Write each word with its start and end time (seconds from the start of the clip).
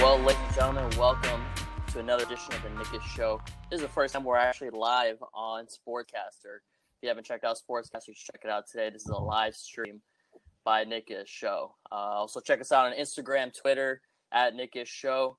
Well, 0.00 0.18
ladies 0.18 0.42
and 0.46 0.54
gentlemen, 0.54 0.98
welcome 0.98 1.44
to 1.92 1.98
another 1.98 2.24
edition 2.24 2.54
of 2.54 2.62
the 2.62 2.70
Knickish 2.70 3.08
Show. 3.10 3.40
This 3.70 3.78
is 3.78 3.82
the 3.82 3.88
first 3.88 4.14
time 4.14 4.24
we're 4.24 4.36
actually 4.36 4.70
live 4.70 5.18
on 5.34 5.66
Sportscastr. 5.66 6.58
If 6.94 7.02
you 7.02 7.08
haven't 7.08 7.24
checked 7.24 7.44
out 7.44 7.56
Sportscastr, 7.56 8.08
you 8.08 8.14
should 8.14 8.32
check 8.32 8.42
it 8.44 8.50
out 8.50 8.68
today. 8.70 8.90
This 8.90 9.02
is 9.02 9.08
a 9.08 9.16
live 9.16 9.56
stream 9.56 10.00
by 10.64 10.84
Knickish 10.84 11.28
Show. 11.28 11.74
Uh, 11.90 11.94
also, 11.94 12.40
check 12.40 12.60
us 12.60 12.70
out 12.70 12.86
on 12.86 12.92
Instagram, 12.92 13.52
Twitter 13.58 14.00
at 14.32 14.54
Knickish 14.54 14.88
Show, 14.88 15.38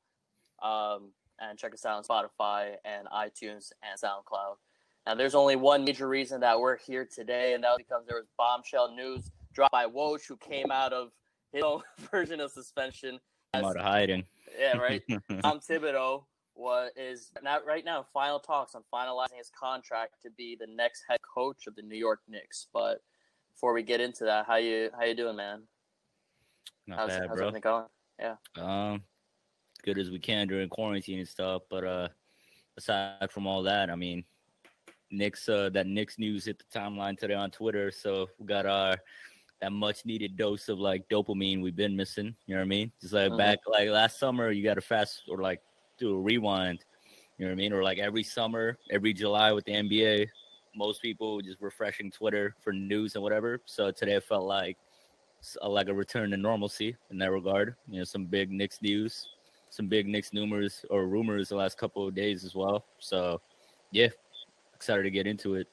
um, 0.64 1.11
and 1.39 1.57
check 1.57 1.73
us 1.73 1.86
out 1.86 1.98
on 1.98 2.04
Spotify 2.04 2.76
and 2.85 3.08
iTunes 3.08 3.71
and 3.84 3.99
SoundCloud. 4.02 4.55
Now, 5.05 5.16
there's 5.16 5.35
only 5.35 5.58
one 5.58 5.84
major 5.84 6.08
reason 6.08 6.40
that 6.41 6.58
we're 6.58 6.77
here 6.77 7.05
today, 7.05 7.54
and 7.54 7.63
that 7.63 7.71
was 7.71 7.80
because 7.80 8.04
there 8.08 8.17
was 8.17 8.26
bombshell 8.38 8.95
news 8.95 9.30
dropped 9.54 9.73
by 9.73 9.85
Woj, 9.85 10.26
who 10.27 10.38
came 10.38 10.71
out 10.71 10.94
of 10.94 11.09
his 11.52 11.63
own 11.63 11.81
version 12.12 12.40
of 12.40 12.52
suspension. 12.52 13.20
I'm 13.54 13.66
out 13.66 13.76
of 13.76 13.84
hiding. 13.84 14.23
Yeah, 14.57 14.77
right. 14.77 15.04
Tom 15.41 15.59
Thibodeau 15.59 16.23
was 16.55 16.91
is 16.95 17.32
not 17.41 17.66
right 17.66 17.84
now 17.84 18.05
final 18.13 18.40
talks 18.40 18.76
on 18.76 18.84
finalizing 18.93 19.38
his 19.38 19.49
contract 19.59 20.13
to 20.21 20.30
be 20.38 20.55
the 20.59 20.68
next 20.68 21.04
head 21.09 21.20
coach 21.34 21.66
of 21.68 21.76
the 21.76 21.82
New 21.82 21.98
York 21.98 22.20
Knicks. 22.27 22.68
But 22.71 23.02
before 23.54 23.73
we 23.73 23.84
get 23.84 23.99
into 23.99 24.23
that, 24.26 24.45
how 24.45 24.55
you 24.55 24.90
how 24.98 25.04
you 25.04 25.16
doing, 25.16 25.35
man? 25.35 25.63
Not 26.88 26.99
how's, 26.99 27.09
bad, 27.09 27.27
how's 27.27 27.38
bro. 27.38 27.48
everything 27.48 27.62
going? 27.62 27.85
Um, 28.57 29.04
good 29.84 29.98
as 30.00 30.10
we 30.10 30.20
can 30.20 30.48
during 30.48 30.70
quarantine 30.70 31.20
and 31.20 31.28
stuff. 31.28 31.64
But 31.70 31.84
uh, 31.84 32.08
aside 32.78 33.30
from 33.30 33.46
all 33.46 33.64
that, 33.64 33.90
I 33.90 33.96
mean, 33.96 34.24
Knicks 35.12 35.48
uh, 35.48 35.70
that 35.74 35.85
Knicks 35.85 36.18
news 36.18 36.46
hit 36.46 36.57
the 36.60 36.80
timeline 36.80 37.18
today 37.18 37.35
on 37.35 37.52
Twitter, 37.52 37.91
so 37.91 38.27
we 38.40 38.48
got 38.48 38.66
our 38.66 38.98
that 39.62 39.72
much 39.72 40.05
needed 40.05 40.35
dose 40.35 40.68
of 40.68 40.80
like 40.80 41.07
dopamine 41.07 41.62
we've 41.62 41.76
been 41.76 41.96
missing. 41.96 42.35
You 42.48 42.55
know 42.55 42.62
what 42.62 42.66
I 42.66 42.68
mean? 42.68 42.91
Just 42.99 43.13
like 43.13 43.32
Mhm. 43.32 43.38
back 43.38 43.60
like 43.68 43.90
last 43.90 44.20
summer, 44.20 44.52
you 44.52 44.63
got 44.63 44.74
to 44.74 44.82
fast 44.82 45.24
or 45.30 45.38
like 45.38 45.62
do 45.98 46.16
a 46.18 46.20
rewind. 46.20 46.84
You 47.38 47.46
know 47.46 47.52
what 47.52 47.54
I 47.54 47.55
mean? 47.55 47.74
Or 47.74 47.84
like 47.84 47.98
every 48.00 48.24
summer, 48.24 48.77
every 48.90 49.13
July 49.13 49.52
with 49.52 49.66
the 49.66 49.74
NBA, 49.74 50.27
most 50.76 51.02
people 51.02 51.40
just 51.41 51.62
refreshing 51.62 52.12
Twitter 52.12 52.55
for 52.62 52.74
news 52.74 53.16
and 53.16 53.24
whatever. 53.24 53.62
So 53.66 53.91
today 53.91 54.16
it 54.16 54.24
felt 54.24 54.46
like 54.46 54.77
like 55.63 55.88
a 55.90 55.94
return 55.94 56.32
to 56.32 56.38
normalcy 56.38 56.96
in 57.12 57.18
that 57.20 57.32
regard. 57.32 57.76
You 57.88 58.00
know, 58.00 58.04
some 58.05 58.26
big 58.26 58.50
Knicks 58.52 58.82
news, 58.82 59.29
some 59.74 59.88
big 59.88 60.07
Knicks 60.07 60.29
rumors 60.32 60.85
or 60.91 61.07
rumors 61.07 61.49
the 61.49 61.55
last 61.55 61.79
couple 61.79 62.07
of 62.07 62.13
days 62.13 62.43
as 62.43 62.54
well. 62.54 62.85
So, 62.99 63.41
yeah, 63.91 64.09
excited 64.75 65.02
to 65.02 65.09
get 65.09 65.25
into 65.25 65.56
it. 65.56 65.68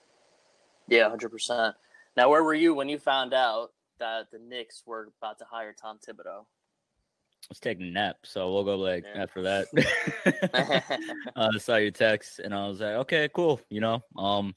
Yeah, 0.89 1.11
hundred 1.11 1.29
percent. 1.29 1.77
Now, 2.17 2.31
where 2.31 2.43
were 2.43 2.55
you 2.55 2.73
when 2.73 2.89
you 2.89 2.99
found 2.99 3.35
out 3.35 3.73
that 3.99 4.31
the 4.31 4.39
Knicks 4.39 4.85
were 4.87 5.11
about 5.21 5.39
to 5.41 5.45
hire 5.45 5.75
Tom 5.75 5.99
Thibodeau? 5.99 6.41
I 6.41 7.47
was 7.51 7.61
taking 7.61 7.89
a 7.89 7.91
nap, 7.91 8.17
so 8.25 8.51
we'll 8.51 8.65
go 8.65 8.77
like 8.77 9.05
Yeah. 9.05 9.23
after 9.23 9.43
that. 9.43 9.67
uh, 11.37 11.51
I 11.55 11.59
saw 11.59 11.77
your 11.77 11.91
text, 11.91 12.39
and 12.39 12.55
I 12.55 12.67
was 12.69 12.81
like, 12.81 12.95
okay, 12.95 13.29
cool. 13.35 13.61
You 13.69 13.83
know, 13.83 14.03
um, 14.17 14.55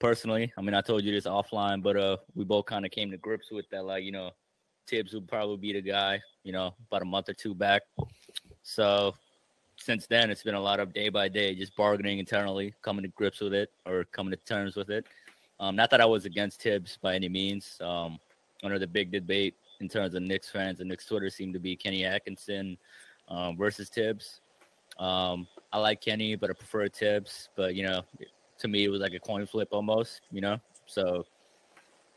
personally, 0.00 0.52
I 0.58 0.60
mean, 0.60 0.74
I 0.74 0.82
told 0.82 1.02
you 1.02 1.12
this 1.12 1.26
offline, 1.26 1.82
but 1.82 1.96
uh, 1.96 2.18
we 2.34 2.44
both 2.44 2.66
kind 2.66 2.84
of 2.84 2.90
came 2.90 3.10
to 3.10 3.16
grips 3.16 3.50
with 3.50 3.64
that, 3.70 3.86
like, 3.86 4.04
you 4.04 4.12
know, 4.12 4.32
Tibbs 4.86 5.14
would 5.14 5.28
probably 5.28 5.56
be 5.56 5.72
the 5.72 5.80
guy. 5.80 6.20
You 6.44 6.52
know, 6.52 6.74
about 6.90 7.02
a 7.02 7.06
month 7.06 7.28
or 7.28 7.34
two 7.34 7.54
back. 7.54 7.82
So 8.62 9.14
since 9.76 10.06
then, 10.06 10.30
it's 10.30 10.42
been 10.42 10.54
a 10.54 10.60
lot 10.60 10.80
of 10.80 10.92
day 10.92 11.08
by 11.08 11.28
day, 11.28 11.54
just 11.54 11.76
bargaining 11.76 12.18
internally, 12.18 12.74
coming 12.82 13.02
to 13.02 13.08
grips 13.08 13.40
with 13.40 13.54
it 13.54 13.70
or 13.86 14.04
coming 14.04 14.30
to 14.30 14.36
terms 14.38 14.76
with 14.76 14.90
it. 14.90 15.06
Um, 15.60 15.76
not 15.76 15.90
that 15.90 16.00
I 16.00 16.06
was 16.06 16.24
against 16.24 16.60
Tibbs 16.60 16.98
by 17.00 17.14
any 17.14 17.28
means. 17.28 17.78
Um, 17.80 18.18
under 18.62 18.78
the 18.78 18.86
big 18.86 19.10
debate 19.10 19.54
in 19.80 19.88
terms 19.88 20.14
of 20.14 20.22
Knicks 20.22 20.48
fans 20.48 20.80
and 20.80 20.88
Knicks 20.88 21.06
Twitter 21.06 21.28
seemed 21.28 21.54
to 21.54 21.60
be 21.60 21.76
Kenny 21.76 22.04
Atkinson 22.04 22.78
um, 23.28 23.56
versus 23.56 23.90
Tibbs. 23.90 24.40
Um, 24.98 25.46
I 25.72 25.78
like 25.78 26.00
Kenny, 26.00 26.36
but 26.36 26.50
I 26.50 26.52
prefer 26.52 26.88
Tibbs. 26.88 27.48
But 27.56 27.74
you 27.74 27.84
know, 27.84 28.02
to 28.58 28.68
me, 28.68 28.84
it 28.84 28.88
was 28.88 29.00
like 29.00 29.14
a 29.14 29.18
coin 29.18 29.46
flip 29.46 29.68
almost. 29.72 30.20
You 30.30 30.40
know, 30.40 30.58
so 30.86 31.26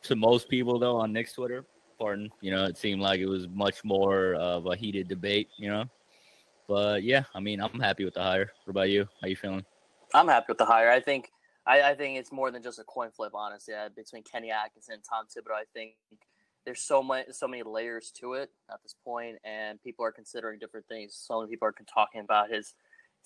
to 0.03 0.15
most 0.15 0.49
people 0.49 0.77
though 0.77 0.97
on 0.97 1.11
Knicks 1.11 1.33
Twitter, 1.33 1.65
pardon, 1.97 2.29
you 2.41 2.51
know, 2.51 2.65
it 2.65 2.77
seemed 2.77 3.01
like 3.01 3.19
it 3.19 3.27
was 3.27 3.47
much 3.47 3.83
more 3.83 4.35
of 4.35 4.67
a 4.67 4.75
heated 4.75 5.07
debate. 5.07 5.49
You 5.57 5.69
know, 5.69 5.85
but 6.67 7.03
yeah, 7.03 7.23
I 7.33 7.39
mean, 7.39 7.61
I'm 7.61 7.79
happy 7.79 8.05
with 8.05 8.15
the 8.15 8.23
hire. 8.23 8.51
What 8.63 8.71
about 8.71 8.89
you? 8.89 9.07
How 9.21 9.27
you 9.27 9.35
feeling? 9.35 9.65
I'm 10.13 10.27
happy 10.27 10.45
with 10.49 10.57
the 10.57 10.65
hire. 10.65 10.89
I 10.89 10.99
think 10.99 11.31
I, 11.65 11.81
I 11.81 11.95
think 11.95 12.17
it's 12.17 12.31
more 12.31 12.51
than 12.51 12.63
just 12.63 12.79
a 12.79 12.83
coin 12.83 13.11
flip, 13.11 13.31
honestly. 13.33 13.73
Uh, 13.73 13.89
between 13.95 14.23
Kenny 14.23 14.51
Atkinson 14.51 14.95
and 14.95 15.03
Tom 15.03 15.25
Thibodeau, 15.25 15.55
I 15.55 15.65
think 15.73 15.93
there's 16.65 16.81
so 16.81 17.01
much, 17.01 17.27
so 17.31 17.47
many 17.47 17.63
layers 17.63 18.11
to 18.19 18.33
it 18.33 18.49
at 18.71 18.81
this 18.83 18.95
point, 19.03 19.37
and 19.43 19.81
people 19.81 20.05
are 20.05 20.11
considering 20.11 20.59
different 20.59 20.87
things. 20.87 21.15
So 21.15 21.39
many 21.39 21.51
people 21.51 21.67
are 21.67 21.75
talking 21.93 22.21
about 22.21 22.49
his 22.49 22.73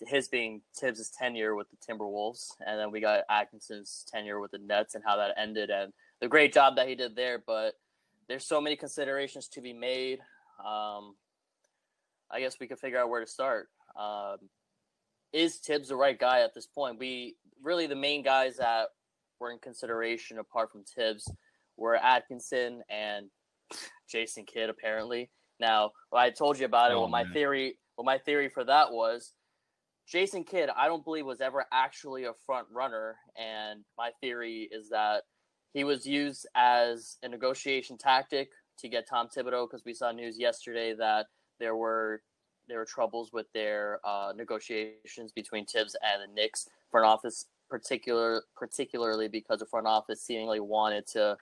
his 0.08 0.30
being 0.30 0.62
Tibbs' 0.80 1.12
tenure 1.12 1.56
with 1.56 1.68
the 1.70 1.78
Timberwolves, 1.78 2.48
and 2.66 2.80
then 2.80 2.90
we 2.92 3.02
got 3.02 3.24
Atkinson's 3.30 4.06
tenure 4.10 4.40
with 4.40 4.52
the 4.52 4.58
Nets 4.58 4.96
and 4.96 5.04
how 5.06 5.18
that 5.18 5.34
ended, 5.38 5.70
and 5.70 5.92
the 6.22 6.28
great 6.28 6.54
job 6.54 6.78
that 6.78 6.88
he 6.88 6.96
did 6.96 7.16
there. 7.16 7.44
But 7.46 7.74
there's 8.30 8.46
so 8.46 8.62
many 8.62 8.78
considerations 8.78 9.48
to 9.50 9.62
be 9.62 9.74
made. 9.74 10.20
Um, 10.66 11.16
I 12.32 12.40
guess 12.40 12.58
we 12.60 12.68
could 12.68 12.80
figure 12.80 13.00
out 13.00 13.10
where 13.10 13.22
to 13.22 13.28
start. 13.28 13.68
Um, 14.00 14.38
is 15.34 15.60
Tibbs 15.60 15.90
the 15.90 15.96
right 15.96 16.18
guy 16.20 16.42
at 16.42 16.54
this 16.54 16.68
point? 16.68 17.00
We 17.00 17.36
really 17.62 17.88
the 17.88 17.96
main 17.96 18.24
guys 18.24 18.58
that 18.58 18.88
were 19.40 19.52
in 19.52 19.60
consideration 19.60 20.40
apart 20.40 20.72
from 20.72 20.84
Tibbs 20.84 21.32
were 21.78 21.96
Atkinson 21.96 22.82
and 22.90 23.28
Jason 24.10 24.46
Kidd 24.46 24.70
apparently. 24.70 25.30
Now, 25.60 25.92
I 26.14 26.30
told 26.30 26.58
you 26.60 26.66
about 26.66 26.92
it, 26.92 26.96
Oh, 26.96 27.02
what 27.02 27.10
my 27.12 27.24
man. 27.24 27.34
theory 27.34 27.78
what 27.96 28.06
my 28.06 28.18
theory 28.18 28.50
for 28.50 28.64
that 28.64 28.92
was 28.92 29.34
Jason 30.08 30.44
Kidd, 30.44 30.70
I 30.76 30.88
don't 30.88 31.04
believe 31.04 31.26
was 31.26 31.42
ever 31.42 31.66
actually 31.72 32.24
a 32.26 32.34
front 32.46 32.68
runner 32.72 33.18
and 33.38 33.84
my 33.98 34.12
theory 34.22 34.68
is 34.72 34.90
that 34.90 35.24
he 35.74 35.84
was 35.84 36.06
used 36.08 36.48
as 36.56 37.18
a 37.22 37.28
negotiation 37.30 37.98
tactic 37.98 38.50
to 38.80 38.90
get 38.90 39.08
Tom 39.08 39.28
Thibodeau 39.28 39.68
because 39.70 39.84
we 39.86 39.94
saw 39.94 40.12
news 40.12 40.40
yesterday 40.40 40.96
that 40.98 41.28
there 41.60 41.76
were 41.76 42.22
there 42.68 42.78
were 42.78 42.86
troubles 42.86 43.34
with 43.34 43.52
their 43.54 44.00
uh, 44.04 44.32
negotiations 44.36 45.32
between 45.32 45.66
Tibbs 45.66 45.96
and 46.04 46.22
the 46.22 46.34
Knicks 46.34 46.70
front 46.92 47.06
office, 47.06 47.48
particular 47.70 48.44
particularly 48.56 49.28
because 49.28 49.60
the 49.60 49.66
front 49.66 49.88
office 49.88 50.22
seemingly 50.22 50.60
wanted 50.60 51.08
to 51.08 51.36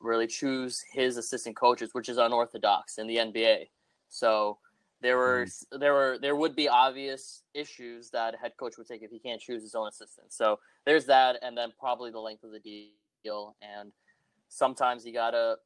really 0.00 0.26
choose 0.26 0.82
his 0.92 1.16
assistant 1.16 1.56
coaches, 1.56 1.90
which 1.92 2.08
is 2.08 2.18
unorthodox 2.18 2.98
in 2.98 3.06
the 3.06 3.16
NBA. 3.16 3.68
So 4.08 4.58
there 5.00 5.16
were 5.16 5.46
there 5.72 5.94
were 5.94 6.18
there 6.20 6.36
would 6.36 6.54
be 6.54 6.68
obvious 6.68 7.42
issues 7.54 8.10
that 8.10 8.34
a 8.34 8.36
head 8.36 8.52
coach 8.58 8.76
would 8.76 8.86
take 8.86 9.02
if 9.02 9.10
he 9.10 9.18
can't 9.18 9.40
choose 9.40 9.62
his 9.62 9.74
own 9.74 9.88
assistant. 9.88 10.32
So 10.32 10.58
there's 10.84 11.06
that, 11.06 11.38
and 11.42 11.56
then 11.56 11.72
probably 11.78 12.10
the 12.10 12.18
length 12.18 12.44
of 12.44 12.52
the 12.52 12.90
deal, 13.24 13.56
and 13.62 13.92
sometimes 14.48 15.06
you 15.06 15.12
gotta 15.12 15.56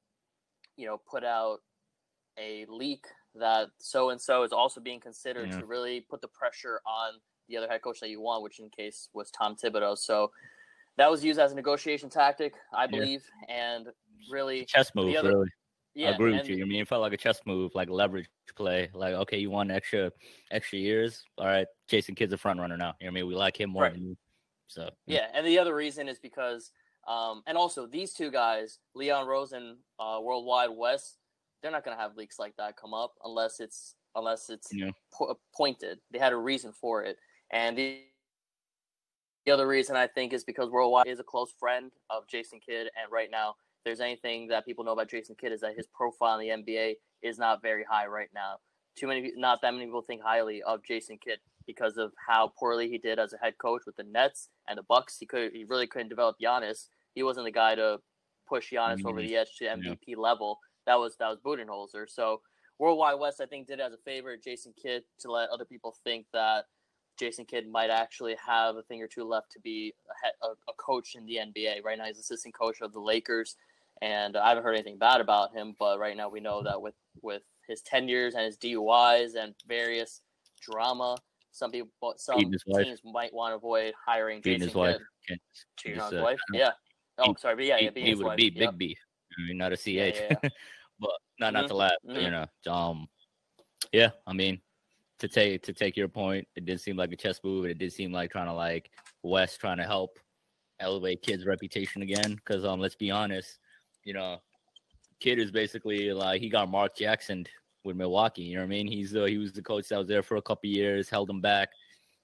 you 0.77 0.87
know 0.87 1.01
put 1.11 1.25
out 1.25 1.59
a 2.39 2.67
leak 2.69 3.07
that 3.35 3.69
so 3.79 4.11
and 4.11 4.21
so 4.21 4.43
is 4.43 4.53
also 4.53 4.81
being 4.81 5.01
considered 5.01 5.51
Yeah. 5.51 5.61
to 5.61 5.67
really 5.67 6.01
put 6.01 6.21
the 6.21 6.29
pressure 6.29 6.81
on 6.87 7.15
the 7.49 7.57
other 7.57 7.69
head 7.69 7.83
coach 7.83 8.01
that 8.01 8.09
you 8.09 8.21
want, 8.21 8.43
which 8.43 8.59
in 8.61 8.71
case 8.71 9.09
was 9.13 9.31
Tom 9.31 9.57
Thibodeau. 9.57 9.99
So 9.99 10.31
that 10.97 11.11
was 11.11 11.25
used 11.25 11.39
as 11.41 11.53
a 11.53 11.55
negotiation 11.55 12.09
tactic, 12.09 12.55
I 12.73 12.87
believe, 12.87 13.25
and 13.49 13.89
really, 14.31 14.65
Chess 14.65 14.95
move, 14.95 15.15
other- 15.17 15.31
really. 15.31 15.49
yeah, 15.95 16.11
I 16.11 16.13
agree 16.15 16.33
with 16.33 16.49
you. 16.49 16.63
I 16.63 16.67
mean, 16.67 16.81
it 16.83 16.89
felt 16.89 17.03
like 17.03 17.13
a 17.13 17.17
chess 17.17 17.41
move, 17.45 17.73
like 17.75 17.91
leverage 17.91 18.29
play. 18.57 18.89
Like, 18.95 19.15
okay, 19.15 19.39
you 19.39 19.51
want 19.51 19.71
extra 19.73 20.13
extra 20.53 20.79
years? 20.79 21.25
All 21.37 21.47
right, 21.47 21.67
Jason 21.89 22.15
Kidd's 22.15 22.33
a 22.33 22.39
front 22.39 22.61
runner 22.61 22.77
now. 22.77 22.95
You 23.01 23.07
know 23.07 23.11
what 23.13 23.19
I 23.19 23.21
mean? 23.23 23.27
We 23.27 23.35
like 23.35 23.61
him 23.61 23.71
more 23.71 23.83
Right. 23.83 23.93
than 23.93 24.07
you. 24.07 24.17
So 24.69 24.89
Yeah, 25.07 25.29
and 25.35 25.45
the 25.47 25.59
other 25.59 25.75
reason 25.75 26.09
is 26.09 26.19
because, 26.19 26.71
um, 27.07 27.43
and 27.47 27.59
also 27.59 27.87
these 27.87 28.15
two 28.15 28.31
guys, 28.31 28.79
Leon 28.95 29.27
Rose 29.27 29.53
and 29.53 29.77
uh, 29.99 30.21
Worldwide 30.23 30.71
Wes, 30.71 31.19
they're 31.65 31.73
not 31.73 31.83
going 31.83 31.97
to 31.97 32.03
have 32.03 32.15
leaks 32.15 32.39
like 32.39 32.55
that 32.59 32.77
come 32.77 32.93
up 32.93 33.15
unless 33.25 33.59
it's 33.59 33.95
unless 34.17 34.51
it's 34.51 34.69
Yeah. 34.73 34.91
po- 35.13 35.41
pointed. 35.57 35.99
They 36.11 36.19
had 36.19 36.35
a 36.35 36.37
reason 36.37 36.73
for 36.73 37.03
it, 37.03 37.17
and 37.51 37.77
the 37.77 38.03
the 39.47 39.53
other 39.53 39.67
reason 39.67 39.97
I 39.97 40.07
think 40.07 40.33
is 40.35 40.45
because 40.45 40.71
Worldwide 40.71 41.07
is 41.07 41.21
a 41.21 41.25
close 41.25 41.53
friend 41.59 41.91
of 42.11 42.27
Jason 42.29 42.61
Kidd, 42.61 42.89
and 43.01 43.11
right 43.11 43.31
now, 43.31 43.51
if 43.51 43.85
there's 43.85 44.01
anything 44.01 44.47
that 44.49 44.65
people 44.67 44.85
know 44.85 44.93
about 44.93 45.09
Jason 45.09 45.35
Kidd 45.39 45.53
is 45.53 45.61
that 45.63 45.75
his 45.77 45.87
profile 45.87 46.39
in 46.39 46.47
the 46.47 46.73
NBA 46.73 46.97
is 47.23 47.39
not 47.39 47.61
very 47.63 47.85
high 47.85 48.07
right 48.07 48.29
now. 48.35 48.59
Too 48.97 49.07
many, 49.07 49.33
not 49.37 49.61
that 49.63 49.73
many 49.75 49.87
people 49.87 50.03
think 50.03 50.23
highly 50.23 50.63
of 50.63 50.83
Jason 50.85 51.19
Kidd 51.19 51.41
because 51.67 51.97
of 51.97 52.13
how 52.27 52.53
poorly 52.59 52.89
he 52.91 52.97
did 52.99 53.19
as 53.19 53.33
a 53.33 53.39
head 53.39 53.57
coach 53.59 53.83
with 53.87 53.97
the 53.97 54.05
Nets 54.05 54.49
and 54.69 54.79
the 54.79 54.83
Bucks. 54.83 55.17
He 55.19 55.27
could, 55.27 55.53
he 55.53 55.65
really 55.65 55.87
couldn't 55.87 56.09
develop 56.11 56.37
Giannis. 56.43 56.89
He 57.15 57.23
wasn't 57.23 57.45
the 57.47 57.51
guy 57.53 57.75
to 57.75 57.99
push 58.49 58.73
Giannis 58.73 59.05
over 59.05 59.21
the 59.21 59.37
edge 59.37 59.57
to 59.59 59.65
MVP 59.65 60.17
level. 60.17 60.59
That 60.87 60.99
was 60.99 61.17
that 61.19 61.29
was 61.29 61.39
Budenholzer. 61.41 62.09
So 62.09 62.41
Worldwide 62.79 63.19
Wes, 63.19 63.41
I 63.41 63.47
think, 63.47 63.67
did 63.67 63.79
it 63.79 63.83
as 63.83 63.93
a 63.93 63.99
favor, 63.99 64.37
Jason 64.37 64.73
Kidd, 64.81 65.05
to 65.21 65.31
let 65.31 65.51
other 65.51 65.65
people 65.65 65.97
think 66.05 66.27
that 66.33 66.65
Jason 67.19 67.45
Kidd 67.45 67.69
might 67.69 67.91
actually 67.91 68.37
have 68.45 68.77
a 68.77 68.83
thing 68.83 69.01
or 69.01 69.07
two 69.07 69.25
left 69.25 69.53
to 69.53 69.61
be 69.61 69.95
a, 70.43 70.47
a, 70.47 70.73
coach 70.77 71.15
in 71.15 71.25
the 71.27 71.37
NBA. 71.37 71.85
Right 71.85 71.97
now, 71.97 72.05
he's 72.05 72.19
assistant 72.19 72.55
coach 72.55 72.81
of 72.81 72.93
the 72.93 73.01
Lakers, 73.01 73.57
and 74.03 74.37
I 74.37 74.49
haven't 74.49 74.65
heard 74.65 74.75
anything 74.75 74.99
bad 74.99 75.21
about 75.21 75.53
him. 75.53 75.77
But 75.79 75.99
right 76.01 76.17
now, 76.17 76.29
we 76.29 76.41
know 76.41 76.63
that 76.63 76.81
with 76.81 76.95
with 77.23 77.43
his 77.69 77.81
tenures 77.83 78.35
and 78.35 78.45
his 78.45 78.59
DUIs 78.59 79.37
and 79.37 79.55
various 79.69 80.23
drama, 80.61 81.17
some 81.53 81.71
people, 81.71 82.15
some 82.17 82.39
teams 82.39 83.01
might 83.05 83.33
want 83.33 83.53
to 83.53 83.57
avoid 83.57 83.95
hiring 84.05 84.43
Jason 84.43 84.69
Kidd. 84.69 85.39
Cheating 85.77 86.01
on 86.01 86.13
his 86.13 86.23
wife, 86.23 86.41
yeah. 86.53 86.73
Oh, 87.19 87.35
sorry, 87.39 87.55
but 87.55 87.65
yeah, 87.65 87.79
yeah, 87.81 87.91
he 87.95 88.15
would 88.17 88.37
be 88.37 88.51
Big 88.51 88.77
B. 88.77 88.97
I 89.39 89.49
mean, 89.49 89.59
not 89.59 89.73
a 89.73 89.77
CH, 89.77 89.87
yeah, 89.87 90.11
yeah, 90.31 90.37
but 91.01 91.11
not 91.39 91.53
mm-hmm. 91.53 91.55
not 91.55 91.69
to 91.69 91.75
laugh. 91.75 91.93
Mm-hmm. 92.09 92.21
you 92.21 92.31
know, 92.31 92.47
um, 92.73 93.09
yeah. 93.93 94.11
I 94.27 94.33
mean, 94.33 94.61
to 95.19 95.29
take 95.29 95.63
to 95.63 95.73
take 95.73 95.97
your 95.97 96.09
point, 96.09 96.47
it 96.57 96.65
did 96.65 96.81
seem 96.81 96.97
like 96.97 97.13
a 97.13 97.17
chess 97.17 97.41
move. 97.45 97.67
It 97.67 97.79
did 97.79 97.93
seem 97.93 98.13
like 98.13 98.31
trying 98.31 98.47
to 98.47 98.53
like 98.53 98.91
Wes 99.23 99.57
trying 99.57 99.79
to 99.79 99.85
help 99.85 100.19
elevate 100.81 101.23
Kidd's 101.23 101.47
reputation 101.47 102.03
again. 102.03 102.35
Because 102.35 102.65
um, 102.65 102.81
let's 102.81 102.97
be 102.97 103.11
honest, 103.11 103.59
you 104.05 104.15
know, 104.15 104.39
Kidd 105.21 105.39
is 105.39 105.51
basically 105.51 106.13
like 106.13 106.41
he 106.41 106.49
got 106.49 106.71
Mark 106.71 106.97
Jackson 106.97 107.47
with 107.85 107.97
Milwaukee. 107.97 108.43
You 108.43 108.57
know 108.57 108.63
what 108.63 108.67
I 108.67 108.69
mean? 108.69 108.87
He's 108.87 109.15
uh, 109.15 109.25
he 109.25 109.39
was 109.39 109.53
the 109.53 109.63
coach 109.63 109.89
that 109.89 109.99
was 109.99 110.09
there 110.09 110.23
for 110.23 110.37
a 110.37 110.43
couple 110.43 110.71
years, 110.71 111.09
held 111.09 111.31
him 111.31 111.41
back. 111.41 111.71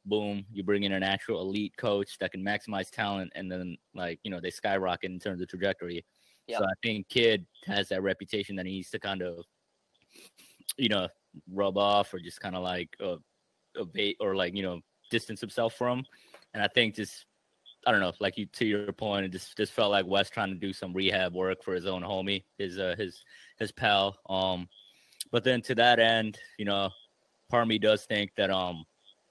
Boom, 0.07 0.45
you 0.51 0.63
bring 0.63 0.85
in 0.85 0.93
an 0.93 1.03
actual 1.03 1.43
elite 1.43 1.77
coach 1.77 2.19
that 2.19 2.33
can 2.33 2.43
maximize 2.43 2.91
talent, 2.91 3.31
and 3.35 3.51
then 3.51 3.77
like 3.95 4.19
you 4.23 4.31
know 4.31 4.41
they 4.41 4.51
skyrocket 4.51 5.11
in 5.11 5.19
terms 5.19 5.41
of 5.41 5.49
trajectory. 5.49 6.05
Yep. 6.51 6.59
So 6.59 6.65
I 6.65 6.73
think 6.83 7.09
Kidd 7.09 7.47
has 7.67 7.89
that 7.89 8.03
reputation 8.03 8.57
that 8.57 8.67
he 8.67 8.73
needs 8.73 8.91
to 8.91 8.99
kind 8.99 9.23
of, 9.23 9.45
you 10.77 10.89
know, 10.89 11.09
rub 11.53 11.79
off 11.79 12.13
or 12.13 12.19
just 12.19 12.41
kind 12.41 12.57
of 12.57 12.63
like 12.63 12.89
uh, 13.03 13.17
evade 13.77 14.17
or 14.21 14.35
like 14.35 14.55
you 14.55 14.63
know 14.63 14.81
distance 15.11 15.41
himself 15.41 15.75
from. 15.75 16.05
And 16.55 16.63
I 16.63 16.69
think 16.69 16.95
just 16.95 17.27
I 17.87 17.93
don't 17.93 18.01
know, 18.01 18.13
like 18.21 18.37
you 18.37 18.47
to 18.47 18.67
your 18.67 18.93
point, 18.93 19.27
it 19.27 19.33
just 19.33 19.57
just 19.57 19.73
felt 19.73 19.91
like 19.91 20.07
Wes 20.07 20.31
trying 20.31 20.51
to 20.51 20.59
do 20.59 20.73
some 20.73 20.93
rehab 20.93 21.35
work 21.35 21.63
for 21.63 21.75
his 21.75 21.87
own 21.87 22.03
homie, 22.03 22.45
his 22.59 22.79
uh, 22.79 22.95
his 22.99 23.23
his 23.59 23.73
pal. 23.73 24.17
Um, 24.29 24.69
but 25.33 25.45
then 25.45 25.63
to 25.63 25.75
that 25.77 25.99
end, 25.99 26.39
you 26.59 26.65
know, 26.65 26.91
part 27.51 27.69
me 27.69 27.79
does 27.79 28.05
think 28.05 28.33
that 28.37 28.51
um 28.51 28.85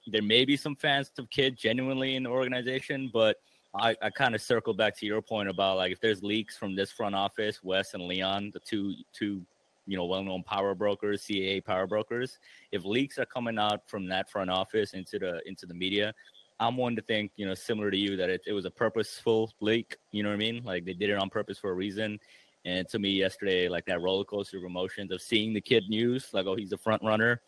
there 0.08 0.24
may 0.24 0.46
be 0.46 0.58
some 0.58 0.76
fans 0.76 1.12
of 1.20 1.30
Kidd 1.30 1.58
genuinely 1.58 2.16
in 2.16 2.24
the 2.24 2.30
organization, 2.30 3.10
but 3.14 3.38
I, 3.76 3.96
I 4.02 4.10
kind 4.10 4.34
of 4.34 4.42
circle 4.42 4.74
back 4.74 4.98
to 4.98 5.06
your 5.06 5.22
point 5.22 5.50
about 5.50 5.78
like 5.78 5.92
if 5.92 6.00
there's 6.00 6.24
leaks 6.24 6.58
from 6.58 6.76
this 6.76 6.92
front 6.92 7.16
office, 7.16 7.64
Wes 7.64 7.94
and 7.94 8.04
Leon, 8.04 8.52
the 8.54 8.60
two 8.60 8.96
two 9.14 9.46
you 9.86 9.98
know 9.98 10.06
well-known 10.06 10.44
power 10.44 10.74
brokers, 10.74 11.24
CAA 11.24 11.64
power 11.64 11.86
brokers, 11.86 12.40
if 12.72 12.84
leaks 12.84 13.18
are 13.20 13.26
coming 13.26 13.60
out 13.60 13.82
from 13.88 14.08
that 14.08 14.30
front 14.30 14.50
office 14.50 14.94
into 14.94 15.20
the 15.20 15.42
into 15.46 15.66
the 15.66 15.74
media, 15.74 16.14
I'm 16.60 16.78
one 16.78 16.96
to 16.96 17.02
think 17.04 17.32
you 17.36 17.46
know 17.46 17.54
similar 17.54 17.92
to 17.92 17.98
you 17.98 18.18
that 18.18 18.30
it, 18.30 18.42
it 18.48 18.54
was 18.54 18.66
a 18.66 18.72
purposeful 18.72 19.54
leak. 19.60 19.98
You 20.12 20.24
know 20.24 20.30
what 20.30 20.36
I 20.36 20.40
mean? 20.40 20.64
Like 20.64 20.86
they 20.86 20.94
did 20.94 21.10
it 21.12 21.18
on 21.18 21.30
purpose 21.30 21.60
for 21.60 21.70
a 21.70 21.76
reason. 21.76 22.20
And 22.66 22.88
to 22.90 23.00
me 23.00 23.12
yesterday, 23.12 23.70
like 23.70 23.86
that 23.86 24.02
roller 24.02 24.26
coaster 24.26 24.58
of 24.58 24.64
emotions 24.64 25.12
of 25.12 25.22
seeing 25.22 25.54
the 25.54 25.62
Kidd 25.62 25.90
news, 25.90 26.30
like 26.34 26.48
oh 26.48 26.56
he's 26.56 26.72
a 26.72 26.78
front 26.78 27.04
runner, 27.04 27.42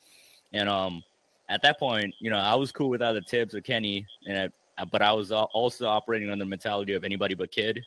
and 0.54 0.70
um 0.70 1.04
at 1.50 1.64
that 1.64 1.80
point, 1.80 2.14
you 2.20 2.30
know 2.30 2.38
I 2.38 2.56
was 2.56 2.72
cool 2.72 2.90
with 2.90 3.02
either 3.02 3.22
Thibs 3.22 3.56
or 3.56 3.62
Kenny, 3.62 4.06
and 4.28 4.38
I, 4.38 4.50
but 4.86 5.02
I 5.02 5.12
was 5.12 5.32
also 5.32 5.88
operating 5.88 6.30
on 6.30 6.40
the 6.40 6.46
mentality 6.46 6.94
of 6.94 7.04
anybody 7.04 7.36
but 7.36 7.52
Kidd, 7.52 7.82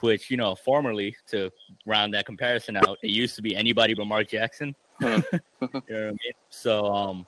which 0.00 0.30
you 0.30 0.36
know 0.36 0.54
formerly 0.54 1.16
to 1.28 1.50
round 1.86 2.14
that 2.14 2.26
comparison 2.26 2.76
out, 2.76 2.98
it 3.02 3.10
used 3.10 3.36
to 3.36 3.42
be 3.42 3.54
anybody 3.54 3.94
but 3.94 4.06
Mark 4.06 4.28
Jackson. 4.28 4.74
you 5.00 5.08
know 5.08 5.22
what 5.60 5.84
I 5.90 6.02
mean? 6.10 6.32
So 6.50 6.86
um, 6.86 7.26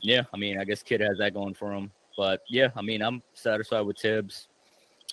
yeah, 0.00 0.22
I 0.32 0.36
mean, 0.36 0.58
I 0.58 0.64
guess 0.64 0.82
Kidd 0.82 1.00
has 1.00 1.18
that 1.18 1.34
going 1.34 1.54
for 1.54 1.72
him. 1.72 1.90
But 2.16 2.42
yeah, 2.48 2.68
I 2.76 2.82
mean, 2.82 3.02
I'm 3.02 3.22
satisfied 3.34 3.82
with 3.82 3.96
Tibbs. 3.96 4.48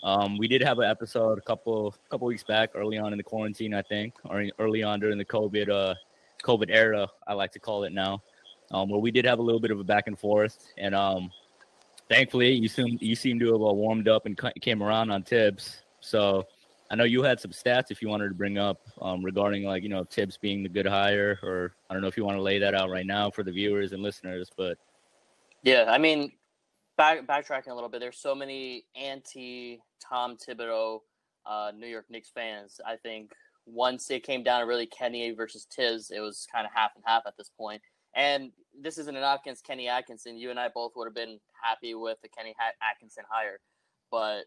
Um, 0.03 0.37
we 0.37 0.47
did 0.47 0.61
have 0.61 0.79
an 0.79 0.89
episode 0.89 1.37
a 1.37 1.41
couple 1.41 1.95
couple 2.09 2.27
weeks 2.27 2.43
back, 2.43 2.71
early 2.75 2.97
on 2.97 3.13
in 3.13 3.17
the 3.17 3.23
quarantine, 3.23 3.73
I 3.73 3.81
think, 3.81 4.15
or 4.25 4.45
early 4.59 4.83
on 4.83 4.99
during 4.99 5.17
the 5.17 5.25
COVID 5.25 5.69
uh, 5.69 5.95
COVID 6.43 6.69
era, 6.69 7.07
I 7.25 7.33
like 7.33 7.51
to 7.53 7.59
call 7.59 7.85
it 7.85 7.93
now, 7.93 8.21
um, 8.71 8.89
where 8.89 8.99
we 8.99 9.11
did 9.11 9.25
have 9.25 9.39
a 9.39 9.41
little 9.41 9.61
bit 9.61 9.71
of 9.71 9.79
a 9.79 9.83
back 9.83 10.07
and 10.07 10.19
forth, 10.19 10.67
and 10.77 10.93
um, 10.93 11.31
thankfully, 12.09 12.51
you 12.51 12.67
seem 12.67 12.97
you 13.01 13.15
seem 13.15 13.39
to 13.39 13.45
have 13.53 13.61
uh, 13.61 13.73
warmed 13.73 14.07
up 14.07 14.25
and 14.25 14.39
came 14.61 14.81
around 14.81 15.11
on 15.11 15.23
Thibs. 15.23 15.81
So 16.00 16.45
I 16.91 16.95
know 16.95 17.03
you 17.05 17.23
had 17.23 17.39
some 17.39 17.51
stats 17.51 17.91
if 17.91 18.01
you 18.01 18.09
wanted 18.09 18.29
to 18.29 18.35
bring 18.35 18.57
up 18.57 18.81
um, 19.01 19.23
regarding 19.23 19.63
like 19.63 19.83
you 19.83 19.89
know 19.89 20.03
Thibs 20.03 20.38
being 20.38 20.63
the 20.63 20.69
good 20.69 20.85
hire, 20.85 21.39
or 21.44 21.75
I 21.89 21.94
don't 21.94 22.01
know 22.01 22.07
if 22.07 22.17
you 22.17 22.25
want 22.25 22.38
to 22.38 22.41
lay 22.41 22.59
that 22.59 22.75
out 22.75 22.89
right 22.89 23.05
now 23.05 23.31
for 23.31 23.44
the 23.44 23.51
viewers 23.51 23.94
and 23.94 24.03
listeners, 24.03 24.50
but 24.55 24.77
yeah, 25.63 25.85
I 25.88 25.97
mean, 25.97 26.31
back 26.97 27.25
backtracking 27.25 27.69
a 27.69 27.73
little 27.73 27.89
bit, 27.89 28.00
there's 28.00 28.19
so 28.19 28.35
many 28.35 28.85
anti 28.95 29.79
Tom 30.01 30.38
Thibodeau 30.38 31.00
uh, 31.45 31.71
New 31.75 31.88
York 31.88 32.05
Knicks 32.09 32.29
fans. 32.29 32.79
I 32.85 32.97
think 32.97 33.31
once 33.65 34.11
it 34.11 34.23
came 34.23 34.44
down 34.44 34.61
to 34.61 34.67
really 34.67 34.85
Kenny 34.85 35.31
versus 35.31 35.65
Tibbs, 35.65 36.11
it 36.11 36.19
was 36.19 36.47
kind 36.53 36.65
of 36.65 36.71
half 36.73 36.91
and 36.95 37.03
half 37.07 37.23
at 37.25 37.38
this 37.38 37.50
point. 37.57 37.81
And 38.15 38.51
this 38.80 38.98
isn't 38.98 39.15
a 39.15 39.19
knock 39.19 39.42
against 39.44 39.65
Kenny 39.65 39.88
Atkinson. 39.88 40.38
You 40.38 40.50
and 40.50 40.60
I 40.60 40.69
both 40.74 40.94
would 40.95 41.06
have 41.06 41.15
been 41.15 41.39
happy 41.63 41.95
with 41.95 42.18
the 42.21 42.30
Kenny 42.30 42.56
Atkinson 42.81 43.24
hire, 43.30 43.60
but 44.12 44.44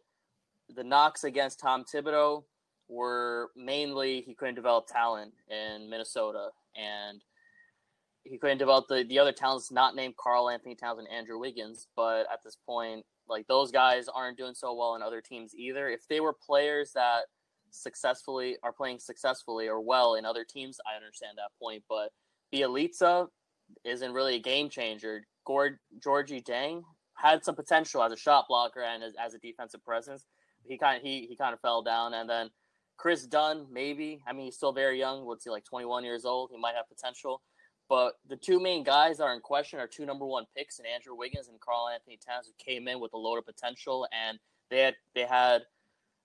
the 0.75 0.85
knocks 0.85 1.25
against 1.25 1.61
Tom 1.61 1.85
Thibodeau 1.85 2.45
were 2.89 3.51
mainly 3.57 4.21
he 4.21 4.35
couldn't 4.35 4.55
develop 4.55 4.87
talent 4.87 5.33
in 5.51 5.89
Minnesota 5.91 6.51
and 6.77 7.21
he 8.25 8.39
couldn't 8.39 8.59
develop 8.59 8.87
the, 8.89 9.05
the 9.09 9.19
other 9.19 9.33
talents 9.33 9.71
not 9.71 9.95
named 9.95 10.17
Karl-Anthony 10.17 10.75
Towns 10.75 10.99
and 10.99 11.09
Andrew 11.09 11.39
Wiggins, 11.39 11.87
but 11.97 12.27
at 12.33 12.43
this 12.45 12.57
point, 12.67 13.05
like 13.29 13.47
those 13.47 13.71
guys 13.71 14.09
aren't 14.09 14.39
doing 14.39 14.55
so 14.55 14.75
well 14.75 14.95
in 14.95 15.03
other 15.03 15.21
teams 15.21 15.55
either. 15.55 15.89
If 15.89 16.07
they 16.09 16.21
were 16.21 16.33
players 16.33 16.93
that 16.95 17.23
successfully 17.71 18.57
are 18.63 18.73
playing 18.73 18.99
successfully 18.99 19.69
or 19.69 19.81
well 19.81 20.15
in 20.15 20.25
other 20.25 20.45
teams, 20.45 20.79
I 20.91 20.97
understand 20.97 21.39
that 21.39 21.51
point. 21.61 21.85
But 21.89 22.11
Bjelica 22.53 23.29
isn't 23.85 24.13
really 24.13 24.37
a 24.37 24.41
game 24.41 24.69
changer. 24.69 25.27
Gord 25.45 25.79
Gorgui 26.05 26.45
Dieng 26.45 26.83
had 27.15 27.45
some 27.45 27.55
potential 27.55 28.03
as 28.03 28.13
a 28.13 28.17
shot 28.17 28.47
blocker 28.49 28.83
and 28.83 29.03
as, 29.03 29.15
as 29.19 29.35
a 29.35 29.39
defensive 29.39 29.85
presence, 29.85 30.27
he 30.65 30.77
kind 30.77 30.97
of 30.97 31.03
he 31.03 31.27
he 31.29 31.37
kind 31.37 31.55
of 31.55 31.61
fell 31.61 31.83
down, 31.83 32.15
and 32.15 32.29
then 32.29 32.51
Kris 32.97 33.27
Dunn 33.27 33.67
maybe. 33.71 34.21
I 34.27 34.33
mean, 34.33 34.47
he's 34.47 34.57
still 34.57 34.73
very 34.73 34.99
young. 34.99 35.25
What's 35.25 35.45
he 35.45 35.51
like? 35.51 35.65
Twenty 35.65 35.87
one 35.87 36.05
years 36.05 36.25
old. 36.25 36.51
He 36.53 36.59
might 36.59 36.75
have 36.75 36.89
potential. 36.89 37.43
But 37.89 38.15
the 38.29 38.37
two 38.37 38.59
main 38.59 38.83
guys 38.83 39.19
that 39.19 39.25
are 39.25 39.35
in 39.35 39.41
question 39.41 39.79
are 39.79 39.87
two 39.87 40.05
number 40.05 40.27
one 40.27 40.45
picks, 40.57 40.79
and 40.79 40.89
Andrew 40.89 41.15
Wiggins 41.15 41.47
and 41.47 41.61
Karl-Anthony 41.61 42.19
Towns, 42.27 42.49
who 42.49 42.53
came 42.59 42.89
in 42.89 42.99
with 42.99 43.13
a 43.13 43.17
load 43.17 43.39
of 43.39 43.47
potential, 43.47 44.09
and 44.13 44.41
they 44.71 44.81
had 44.81 44.97
they 45.15 45.25
had 45.25 45.63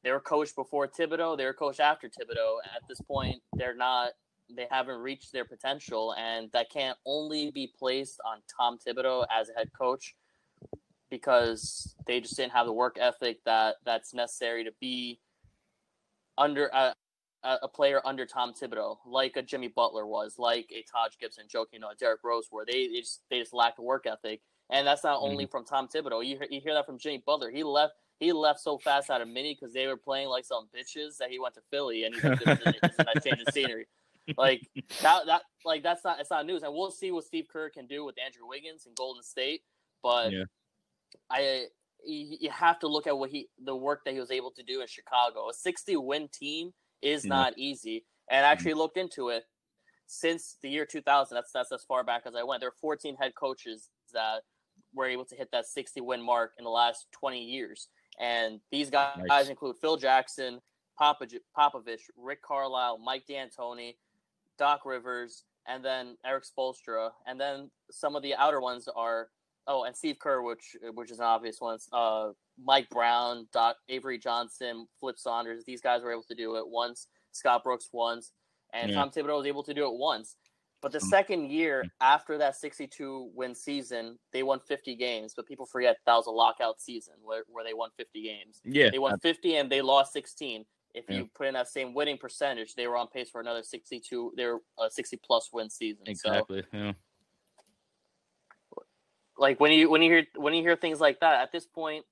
they 0.04 0.12
were 0.12 0.20
coached 0.20 0.56
before 0.56 0.88
Thibodeau, 0.88 1.38
they 1.38 1.46
were 1.46 1.54
coached 1.54 1.80
after 1.80 2.08
Thibodeau. 2.08 2.58
At 2.76 2.82
this 2.90 3.00
point, 3.02 3.42
they're 3.54 3.76
not 3.76 4.14
they 4.56 4.68
haven't 4.70 5.00
reached 5.00 5.32
their 5.32 5.46
potential, 5.46 6.14
and 6.18 6.52
that 6.54 6.70
can't 6.70 6.98
only 7.06 7.52
be 7.52 7.72
placed 7.78 8.20
on 8.26 8.40
Tom 8.56 8.78
Thibodeau 8.78 9.26
as 9.32 9.50
a 9.50 9.54
head 9.58 9.70
coach 9.78 10.16
because 11.10 11.96
they 12.08 12.22
just 12.22 12.38
didn't 12.38 12.54
have 12.54 12.66
the 12.66 12.74
work 12.74 12.98
ethic 13.00 13.44
that 13.46 13.76
that's 13.86 14.14
necessary 14.14 14.64
to 14.64 14.72
be 14.80 15.20
under 16.38 16.68
a, 16.68 16.96
a 17.44 17.68
player 17.68 18.02
under 18.06 18.26
Tom 18.26 18.54
Thibodeau, 18.54 18.98
like 19.06 19.36
a 19.36 19.42
Jimmy 19.42 19.68
Butler 19.68 20.08
was, 20.08 20.36
like 20.38 20.72
a 20.72 20.84
Taj 20.92 21.18
Gibson, 21.20 21.46
Joakim, 21.54 21.74
you 21.74 21.80
know, 21.80 21.90
Derrick 22.00 22.22
Rose, 22.24 22.48
where 22.50 22.66
they, 22.66 22.88
they 22.88 23.00
just 23.00 23.22
they 23.30 23.40
just 23.40 23.54
lack 23.54 23.76
the 23.76 23.82
work 23.82 24.06
ethic, 24.06 24.42
and 24.70 24.88
that's 24.88 25.04
not 25.04 25.20
only 25.22 25.46
mm-hmm. 25.46 25.52
from 25.52 25.66
Tom 25.66 25.88
Thibodeau. 25.88 26.26
You 26.26 26.38
hear, 26.38 26.48
you 26.50 26.62
hear 26.62 26.74
that 26.74 26.86
from 26.86 26.98
Jimmy 26.98 27.24
Butler. 27.26 27.52
He 27.52 27.64
left 27.64 27.94
he 28.20 28.32
left 28.32 28.60
so 28.60 28.78
fast 28.78 29.10
out 29.10 29.22
of 29.22 29.28
Mini 29.28 29.58
because 29.60 29.74
they 29.74 29.88
were 29.88 29.98
playing 29.98 30.30
like 30.30 30.46
some 30.46 30.68
bitches 30.76 31.18
that 31.18 31.32
he 31.32 31.40
went 31.40 31.56
to 31.56 31.62
Philly 31.72 32.04
and 32.04 32.16
he 32.16 32.28
went 32.28 32.40
to, 32.42 32.76
it's 32.84 33.00
a 33.00 33.04
nice 33.04 33.24
change 33.24 33.42
of 33.46 33.52
scenery. 33.52 33.88
Like 34.38 34.62
that 35.02 35.26
that 35.26 35.42
like 35.66 35.84
that's 35.84 36.04
not 36.04 36.20
it's 36.20 36.30
not 36.30 36.46
news, 36.46 36.64
and 36.64 36.74
we'll 36.74 36.92
see 36.92 37.12
what 37.12 37.26
Steve 37.26 37.46
Kerr 37.52 37.70
can 37.70 37.88
do 37.88 38.06
with 38.06 38.16
Andrew 38.24 38.48
Wiggins 38.48 38.86
and 38.86 38.96
Golden 38.96 39.24
State, 39.24 39.62
but. 40.04 40.32
Yeah 40.32 40.44
I 41.30 41.66
you 42.04 42.50
have 42.50 42.80
to 42.80 42.88
look 42.88 43.06
at 43.06 43.18
what 43.18 43.30
he 43.30 43.48
the 43.64 43.76
work 43.76 44.02
that 44.06 44.14
he 44.14 44.20
was 44.20 44.32
able 44.32 44.52
to 44.52 44.64
do 44.64 44.82
in 44.82 44.88
Chicago. 44.88 45.50
A 45.50 45.54
60 45.54 45.96
win 45.98 46.30
team 46.34 46.72
is 47.02 47.26
not 47.26 47.58
easy, 47.58 48.06
and 48.30 48.46
I 48.46 48.50
mm-hmm. 48.50 48.54
actually 48.54 48.74
looked 48.74 48.98
into 48.98 49.30
it 49.30 49.44
since 50.08 50.58
the 50.62 50.70
year 50.70 50.86
2000. 50.86 51.36
That's 51.36 51.52
that's 51.52 51.72
as 51.72 51.84
far 51.84 52.04
back 52.04 52.24
as 52.26 52.36
I 52.36 52.44
went. 52.44 52.62
There 52.62 52.70
are 52.70 52.76
14 52.82 53.16
head 53.18 53.34
coaches 53.36 53.90
that 54.14 54.42
were 54.94 55.06
able 55.06 55.26
to 55.26 55.36
hit 55.36 55.50
that 55.52 55.68
60 55.68 56.02
win 56.02 56.22
mark 56.22 56.54
in 56.58 56.64
the 56.64 56.72
last 56.72 57.08
20 57.20 57.44
years, 57.44 57.88
and 58.20 58.60
these 58.72 58.90
guys 58.90 59.18
nice. 59.28 59.48
include 59.48 59.76
Phil 59.80 59.98
Jackson, 59.98 60.60
Popovich, 61.00 62.02
Rick 62.18 62.42
Carlisle, 62.42 62.98
Mike 62.98 63.24
D'Antoni, 63.30 63.96
Doc 64.62 64.86
Rivers, 64.86 65.44
and 65.68 65.84
then 65.84 66.16
Erik 66.24 66.44
Spoelstra, 66.46 67.10
and 67.26 67.42
then 67.42 67.72
some 67.90 68.16
of 68.16 68.22
the 68.22 68.36
outer 68.36 68.62
ones 68.62 68.88
are 68.96 69.30
Oh, 69.68 69.84
and 69.84 69.96
Steve 69.96 70.18
Kerr, 70.20 70.42
which 70.42 70.76
which 70.96 71.12
is 71.12 71.20
an 71.20 71.26
obvious 71.26 71.58
one. 71.60 71.78
Uh, 71.92 72.30
Mike 72.64 72.90
Brown, 72.90 73.48
Doc 73.54 73.78
Avery 73.90 74.18
Johnson, 74.20 74.88
Flip 75.00 75.18
Saunders. 75.18 75.64
These 75.66 75.82
guys 75.82 76.02
were 76.04 76.12
able 76.12 76.24
to 76.30 76.36
do 76.36 76.56
it 76.58 76.68
once. 76.68 77.08
Scott 77.32 77.64
Brooks 77.64 77.90
once, 77.92 78.34
and 78.74 78.90
yeah. 78.90 78.96
Tom 78.98 79.10
Thibodeau 79.10 79.38
was 79.38 79.46
able 79.48 79.64
to 79.64 79.74
do 79.74 79.86
it 79.86 79.94
once. 79.94 80.36
But 80.82 80.92
the 80.92 80.98
Um, 81.02 81.10
second 81.10 81.52
year 81.52 81.86
after 82.02 82.40
that 82.40 82.56
62 82.56 83.30
win 83.36 83.54
season, 83.54 84.18
they 84.34 84.42
won 84.44 84.60
50 84.60 84.96
games. 84.96 85.34
But 85.36 85.46
people 85.48 85.66
forget 85.68 85.98
that 86.06 86.16
was 86.16 86.26
a 86.26 86.32
lockout 86.32 86.82
season 86.82 87.14
where, 87.22 87.44
where 87.48 87.64
they 87.64 87.76
won 87.76 87.92
50 87.98 88.22
games. 88.24 88.62
Yeah, 88.66 88.90
They 88.92 88.98
won 89.00 89.20
50 89.20 89.58
and 89.58 89.72
they 89.72 89.82
lost 89.82 90.12
16. 90.14 90.66
If 90.94 91.06
Yeah. 91.10 91.18
you 91.18 91.28
put 91.28 91.48
in 91.48 91.54
that 91.54 91.68
same 91.68 91.94
winning 91.94 92.18
percentage, 92.18 92.76
they 92.76 92.88
were 92.88 92.98
on 92.98 93.08
pace 93.08 93.30
for 93.30 93.42
another 93.42 93.64
62. 93.64 94.34
They're 94.36 94.60
a 94.80 94.90
60 94.90 95.18
plus 95.18 95.52
win 95.54 95.70
season. 95.70 96.06
So 96.06 96.12
exactly. 96.12 96.64
Yeah. 96.74 96.94
like 99.38 99.60
when 99.60 99.72
you 99.72 99.90
when 99.90 100.02
you 100.02 100.12
hear 100.12 100.28
when 100.36 100.54
you 100.54 100.62
hear 100.62 100.76
things 100.76 101.00
like 101.00 101.20
that 101.22 101.42
at 101.42 101.52
this 101.52 101.66
point 101.66 102.06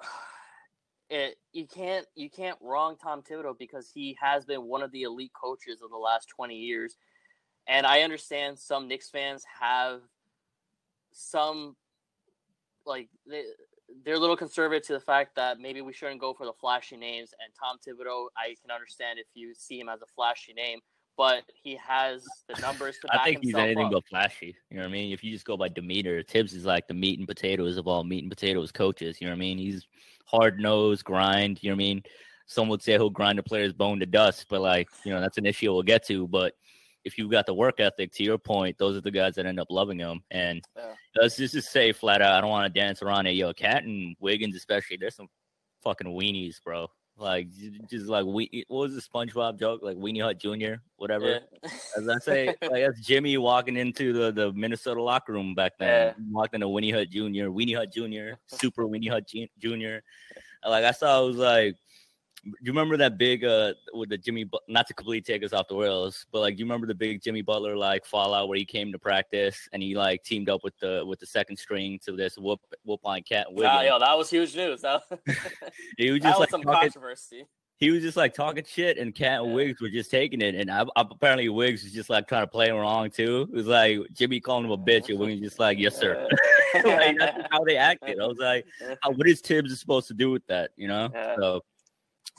it 1.10 1.36
you 1.52 1.66
can't 1.66 2.06
you 2.14 2.30
can't 2.30 2.58
wrong 2.60 2.96
Tom 2.96 3.22
Thibodeau 3.22 3.56
because 3.58 3.90
he 3.92 4.16
has 4.20 4.44
been 4.44 4.62
one 4.64 4.82
of 4.82 4.90
the 4.90 5.02
elite 5.02 5.32
coaches 5.34 5.82
of 5.82 5.90
the 5.90 5.96
last 5.96 6.28
20 6.28 6.56
years 6.56 6.96
and 7.68 7.86
I 7.86 8.00
understand 8.02 8.58
some 8.58 8.88
Knicks 8.88 9.10
fans 9.10 9.44
have 9.60 10.00
some 11.12 11.76
like 12.86 13.08
they 13.26 13.44
they're 14.04 14.14
a 14.14 14.18
little 14.18 14.36
conservative 14.36 14.86
to 14.86 14.92
the 14.94 15.00
fact 15.00 15.36
that 15.36 15.60
maybe 15.60 15.80
we 15.80 15.92
shouldn't 15.92 16.20
go 16.20 16.34
for 16.34 16.46
the 16.46 16.52
flashy 16.52 16.96
names 16.96 17.30
and 17.42 17.52
Tom 17.58 17.76
Thibodeau 17.78 18.26
I 18.36 18.54
can 18.60 18.70
understand 18.70 19.18
if 19.18 19.26
you 19.34 19.54
see 19.54 19.80
him 19.80 19.88
as 19.88 20.02
a 20.02 20.06
flashy 20.14 20.52
name 20.52 20.80
but 21.16 21.42
he 21.62 21.76
has 21.76 22.24
the 22.48 22.60
numbers 22.60 22.98
to 22.98 23.08
back 23.08 23.20
I 23.20 23.24
think 23.24 23.44
he's 23.44 23.54
anything 23.54 23.86
up. 23.86 23.92
but 23.92 24.06
flashy. 24.08 24.56
You 24.70 24.76
know 24.76 24.82
what 24.82 24.88
I 24.88 24.92
mean? 24.92 25.12
If 25.12 25.22
you 25.22 25.30
just 25.30 25.44
go 25.44 25.56
by 25.56 25.68
demeanor, 25.68 26.22
Tibbs 26.22 26.54
is 26.54 26.64
like 26.64 26.88
the 26.88 26.94
meat 26.94 27.18
and 27.18 27.28
potatoes 27.28 27.76
of 27.76 27.86
all 27.86 28.04
meat 28.04 28.24
and 28.24 28.30
potatoes 28.30 28.72
coaches. 28.72 29.20
You 29.20 29.26
know 29.26 29.32
what 29.32 29.36
I 29.36 29.40
mean? 29.40 29.58
He's 29.58 29.86
hard 30.24 30.58
nosed, 30.58 31.04
grind. 31.04 31.62
You 31.62 31.70
know 31.70 31.74
what 31.74 31.82
I 31.82 31.86
mean? 31.86 32.02
Some 32.46 32.68
would 32.68 32.82
say 32.82 32.92
he'll 32.92 33.10
grind 33.10 33.38
a 33.38 33.42
player's 33.42 33.72
bone 33.72 34.00
to 34.00 34.06
dust, 34.06 34.46
but 34.48 34.60
like 34.60 34.88
you 35.04 35.12
know 35.12 35.20
that's 35.20 35.38
an 35.38 35.46
issue 35.46 35.72
we'll 35.72 35.82
get 35.82 36.06
to. 36.06 36.26
But 36.28 36.54
if 37.04 37.18
you've 37.18 37.30
got 37.30 37.46
the 37.46 37.54
work 37.54 37.80
ethic, 37.80 38.12
to 38.12 38.22
your 38.22 38.38
point, 38.38 38.78
those 38.78 38.96
are 38.96 39.00
the 39.00 39.10
guys 39.10 39.34
that 39.34 39.46
end 39.46 39.58
up 39.60 39.68
loving 39.70 39.98
him. 39.98 40.22
And 40.30 40.62
Yeah. 40.76 40.94
let's 41.16 41.36
just, 41.36 41.54
just 41.54 41.70
say 41.72 41.92
flat 41.92 42.22
out, 42.22 42.32
I 42.34 42.40
don't 42.40 42.50
want 42.50 42.72
to 42.72 42.80
dance 42.80 43.02
around 43.02 43.26
it. 43.26 43.32
Yo, 43.32 43.52
KAT 43.52 43.84
and 43.84 44.16
Wiggins 44.20 44.56
especially, 44.56 44.96
there's 44.96 45.16
some 45.16 45.28
fucking 45.82 46.06
weenies, 46.06 46.62
bro. 46.62 46.88
Like 47.18 47.48
just 47.90 48.06
like 48.06 48.24
we, 48.24 48.64
what 48.68 48.90
was 48.90 48.94
the 48.94 49.02
SpongeBob 49.02 49.58
joke? 49.60 49.80
Like 49.82 49.96
Weenie 49.98 50.22
Hut 50.22 50.38
Jr. 50.38 50.80
Whatever. 50.96 51.40
Yeah. 51.62 51.70
As 51.96 52.08
I 52.08 52.18
say, 52.18 52.46
like 52.62 52.84
that's 52.86 53.00
Jimmy 53.06 53.36
walking 53.36 53.76
into 53.76 54.12
the, 54.12 54.32
the 54.32 54.52
Minnesota 54.54 55.02
locker 55.02 55.32
room 55.32 55.54
back 55.54 55.72
then. 55.78 56.14
He 56.16 56.32
walked 56.32 56.54
into 56.54 56.68
Winnie 56.68 56.90
Hut 56.90 57.10
Jr., 57.10 57.48
Weenie 57.50 57.76
Hut 57.76 57.92
Jr., 57.92 58.36
Super 58.46 58.84
Weenie 58.86 59.10
Hut 59.10 59.26
Jr. 59.28 59.98
Like 60.66 60.84
I 60.84 60.90
saw, 60.92 61.18
I 61.18 61.20
was 61.20 61.36
like, 61.36 61.76
you 62.44 62.54
remember 62.72 62.96
that 62.96 63.18
big 63.18 63.44
uh 63.44 63.74
with 63.92 64.08
the 64.08 64.18
Jimmy? 64.18 64.48
Not 64.68 64.86
to 64.88 64.94
completely 64.94 65.22
take 65.32 65.44
us 65.44 65.52
off 65.52 65.68
the 65.68 65.76
rails, 65.76 66.26
but 66.32 66.40
like, 66.40 66.56
do 66.56 66.60
you 66.60 66.64
remember 66.64 66.86
the 66.86 66.94
big 66.94 67.22
Jimmy 67.22 67.42
Butler 67.42 67.76
like 67.76 68.04
fallout 68.04 68.48
where 68.48 68.58
he 68.58 68.64
came 68.64 68.90
to 68.92 68.98
practice 68.98 69.68
and 69.72 69.82
he 69.82 69.94
like 69.94 70.22
teamed 70.24 70.48
up 70.48 70.64
with 70.64 70.76
the 70.80 71.04
with 71.06 71.20
the 71.20 71.26
second 71.26 71.56
string 71.56 71.98
to 72.04 72.12
this 72.12 72.36
whoop 72.36 72.60
whoop 72.84 73.00
on 73.04 73.22
KAT 73.22 73.46
Nah, 73.50 73.54
Wiggins? 73.78 73.84
yo, 73.88 73.98
that 74.00 74.18
was 74.18 74.28
huge 74.30 74.56
news. 74.56 74.80
That, 74.82 75.02
he 75.98 76.10
was 76.10 76.20
just 76.22 76.38
was 76.38 76.40
like 76.40 76.50
some 76.50 76.62
talking, 76.62 76.80
controversy. 76.90 77.46
he 77.78 77.90
was 77.90 78.02
just 78.02 78.16
like 78.16 78.34
talking 78.34 78.64
shit, 78.66 78.98
and 78.98 79.14
KAT 79.14 79.40
and 79.40 79.48
Yeah. 79.48 79.54
Wiggs 79.54 79.80
were 79.80 79.88
just 79.90 80.10
taking 80.10 80.40
it. 80.40 80.54
And 80.54 80.70
I, 80.70 80.82
I, 80.96 81.02
apparently 81.10 81.48
Wiggs 81.48 81.84
was 81.84 81.92
just 81.92 82.10
like 82.10 82.26
trying 82.26 82.42
to 82.42 82.48
play 82.50 82.68
him 82.68 82.76
wrong 82.76 83.10
too. 83.10 83.48
It 83.52 83.54
was 83.54 83.66
like 83.66 84.00
Jimmy 84.12 84.40
calling 84.40 84.64
him 84.64 84.70
a 84.72 84.78
bitch, 84.78 85.08
and 85.10 85.18
Wiggs 85.18 85.40
just 85.40 85.58
like, 85.60 85.78
"Yes, 85.78 85.96
sir." 85.96 86.26
like, 86.84 87.18
that's 87.18 87.46
how 87.50 87.62
they 87.64 87.76
acted. 87.76 88.18
I 88.20 88.26
was 88.26 88.38
like, 88.38 88.66
"What 89.06 89.28
is 89.28 89.40
Tibbs 89.40 89.78
supposed 89.78 90.08
to 90.08 90.14
do 90.14 90.30
with 90.30 90.46
that?" 90.48 90.70
You 90.76 90.88
know? 90.88 91.10
Yeah. 91.12 91.36
So, 91.36 91.60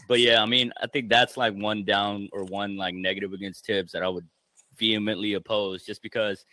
but 0.07 0.19
yeah, 0.19 0.41
I 0.41 0.45
mean, 0.45 0.71
I 0.81 0.87
think 0.87 1.09
that's 1.09 1.37
like 1.37 1.53
one 1.53 1.83
down 1.83 2.29
or 2.31 2.43
one 2.43 2.75
like 2.75 2.95
negative 2.95 3.33
against 3.33 3.65
Tibbs 3.65 3.91
that 3.93 4.03
I 4.03 4.09
would 4.09 4.27
vehemently 4.77 5.33
oppose, 5.33 5.83
just 5.83 6.01
because 6.01 6.45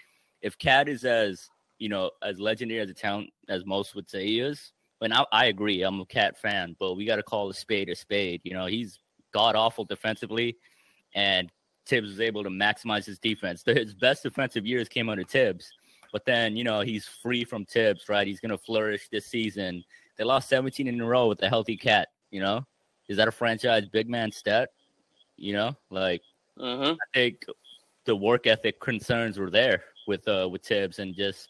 if 0.42 0.59
KAT 0.59 0.88
is 0.88 1.04
as 1.04 1.49
you 1.78 1.88
know 1.88 2.11
as 2.23 2.38
legendary 2.38 2.80
as 2.80 2.90
a 2.90 2.95
talent 2.95 3.30
as 3.49 3.64
most 3.66 3.95
would 3.95 4.09
say 4.09 4.26
he 4.26 4.40
is, 4.40 4.73
and 5.00 5.12
I, 5.14 5.25
I 5.33 5.47
agree, 5.47 5.83
I'm 5.83 6.00
a 6.00 6.07
KAT 6.07 6.38
fan, 6.38 6.76
but 6.78 6.95
we 6.95 7.04
got 7.04 7.16
to 7.16 7.23
call 7.23 7.49
a 7.50 7.54
spade 7.54 7.88
a 7.88 7.97
spade. 7.97 8.40
You 8.45 8.54
know, 8.54 8.66
he's 8.66 8.99
god 9.33 9.57
awful 9.57 9.85
defensively, 9.85 10.57
and 11.14 11.50
Tibbs 11.87 12.09
was 12.09 12.21
able 12.21 12.45
to 12.45 12.50
maximize 12.50 13.04
his 13.04 13.19
defense. 13.19 13.62
His 13.66 13.95
best 13.95 14.23
defensive 14.23 14.66
years 14.66 14.88
came 14.88 15.09
under 15.09 15.25
Tibbs, 15.25 15.71
but 16.12 16.25
then 16.25 16.57
you 16.57 16.64
know 16.64 16.80
he's 16.80 17.07
free 17.07 17.45
from 17.45 17.64
Tibbs, 17.64 18.09
right? 18.09 18.26
He's 18.26 18.40
gonna 18.40 18.59
flourish 18.59 19.09
this 19.11 19.26
season. 19.26 19.83
They 20.16 20.25
lost 20.25 20.49
17 20.50 20.87
in 20.87 21.00
a 21.00 21.07
row 21.07 21.28
with 21.28 21.42
a 21.42 21.49
healthy 21.49 21.76
KAT. 21.76 22.09
You 22.30 22.40
know, 22.40 22.64
is 23.11 23.17
that 23.17 23.26
a 23.26 23.33
franchise 23.33 23.87
big 23.88 24.09
man 24.09 24.31
stat? 24.31 24.71
You 25.37 25.52
know, 25.52 25.76
like 25.90 26.23
hmm 26.59 26.93
I 26.93 27.07
think 27.12 27.45
the 28.05 28.14
work 28.14 28.47
ethic 28.47 28.81
concerns 28.81 29.37
were 29.37 29.50
there 29.50 29.83
with 30.07 30.26
uh 30.29 30.49
with 30.50 30.62
Tibbs 30.62 31.00
and 31.00 31.14
just 31.14 31.49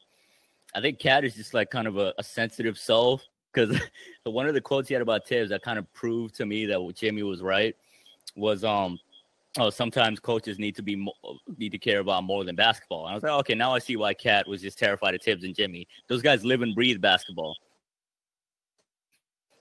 I 0.74 0.80
think 0.80 0.98
KAT 0.98 1.24
is 1.24 1.34
just 1.34 1.52
like 1.52 1.70
kind 1.70 1.86
of 1.86 1.98
a, 1.98 2.14
a 2.18 2.24
sensitive 2.24 2.78
soul 2.78 3.20
because 3.52 3.78
one 4.24 4.46
of 4.46 4.54
the 4.54 4.60
quotes 4.60 4.88
he 4.88 4.94
had 4.94 5.02
about 5.02 5.26
Tibbs 5.26 5.50
that 5.50 5.62
kind 5.62 5.78
of 5.78 5.92
proved 5.92 6.34
to 6.36 6.46
me 6.46 6.64
that 6.66 6.92
Jimmy 6.96 7.22
was 7.22 7.42
right 7.42 7.76
was 8.36 8.64
um 8.64 8.98
oh 9.58 9.68
sometimes 9.68 10.18
coaches 10.18 10.58
need 10.58 10.76
to 10.76 10.82
be 10.82 10.96
mo- 10.96 11.12
need 11.58 11.72
to 11.72 11.78
care 11.78 11.98
about 11.98 12.24
more 12.24 12.42
than 12.42 12.56
basketball. 12.56 13.04
And 13.04 13.12
I 13.12 13.14
was 13.16 13.22
like 13.22 13.32
okay 13.32 13.54
now 13.54 13.74
I 13.74 13.80
see 13.80 13.96
why 13.96 14.14
KAT 14.14 14.48
was 14.48 14.62
just 14.62 14.78
terrified 14.78 15.14
of 15.14 15.20
Tibbs 15.20 15.44
and 15.44 15.54
Jimmy. 15.54 15.86
Those 16.08 16.22
guys 16.22 16.42
live 16.42 16.62
and 16.62 16.74
breathe 16.74 17.02
basketball. 17.02 17.54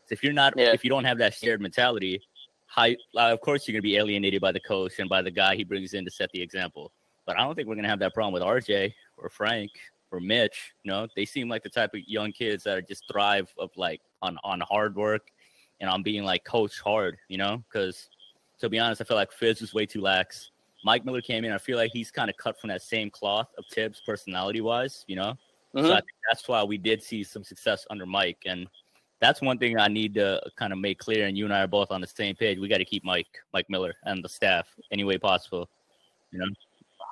So 0.09 0.13
if 0.13 0.23
you're 0.23 0.33
not 0.33 0.53
Yeah. 0.57 0.73
if 0.73 0.83
you 0.83 0.89
don't 0.89 1.05
have 1.05 1.19
that 1.19 1.35
shared 1.35 1.61
mentality, 1.61 2.21
how 2.65 2.87
uh, 2.87 2.95
of 3.31 3.41
course 3.41 3.67
you're 3.67 3.73
gonna 3.73 3.83
be 3.83 3.95
alienated 3.97 4.41
by 4.41 4.51
the 4.51 4.59
coach 4.59 4.97
and 4.99 5.07
by 5.07 5.21
the 5.21 5.31
guy 5.31 5.55
he 5.55 5.63
brings 5.63 5.93
in 5.93 6.03
to 6.05 6.11
set 6.11 6.31
the 6.31 6.41
example. 6.41 6.91
But 7.27 7.37
I 7.37 7.43
don't 7.43 7.53
think 7.55 7.67
we're 7.67 7.75
gonna 7.75 7.89
have 7.89 7.99
that 7.99 8.15
problem 8.15 8.33
with 8.33 8.41
RJ 8.41 8.93
or 9.17 9.29
Frank 9.29 9.71
or 10.11 10.19
Mitch. 10.19 10.73
You 10.83 10.91
know, 10.91 11.07
they 11.15 11.25
seem 11.25 11.47
like 11.47 11.61
the 11.61 11.69
type 11.69 11.93
of 11.93 12.01
young 12.07 12.31
kids 12.31 12.63
that 12.63 12.75
are 12.75 12.81
just 12.81 13.07
thrive 13.07 13.53
of 13.59 13.69
like 13.77 14.01
on 14.23 14.39
on 14.43 14.61
hard 14.61 14.95
work 14.95 15.29
and 15.79 15.89
on 15.89 16.01
being 16.01 16.23
like 16.23 16.43
coached 16.43 16.79
hard. 16.79 17.17
You 17.27 17.37
know, 17.37 17.63
because 17.69 18.09
to 18.59 18.67
be 18.67 18.79
honest, 18.79 19.01
I 19.01 19.03
feel 19.03 19.17
like 19.17 19.31
Fizz 19.31 19.61
was 19.61 19.73
way 19.75 19.85
too 19.85 20.01
lax. 20.01 20.49
Mike 20.83 21.05
Miller 21.05 21.21
came 21.21 21.45
in. 21.45 21.51
I 21.51 21.59
feel 21.59 21.77
like 21.77 21.91
he's 21.93 22.09
kind 22.09 22.31
of 22.31 22.37
cut 22.37 22.59
from 22.59 22.69
that 22.69 22.81
same 22.81 23.11
cloth 23.11 23.49
of 23.59 23.67
Tibbs, 23.67 24.01
personality 24.03 24.61
wise. 24.61 25.05
You 25.07 25.17
know, 25.17 25.37
so 25.75 25.91
I 25.91 25.97
think 25.97 26.17
that's 26.27 26.47
why 26.47 26.63
we 26.63 26.79
did 26.79 27.03
see 27.03 27.23
some 27.23 27.43
success 27.43 27.85
under 27.91 28.07
Mike, 28.07 28.41
and 28.47 28.67
that's 29.21 29.41
one 29.41 29.57
thing 29.57 29.77
I 29.77 29.87
need 29.87 30.13
to 30.15 30.41
kind 30.55 30.71
of 30.73 30.79
make 30.79 30.99
clear. 30.99 31.25
And 31.27 31.37
you 31.37 31.45
and 31.45 31.53
I 31.53 31.61
are 31.63 31.67
both 31.67 31.91
on 31.91 32.01
the 32.01 32.07
same 32.07 32.35
page. 32.35 32.57
We 32.59 32.67
got 32.67 32.77
to 32.77 32.85
keep 32.85 33.03
Mike, 33.03 33.27
Mike 33.53 33.69
Miller, 33.69 33.93
and 34.03 34.23
the 34.23 34.29
staff 34.29 34.67
any 34.91 35.03
way 35.03 35.17
possible. 35.17 35.69
You 36.31 36.39
know. 36.39 36.45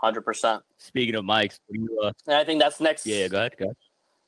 Hundred 0.02 0.22
percent. 0.22 0.62
Speaking 0.78 1.16
of 1.16 1.26
Mike's, 1.26 1.60
you, 1.70 2.00
uh, 2.04 2.12
And 2.28 2.36
I 2.36 2.44
think 2.44 2.62
that's 2.62 2.80
next. 2.80 3.06
yeah, 3.06 3.28
go 3.28 3.38
ahead, 3.40 3.56
go 3.58 3.66
ahead. 3.66 3.76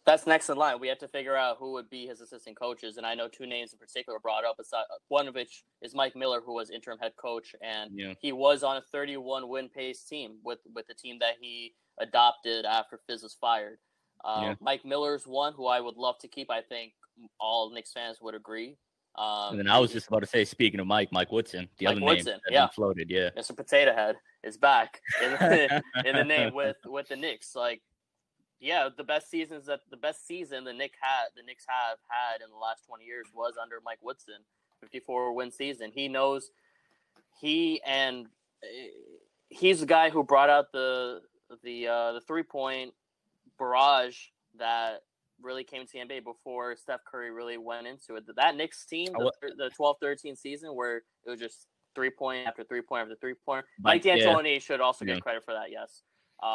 That's 0.05 0.25
next 0.25 0.49
in 0.49 0.57
line. 0.57 0.79
We 0.79 0.87
have 0.87 0.97
to 0.99 1.07
figure 1.07 1.35
out 1.35 1.57
who 1.59 1.73
would 1.73 1.87
be 1.91 2.07
his 2.07 2.19
assistant 2.21 2.57
coaches, 2.57 2.97
and 2.97 3.05
I 3.05 3.13
know 3.13 3.27
two 3.27 3.45
names 3.45 3.73
in 3.73 3.77
particular 3.77 4.17
brought 4.17 4.43
up. 4.43 4.57
One 5.09 5.27
of 5.27 5.35
which 5.35 5.63
is 5.83 5.93
Mike 5.93 6.15
Miller, 6.15 6.41
who 6.43 6.53
was 6.55 6.71
interim 6.71 6.97
head 6.97 7.11
coach, 7.15 7.53
and 7.61 7.91
Yeah. 7.93 8.13
he 8.19 8.31
was 8.31 8.63
on 8.63 8.77
a 8.77 8.81
31 8.81 9.47
win 9.47 9.69
pace 9.69 10.03
team 10.03 10.37
with 10.43 10.59
with 10.73 10.87
the 10.87 10.95
team 10.95 11.19
that 11.19 11.35
he 11.39 11.75
adopted 11.99 12.65
after 12.65 12.99
Fizz 13.05 13.21
was 13.21 13.35
fired. 13.39 13.77
Uh, 14.23 14.39
Yeah. 14.43 14.55
Mike 14.59 14.83
Miller's 14.85 15.25
one 15.25 15.53
who 15.53 15.67
I 15.67 15.79
would 15.79 15.95
love 15.95 16.17
to 16.19 16.27
keep. 16.27 16.49
I 16.51 16.61
think 16.61 16.93
all 17.39 17.69
Knicks 17.71 17.91
fans 17.93 18.19
would 18.21 18.35
agree. 18.35 18.77
Um, 19.15 19.51
And 19.51 19.59
then 19.59 19.67
I 19.69 19.79
was 19.79 19.91
just 19.91 20.07
about 20.07 20.19
to 20.21 20.27
say, 20.27 20.45
speaking 20.45 20.79
of 20.79 20.87
Mike, 20.87 21.09
Mike 21.11 21.31
Woodson, 21.31 21.67
the 21.77 21.85
Mike 21.85 21.97
other 21.97 22.05
Woodson, 22.05 22.33
name 22.33 22.39
yeah. 22.51 22.67
floated, 22.67 23.09
yeah. 23.09 23.29
Mr. 23.37 23.55
Potato 23.55 23.93
Head 23.93 24.15
is 24.43 24.57
back 24.57 25.01
in 25.23 25.31
the, 25.31 25.83
in 26.05 26.15
the 26.15 26.23
name 26.23 26.53
with 26.53 26.77
with 26.85 27.07
the 27.09 27.15
Knicks. 27.15 27.55
Like, 27.55 27.81
yeah, 28.61 28.87
the 28.95 29.03
best 29.03 29.29
seasons 29.29 29.65
that 29.65 29.81
the 29.89 29.97
best 29.97 30.25
season 30.27 30.63
the 30.63 30.73
Knicks 30.73 30.97
had 31.01 31.27
the 31.35 31.43
Knicks 31.43 31.65
have 31.67 31.97
had 32.07 32.41
in 32.41 32.49
the 32.49 32.57
last 32.57 32.85
twenty 32.87 33.05
years 33.05 33.25
was 33.33 33.55
under 33.61 33.79
Mike 33.83 33.99
Woodson, 34.01 34.35
fifty 34.79 34.99
four 34.99 35.33
win 35.33 35.51
season. 35.51 35.91
He 35.93 36.07
knows 36.07 36.51
he 37.41 37.81
and 37.85 38.27
uh, 38.63 38.67
he's 39.49 39.79
the 39.81 39.85
guy 39.85 40.09
who 40.09 40.23
brought 40.23 40.49
out 40.49 40.71
the 40.71 41.21
the 41.63 41.87
uh, 41.87 42.11
the 42.13 42.21
three 42.21 42.43
point 42.43 42.93
barrage 43.59 44.17
that 44.57 45.01
really 45.41 45.63
came 45.63 45.85
to 45.85 45.91
the 45.93 45.99
NBA 45.99 46.23
before 46.23 46.75
Steph 46.75 47.01
Curry 47.09 47.31
really 47.31 47.57
went 47.57 47.87
into 47.87 48.15
it. 48.15 48.23
That 48.35 48.55
Knicks 48.55 48.85
team, 48.85 49.13
the, 49.17 49.25
wa- 49.25 49.31
the 49.41 49.69
12-13 49.79 50.37
season 50.37 50.75
where 50.75 50.97
it 50.97 51.03
was 51.29 51.39
just 51.39 51.67
three 51.95 52.09
point 52.09 52.47
after 52.47 52.63
three 52.63 52.81
point 52.81 53.03
after 53.03 53.15
three 53.15 53.33
point. 53.45 53.65
Mike, 53.79 54.05
Mike 54.05 54.05
yeah. 54.05 54.25
D'Antoni 54.25 54.61
should 54.61 54.81
also 54.81 55.05
Yeah. 55.05 55.15
get 55.15 55.23
credit 55.23 55.43
for 55.45 55.53
that. 55.53 55.71
Yes, 55.71 56.03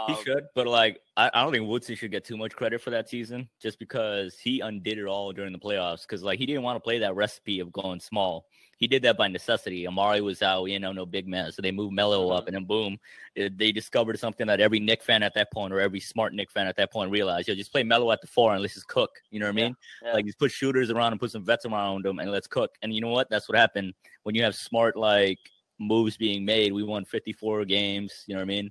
He 0.06 0.12
Um, 0.14 0.24
should, 0.24 0.44
but 0.54 0.66
like 0.66 1.00
I, 1.16 1.30
I 1.32 1.42
don't 1.42 1.52
think 1.52 1.68
Woodson 1.68 1.94
should 1.96 2.10
get 2.10 2.24
too 2.24 2.36
much 2.36 2.54
credit 2.54 2.80
for 2.80 2.90
that 2.90 3.08
season, 3.08 3.48
just 3.60 3.78
because 3.78 4.38
he 4.38 4.60
undid 4.60 4.98
it 4.98 5.06
all 5.06 5.32
during 5.32 5.52
the 5.52 5.58
playoffs. 5.58 6.02
Because 6.02 6.22
like 6.22 6.38
he 6.38 6.46
didn't 6.46 6.62
want 6.62 6.76
to 6.76 6.80
play 6.80 6.98
that 6.98 7.14
recipe 7.14 7.60
of 7.60 7.72
going 7.72 8.00
small. 8.00 8.46
He 8.84 8.88
did 8.88 9.02
that 9.04 9.16
by 9.16 9.28
necessity. 9.28 9.84
Amar'e 9.86 10.20
was 10.20 10.42
out, 10.42 10.66
you 10.66 10.78
know, 10.78 10.92
no 10.92 11.06
big 11.06 11.26
man, 11.26 11.50
so 11.52 11.62
they 11.62 11.70
moved 11.70 11.94
Melo 11.94 12.28
up, 12.28 12.44
Mhm. 12.44 12.46
and 12.48 12.54
then 12.56 12.64
boom, 12.64 12.98
they 13.34 13.72
discovered 13.72 14.18
something 14.18 14.46
that 14.46 14.60
every 14.60 14.78
Knick 14.78 15.02
fan 15.02 15.22
at 15.22 15.32
that 15.32 15.50
point, 15.50 15.72
or 15.72 15.80
every 15.80 16.00
smart 16.00 16.34
Knick 16.34 16.50
fan 16.50 16.66
at 16.66 16.76
that 16.76 16.92
point, 16.92 17.10
realized: 17.10 17.48
yo, 17.48 17.54
just 17.54 17.72
play 17.72 17.82
Melo 17.82 18.12
at 18.12 18.20
the 18.20 18.26
four 18.26 18.52
and 18.52 18.60
let's 18.60 18.74
just 18.74 18.86
cook. 18.86 19.22
You 19.30 19.40
know 19.40 19.46
what 19.46 19.56
I 19.56 19.58
Yeah, 19.58 19.64
mean? 19.68 19.76
yeah. 20.02 20.12
Like 20.12 20.26
just 20.26 20.38
put 20.38 20.50
shooters 20.52 20.90
around 20.90 21.12
and 21.12 21.18
put 21.20 21.30
some 21.30 21.46
vets 21.46 21.64
around 21.64 22.04
them, 22.04 22.18
and 22.18 22.30
let's 22.30 22.46
cook. 22.46 22.76
And 22.82 22.94
you 22.94 23.00
know 23.00 23.08
what? 23.08 23.30
That's 23.30 23.48
what 23.48 23.56
happened 23.56 23.94
when 24.24 24.34
you 24.34 24.42
have 24.42 24.54
smart 24.54 24.98
like 24.98 25.38
moves 25.78 26.18
being 26.18 26.44
made. 26.44 26.74
We 26.74 26.82
won 26.82 27.06
54 27.06 27.64
games. 27.64 28.24
You 28.26 28.34
know 28.34 28.40
what 28.40 28.44
I 28.52 28.54
mean? 28.56 28.70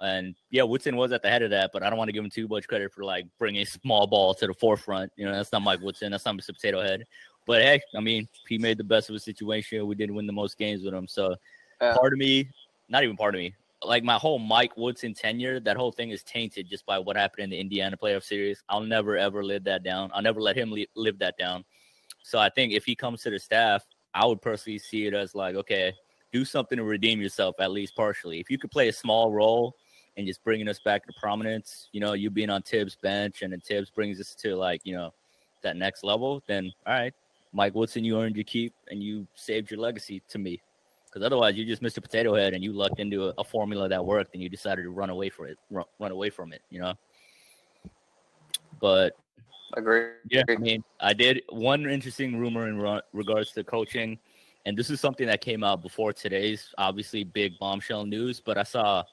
And 0.00 0.34
yeah, 0.50 0.62
Woodson 0.64 0.96
was 0.96 1.12
at 1.12 1.20
the 1.22 1.28
head 1.28 1.42
of 1.42 1.50
that, 1.50 1.70
but 1.72 1.82
I 1.82 1.90
don't 1.90 1.98
want 1.98 2.08
to 2.08 2.12
give 2.12 2.24
him 2.24 2.30
too 2.30 2.48
much 2.48 2.66
credit 2.66 2.92
for 2.92 3.04
like 3.04 3.26
bringing 3.38 3.64
small 3.66 4.06
ball 4.06 4.32
to 4.34 4.46
the 4.46 4.54
forefront. 4.54 5.12
You 5.16 5.26
know, 5.26 5.32
that's 5.32 5.52
not 5.52 5.62
Mike 5.62 5.80
Woodson. 5.82 6.10
That's 6.12 6.24
not 6.24 6.34
Mr. 6.36 6.54
Potato 6.54 6.80
Head. 6.80 7.04
But 7.46 7.62
hey, 7.62 7.80
I 7.94 8.00
mean, 8.00 8.28
he 8.48 8.58
made 8.58 8.78
the 8.78 8.84
best 8.84 9.10
of 9.10 9.16
a 9.16 9.20
situation. 9.20 9.86
We 9.86 9.94
didn't 9.94 10.14
win 10.14 10.26
the 10.26 10.32
most 10.32 10.56
games 10.58 10.82
with 10.82 10.94
him. 10.94 11.06
So 11.06 11.34
yeah. 11.80 11.94
part 11.94 12.12
of 12.12 12.18
me, 12.18 12.48
not 12.88 13.04
even 13.04 13.16
part 13.16 13.34
of 13.34 13.38
me, 13.38 13.54
like 13.82 14.02
my 14.02 14.14
whole 14.14 14.38
Mike 14.38 14.76
Woodson 14.76 15.14
tenure, 15.14 15.60
that 15.60 15.76
whole 15.76 15.92
thing 15.92 16.10
is 16.10 16.22
tainted 16.22 16.68
just 16.68 16.86
by 16.86 16.98
what 16.98 17.16
happened 17.16 17.44
in 17.44 17.50
the 17.50 17.58
Indiana 17.58 17.96
playoff 17.96 18.24
series. 18.24 18.62
I'll 18.68 18.80
never 18.80 19.16
ever 19.16 19.44
live 19.44 19.64
that 19.64 19.82
down. 19.82 20.10
I'll 20.14 20.22
never 20.22 20.40
let 20.40 20.56
him 20.56 20.74
live 20.94 21.18
that 21.18 21.36
down. 21.36 21.64
So 22.22 22.38
I 22.38 22.48
think 22.48 22.72
if 22.72 22.84
he 22.84 22.94
comes 22.94 23.22
to 23.22 23.30
the 23.30 23.38
staff, 23.38 23.84
I 24.14 24.24
would 24.24 24.40
personally 24.40 24.78
see 24.78 25.06
it 25.06 25.14
as 25.14 25.34
like, 25.34 25.56
okay, 25.56 25.92
do 26.32 26.44
something 26.44 26.78
to 26.78 26.84
redeem 26.84 27.20
yourself 27.20 27.56
at 27.60 27.70
least 27.70 27.94
partially. 27.94 28.40
If 28.40 28.50
you 28.50 28.58
could 28.58 28.70
play 28.70 28.88
a 28.88 28.92
small 28.92 29.30
role 29.30 29.76
and 30.16 30.26
just 30.26 30.42
bringing 30.44 30.68
us 30.68 30.80
back 30.84 31.04
to 31.06 31.12
prominence, 31.20 31.88
you 31.92 32.00
know, 32.00 32.12
you 32.14 32.30
being 32.30 32.50
on 32.50 32.62
Thibs' 32.62 32.96
bench 32.96 33.42
and 33.42 33.52
then 33.52 33.60
Thibs 33.60 33.90
brings 33.90 34.20
us 34.20 34.34
to 34.36 34.56
like, 34.56 34.80
you 34.84 34.94
know, 34.94 35.12
that 35.62 35.76
next 35.76 36.04
level, 36.04 36.42
then 36.46 36.72
all 36.86 36.94
right, 36.94 37.14
Mike 37.54 37.74
Woodson, 37.74 38.04
you 38.04 38.20
earned 38.20 38.36
your 38.36 38.44
keep 38.44 38.74
and 38.90 39.02
you 39.02 39.26
saved 39.36 39.70
your 39.70 39.78
legacy 39.78 40.20
to 40.28 40.38
me 40.38 40.60
because 41.06 41.24
otherwise 41.24 41.54
you 41.54 41.64
just 41.64 41.80
Mr. 41.80 42.02
Potato 42.02 42.34
Head 42.34 42.52
and 42.52 42.62
you 42.64 42.72
lucked 42.72 42.98
into 42.98 43.28
a, 43.28 43.34
a, 43.38 43.44
formula 43.44 43.88
that 43.88 44.04
worked 44.04 44.34
and 44.34 44.42
you 44.42 44.48
decided 44.48 44.82
to 44.82 44.90
run 44.90 45.08
away 45.08 45.30
from 45.30 45.46
it, 45.46 45.58
run, 45.70 45.84
run 46.00 46.10
away 46.10 46.30
from 46.30 46.52
it, 46.52 46.62
you 46.70 46.80
know. 46.80 46.94
But 48.80 49.16
agree. 49.74 50.06
Yeah, 50.28 50.42
I 50.48 50.56
mean, 50.56 50.82
I 51.00 51.12
did 51.12 51.42
one 51.48 51.88
interesting 51.88 52.36
rumor 52.36 52.68
in 52.68 52.78
re- 52.80 53.00
regards 53.12 53.52
to 53.52 53.62
coaching, 53.62 54.18
and 54.66 54.76
this 54.76 54.90
is 54.90 55.00
something 55.00 55.28
that 55.28 55.40
came 55.40 55.62
out 55.62 55.80
before 55.80 56.12
today's 56.12 56.74
obviously 56.76 57.22
big 57.22 57.56
bombshell 57.60 58.04
news. 58.04 58.40
But 58.44 58.58
I 58.58 58.64
saw 58.64 59.04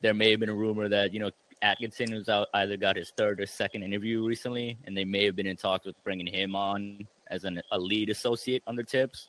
there 0.00 0.14
may 0.14 0.30
have 0.30 0.40
been 0.40 0.48
a 0.48 0.54
rumor 0.54 0.88
that 0.88 1.12
you 1.12 1.20
know 1.20 1.30
Atkinson 1.60 2.14
was 2.14 2.30
out 2.30 2.48
either 2.54 2.78
got 2.78 2.96
his 2.96 3.12
third 3.18 3.38
or 3.38 3.46
second 3.46 3.82
interview 3.82 4.24
recently, 4.24 4.78
and 4.86 4.96
they 4.96 5.04
may 5.04 5.26
have 5.26 5.36
been 5.36 5.46
in 5.46 5.56
talks 5.56 5.84
with 5.84 6.02
bringing 6.02 6.26
him 6.26 6.56
on 6.56 7.06
as 7.30 7.44
an, 7.44 7.60
a 7.70 7.78
lead 7.78 8.10
associate 8.10 8.62
under 8.66 8.82
Thibs. 8.82 9.28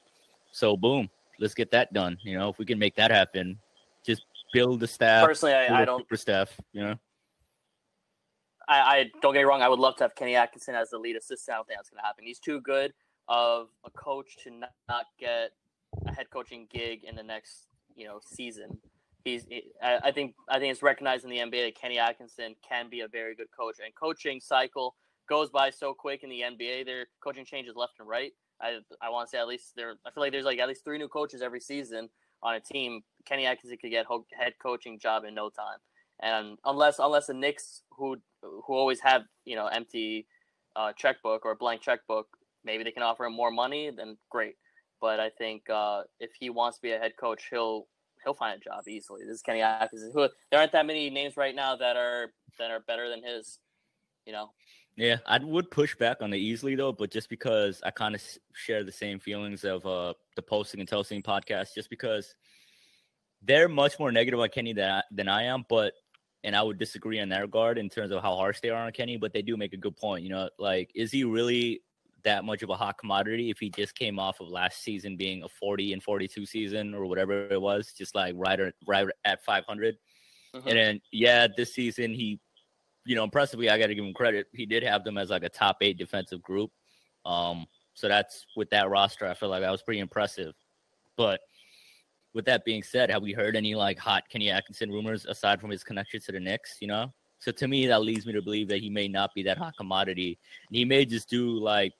So 0.52 0.76
boom, 0.76 1.10
let's 1.40 1.54
get 1.54 1.72
that 1.72 1.94
done. 1.94 2.18
You 2.24 2.38
know, 2.38 2.50
if 2.50 2.58
we 2.58 2.66
can 2.66 2.80
make 2.80 2.96
that 2.96 3.12
happen, 3.12 3.58
just 4.06 4.26
build 4.54 4.80
the 4.80 4.88
staff. 4.88 5.26
Personally, 5.26 5.56
I, 5.56 5.82
I 5.82 5.86
don't 5.86 6.08
for 6.08 6.18
staff. 6.18 6.56
You 6.74 6.82
know, 6.82 6.96
I, 8.68 8.80
I, 8.80 9.12
don't 9.22 9.34
get 9.34 9.40
me 9.40 9.46
wrong. 9.46 9.62
I 9.62 9.70
would 9.70 9.80
love 9.80 9.96
to 9.98 10.04
have 10.04 10.16
Kenny 10.16 10.36
Atkinson 10.36 10.76
as 10.76 10.90
the 10.90 10.98
lead 10.98 11.16
assistant. 11.16 11.56
I 11.56 11.58
don't 11.58 11.68
think 11.68 11.80
that's 11.80 11.90
going 11.90 12.02
to 12.02 12.06
happen. 12.06 12.26
He's 12.26 12.40
too 12.40 12.62
good 12.62 12.94
of 13.28 13.68
a 13.86 13.92
coach 13.92 14.38
to 14.44 14.52
not, 14.52 14.72
not, 14.88 15.06
get 15.20 15.52
a 16.08 16.14
head 16.14 16.30
coaching 16.30 16.68
gig 16.72 17.04
in 17.04 17.16
the 17.16 17.24
next 17.24 17.68
you 17.96 18.08
know 18.08 18.20
season. 18.26 18.78
He's. 19.24 19.46
I, 19.82 20.00
I 20.06 20.12
think. 20.12 20.36
I 20.50 20.60
think 20.60 20.72
it's 20.72 20.84
recognized 20.84 21.24
in 21.24 21.30
the 21.30 21.38
NBA 21.38 21.66
that 21.66 21.76
Kenny 21.76 22.00
Atkinson 22.00 22.56
can 22.68 22.90
be 22.90 23.02
a 23.02 23.08
very 23.08 23.36
good 23.36 23.52
coach. 23.58 23.78
And 23.84 23.94
coaching 23.96 24.40
cycle 24.40 24.96
goes 25.32 25.50
by 25.50 25.70
so 25.70 25.94
quick 25.94 26.24
in 26.24 26.30
the 26.30 26.42
NBA. 26.42 26.86
Their 26.86 27.06
coaching 27.24 27.46
changes 27.46 27.78
left 27.78 27.94
and 28.00 28.08
right. 28.08 28.34
I 28.62 28.80
I 29.02 29.10
want 29.10 29.28
to 29.28 29.32
say 29.32 29.40
at 29.40 29.48
least 29.48 29.72
there. 29.78 29.94
I 30.06 30.12
feel 30.12 30.22
like 30.22 30.34
there's 30.34 30.44
like 30.44 30.60
at 30.60 30.68
least 30.68 30.84
three 30.84 30.98
new 30.98 31.08
coaches 31.08 31.42
every 31.42 31.62
season 31.62 32.10
on 32.44 32.56
a 32.56 32.60
team. 32.60 33.02
Kenny 33.26 33.46
Atkinson 33.46 33.78
could 33.82 33.92
get 33.92 34.06
head 34.38 34.54
coaching 34.62 35.00
job 35.00 35.24
in 35.24 35.34
no 35.34 35.50
time, 35.50 35.80
and 36.22 36.58
unless 36.66 37.00
unless 37.00 37.28
the 37.28 37.34
Knicks 37.34 37.84
who 37.92 38.18
who 38.42 38.74
always 38.74 39.00
have 39.00 39.22
you 39.46 39.56
know 39.56 39.68
empty 39.68 40.28
uh, 40.76 40.92
checkbook 40.98 41.46
or 41.46 41.56
blank 41.56 41.82
checkbook, 41.82 42.28
maybe 42.66 42.84
they 42.84 42.92
can 42.92 43.04
offer 43.04 43.24
him 43.24 43.34
more 43.34 43.52
money. 43.52 43.90
Then 43.90 44.18
great. 44.30 44.56
But 45.00 45.22
I 45.22 45.30
think 45.30 45.70
uh, 45.70 46.04
if 46.20 46.32
he 46.38 46.50
wants 46.50 46.78
to 46.78 46.82
be 46.82 46.92
a 46.92 47.00
head 47.00 47.14
coach, 47.18 47.48
he'll 47.50 47.88
he'll 48.26 48.34
find 48.34 48.60
a 48.60 48.64
job 48.64 48.86
easily. 48.86 49.22
This 49.26 49.36
is 49.36 49.42
Kenny 49.42 49.62
Atkinson. 49.62 50.12
Who 50.14 50.28
there 50.52 50.60
aren't 50.60 50.74
that 50.74 50.86
many 50.86 51.10
names 51.10 51.38
right 51.38 51.56
now 51.56 51.78
that 51.78 51.96
are 51.96 52.34
that 52.60 52.70
are 52.70 52.82
better 52.82 53.08
than 53.08 53.24
his. 53.24 53.60
You 54.28 54.34
know, 54.34 54.52
yeah, 54.96 55.18
I 55.26 55.40
would 55.40 55.72
push 55.72 55.96
back 55.96 56.18
on 56.22 56.34
it 56.34 56.38
easily 56.38 56.76
though, 56.76 56.92
but 56.92 57.12
just 57.12 57.30
because 57.30 57.82
I 57.84 57.92
kind 57.92 58.16
of 58.16 58.22
share 58.54 58.84
the 58.84 58.92
same 58.92 59.20
feelings 59.20 59.64
of 59.64 59.86
uh, 59.86 60.14
the 60.36 60.42
posting 60.42 60.80
and 60.80 60.90
toasting 60.90 61.24
podcast, 61.24 61.74
just 61.74 61.90
because 61.90 62.36
they're 63.42 63.70
much 63.70 63.98
more 64.00 64.12
negative 64.12 64.40
on 64.40 64.50
Kenny 64.50 64.74
than 64.74 64.92
I, 64.92 65.04
than 65.12 65.28
I 65.28 65.44
am, 65.44 65.66
but 65.70 65.94
and 66.44 66.56
I 66.56 66.64
would 66.64 66.80
disagree 66.80 67.20
in 67.20 67.30
that 67.30 67.42
regard 67.42 67.78
in 67.78 67.90
terms 67.90 68.12
of 68.12 68.22
how 68.22 68.36
harsh 68.36 68.60
they 68.62 68.70
are 68.70 68.86
on 68.86 68.92
Kenny, 68.92 69.18
but 69.18 69.32
they 69.32 69.42
do 69.42 69.58
make 69.58 69.74
a 69.74 69.78
good 69.78 69.96
point. 69.96 70.24
You 70.24 70.30
know, 70.30 70.50
like 70.60 70.92
is 70.96 71.12
he 71.12 71.24
really 71.24 71.82
that 72.24 72.46
much 72.46 72.64
of 72.64 72.70
a 72.70 72.76
hot 72.76 72.98
commodity 72.98 73.50
if 73.50 73.60
he 73.60 73.70
just 73.70 73.96
came 73.96 74.20
off 74.20 74.40
of 74.40 74.48
last 74.48 74.84
season 74.84 75.18
being 75.18 75.44
a 75.44 75.50
40 75.50 75.94
and 75.94 76.04
42 76.04 76.46
season 76.46 76.94
or 76.94 77.06
whatever 77.06 77.48
it 77.48 77.62
was, 77.62 77.94
just 77.94 78.16
like 78.16 78.36
right, 78.38 78.60
right 78.86 79.08
at 79.26 79.44
500. 79.44 79.98
Mm-hmm. 80.54 80.68
And 80.68 80.78
then, 80.78 81.02
yeah, 81.12 81.48
this 81.56 81.74
season 81.74 82.14
he 82.14 82.40
you 83.06 83.16
know, 83.16 83.24
impressively, 83.24 83.70
I 83.70 83.78
got 83.78 83.88
to 83.88 83.96
give 83.96 84.06
him 84.06 84.14
credit. 84.14 84.48
He 84.54 84.66
did 84.66 84.84
have 84.84 85.04
them 85.04 85.18
as 85.18 85.30
like 85.30 85.44
a 85.44 85.50
top 85.50 85.78
eight 85.82 85.98
defensive 85.98 86.42
group. 86.42 86.72
Um, 87.26 87.66
so 87.94 88.08
that's 88.08 88.46
with 88.56 88.70
that 88.70 88.90
roster, 88.90 89.28
I 89.28 89.34
feel 89.34 89.50
like 89.50 89.62
that 89.62 89.72
was 89.72 89.82
pretty 89.82 90.00
impressive. 90.00 90.54
But 91.18 91.42
with 92.34 92.46
that 92.46 92.64
being 92.64 92.84
said, 92.84 93.12
have 93.12 93.22
we 93.22 93.34
heard 93.34 93.56
any 93.56 93.76
like 93.76 94.00
hot 94.00 94.24
Kenny 94.30 94.50
Atkinson 94.50 94.92
rumors 94.92 95.26
aside 95.26 95.60
from 95.60 95.70
his 95.70 95.84
connection 95.84 96.22
to 96.22 96.32
the 96.32 96.40
Knicks? 96.40 96.78
You 96.80 96.88
know, 96.88 97.14
so 97.40 97.52
to 97.52 97.68
me, 97.68 97.88
that 97.88 98.02
leads 98.02 98.26
me 98.26 98.34
to 98.34 98.42
believe 98.42 98.68
that 98.70 98.80
he 98.80 98.90
may 98.90 99.08
not 99.08 99.34
be 99.34 99.44
that 99.44 99.58
hot 99.58 99.76
commodity. 99.76 100.38
And 100.70 100.78
he 100.78 100.86
may 100.86 101.06
just 101.06 101.30
do 101.30 101.60
like 101.60 101.94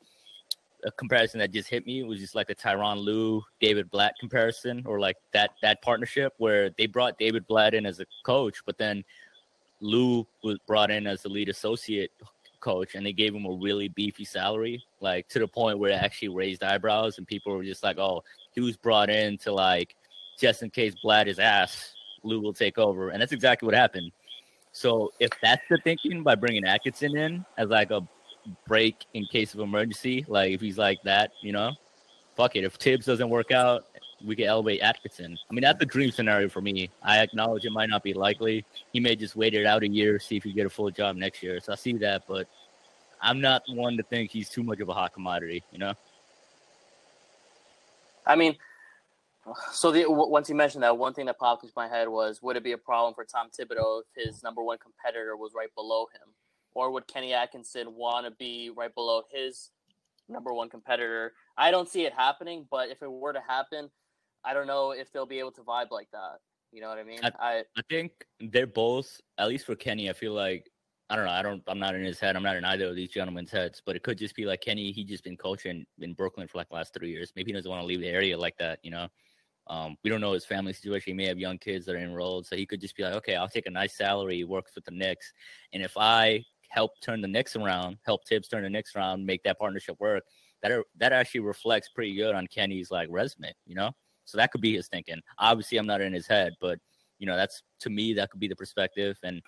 a 0.86 0.92
comparison 0.92 1.40
that 1.40 1.52
just 1.52 1.70
hit 1.70 1.86
me. 1.86 2.00
It 2.00 2.08
was 2.08 2.20
just 2.20 2.36
like 2.36 2.50
a 2.50 2.56
Tyronn 2.56 3.04
Lue, 3.04 3.44
David 3.60 3.90
Blatt 3.90 4.14
comparison, 4.20 4.84
or 4.86 5.00
like 5.00 5.18
that 5.34 5.52
that 5.62 5.82
partnership 5.82 6.34
where 6.38 6.70
they 6.78 6.86
brought 6.86 7.18
David 7.18 7.46
Blatt 7.48 7.74
in 7.74 7.86
as 7.86 8.00
a 8.00 8.06
coach, 8.26 8.62
but 8.66 8.78
then 8.78 9.04
Lue 9.82 10.26
was 10.44 10.58
brought 10.68 10.92
in 10.92 11.08
as 11.08 11.22
the 11.22 11.30
lead 11.30 11.50
associate 11.50 12.12
coach 12.60 12.96
and 12.96 13.06
they 13.06 13.12
gave 13.12 13.36
him 13.36 13.46
a 13.46 13.52
really 13.52 13.90
beefy 13.90 14.24
salary, 14.24 14.82
like 15.02 15.28
to 15.30 15.40
the 15.40 15.48
point 15.48 15.80
where 15.80 15.92
it 15.92 15.96
actually 15.96 16.30
raised 16.30 16.64
eyebrows 16.64 17.18
and 17.18 17.28
people 17.28 17.54
were 17.54 17.64
just 17.64 17.84
like, 17.84 17.98
oh, 17.98 18.24
he 18.54 18.62
was 18.62 18.78
brought 18.78 19.10
in 19.10 19.38
to 19.40 19.52
like 19.52 19.96
just 20.40 20.64
in 20.64 20.70
case 20.70 20.96
Blatt 21.04 21.28
is 21.28 21.40
ass, 21.40 21.94
Lue 22.24 22.40
will 22.40 22.54
take 22.54 22.78
over. 22.78 23.10
And 23.10 23.22
that's 23.22 23.32
exactly 23.32 23.66
what 23.66 23.76
happened. 23.76 24.12
So 24.72 25.12
if 25.20 25.32
that's 25.42 25.64
the 25.70 25.78
thinking 25.84 26.24
by 26.24 26.36
bringing 26.36 26.66
Atkinson 26.66 27.18
in 27.18 27.46
as 27.58 27.70
like 27.70 27.92
a 27.92 28.08
break 28.68 29.06
in 29.14 29.26
case 29.26 29.54
of 29.54 29.60
emergency, 29.60 30.26
like 30.28 30.52
if 30.52 30.62
he's 30.62 30.78
like 30.78 31.02
that, 31.04 31.32
you 31.42 31.52
know, 31.52 31.72
fuck 32.36 32.56
it. 32.56 32.64
If 32.64 32.76
Thibs 32.76 33.06
doesn't 33.06 33.30
work 33.30 33.52
out, 33.52 33.86
we 34.26 34.36
can 34.36 34.46
elevate 34.46 34.82
Atkinson. 34.82 35.38
I 35.50 35.54
mean, 35.54 35.62
that's 35.62 35.80
the 35.80 35.86
dream 35.86 36.12
scenario 36.12 36.50
for 36.50 36.62
me. 36.62 36.90
I 37.02 37.20
acknowledge 37.20 37.66
it 37.66 37.72
might 37.72 37.90
not 37.90 38.04
be 38.04 38.14
likely. 38.14 38.66
He 38.94 39.00
may 39.00 39.16
just 39.16 39.36
wait 39.36 39.54
it 39.54 39.66
out 39.66 39.84
a 39.84 39.88
year, 39.88 40.20
see 40.20 40.38
if 40.38 40.44
he 40.44 40.54
get 40.54 40.66
a 40.66 40.70
full 40.70 40.92
job 40.92 41.16
next 41.16 41.42
year. 41.42 41.60
So 41.60 41.74
I 41.74 41.76
see 41.76 41.94
that, 41.94 42.24
but 42.28 42.48
I'm 43.22 43.42
not 43.42 43.64
one 43.70 43.98
to 43.98 44.04
think 44.04 44.32
he's 44.32 44.50
too 44.50 44.64
much 44.64 44.80
of 44.80 44.90
a 44.90 44.94
hot 44.94 45.14
commodity. 45.14 45.64
You 45.72 45.80
know. 45.80 45.94
I 48.26 48.36
mean, 48.36 48.56
so 49.72 49.92
the, 49.92 50.06
once 50.08 50.50
you 50.50 50.56
mentioned 50.56 50.84
that, 50.84 50.98
one 50.98 51.14
thing 51.14 51.26
that 51.26 51.40
popped 51.40 51.64
into 51.64 51.74
my 51.76 51.88
head 51.88 52.08
was, 52.08 52.42
would 52.42 52.56
it 52.56 52.64
be 52.64 52.74
a 52.74 52.78
problem 52.78 53.14
for 53.14 53.26
Tom 53.26 53.48
Thibodeau 53.50 54.02
if 54.02 54.26
his 54.26 54.44
number 54.44 54.64
one 54.64 54.78
competitor 54.78 55.36
was 55.36 55.54
right 55.56 55.74
below 55.76 56.08
him, 56.14 56.34
or 56.74 56.92
would 56.92 57.08
Kenny 57.08 57.34
Atkinson 57.34 57.96
want 57.96 58.26
to 58.26 58.32
be 58.32 58.70
right 58.76 58.94
below 58.94 59.24
his 59.32 59.72
number 60.30 60.54
one 60.54 60.70
competitor? 60.70 61.34
I 61.58 61.72
don't 61.72 61.90
see 61.90 62.06
it 62.06 62.14
happening, 62.14 62.68
but 62.70 62.90
if 62.90 63.02
it 63.02 63.12
were 63.12 63.34
to 63.34 63.42
happen, 63.46 63.90
I 64.44 64.54
don't 64.54 64.68
know 64.68 64.92
if 64.92 65.12
they'll 65.12 65.26
be 65.26 65.40
able 65.40 65.52
to 65.54 65.62
vibe 65.62 65.92
like 65.92 66.10
that. 66.12 66.40
You 66.72 66.82
know 66.82 66.90
what 66.90 67.00
I 67.00 67.04
mean? 67.04 67.20
I, 67.24 67.32
I, 67.40 67.64
I 67.78 67.82
think 67.90 68.12
they're 68.40 68.66
both, 68.66 69.20
at 69.38 69.50
least 69.50 69.66
for 69.66 69.76
Kenny, 69.76 70.10
I 70.10 70.14
feel 70.14 70.34
like 70.34 70.70
I 71.10 71.18
don't 71.18 71.26
know. 71.26 71.32
I 71.32 71.42
don't. 71.42 71.62
I'm 71.68 71.78
not 71.78 71.94
in 71.94 72.06
his 72.06 72.22
head. 72.22 72.38
I'm 72.38 72.44
not 72.44 72.56
in 72.56 72.64
either 72.64 72.86
of 72.86 72.96
these 72.96 73.10
gentlemen's 73.10 73.52
heads. 73.52 73.82
But 73.86 73.98
it 73.98 74.04
could 74.04 74.18
just 74.18 74.34
be 74.34 74.46
like 74.46 74.62
Kenny. 74.62 74.94
He 74.94 75.04
just 75.04 75.26
been 75.26 75.36
coaching 75.36 75.86
in 76.00 76.14
Brooklyn 76.14 76.48
for 76.48 76.58
like 76.58 76.70
the 76.70 76.76
last 76.76 76.94
three 76.94 77.12
years. 77.12 77.34
Maybe 77.36 77.52
he 77.52 77.54
doesn't 77.54 77.70
want 77.70 77.82
to 77.82 77.86
leave 77.86 78.00
the 78.00 78.08
area 78.08 78.38
like 78.38 78.58
that. 78.60 78.80
You 78.82 78.92
know. 78.92 79.08
Um, 79.68 79.98
we 80.04 80.10
don't 80.10 80.22
know 80.22 80.32
his 80.32 80.46
family 80.46 80.72
situation. 80.72 81.12
He 81.12 81.14
may 81.14 81.28
have 81.28 81.38
young 81.38 81.58
kids 81.58 81.86
that 81.86 81.96
are 81.96 82.00
enrolled, 82.00 82.48
so 82.48 82.56
he 82.56 82.66
could 82.66 82.80
just 82.80 82.96
be 82.96 83.04
like, 83.04 83.14
okay, 83.14 83.36
I'll 83.36 83.50
take 83.50 83.68
a 83.68 83.72
nice 83.72 83.96
salary, 83.96 84.44
works 84.44 84.72
with 84.74 84.86
the 84.86 84.92
Knicks, 84.92 85.32
and 85.72 85.84
if 85.84 85.96
I 85.98 86.44
help 86.70 86.92
turn 87.02 87.22
the 87.22 87.28
Knicks 87.28 87.56
around, 87.56 87.98
help 88.04 88.28
Thibs 88.28 88.48
turn 88.48 88.64
the 88.64 88.70
Knicks 88.70 88.96
around, 88.96 89.26
make 89.26 89.44
that 89.44 89.60
partnership 89.60 89.98
work, 90.00 90.24
that 90.62 90.72
are, 90.72 90.84
that 90.98 91.14
actually 91.14 91.42
reflects 91.42 91.90
pretty 91.90 92.16
good 92.16 92.34
on 92.34 92.48
Kenny's 92.48 92.90
like 92.90 93.08
resume. 93.12 93.54
You 93.66 93.76
know. 93.76 93.92
So 94.32 94.38
that 94.38 94.52
could 94.52 94.62
be 94.62 94.76
his 94.76 94.88
thinking. 94.88 95.22
Obviously, 95.38 95.78
I'm 95.78 95.86
not 95.86 96.02
in 96.02 96.14
his 96.14 96.28
head, 96.28 96.54
but 96.62 96.80
you 97.20 97.28
know, 97.28 97.36
that's 97.36 97.62
to 97.82 97.90
me 97.90 98.14
that 98.14 98.32
could 98.32 98.40
be 98.40 98.48
the 98.48 98.56
perspective. 98.56 99.18
And 99.24 99.42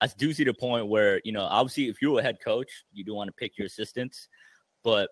I 0.00 0.08
do 0.18 0.32
see 0.34 0.44
the 0.44 0.52
point 0.52 0.88
where 0.88 1.20
you 1.24 1.32
know, 1.32 1.44
obviously, 1.44 1.88
if 1.88 2.02
you're 2.02 2.20
a 2.20 2.22
head 2.22 2.36
coach, 2.44 2.70
you 2.92 3.02
do 3.02 3.14
want 3.14 3.28
to 3.28 3.32
pick 3.32 3.56
your 3.56 3.66
assistants, 3.66 4.28
but 4.84 5.08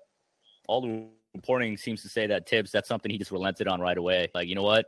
all 0.69 0.83
the 0.83 1.09
reporting 1.35 1.77
seems 1.77 2.03
to 2.03 2.09
say 2.09 2.27
that 2.27 2.49
Thibs 2.49 2.71
that's 2.71 2.89
something 2.89 3.11
he 3.11 3.19
just 3.19 3.31
relented 3.31 3.67
on 3.67 3.81
right 3.81 3.99
away. 3.99 4.29
Like, 4.35 4.47
you 4.47 4.55
know 4.55 4.63
what? 4.63 4.87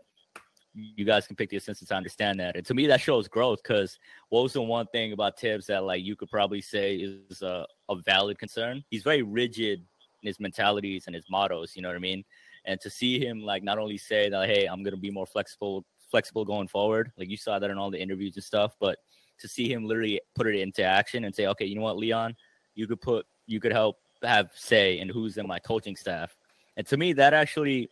You 0.75 1.07
guys 1.07 1.27
can 1.27 1.37
pick 1.37 1.49
the 1.49 1.57
assistants. 1.57 1.91
I 1.91 1.97
understand 1.97 2.39
that. 2.41 2.55
And 2.55 2.67
to 2.67 2.75
me, 2.75 2.87
that 2.87 3.01
shows 3.01 3.29
growth 3.29 3.61
because 3.63 3.99
what 4.29 4.43
was 4.43 4.53
the 4.53 4.61
one 4.61 4.87
thing 4.89 5.13
about 5.13 5.39
Thibs 5.41 5.67
that 5.69 5.85
like 5.85 6.05
you 6.05 6.17
could 6.17 6.31
probably 6.31 6.61
say 6.61 6.97
is 6.97 7.41
a, 7.41 7.67
a 7.89 7.97
valid 7.97 8.39
concern? 8.39 8.85
He's 8.91 9.03
very 9.03 9.23
rigid 9.23 9.83
in 10.23 10.27
his 10.27 10.39
mentalities 10.39 11.07
and 11.07 11.15
his 11.15 11.25
mottos. 11.31 11.75
You 11.75 11.83
know 11.83 11.89
what 11.89 11.97
I 11.97 12.01
mean? 12.01 12.25
And 12.67 12.81
to 12.81 12.91
see 12.91 13.25
him 13.25 13.41
like 13.41 13.63
not 13.63 13.79
only 13.79 13.97
say 13.97 14.29
that 14.29 14.49
hey 14.49 14.67
i'm 14.67 14.85
to 14.85 14.97
be 14.97 15.11
more 15.11 15.27
flexible 15.27 15.85
flexible 16.11 16.45
going 16.45 16.69
forward. 16.69 17.13
Like 17.19 17.29
you 17.29 17.37
saw 17.37 17.59
that 17.59 17.71
in 17.71 17.79
all 17.79 17.91
the 17.91 18.01
interviews 18.01 18.37
and 18.37 18.45
stuff, 18.45 18.75
but 18.81 18.99
to 19.39 19.49
see 19.49 19.71
him 19.71 19.85
literally 19.85 20.21
put 20.35 20.47
it 20.47 20.59
into 20.59 20.83
action 20.83 21.25
and 21.25 21.35
say, 21.35 21.47
okay, 21.47 21.67
you 21.67 21.75
know 21.75 21.83
what, 21.83 21.99
Leon, 21.99 22.35
you 22.75 22.87
could 22.87 23.01
put, 23.01 23.27
you 23.47 23.61
could 23.61 23.73
help 23.73 23.99
have 24.23 24.51
say 24.55 24.99
in 24.99 25.09
who's 25.09 25.37
in 25.37 25.47
my 25.47 25.59
coaching 25.59 25.97
staff. 25.97 26.35
And 26.77 26.87
to 26.87 26.97
me, 26.97 27.13
that 27.15 27.35
actually, 27.35 27.91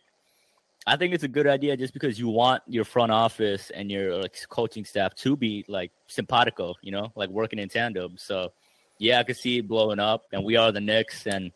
I 0.87 0.95
think 0.95 1.13
it's 1.13 1.23
a 1.23 1.27
good 1.27 1.47
idea 1.47 1.77
just 1.77 1.93
because 1.93 2.19
you 2.19 2.29
want 2.29 2.63
your 2.67 2.83
front 2.83 3.11
office 3.11 3.71
and 3.71 3.91
your 3.91 4.17
like 4.17 4.37
coaching 4.49 4.85
staff 4.85 5.15
to 5.15 5.35
be 5.35 5.65
like 5.67 5.91
simpatico, 6.07 6.73
you 6.81 6.91
know, 6.91 7.11
like 7.15 7.29
working 7.29 7.59
in 7.59 7.69
tandem. 7.69 8.15
So, 8.17 8.53
yeah, 8.97 9.19
I 9.19 9.23
could 9.23 9.37
see 9.37 9.57
it 9.57 9.67
blowing 9.67 9.99
up, 9.99 10.23
and 10.31 10.43
we 10.43 10.55
are 10.55 10.71
the 10.71 10.79
Knicks, 10.79 11.27
and 11.27 11.51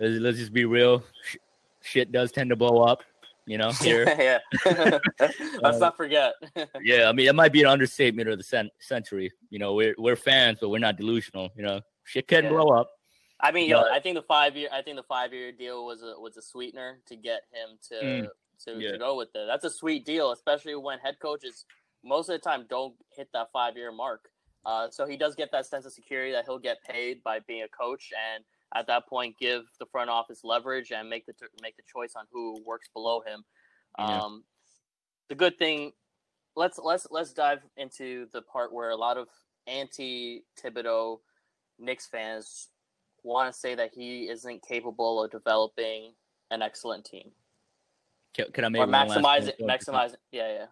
let's, 0.00 0.18
let's 0.18 0.38
just 0.38 0.52
be 0.52 0.64
real, 0.64 1.04
shit 1.82 2.12
does 2.12 2.32
tend 2.32 2.50
to 2.50 2.56
blow 2.56 2.82
up 2.82 3.02
you 3.48 3.56
know, 3.56 3.70
here. 3.80 4.04
yeah. 4.18 4.38
Let's 5.18 5.40
uh, 5.62 5.78
not 5.78 5.96
forget. 5.96 6.34
yeah, 6.82 7.08
I 7.08 7.12
mean, 7.12 7.26
it 7.26 7.34
might 7.34 7.52
be 7.52 7.62
an 7.62 7.66
understatement 7.66 8.28
of 8.28 8.36
the 8.36 8.44
cent- 8.44 8.70
century. 8.78 9.32
You 9.50 9.58
know, 9.58 9.74
we're 9.74 9.94
we're 9.98 10.16
fans, 10.16 10.58
but 10.60 10.68
we're 10.68 10.78
not 10.78 10.98
delusional. 10.98 11.48
You 11.56 11.62
know, 11.62 11.80
shit 12.04 12.28
can 12.28 12.44
yeah. 12.44 12.50
blow 12.50 12.68
up. 12.68 12.90
I 13.40 13.50
mean, 13.50 13.70
but, 13.70 13.86
yo, 13.86 13.94
I 13.94 14.00
think 14.00 14.16
the 14.16 14.22
five 14.22 14.54
year, 14.56 14.68
I 14.72 14.82
think 14.82 14.96
the 14.96 15.02
five 15.02 15.32
year 15.32 15.50
deal 15.50 15.86
was 15.86 16.02
a 16.02 16.20
was 16.20 16.36
a 16.36 16.42
sweetener 16.42 17.00
to 17.06 17.16
get 17.16 17.42
him 17.50 17.78
to 17.88 18.04
mm, 18.04 18.28
to, 18.66 18.80
yeah. 18.80 18.92
to 18.92 18.98
go 18.98 19.16
with 19.16 19.30
it. 19.34 19.46
That's 19.46 19.64
a 19.64 19.70
sweet 19.70 20.04
deal, 20.04 20.32
especially 20.32 20.74
when 20.76 20.98
head 20.98 21.16
coaches 21.20 21.64
most 22.04 22.28
of 22.28 22.34
the 22.34 22.38
time 22.38 22.66
don't 22.68 22.94
hit 23.16 23.28
that 23.32 23.48
five 23.50 23.76
year 23.76 23.90
mark. 23.90 24.28
Uh, 24.66 24.88
so 24.90 25.06
he 25.06 25.16
does 25.16 25.34
get 25.34 25.50
that 25.52 25.64
sense 25.64 25.86
of 25.86 25.92
security 25.92 26.32
that 26.32 26.44
he'll 26.44 26.58
get 26.58 26.82
paid 26.84 27.22
by 27.22 27.38
being 27.46 27.62
a 27.62 27.68
coach 27.68 28.10
and 28.34 28.44
at 28.74 28.86
that 28.86 29.06
point 29.08 29.36
give 29.38 29.64
the 29.78 29.86
front 29.86 30.10
office 30.10 30.40
leverage 30.44 30.92
and 30.92 31.08
make 31.08 31.26
the 31.26 31.32
make 31.62 31.76
the 31.76 31.82
choice 31.90 32.14
on 32.16 32.24
who 32.32 32.62
works 32.66 32.88
below 32.92 33.20
him. 33.20 33.44
Yeah. 33.98 34.20
Um, 34.20 34.44
the 35.28 35.34
good 35.34 35.58
thing, 35.58 35.92
let's 36.56 36.78
let's 36.78 37.06
let's 37.10 37.32
dive 37.32 37.60
into 37.76 38.26
the 38.32 38.42
part 38.42 38.72
where 38.72 38.90
a 38.90 38.96
lot 38.96 39.16
of 39.16 39.28
anti 39.66 40.44
Thibodeau 40.62 41.18
Knicks 41.78 42.06
fans 42.06 42.68
want 43.22 43.52
to 43.52 43.58
say 43.58 43.74
that 43.74 43.90
he 43.94 44.28
isn't 44.28 44.62
capable 44.66 45.22
of 45.22 45.30
developing 45.30 46.12
an 46.50 46.62
excellent 46.62 47.04
team. 47.04 47.30
Can, 48.34 48.46
can 48.52 48.64
I 48.64 48.68
make 48.68 48.82
or 48.82 48.86
maximize 48.86 49.48
it? 49.48 49.56
Maximize 49.60 50.14
it. 50.14 50.20
Yeah, 50.32 50.52
yeah. 50.52 50.66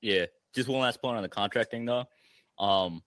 Yeah. 0.00 0.26
Just 0.54 0.68
one 0.68 0.80
last 0.80 1.00
point 1.00 1.16
on 1.16 1.22
the 1.22 1.28
contracting 1.28 1.84
though. 1.84 2.04
Um, 2.58 3.02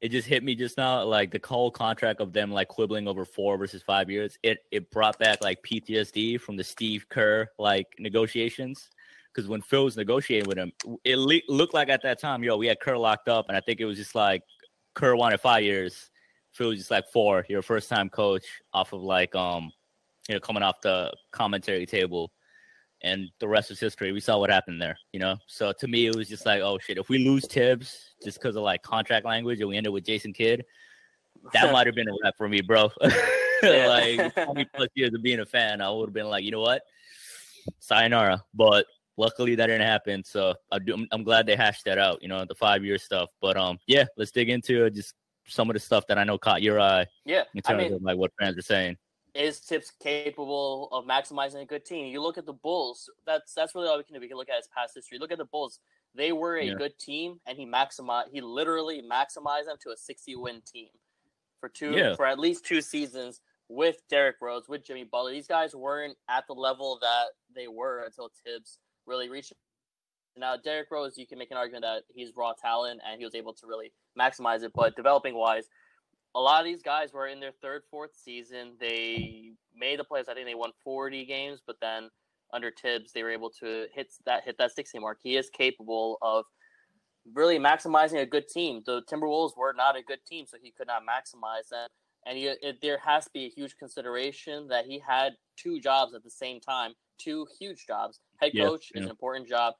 it 0.00 0.10
just 0.10 0.28
hit 0.28 0.44
me 0.44 0.54
just 0.54 0.76
now, 0.76 1.02
like 1.04 1.30
the 1.30 1.40
whole 1.44 1.70
contract 1.70 2.20
of 2.20 2.32
them 2.32 2.52
like 2.52 2.68
quibbling 2.68 3.08
over 3.08 3.24
four 3.24 3.56
versus 3.58 3.82
five 3.82 4.08
years. 4.08 4.38
It 4.42 4.58
it 4.70 4.90
brought 4.90 5.18
back 5.18 5.42
like 5.42 5.62
PTSD 5.62 6.40
from 6.40 6.56
the 6.56 6.64
Steve 6.64 7.06
Kerr 7.08 7.48
like 7.58 7.86
negotiations. 7.98 8.90
Because 9.34 9.48
when 9.48 9.60
Phil 9.60 9.84
was 9.84 9.96
negotiating 9.96 10.48
with 10.48 10.58
him, 10.58 10.72
it 11.04 11.16
le- 11.16 11.40
looked 11.48 11.74
like 11.74 11.90
at 11.90 12.02
that 12.02 12.18
time, 12.18 12.42
yo, 12.42 12.56
we 12.56 12.66
had 12.66 12.80
Kerr 12.80 12.96
locked 12.96 13.28
up, 13.28 13.46
and 13.48 13.56
I 13.56 13.60
think 13.60 13.78
it 13.78 13.84
was 13.84 13.98
just 13.98 14.14
like 14.14 14.42
Kerr 14.94 15.14
wanted 15.16 15.40
five 15.40 15.62
years. 15.62 16.10
Phil 16.52 16.70
was 16.70 16.78
just 16.78 16.90
like 16.90 17.08
four. 17.12 17.44
You're 17.48 17.60
a 17.60 17.62
first 17.62 17.88
time 17.88 18.08
coach 18.08 18.46
off 18.72 18.92
of 18.92 19.02
like 19.02 19.34
um, 19.34 19.70
you 20.28 20.34
know, 20.34 20.40
coming 20.40 20.62
off 20.62 20.80
the 20.80 21.12
commentary 21.30 21.86
table 21.86 22.32
and 23.02 23.28
the 23.38 23.48
rest 23.48 23.70
is 23.70 23.78
history. 23.78 24.12
We 24.12 24.20
saw 24.20 24.38
what 24.38 24.50
happened 24.50 24.80
there, 24.80 24.98
you 25.12 25.20
know. 25.20 25.36
So 25.46 25.72
to 25.72 25.88
me, 25.88 26.06
it 26.06 26.16
was 26.16 26.28
just 26.28 26.46
like, 26.46 26.60
oh 26.60 26.78
shit, 26.78 26.98
if 26.98 27.08
we 27.08 27.18
lose 27.18 27.46
Thibs 27.46 28.14
just 28.22 28.40
because 28.40 28.56
of 28.56 28.62
like 28.62 28.82
contract 28.82 29.24
language, 29.24 29.60
and 29.60 29.68
we 29.68 29.76
ended 29.76 29.92
with 29.92 30.04
Jason 30.04 30.32
Kidd, 30.32 30.64
that 31.52 31.72
might 31.72 31.86
have 31.86 31.94
been 31.94 32.08
a 32.08 32.12
wrap 32.22 32.34
for 32.36 32.48
me, 32.48 32.60
bro. 32.60 32.90
like 33.62 34.34
20 34.34 34.64
plus 34.74 34.88
years 34.94 35.14
of 35.14 35.22
being 35.22 35.40
a 35.40 35.46
fan, 35.46 35.80
I 35.80 35.90
would 35.90 36.08
have 36.08 36.14
been 36.14 36.28
like, 36.28 36.44
you 36.44 36.50
know 36.50 36.60
what, 36.60 36.82
sayonara. 37.78 38.42
But 38.54 38.86
luckily 39.16 39.54
that 39.54 39.66
didn't 39.66 39.86
happen. 39.86 40.24
So 40.24 40.54
I 40.72 40.78
do, 40.78 40.94
I'm, 40.94 41.06
I'm 41.12 41.24
glad 41.24 41.46
they 41.46 41.56
hashed 41.56 41.84
that 41.84 41.98
out, 41.98 42.22
you 42.22 42.28
know, 42.28 42.44
the 42.44 42.54
five 42.54 42.84
year 42.84 42.98
stuff. 42.98 43.30
But 43.40 43.56
um, 43.56 43.78
yeah, 43.86 44.06
let's 44.16 44.30
dig 44.30 44.48
into 44.48 44.90
just 44.90 45.14
some 45.46 45.70
of 45.70 45.74
the 45.74 45.80
stuff 45.80 46.06
that 46.08 46.18
I 46.18 46.24
know 46.24 46.38
caught 46.38 46.62
your 46.62 46.80
eye. 46.80 47.06
Yeah, 47.24 47.44
in 47.54 47.62
terms 47.62 47.80
I 47.80 47.84
mean, 47.84 47.92
of 47.94 48.02
like 48.02 48.16
what 48.16 48.32
fans 48.40 48.58
are 48.58 48.62
saying 48.62 48.96
is 49.38 49.60
Thibs 49.60 49.92
capable 50.02 50.88
of 50.90 51.04
maximizing 51.06 51.62
a 51.62 51.64
good 51.64 51.86
team? 51.86 52.12
You 52.12 52.20
look 52.20 52.36
at 52.36 52.44
the 52.44 52.52
Bulls. 52.52 53.08
That's 53.24 53.54
that's 53.54 53.74
really 53.74 53.88
all 53.88 53.96
we 53.96 54.02
can 54.02 54.14
do. 54.14 54.20
We 54.20 54.28
can 54.28 54.36
look 54.36 54.50
at 54.50 54.56
his 54.56 54.68
past 54.76 54.94
history. 54.94 55.18
Look 55.18 55.32
at 55.32 55.38
the 55.38 55.44
Bulls. 55.44 55.78
They 56.14 56.32
were 56.32 56.56
a 56.56 56.64
yeah. 56.64 56.74
good 56.74 56.98
team, 56.98 57.38
and 57.46 57.56
he 57.56 57.64
maximized. 57.64 58.30
He 58.32 58.40
literally 58.40 59.00
maximized 59.00 59.66
them 59.66 59.76
to 59.84 59.90
a 59.90 59.96
sixty-win 59.96 60.62
team 60.70 60.88
for 61.60 61.68
two 61.68 61.92
yeah. 61.92 62.16
for 62.16 62.26
at 62.26 62.38
least 62.38 62.66
two 62.66 62.80
seasons 62.80 63.40
with 63.68 63.96
Derrick 64.10 64.36
Rose, 64.42 64.68
with 64.68 64.84
Jimmy 64.84 65.04
Butler. 65.04 65.32
These 65.32 65.46
guys 65.46 65.74
weren't 65.74 66.16
at 66.28 66.44
the 66.48 66.54
level 66.54 66.98
that 67.00 67.26
they 67.54 67.68
were 67.68 68.02
until 68.04 68.30
Thibs 68.44 68.78
really 69.06 69.28
reached. 69.28 69.52
Now, 70.36 70.56
Derrick 70.56 70.90
Rose, 70.90 71.18
you 71.18 71.26
can 71.26 71.38
make 71.38 71.50
an 71.50 71.56
argument 71.56 71.82
that 71.82 72.02
he's 72.14 72.30
raw 72.36 72.52
talent 72.52 73.00
and 73.06 73.18
he 73.18 73.24
was 73.24 73.34
able 73.34 73.52
to 73.54 73.66
really 73.66 73.92
maximize 74.18 74.62
it, 74.62 74.72
but 74.72 74.94
developing 74.94 75.34
wise, 75.34 75.64
a 76.34 76.40
lot 76.40 76.60
of 76.60 76.66
these 76.66 76.82
guys 76.82 77.12
were 77.12 77.26
in 77.26 77.40
their 77.40 77.52
third, 77.62 77.82
fourth 77.90 78.10
season. 78.14 78.74
They 78.80 79.52
made 79.74 79.98
the 79.98 80.04
playoffs. 80.04 80.28
I 80.28 80.34
think 80.34 80.46
they 80.46 80.54
won 80.54 80.72
40 80.84 81.24
games, 81.24 81.60
but 81.66 81.76
then 81.80 82.10
under 82.52 82.70
Tibbs, 82.70 83.12
they 83.12 83.22
were 83.22 83.30
able 83.30 83.50
to 83.60 83.86
hit 83.94 84.12
that 84.26 84.44
hit 84.44 84.56
that 84.58 84.72
60 84.72 84.98
mark. 84.98 85.18
He 85.22 85.36
is 85.36 85.50
capable 85.50 86.18
of 86.22 86.44
really 87.34 87.58
maximizing 87.58 88.20
a 88.20 88.26
good 88.26 88.48
team. 88.48 88.82
The 88.86 89.02
Timberwolves 89.02 89.56
were 89.56 89.74
not 89.76 89.96
a 89.96 90.02
good 90.02 90.24
team, 90.26 90.46
so 90.46 90.56
he 90.60 90.70
could 90.70 90.86
not 90.86 91.02
maximize 91.02 91.68
that. 91.70 91.88
And 92.26 92.36
he, 92.36 92.46
it, 92.46 92.78
there 92.82 92.98
has 93.04 93.24
to 93.24 93.30
be 93.32 93.46
a 93.46 93.48
huge 93.48 93.76
consideration 93.78 94.68
that 94.68 94.86
he 94.86 95.00
had 95.06 95.34
two 95.56 95.80
jobs 95.80 96.14
at 96.14 96.24
the 96.24 96.30
same 96.30 96.60
time, 96.60 96.92
two 97.18 97.46
huge 97.58 97.86
jobs. 97.86 98.20
Head 98.40 98.52
coach 98.56 98.90
yeah. 98.94 99.00
is 99.00 99.06
an 99.06 99.10
important 99.10 99.48
job 99.48 99.74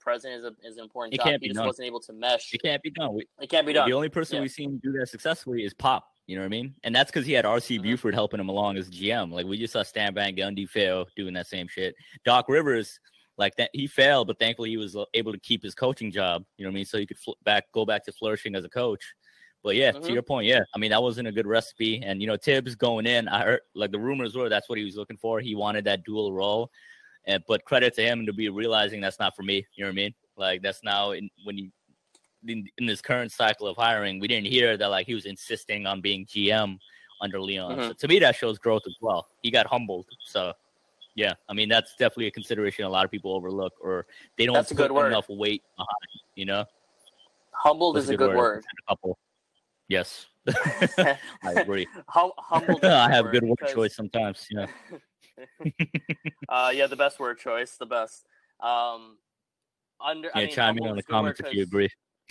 president 0.00 0.40
is, 0.40 0.44
a, 0.44 0.68
is 0.68 0.76
an 0.76 0.82
important 0.82 1.14
it 1.14 1.18
job. 1.18 1.26
Can't 1.26 1.42
he 1.42 1.48
just 1.48 1.58
done. 1.58 1.66
wasn't 1.66 1.86
able 1.86 2.00
to 2.00 2.12
mesh. 2.12 2.52
It 2.52 2.62
can't 2.62 2.82
be 2.82 2.90
done. 2.90 3.14
We, 3.14 3.26
it 3.40 3.48
can't 3.48 3.66
be 3.66 3.72
done. 3.72 3.88
The 3.88 3.94
only 3.94 4.08
person 4.08 4.36
yeah. 4.36 4.42
we've 4.42 4.50
seen 4.50 4.80
do 4.82 4.92
that 4.92 5.08
successfully 5.08 5.64
is 5.64 5.74
Pop. 5.74 6.06
You 6.26 6.36
know 6.36 6.42
what 6.42 6.46
I 6.46 6.50
mean? 6.50 6.74
And 6.84 6.94
that's 6.94 7.10
because 7.10 7.26
he 7.26 7.32
had 7.32 7.44
RC 7.44 7.76
mm-hmm. 7.76 7.82
Buford 7.82 8.14
helping 8.14 8.38
him 8.38 8.48
along 8.48 8.76
as 8.76 8.88
GM. 8.88 9.32
Like 9.32 9.46
we 9.46 9.58
just 9.58 9.72
saw 9.72 9.82
Stan 9.82 10.14
Van 10.14 10.36
Gundy 10.36 10.68
fail 10.68 11.06
doing 11.16 11.34
that 11.34 11.48
same 11.48 11.66
shit. 11.66 11.94
Doc 12.24 12.48
Rivers, 12.48 13.00
like 13.36 13.56
that, 13.56 13.70
he 13.72 13.88
failed, 13.88 14.28
but 14.28 14.38
thankfully 14.38 14.70
he 14.70 14.76
was 14.76 14.96
able 15.14 15.32
to 15.32 15.40
keep 15.40 15.62
his 15.62 15.74
coaching 15.74 16.12
job. 16.12 16.44
You 16.56 16.64
know 16.64 16.70
what 16.70 16.74
I 16.74 16.76
mean? 16.76 16.84
So 16.84 16.98
he 16.98 17.06
could 17.06 17.18
fl- 17.18 17.32
back 17.44 17.64
go 17.72 17.84
back 17.84 18.04
to 18.04 18.12
flourishing 18.12 18.54
as 18.54 18.64
a 18.64 18.68
coach. 18.68 19.02
But 19.62 19.76
yeah, 19.76 19.92
mm-hmm. 19.92 20.06
to 20.06 20.12
your 20.12 20.22
point, 20.22 20.46
yeah, 20.46 20.60
I 20.74 20.78
mean 20.78 20.90
that 20.90 21.02
wasn't 21.02 21.28
a 21.28 21.32
good 21.32 21.46
recipe. 21.46 22.02
And 22.02 22.20
you 22.20 22.26
know, 22.26 22.36
Thibs 22.36 22.74
going 22.76 23.06
in, 23.06 23.28
I 23.28 23.44
heard 23.44 23.60
like 23.74 23.90
the 23.90 23.98
rumors 23.98 24.36
were 24.36 24.48
that's 24.48 24.68
what 24.68 24.78
he 24.78 24.84
was 24.84 24.96
looking 24.96 25.16
for. 25.16 25.40
He 25.40 25.54
wanted 25.54 25.84
that 25.86 26.04
dual 26.04 26.32
role. 26.32 26.70
And 27.26 27.42
but 27.46 27.64
credit 27.64 27.94
to 27.94 28.02
him 28.02 28.26
to 28.26 28.32
be 28.32 28.48
realizing 28.48 29.00
that's 29.00 29.18
not 29.18 29.36
for 29.36 29.42
me. 29.42 29.66
You 29.74 29.84
know 29.84 29.88
what 29.88 29.92
I 29.92 29.96
mean? 29.96 30.14
Like 30.36 30.62
that's 30.62 30.82
now 30.82 31.12
in, 31.12 31.28
when 31.44 31.58
you 31.58 31.70
in, 32.46 32.66
in, 32.78 32.86
this 32.86 33.02
current 33.02 33.30
cycle 33.30 33.66
of 33.66 33.76
hiring, 33.76 34.18
we 34.18 34.26
didn't 34.26 34.46
hear 34.46 34.76
that 34.78 34.88
like 34.88 35.06
he 35.06 35.14
was 35.14 35.26
insisting 35.26 35.86
on 35.86 36.00
being 36.00 36.24
GM 36.24 36.78
under 37.20 37.40
Leon. 37.40 37.72
Mm-hmm. 37.72 37.88
So 37.88 37.92
to 37.92 38.08
me, 38.08 38.18
that 38.20 38.34
shows 38.34 38.58
growth 38.58 38.82
as 38.86 38.96
well. 39.02 39.28
He 39.42 39.50
got 39.50 39.66
humbled. 39.66 40.06
So 40.24 40.54
yeah, 41.14 41.34
I 41.48 41.52
mean 41.52 41.68
that's 41.68 41.92
definitely 41.96 42.28
a 42.28 42.30
consideration 42.30 42.84
a 42.84 42.88
lot 42.88 43.04
of 43.04 43.10
people 43.10 43.34
overlook 43.34 43.74
or 43.80 44.06
they 44.38 44.46
don't 44.46 44.54
that's 44.54 44.72
put 44.72 44.90
enough 44.90 45.28
weight 45.28 45.62
behind. 45.76 46.22
You 46.34 46.46
know, 46.46 46.64
humbled 47.52 47.96
that's 47.96 48.04
is 48.04 48.10
a 48.10 48.16
good, 48.16 48.30
good 48.30 48.36
word. 48.36 48.56
word. 48.56 48.64
A 48.86 48.90
couple. 48.90 49.18
Yes, 49.88 50.28
I 50.48 51.18
agree. 51.56 51.86
Hum- 52.08 52.32
humbled. 52.38 52.84
I 52.84 53.10
have 53.10 53.30
good 53.32 53.42
word 53.42 53.56
because... 53.58 53.74
choice 53.74 53.96
sometimes. 53.96 54.46
Yeah. 54.50 54.66
uh, 56.48 56.70
yeah, 56.74 56.86
the 56.86 56.96
best 56.96 57.18
word 57.20 57.38
choice, 57.38 57.76
the 57.78 57.86
best. 57.86 58.24
Um, 58.60 59.18
under. 60.04 60.28
Yeah, 60.34 60.40
I 60.40 60.44
mean, 60.46 60.54
chime 60.54 60.78
in 60.78 60.86
on 60.86 60.96
the 60.96 61.02
comments 61.02 61.40
if 61.40 61.52
you 61.52 61.62
agree. 61.62 61.88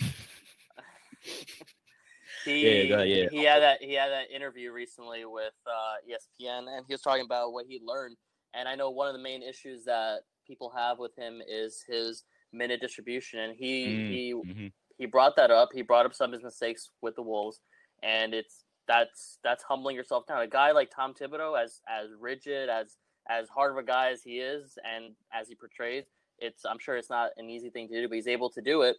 he 2.44 2.86
yeah, 2.88 3.02
yeah, 3.02 3.28
he 3.30 3.44
had 3.44 3.60
that 3.60 3.82
he 3.82 3.94
had 3.94 4.08
that 4.08 4.30
interview 4.34 4.72
recently 4.72 5.24
with 5.24 5.52
uh, 5.66 5.96
ESPN, 6.08 6.68
and 6.68 6.84
he 6.86 6.94
was 6.94 7.02
talking 7.02 7.24
about 7.24 7.52
what 7.52 7.66
he 7.68 7.80
learned. 7.84 8.16
And 8.54 8.68
I 8.68 8.74
know 8.74 8.90
one 8.90 9.06
of 9.06 9.14
the 9.14 9.22
main 9.22 9.42
issues 9.42 9.84
that 9.84 10.20
people 10.46 10.72
have 10.76 10.98
with 10.98 11.16
him 11.16 11.40
is 11.46 11.84
his 11.86 12.24
minute 12.52 12.80
distribution, 12.80 13.40
and 13.40 13.54
he 13.56 13.86
mm, 13.86 14.10
he 14.10 14.34
mm-hmm. 14.34 14.66
he 14.98 15.06
brought 15.06 15.36
that 15.36 15.50
up. 15.50 15.70
He 15.72 15.82
brought 15.82 16.06
up 16.06 16.14
some 16.14 16.30
of 16.30 16.34
his 16.34 16.44
mistakes 16.44 16.90
with 17.02 17.14
the 17.16 17.22
Wolves, 17.22 17.60
and 18.02 18.34
it's 18.34 18.64
that's 18.90 19.38
that's 19.44 19.62
humbling 19.62 19.94
yourself 19.94 20.26
down. 20.26 20.42
A 20.42 20.48
guy 20.48 20.72
like 20.72 20.90
Tom 20.90 21.14
Thibodeau, 21.14 21.62
as 21.62 21.80
as 21.88 22.08
rigid 22.18 22.68
as 22.68 22.96
as 23.28 23.48
hard 23.48 23.70
of 23.70 23.78
a 23.78 23.84
guy 23.84 24.10
as 24.10 24.24
he 24.24 24.40
is, 24.40 24.76
and 24.84 25.14
as 25.32 25.48
he 25.48 25.54
portrays, 25.54 26.06
it's 26.40 26.64
I'm 26.64 26.80
sure 26.80 26.96
it's 26.96 27.08
not 27.08 27.30
an 27.36 27.48
easy 27.48 27.70
thing 27.70 27.86
to 27.86 27.94
do, 27.94 28.08
but 28.08 28.16
he's 28.16 28.26
able 28.26 28.50
to 28.50 28.60
do 28.60 28.82
it. 28.82 28.96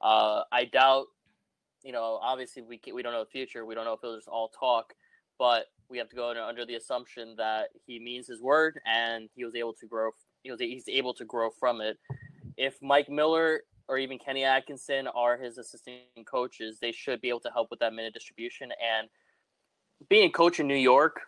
Uh, 0.00 0.42
I 0.50 0.64
doubt, 0.64 1.08
you 1.82 1.92
know, 1.92 2.18
obviously 2.22 2.62
we 2.62 2.80
we 2.94 3.02
don't 3.02 3.12
know 3.12 3.22
the 3.22 3.30
future. 3.30 3.66
We 3.66 3.74
don't 3.74 3.84
know 3.84 3.92
if 3.92 4.02
it 4.02 4.06
was 4.06 4.26
all 4.26 4.48
talk, 4.48 4.94
but 5.38 5.66
we 5.90 5.98
have 5.98 6.08
to 6.08 6.16
go 6.16 6.30
under 6.30 6.64
the 6.64 6.76
assumption 6.76 7.34
that 7.36 7.68
he 7.86 8.00
means 8.00 8.26
his 8.26 8.40
word 8.40 8.80
and 8.86 9.28
he 9.34 9.44
was 9.44 9.54
able 9.54 9.74
to 9.74 9.86
grow. 9.86 10.10
He 10.42 10.52
was 10.52 10.60
he's 10.60 10.88
able 10.88 11.12
to 11.12 11.24
grow 11.26 11.50
from 11.50 11.82
it. 11.82 11.98
If 12.56 12.80
Mike 12.80 13.10
Miller 13.10 13.60
or 13.88 13.98
even 13.98 14.18
Kenny 14.18 14.44
Atkinson 14.44 15.06
are 15.08 15.36
his 15.36 15.58
assistant 15.58 15.98
coaches, 16.24 16.78
they 16.80 16.92
should 16.92 17.20
be 17.20 17.28
able 17.28 17.40
to 17.40 17.50
help 17.50 17.70
with 17.70 17.80
that 17.80 17.92
minute 17.92 18.14
distribution. 18.14 18.70
And 18.72 19.08
being 20.08 20.30
coach 20.32 20.60
in 20.60 20.66
New 20.66 20.74
York 20.74 21.20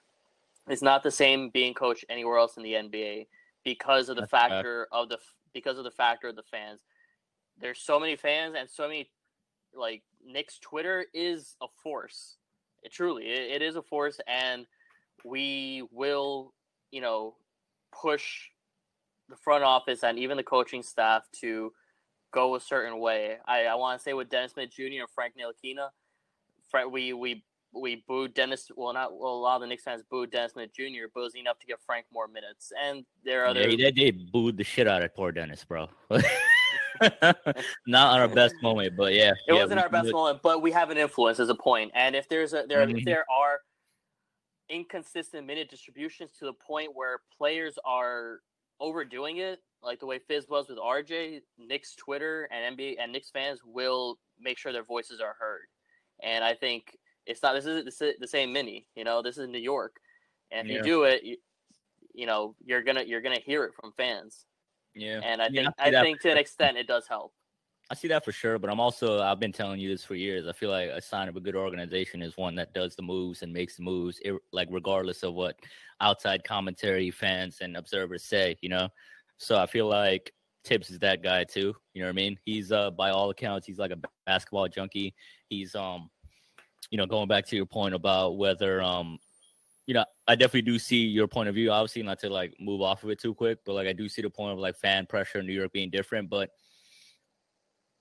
is 0.68 0.82
not 0.82 1.02
the 1.02 1.10
same 1.10 1.50
being 1.50 1.74
coach 1.74 2.04
anywhere 2.08 2.38
else 2.38 2.56
in 2.56 2.62
the 2.62 2.72
NBA 2.74 3.26
because 3.64 4.08
of 4.08 4.16
the 4.16 4.22
That's 4.22 4.30
factor 4.30 4.88
bad. 4.90 4.98
of 4.98 5.08
the 5.08 5.18
because 5.52 5.78
of 5.78 5.84
the 5.84 5.90
factor 5.90 6.28
of 6.28 6.36
the 6.36 6.42
fans. 6.42 6.80
there's 7.58 7.80
so 7.80 7.98
many 7.98 8.14
fans 8.16 8.54
and 8.58 8.68
so 8.68 8.86
many 8.86 9.10
like 9.74 10.02
Knicks 10.24 10.58
Twitter 10.58 11.06
is 11.14 11.56
a 11.62 11.66
force. 11.82 12.36
It 12.82 12.92
truly 12.92 13.24
it, 13.24 13.50
it 13.50 13.62
is 13.62 13.76
a 13.76 13.82
force, 13.82 14.20
and 14.26 14.66
we 15.24 15.82
will 15.90 16.52
you 16.90 17.00
know 17.00 17.36
push 17.92 18.48
the 19.28 19.36
front 19.36 19.64
office 19.64 20.04
and 20.04 20.18
even 20.18 20.36
the 20.36 20.42
coaching 20.42 20.82
staff 20.82 21.24
to 21.40 21.72
go 22.32 22.54
a 22.54 22.60
certain 22.60 22.98
way. 23.00 23.36
I, 23.46 23.64
I 23.64 23.74
want 23.74 23.98
to 23.98 24.02
say 24.02 24.12
with 24.12 24.28
Dennis 24.28 24.52
Smith 24.52 24.70
Jr. 24.70 24.82
and 24.82 25.10
Frank 25.14 25.34
Ntilikina, 25.36 25.88
we 26.90 27.12
we 27.12 27.44
we 27.72 28.04
booed 28.08 28.34
Dennis. 28.34 28.70
Well, 28.76 28.92
not 28.92 29.18
well. 29.18 29.32
A 29.32 29.36
lot 29.36 29.56
of 29.56 29.62
the 29.62 29.66
Knicks 29.66 29.82
fans 29.82 30.02
booed 30.10 30.30
Dennis 30.30 30.52
Smith 30.52 30.70
Jr. 30.74 31.08
But 31.12 31.20
it 31.20 31.24
was 31.24 31.36
enough 31.36 31.58
to 31.60 31.66
give 31.66 31.78
Frank 31.84 32.06
more 32.12 32.28
minutes. 32.28 32.72
And 32.82 33.04
there 33.24 33.44
are 33.44 33.48
other. 33.48 33.68
Yeah, 33.68 33.90
they, 33.94 34.10
they 34.10 34.10
booed 34.10 34.56
the 34.56 34.64
shit 34.64 34.88
out 34.88 35.02
of 35.02 35.14
poor 35.14 35.32
Dennis, 35.32 35.64
bro. 35.64 35.88
not 37.86 38.20
our 38.20 38.28
best 38.28 38.54
moment, 38.62 38.96
but 38.96 39.12
yeah, 39.12 39.30
it 39.30 39.36
yeah, 39.48 39.54
wasn't 39.54 39.80
our 39.80 39.88
best 39.88 40.10
moment. 40.12 40.40
But 40.42 40.62
we 40.62 40.72
have 40.72 40.90
an 40.90 40.98
influence 40.98 41.40
as 41.40 41.48
a 41.48 41.54
point. 41.54 41.92
And 41.94 42.16
if 42.16 42.28
there's 42.28 42.52
a 42.52 42.64
there 42.68 42.86
mm-hmm. 42.86 42.98
if 42.98 43.04
there 43.04 43.24
are 43.30 43.58
inconsistent 44.68 45.46
minute 45.46 45.70
distributions 45.70 46.32
to 46.38 46.44
the 46.44 46.52
point 46.52 46.90
where 46.94 47.20
players 47.36 47.78
are 47.84 48.40
overdoing 48.80 49.38
it, 49.38 49.60
like 49.82 50.00
the 50.00 50.06
way 50.06 50.18
Fizz 50.18 50.46
was 50.48 50.68
with 50.68 50.78
RJ, 50.78 51.40
Knicks 51.58 51.94
Twitter 51.94 52.48
and 52.50 52.76
NBA 52.76 52.96
and 53.00 53.12
Knicks 53.12 53.30
fans 53.30 53.60
will 53.64 54.18
make 54.40 54.58
sure 54.58 54.72
their 54.72 54.84
voices 54.84 55.20
are 55.20 55.36
heard. 55.38 55.66
And 56.22 56.42
I 56.42 56.54
think 56.54 56.96
it's 57.26 57.42
not 57.42 57.54
this 57.54 57.66
isn't 57.66 58.20
the 58.20 58.26
same 58.26 58.52
mini. 58.52 58.86
You 58.94 59.04
know, 59.04 59.22
this 59.22 59.38
is 59.38 59.48
New 59.48 59.58
York, 59.58 59.96
and 60.50 60.68
if 60.68 60.72
yeah. 60.72 60.78
you 60.78 60.84
do 60.84 61.04
it, 61.04 61.24
you, 61.24 61.36
you, 62.14 62.26
know 62.26 62.54
you're 62.64 62.82
gonna 62.82 63.02
you're 63.02 63.20
gonna 63.20 63.40
hear 63.44 63.64
it 63.64 63.72
from 63.78 63.92
fans. 63.92 64.46
Yeah, 64.94 65.20
and 65.22 65.42
I 65.42 65.48
think 65.48 65.56
yeah, 65.56 65.70
I, 65.78 65.88
I 65.88 66.02
think 66.02 66.20
to 66.22 66.30
an 66.30 66.38
extent 66.38 66.76
it 66.76 66.86
does 66.86 67.06
help. 67.08 67.32
I 67.88 67.94
see 67.94 68.08
that 68.08 68.24
for 68.24 68.32
sure, 68.32 68.58
but 68.58 68.68
I'm 68.68 68.80
also 68.80 69.20
I've 69.20 69.38
been 69.38 69.52
telling 69.52 69.78
you 69.78 69.88
this 69.88 70.04
for 70.04 70.14
years. 70.14 70.46
I 70.46 70.52
feel 70.52 70.70
like 70.70 70.90
a 70.90 71.00
sign 71.00 71.28
of 71.28 71.36
a 71.36 71.40
good 71.40 71.54
organization 71.54 72.22
is 72.22 72.36
one 72.36 72.54
that 72.56 72.74
does 72.74 72.96
the 72.96 73.02
moves 73.02 73.42
and 73.42 73.52
makes 73.52 73.76
the 73.76 73.82
moves, 73.82 74.20
like 74.52 74.68
regardless 74.70 75.22
of 75.22 75.34
what 75.34 75.56
outside 76.00 76.42
commentary, 76.44 77.10
fans, 77.10 77.58
and 77.60 77.76
observers 77.76 78.24
say. 78.24 78.56
You 78.60 78.70
know, 78.70 78.88
so 79.38 79.58
I 79.58 79.66
feel 79.66 79.86
like 79.86 80.32
Thibs 80.64 80.90
is 80.90 80.98
that 80.98 81.22
guy 81.22 81.44
too. 81.44 81.74
You 81.94 82.02
know 82.02 82.08
what 82.08 82.14
I 82.14 82.16
mean? 82.16 82.38
He's 82.44 82.72
uh 82.72 82.90
by 82.90 83.10
all 83.10 83.30
accounts, 83.30 83.66
he's 83.66 83.78
like 83.78 83.92
a 83.92 83.98
basketball 84.26 84.66
junkie. 84.68 85.14
He's 85.48 85.74
um 85.76 86.10
you 86.90 86.98
know, 86.98 87.06
going 87.06 87.28
back 87.28 87.46
to 87.46 87.56
your 87.56 87.66
point 87.66 87.94
about 87.94 88.36
whether 88.36 88.82
um 88.82 89.18
you 89.86 89.94
know, 89.94 90.04
I 90.26 90.34
definitely 90.34 90.62
do 90.62 90.78
see 90.80 91.04
your 91.04 91.28
point 91.28 91.48
of 91.48 91.54
view. 91.54 91.70
Obviously, 91.70 92.02
not 92.02 92.18
to 92.20 92.28
like 92.28 92.54
move 92.58 92.82
off 92.82 93.04
of 93.04 93.10
it 93.10 93.20
too 93.20 93.34
quick, 93.34 93.58
but 93.64 93.74
like 93.74 93.86
I 93.86 93.92
do 93.92 94.08
see 94.08 94.20
the 94.20 94.30
point 94.30 94.52
of 94.52 94.58
like 94.58 94.76
fan 94.76 95.06
pressure 95.06 95.38
in 95.38 95.46
New 95.46 95.52
York 95.52 95.72
being 95.72 95.90
different. 95.90 96.28
But 96.28 96.50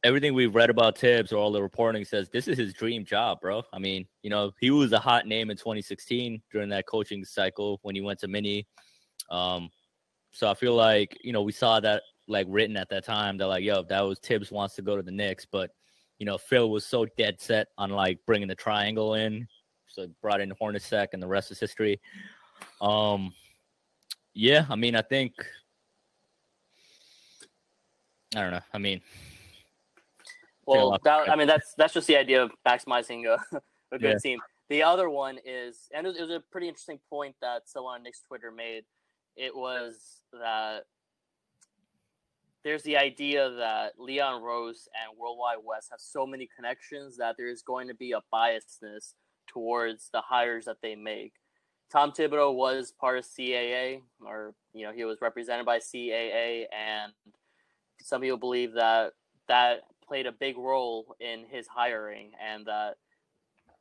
everything 0.03 0.33
we've 0.33 0.55
read 0.55 0.71
about 0.71 0.97
Thibs 0.97 1.31
or 1.31 1.37
all 1.37 1.51
the 1.51 1.61
reporting 1.61 2.03
says 2.03 2.27
this 2.29 2.47
is 2.47 2.57
his 2.57 2.73
dream 2.73 3.05
job, 3.05 3.39
bro. 3.39 3.63
I 3.71 3.77
mean, 3.77 4.07
you 4.23 4.31
know, 4.31 4.51
he 4.59 4.71
was 4.71 4.93
a 4.93 4.99
hot 4.99 5.27
name 5.27 5.51
in 5.51 5.57
2016 5.57 6.41
during 6.51 6.69
that 6.69 6.87
coaching 6.87 7.23
cycle 7.23 7.79
when 7.83 7.93
he 7.93 8.01
went 8.01 8.19
to 8.19 8.27
Mini. 8.27 8.67
Um, 9.29 9.69
so 10.31 10.49
I 10.49 10.53
feel 10.55 10.75
like 10.75 11.17
you 11.23 11.33
know 11.33 11.43
we 11.43 11.51
saw 11.51 11.79
that 11.79 12.01
like 12.27 12.47
written 12.49 12.77
at 12.77 12.89
that 12.89 13.05
time 13.05 13.37
that 13.37 13.47
like 13.47 13.63
yo, 13.63 13.83
that 13.83 14.01
was 14.01 14.19
Thibs 14.19 14.51
wants 14.51 14.75
to 14.75 14.81
go 14.81 14.95
to 14.95 15.03
the 15.03 15.11
Knicks, 15.11 15.45
but 15.45 15.69
you 16.19 16.25
know, 16.25 16.37
Phil 16.37 16.69
was 16.69 16.85
so 16.85 17.05
dead 17.17 17.39
set 17.39 17.67
on 17.77 17.89
like 17.89 18.19
bringing 18.25 18.47
the 18.47 18.55
triangle 18.55 19.15
in, 19.15 19.47
so 19.87 20.07
brought 20.21 20.41
in 20.41 20.51
Hornacek, 20.61 21.09
and 21.13 21.21
the 21.21 21.27
rest 21.27 21.51
is 21.51 21.59
history. 21.59 21.99
Um, 22.81 23.33
yeah, 24.33 24.65
I 24.69 24.75
mean, 24.75 24.95
I 24.95 25.01
think 25.01 25.33
I 28.35 28.41
don't 28.41 28.51
know. 28.51 28.61
I 28.73 28.77
mean, 28.77 29.01
well, 30.65 30.97
that, 31.03 31.29
I 31.29 31.35
mean 31.35 31.47
that's 31.47 31.73
that's 31.77 31.93
just 31.93 32.07
the 32.07 32.17
idea 32.17 32.43
of 32.43 32.51
maximizing 32.67 33.25
a, 33.27 33.37
a 33.91 33.99
good 33.99 34.11
yeah. 34.11 34.17
team. 34.17 34.39
The 34.69 34.83
other 34.83 35.09
one 35.09 35.37
is, 35.45 35.89
and 35.93 36.07
it 36.07 36.09
was, 36.09 36.17
it 36.17 36.21
was 36.23 36.31
a 36.31 36.43
pretty 36.51 36.67
interesting 36.67 36.99
point 37.09 37.35
that 37.41 37.69
someone 37.69 37.95
on 37.95 38.03
Knicks 38.03 38.21
Twitter 38.27 38.51
made. 38.51 38.83
It 39.37 39.55
was 39.55 40.21
that 40.33 40.85
there's 42.65 42.81
the 42.81 42.97
idea 42.97 43.51
that 43.51 43.93
Leon 43.99 44.41
Rose 44.41 44.89
and 44.99 45.17
Worldwide 45.17 45.59
Wes 45.63 45.87
have 45.91 45.99
so 46.01 46.25
many 46.25 46.49
connections 46.53 47.15
that 47.17 47.35
there's 47.37 47.61
going 47.61 47.87
to 47.87 47.93
be 47.93 48.13
a 48.13 48.21
biasness 48.33 49.13
towards 49.47 50.09
the 50.11 50.19
hires 50.19 50.65
that 50.65 50.77
they 50.81 50.95
make. 50.95 51.33
Tom 51.91 52.11
Thibodeau 52.11 52.55
was 52.55 52.91
part 52.99 53.19
of 53.19 53.25
CAA, 53.25 54.01
or 54.25 54.55
you 54.73 54.83
know, 54.83 54.91
he 54.91 55.05
was 55.05 55.19
represented 55.21 55.67
by 55.67 55.77
CAA, 55.77 56.65
and 56.73 57.13
some 58.01 58.21
people 58.21 58.39
believe 58.39 58.73
that 58.73 59.11
that 59.47 59.81
played 60.05 60.25
a 60.25 60.31
big 60.31 60.57
role 60.57 61.15
in 61.19 61.45
his 61.47 61.67
hiring, 61.67 62.31
and 62.43 62.65
that 62.65 62.95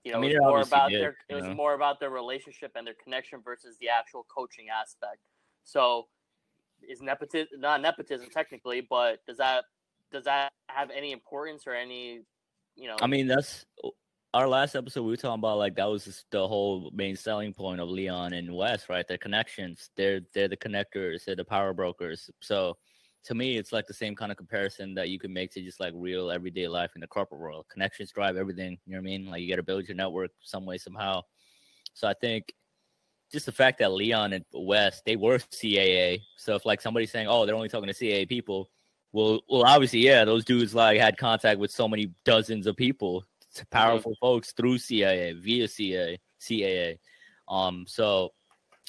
you 0.05 0.13
know, 0.13 0.19
I 0.19 0.21
mean, 0.21 0.33
it 0.33 0.41
was 0.43 0.51
more 0.51 0.61
about 0.61 0.91
did, 0.91 1.01
their 1.01 1.17
it 1.31 1.35
was 1.35 1.57
more 1.57 1.73
about 1.73 2.01
their 2.01 2.11
relationship 2.11 2.73
and 2.77 2.87
their 2.87 2.97
connection 3.03 3.41
versus 3.43 3.79
the 3.81 3.89
actual 3.89 4.27
coaching 4.29 4.67
aspect. 4.69 5.21
So 5.65 6.09
is 6.89 7.01
nepotism 7.01 7.61
not 7.61 7.81
nepotism 7.81 8.29
technically, 8.31 8.87
but 8.89 9.19
does 9.27 9.39
that 9.39 9.65
does 10.13 10.25
that 10.25 10.51
have 10.69 10.91
any 10.91 11.13
importance 11.13 11.65
or 11.67 11.75
any 11.75 12.21
you 12.77 12.89
know? 12.89 12.97
I 13.01 13.07
mean, 13.07 13.27
that's 13.27 13.65
our 14.33 14.49
last 14.49 14.75
episode. 14.75 15.03
We 15.03 15.11
were 15.11 15.17
talking 15.17 15.41
about 15.41 15.59
like 15.59 15.77
that 15.77 15.85
was 15.85 16.25
the 16.31 16.47
whole 16.47 16.91
main 16.93 17.17
selling 17.17 17.53
point 17.53 17.81
of 17.81 17.89
Leon 17.89 18.33
and 18.33 18.55
Wes, 18.55 18.89
right? 18.89 19.07
Their 19.07 19.19
connections. 19.19 19.91
They're 19.97 20.21
they're 20.35 20.49
the 20.49 20.57
connectors. 20.57 21.25
They're 21.25 21.37
the 21.37 21.45
power 21.45 21.73
brokers. 21.73 22.31
So 22.41 22.77
to 23.25 23.35
me, 23.35 23.57
it's 23.57 23.73
like 23.73 23.87
the 23.87 23.95
same 23.95 24.15
kind 24.15 24.31
of 24.31 24.37
comparison 24.37 24.95
that 24.95 25.09
you 25.09 25.19
can 25.19 25.33
make 25.33 25.51
to 25.53 25.63
just 25.63 25.81
like 25.81 25.93
real 25.97 26.31
everyday 26.31 26.69
life 26.69 26.91
in 26.95 27.01
the 27.01 27.07
corporate 27.07 27.41
world. 27.41 27.67
Connections 27.71 28.13
drive 28.13 28.37
everything. 28.37 28.79
You 28.87 28.93
know 28.93 28.99
what 28.99 29.03
I 29.03 29.05
mean? 29.05 29.27
Like 29.27 29.41
you 29.41 29.49
got 29.49 29.57
to 29.57 29.63
build 29.63 29.89
your 29.89 29.97
network 29.97 30.31
some 30.43 30.67
way 30.67 30.79
somehow. 30.79 31.23
So 31.95 32.09
I 32.09 32.15
think 32.21 32.53
just 33.33 33.47
the 33.47 33.53
fact 33.53 33.79
that 33.79 33.93
Leon 33.93 34.33
and 34.33 34.45
Wes 34.53 35.03
they 35.05 35.17
were 35.17 35.39
CAA. 35.39 36.21
So 36.37 36.55
if 36.55 36.67
like 36.67 36.81
somebody's 36.81 37.11
saying, 37.11 37.27
"Oh, 37.29 37.47
they're 37.47 37.55
only 37.55 37.69
talking 37.69 37.89
to 37.89 37.95
CAA 37.95 38.29
people," 38.29 38.71
well, 39.15 39.41
well, 39.49 39.65
obviously, 39.65 40.01
yeah, 40.01 40.25
those 40.25 40.45
dudes 40.45 40.75
like 40.75 40.99
had 40.99 41.17
contact 41.17 41.61
with 41.61 41.71
so 41.71 41.87
many 41.87 42.13
dozens 42.25 42.67
of 42.67 42.77
people, 42.77 43.25
powerful 43.71 44.13
mm-hmm. 44.13 44.27
folks 44.27 44.53
through 44.53 44.79
CAA 44.79 45.41
via 45.41 45.69
CAA, 45.69 46.19
CAA. 46.41 46.99
Um, 47.49 47.85
so 47.87 48.31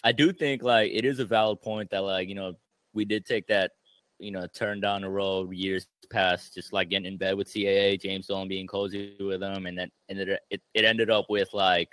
I 0.04 0.12
do 0.12 0.34
think 0.34 0.64
like 0.64 0.92
it 0.92 1.06
is 1.06 1.20
a 1.20 1.26
valid 1.26 1.62
point 1.62 1.92
that 1.92 2.00
like 2.00 2.28
you 2.28 2.34
know 2.34 2.54
we 2.94 3.06
did 3.06 3.26
take 3.26 3.46
that 3.48 3.72
you 4.18 4.32
know 4.32 4.48
turn 4.48 4.82
down 4.82 5.02
the 5.02 5.10
road 5.10 5.54
years 5.54 5.86
past, 6.10 6.56
just 6.56 6.74
like 6.74 6.90
getting 6.90 7.06
in 7.06 7.18
bed 7.18 7.36
with 7.36 7.48
CAA, 7.48 8.02
James 8.02 8.26
Dolan 8.26 8.48
being 8.48 8.66
cozy 8.66 9.16
with 9.20 9.42
them, 9.42 9.68
and 9.68 9.78
then 9.78 9.92
and 10.10 10.18
it 10.18 10.40
it, 10.50 10.62
it 10.74 10.86
ended 10.86 11.12
up 11.12 11.26
with 11.30 11.50
like 11.54 11.90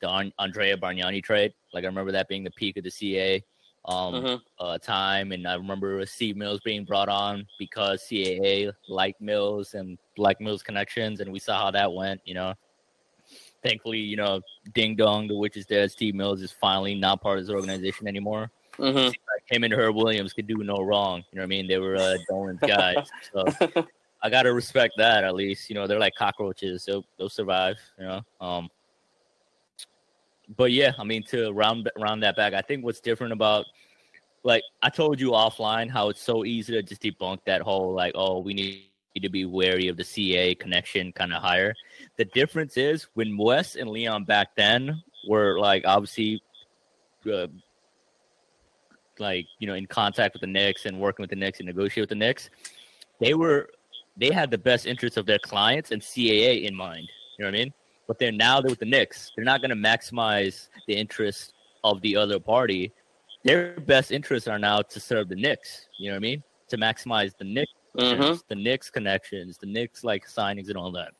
the 0.00 0.32
Andrea 0.38 0.76
Bargnani 0.76 1.22
trade. 1.22 1.52
Like 1.72 1.84
I 1.84 1.86
remember 1.86 2.12
that 2.12 2.28
being 2.28 2.44
the 2.44 2.50
peak 2.50 2.76
of 2.76 2.84
the 2.84 2.90
CA 2.90 3.42
um, 3.86 4.14
mm-hmm. 4.14 4.34
uh, 4.58 4.78
time, 4.78 5.32
and 5.32 5.46
I 5.46 5.54
remember 5.54 6.04
Steve 6.06 6.36
Mills 6.36 6.60
being 6.64 6.84
brought 6.84 7.08
on 7.08 7.46
because 7.58 8.02
CAA 8.02 8.72
liked 8.88 9.20
Mills 9.20 9.74
and 9.74 9.98
liked 10.16 10.40
Mills 10.40 10.62
connections, 10.62 11.20
and 11.20 11.32
we 11.32 11.38
saw 11.38 11.64
how 11.64 11.70
that 11.70 11.92
went. 11.92 12.20
You 12.24 12.34
know, 12.34 12.54
thankfully, 13.62 13.98
you 13.98 14.16
know, 14.16 14.40
Ding 14.74 14.96
Dong, 14.96 15.28
the 15.28 15.36
witch 15.36 15.56
is 15.56 15.66
dead. 15.66 15.90
Steve 15.90 16.14
Mills 16.14 16.42
is 16.42 16.52
finally 16.52 16.94
not 16.94 17.22
part 17.22 17.38
of 17.38 17.46
this 17.46 17.54
organization 17.54 18.06
anymore. 18.06 18.50
Mm-hmm. 18.78 18.96
Like 18.98 19.14
him 19.46 19.64
and 19.64 19.72
Herb 19.72 19.96
Williams 19.96 20.32
could 20.32 20.46
do 20.46 20.56
no 20.58 20.76
wrong. 20.76 21.22
You 21.30 21.36
know 21.36 21.42
what 21.42 21.44
I 21.44 21.46
mean? 21.46 21.66
They 21.66 21.78
were 21.78 21.96
uh, 21.96 22.16
Dolan's 22.28 22.60
guys. 22.66 23.08
So 23.32 23.44
I 24.22 24.30
gotta 24.30 24.52
respect 24.52 24.94
that 24.98 25.24
at 25.24 25.34
least. 25.34 25.68
You 25.68 25.74
know, 25.74 25.86
they're 25.86 25.98
like 25.98 26.14
cockroaches. 26.14 26.84
So 26.84 27.04
they'll 27.18 27.28
survive. 27.28 27.76
You 27.98 28.04
know. 28.04 28.20
Um, 28.40 28.68
but 30.56 30.72
yeah, 30.72 30.92
I 30.98 31.04
mean 31.04 31.22
to 31.24 31.52
round 31.52 31.90
round 31.98 32.22
that 32.22 32.36
back, 32.36 32.54
I 32.54 32.60
think 32.60 32.84
what's 32.84 33.00
different 33.00 33.32
about 33.32 33.66
like 34.42 34.62
I 34.82 34.88
told 34.90 35.20
you 35.20 35.30
offline 35.30 35.90
how 35.90 36.08
it's 36.08 36.22
so 36.22 36.44
easy 36.44 36.72
to 36.72 36.82
just 36.82 37.02
debunk 37.02 37.38
that 37.46 37.60
whole 37.60 37.92
like 37.94 38.12
oh 38.14 38.40
we 38.40 38.54
need 38.54 38.84
to 39.20 39.28
be 39.28 39.44
wary 39.44 39.88
of 39.88 39.96
the 39.96 40.04
CA 40.04 40.54
connection 40.54 41.12
kind 41.12 41.32
of 41.32 41.42
higher. 41.42 41.74
The 42.16 42.24
difference 42.26 42.76
is 42.76 43.06
when 43.14 43.36
Wes 43.36 43.76
and 43.76 43.90
Leon 43.90 44.24
back 44.24 44.54
then 44.56 45.02
were 45.28 45.58
like 45.58 45.84
obviously 45.86 46.42
uh, 47.30 47.46
like 49.18 49.46
you 49.58 49.66
know 49.66 49.74
in 49.74 49.86
contact 49.86 50.34
with 50.34 50.40
the 50.40 50.46
Knicks 50.46 50.86
and 50.86 50.98
working 50.98 51.22
with 51.22 51.30
the 51.30 51.36
Knicks 51.36 51.60
and 51.60 51.66
negotiate 51.66 52.02
with 52.02 52.10
the 52.10 52.14
Knicks, 52.14 52.50
they 53.20 53.34
were 53.34 53.70
they 54.16 54.30
had 54.30 54.50
the 54.50 54.58
best 54.58 54.86
interests 54.86 55.16
of 55.16 55.26
their 55.26 55.38
clients 55.38 55.92
and 55.92 56.02
CAA 56.02 56.64
in 56.64 56.74
mind. 56.74 57.08
You 57.38 57.44
know 57.44 57.50
what 57.50 57.54
I 57.54 57.64
mean? 57.64 57.72
But 58.06 58.18
they're 58.18 58.32
now 58.32 58.60
they're 58.60 58.70
with 58.70 58.80
the 58.80 58.86
Knicks. 58.86 59.30
They're 59.34 59.44
not 59.44 59.60
going 59.60 59.70
to 59.70 59.76
maximize 59.76 60.68
the 60.86 60.94
interest 60.94 61.54
of 61.84 62.00
the 62.02 62.16
other 62.16 62.40
party. 62.40 62.92
Their 63.44 63.80
best 63.80 64.10
interests 64.10 64.48
are 64.48 64.58
now 64.58 64.82
to 64.82 65.00
serve 65.00 65.28
the 65.28 65.36
Knicks. 65.36 65.86
You 65.98 66.10
know 66.10 66.14
what 66.14 66.20
I 66.20 66.20
mean? 66.20 66.42
To 66.68 66.76
maximize 66.76 67.36
the 67.38 67.44
Knicks, 67.44 67.72
mm-hmm. 67.96 68.36
the 68.48 68.54
Knicks 68.54 68.90
connections, 68.90 69.58
the 69.58 69.66
Knicks 69.66 70.04
like 70.04 70.26
signings 70.26 70.68
and 70.68 70.76
all 70.76 70.92
that. 70.92 71.12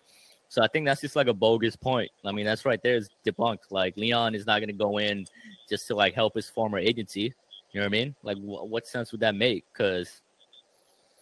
So 0.48 0.62
I 0.62 0.66
think 0.66 0.84
that's 0.84 1.00
just 1.00 1.14
like 1.14 1.28
a 1.28 1.32
bogus 1.32 1.76
point. 1.76 2.10
I 2.24 2.32
mean, 2.32 2.44
that's 2.44 2.64
right 2.64 2.82
there 2.82 2.96
is 2.96 3.08
debunked. 3.24 3.70
Like 3.70 3.96
Leon 3.96 4.34
is 4.34 4.46
not 4.46 4.58
going 4.58 4.68
to 4.68 4.74
go 4.74 4.98
in 4.98 5.26
just 5.68 5.86
to 5.86 5.94
like 5.94 6.12
help 6.12 6.34
his 6.34 6.50
former 6.50 6.78
agency. 6.78 7.32
You 7.72 7.80
know 7.80 7.82
what 7.82 7.86
I 7.86 7.88
mean? 7.90 8.14
Like, 8.24 8.36
wh- 8.36 8.68
what 8.68 8.88
sense 8.88 9.12
would 9.12 9.20
that 9.20 9.36
make? 9.36 9.64
Because 9.72 10.22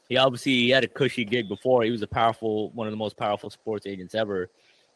he 0.09 0.17
obviously 0.17 0.53
he 0.53 0.71
had 0.71 0.83
a 0.83 0.89
cushy 0.89 1.27
gig 1.27 1.47
before. 1.47 1.83
He 1.83 1.91
was 1.91 2.01
a 2.01 2.07
powerful, 2.07 2.71
one 2.71 2.87
of 2.87 2.91
the 2.91 2.97
most 2.97 3.19
powerful 3.19 3.51
sports 3.51 3.87
agents 3.87 4.15
ever. 4.15 4.49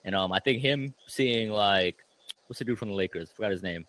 And 0.05 0.15
um, 0.15 0.33
I 0.33 0.41
think 0.41 0.61
him 0.61 0.95
seeing 1.07 1.51
like 1.51 1.97
what's 2.47 2.59
the 2.59 2.65
dude 2.65 2.79
from 2.79 2.89
the 2.89 2.95
Lakers? 2.95 3.31
Forgot 3.35 3.53
his 3.53 3.63
name. 3.63 3.87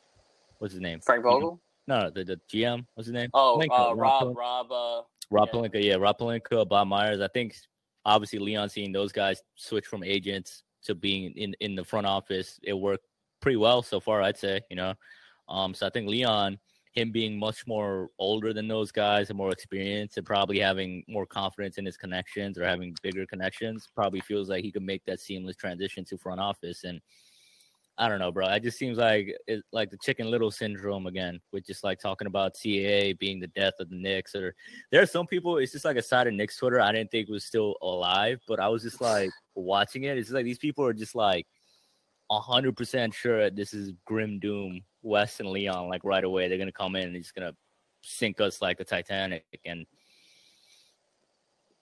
What's 0.59 0.73
his 0.73 0.81
name? 0.81 0.99
Frank 1.01 1.23
Vogel. 1.23 1.59
No, 1.87 2.09
the, 2.09 2.23
the 2.23 2.39
GM. 2.51 2.85
What's 2.93 3.07
his 3.07 3.13
name? 3.13 3.29
Oh, 3.33 3.59
Pelinka, 3.59 3.91
uh, 3.91 3.95
Rob. 3.95 4.37
Rob. 4.37 4.71
Uh, 4.71 5.01
Rob 5.29 5.49
yeah. 5.51 5.59
Pelinka, 5.59 5.83
yeah, 5.83 5.95
Rob 5.95 6.17
Pelinka, 6.17 6.67
Bob 6.67 6.87
Myers. 6.87 7.19
I 7.19 7.27
think 7.27 7.55
obviously 8.05 8.39
Leon 8.39 8.69
seeing 8.69 8.91
those 8.91 9.11
guys 9.11 9.41
switch 9.55 9.87
from 9.87 10.03
agents 10.03 10.63
to 10.83 10.95
being 10.95 11.31
in 11.33 11.55
in 11.59 11.75
the 11.75 11.83
front 11.83 12.05
office, 12.05 12.59
it 12.63 12.73
worked 12.73 13.05
pretty 13.41 13.57
well 13.57 13.81
so 13.81 13.99
far. 13.99 14.21
I'd 14.21 14.37
say, 14.37 14.61
you 14.69 14.75
know. 14.75 14.93
Um, 15.49 15.73
so 15.73 15.85
I 15.85 15.89
think 15.89 16.07
Leon, 16.07 16.57
him 16.93 17.11
being 17.11 17.37
much 17.37 17.65
more 17.67 18.09
older 18.19 18.53
than 18.53 18.67
those 18.67 18.91
guys 18.91 19.29
and 19.29 19.37
more 19.37 19.51
experienced, 19.51 20.17
and 20.17 20.25
probably 20.25 20.59
having 20.59 21.03
more 21.07 21.25
confidence 21.25 21.77
in 21.77 21.85
his 21.85 21.97
connections 21.97 22.57
or 22.57 22.65
having 22.65 22.95
bigger 23.01 23.25
connections, 23.25 23.89
probably 23.95 24.21
feels 24.21 24.49
like 24.49 24.63
he 24.63 24.71
could 24.71 24.83
make 24.83 25.03
that 25.05 25.19
seamless 25.19 25.55
transition 25.55 26.05
to 26.05 26.17
front 26.17 26.39
office 26.39 26.83
and. 26.83 27.01
I 27.95 28.09
don't 28.09 28.17
know, 28.17 28.31
bro. 28.31 28.47
It 28.47 28.63
just 28.63 28.79
seems 28.79 28.97
like 28.97 29.37
it's 29.45 29.61
like 29.71 29.91
the 29.91 29.99
Chicken 29.99 30.31
Little 30.31 30.49
syndrome 30.49 31.05
again, 31.05 31.39
with 31.51 31.63
just 31.63 31.83
like 31.83 31.99
talking 31.99 32.25
about 32.25 32.55
CAA 32.55 33.19
being 33.19 33.39
the 33.39 33.45
death 33.45 33.75
of 33.79 33.87
the 33.87 33.95
Knicks. 33.95 34.33
Or 34.33 34.55
there 34.91 34.99
are 35.03 35.05
some 35.05 35.27
people. 35.27 35.57
It's 35.57 35.71
just 35.71 35.85
like 35.85 35.97
a 35.97 36.01
side 36.01 36.25
of 36.25 36.33
Knicks 36.33 36.57
Twitter. 36.57 36.81
I 36.81 36.91
didn't 36.91 37.11
think 37.11 37.29
was 37.29 37.45
still 37.45 37.75
alive, 37.83 38.39
but 38.47 38.59
I 38.59 38.67
was 38.67 38.81
just 38.81 38.99
like 38.99 39.29
watching 39.53 40.05
it. 40.05 40.17
It's 40.17 40.29
just 40.29 40.33
like 40.33 40.43
these 40.43 40.57
people 40.57 40.83
are 40.85 40.93
just 40.93 41.13
like 41.13 41.45
hundred 42.31 42.75
percent 42.75 43.13
sure 43.13 43.51
this 43.51 43.75
is 43.75 43.93
grim 44.05 44.39
doom. 44.39 44.81
Wes 45.03 45.39
and 45.39 45.49
Leon, 45.49 45.89
like 45.89 46.03
right 46.03 46.23
away, 46.23 46.47
they're 46.47 46.57
gonna 46.57 46.71
come 46.71 46.95
in 46.95 47.03
and 47.03 47.15
he's 47.15 47.31
gonna 47.31 47.55
sink 48.01 48.41
us 48.41 48.61
like 48.61 48.77
the 48.77 48.85
Titanic. 48.85 49.45
And 49.65 49.85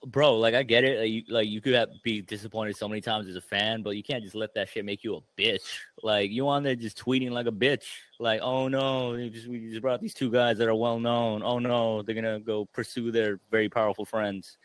bro, 0.05 0.37
like 0.37 0.53
I 0.53 0.63
get 0.63 0.83
it. 0.83 0.99
Like 0.99 1.09
you, 1.09 1.23
like 1.29 1.47
you 1.47 1.61
could 1.61 1.73
have, 1.73 1.89
be 2.03 2.21
disappointed 2.21 2.75
so 2.75 2.87
many 2.87 3.01
times 3.01 3.27
as 3.27 3.35
a 3.35 3.41
fan, 3.41 3.83
but 3.83 3.91
you 3.91 4.03
can't 4.03 4.23
just 4.23 4.35
let 4.35 4.53
that 4.55 4.69
shit 4.69 4.85
make 4.85 5.03
you 5.03 5.15
a 5.15 5.41
bitch. 5.41 5.79
Like 6.03 6.31
you 6.31 6.47
on 6.47 6.63
there 6.63 6.75
just 6.75 6.97
tweeting 6.97 7.31
like 7.31 7.47
a 7.47 7.51
bitch. 7.51 7.85
Like, 8.19 8.41
oh 8.41 8.67
no, 8.67 9.11
we 9.11 9.29
just, 9.29 9.47
we 9.47 9.69
just 9.69 9.81
brought 9.81 10.01
these 10.01 10.13
two 10.13 10.31
guys 10.31 10.57
that 10.57 10.67
are 10.67 10.75
well 10.75 10.99
known. 10.99 11.43
Oh 11.43 11.59
no, 11.59 12.01
they're 12.01 12.15
gonna 12.15 12.39
go 12.39 12.65
pursue 12.65 13.11
their 13.11 13.39
very 13.49 13.69
powerful 13.69 14.05
friends. 14.05 14.57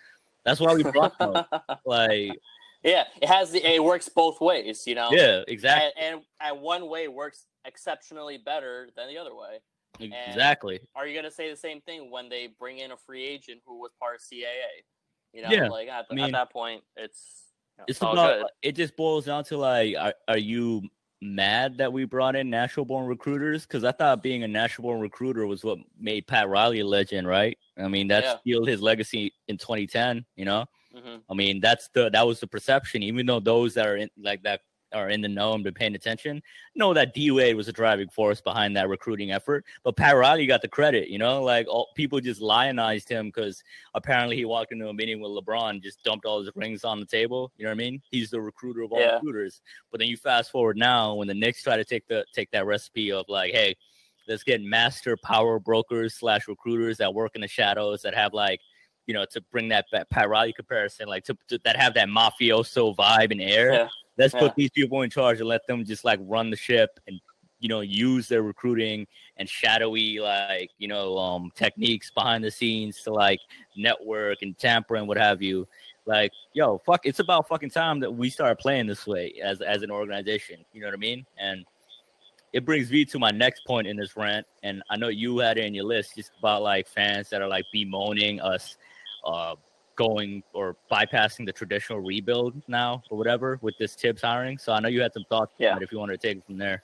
That's 0.44 0.60
why 0.60 0.74
we 0.74 0.84
brought 0.84 1.18
them. 1.18 1.44
like, 1.84 2.38
yeah, 2.82 3.04
it 3.20 3.28
has 3.28 3.50
the 3.50 3.64
it 3.64 3.82
works 3.82 4.08
both 4.08 4.40
ways, 4.40 4.86
you 4.86 4.94
know. 4.94 5.08
yeah, 5.10 5.42
exactly, 5.48 5.90
And, 6.00 6.14
and 6.14 6.24
and 6.40 6.60
one 6.60 6.88
way 6.88 7.08
works 7.08 7.46
exceptionally 7.66 8.38
better 8.38 8.88
than 8.96 9.08
the 9.08 9.18
other 9.18 9.34
way. 9.34 9.58
exactly. 10.00 10.80
Are 10.94 11.06
you 11.06 11.14
gonna 11.16 11.30
say 11.30 11.50
the 11.50 11.56
same 11.56 11.80
thing 11.80 12.10
when 12.10 12.28
they 12.28 12.48
bring 12.58 12.78
in 12.78 12.92
a 12.92 12.96
free 12.96 13.24
agent 13.24 13.60
who 13.66 13.78
was 13.80 13.90
part 13.98 14.16
of 14.16 14.20
CAA? 14.20 14.84
You 15.32 15.42
know, 15.42 15.50
Yeah, 15.50 15.68
like 15.68 15.88
at, 15.88 16.06
I 16.10 16.14
mean- 16.14 16.24
at 16.26 16.32
that 16.32 16.52
point, 16.52 16.82
it's 16.96 17.52
you 17.76 17.82
know, 17.82 17.84
It's 17.88 18.00
about 18.00 18.38
good. 18.40 18.46
it 18.62 18.72
just 18.72 18.96
boils 18.96 19.26
down 19.26 19.44
to 19.44 19.56
like 19.58 19.96
are, 19.96 20.14
are 20.28 20.38
you 20.38 20.82
mad 21.22 21.78
that 21.78 21.90
we 21.92 22.04
brought 22.04 22.36
in 22.36 22.48
national 22.50 22.84
born 22.86 23.06
recruiters? 23.06 23.62
Because 23.66 23.84
I 23.84 23.92
thought 23.92 24.22
being 24.22 24.42
a 24.44 24.48
national 24.48 24.88
born 24.88 25.00
recruiter 25.00 25.46
was 25.46 25.64
what 25.64 25.78
made 25.98 26.26
Pat 26.26 26.48
Riley 26.48 26.80
a 26.80 26.86
legend, 26.86 27.26
right? 27.26 27.56
I 27.78 27.88
mean 27.88 28.08
that 28.08 28.24
Yeah. 28.24 28.36
sealed 28.44 28.68
his 28.68 28.80
legacy 28.82 29.32
in 29.48 29.56
2010. 29.58 30.24
You 30.36 30.44
know, 30.44 30.64
hmm 30.94 31.16
I 31.28 31.34
mean 31.34 31.60
that's 31.60 31.88
the 31.94 32.10
that 32.10 32.26
was 32.26 32.40
the 32.40 32.46
perception. 32.46 33.02
Even 33.02 33.26
though 33.26 33.40
those 33.40 33.74
that 33.74 33.86
are 33.86 33.96
in 33.96 34.10
like 34.18 34.42
that 34.44 34.60
are 34.92 35.10
in 35.10 35.20
the 35.20 35.28
know 35.28 35.52
and 35.52 35.64
been 35.64 35.74
paying 35.74 35.94
attention 35.94 36.40
know 36.76 36.94
that 36.94 37.12
D 37.14 37.30
Wade 37.30 37.56
was 37.56 37.68
a 37.68 37.72
driving 37.72 38.08
force 38.08 38.40
behind 38.40 38.76
that 38.76 38.88
recruiting 38.88 39.32
effort. 39.32 39.64
But 39.82 39.96
Pat 39.96 40.16
Riley 40.16 40.46
got 40.46 40.62
the 40.62 40.68
credit. 40.68 41.08
You 41.08 41.18
know, 41.18 41.42
like 41.42 41.66
all, 41.68 41.88
people 41.96 42.20
just 42.20 42.40
lionized 42.40 43.08
him 43.08 43.26
because 43.26 43.62
apparently 43.94 44.36
he 44.36 44.44
walked 44.44 44.72
into 44.72 44.88
a 44.88 44.94
meeting 44.94 45.20
with 45.20 45.32
LeBron, 45.32 45.82
just 45.82 46.02
dumped 46.04 46.24
all 46.24 46.40
his 46.40 46.50
rings 46.54 46.84
on 46.84 47.00
the 47.00 47.06
table. 47.06 47.50
You 47.56 47.64
know 47.64 47.70
what 47.70 47.76
I 47.76 47.78
mean? 47.78 48.02
He's 48.10 48.30
the 48.30 48.40
recruiter 48.40 48.82
of 48.82 48.92
all 48.92 49.00
Yeah. 49.00 49.14
recruiters. 49.14 49.62
But 49.90 50.00
then 50.00 50.08
you 50.08 50.16
fast 50.16 50.50
forward 50.50 50.76
now 50.76 51.14
when 51.14 51.28
the 51.28 51.34
Knicks 51.34 51.62
try 51.62 51.76
to 51.76 51.84
take 51.84 52.06
the 52.06 52.24
take 52.34 52.50
that 52.52 52.66
recipe 52.66 53.10
of 53.10 53.24
like, 53.28 53.52
hey, 53.52 53.74
let's 54.28 54.42
get 54.42 54.60
master 54.62 55.16
power 55.16 55.58
brokers 55.58 56.14
slash 56.14 56.48
recruiters 56.48 56.98
that 56.98 57.14
work 57.14 57.32
in 57.34 57.40
the 57.40 57.48
shadows 57.48 58.02
that 58.02 58.14
have 58.14 58.34
like, 58.34 58.60
you 59.06 59.14
know, 59.14 59.24
to 59.30 59.40
bring 59.52 59.68
that, 59.68 59.86
that 59.92 60.10
Pat 60.10 60.28
Riley 60.28 60.52
comparison, 60.52 61.06
like 61.08 61.24
to, 61.24 61.36
to 61.48 61.58
that 61.64 61.76
have 61.76 61.94
that 61.94 62.08
mafioso 62.08 62.94
vibe 62.94 63.30
and 63.30 63.40
air. 63.40 63.72
Yeah. 63.72 63.88
Let's 64.18 64.34
Yeah. 64.34 64.40
put 64.40 64.54
these 64.56 64.70
people 64.70 65.02
in 65.02 65.10
charge 65.10 65.40
and 65.40 65.48
let 65.48 65.66
them 65.66 65.84
just 65.84 66.04
like 66.04 66.20
run 66.22 66.50
the 66.50 66.56
ship 66.56 66.98
and 67.06 67.20
you 67.58 67.68
know 67.68 67.80
use 67.80 68.28
their 68.28 68.42
recruiting 68.42 69.06
and 69.38 69.48
shadowy 69.48 70.18
like 70.18 70.70
you 70.78 70.88
know 70.88 71.16
um 71.16 71.50
techniques 71.54 72.10
behind 72.10 72.44
the 72.44 72.50
scenes 72.50 73.02
to 73.02 73.12
like 73.12 73.40
network 73.76 74.42
and 74.42 74.58
tamper 74.58 74.96
and 74.96 75.08
what 75.08 75.16
have 75.16 75.40
you. 75.42 75.66
Like 76.04 76.32
yo 76.52 76.78
fuck 76.86 77.06
it's 77.06 77.18
about 77.18 77.48
fucking 77.48 77.70
time 77.70 78.00
that 78.00 78.10
we 78.12 78.30
start 78.30 78.60
playing 78.60 78.86
this 78.86 79.06
way 79.06 79.34
as 79.42 79.60
as 79.60 79.82
an 79.82 79.90
organization 79.90 80.64
you 80.72 80.80
know 80.80 80.86
what 80.86 80.94
i 80.94 80.98
mean? 80.98 81.26
And 81.38 81.64
it 82.52 82.64
brings 82.64 82.90
me 82.90 83.04
to 83.04 83.18
my 83.18 83.30
next 83.30 83.66
point 83.66 83.86
in 83.86 83.96
this 83.96 84.16
rant 84.16 84.46
and 84.62 84.82
i 84.88 84.96
know 84.96 85.08
you 85.08 85.38
had 85.38 85.58
it 85.58 85.64
in 85.64 85.74
your 85.74 85.84
list 85.84 86.14
just 86.16 86.30
about 86.38 86.62
like 86.62 86.86
fans 86.88 87.28
that 87.28 87.42
are 87.42 87.48
like 87.48 87.64
bemoaning 87.72 88.40
us 88.40 88.76
uh 89.26 89.54
going 89.96 90.42
or 90.52 90.76
bypassing 90.90 91.44
the 91.46 91.52
traditional 91.52 92.00
rebuild 92.00 92.54
now 92.68 93.02
or 93.10 93.16
whatever 93.18 93.58
with 93.62 93.74
this 93.78 93.94
Thibs 93.94 94.22
hiring 94.22 94.58
so 94.58 94.72
i 94.72 94.80
know 94.80 94.88
you 94.88 95.00
had 95.02 95.12
some 95.12 95.24
thoughts 95.28 95.54
Yeah. 95.58 95.76
yeah. 95.76 95.82
if 95.82 95.90
you 95.90 95.98
wanted 95.98 96.20
to 96.20 96.28
take 96.28 96.38
it 96.38 96.44
from 96.44 96.58
there 96.58 96.82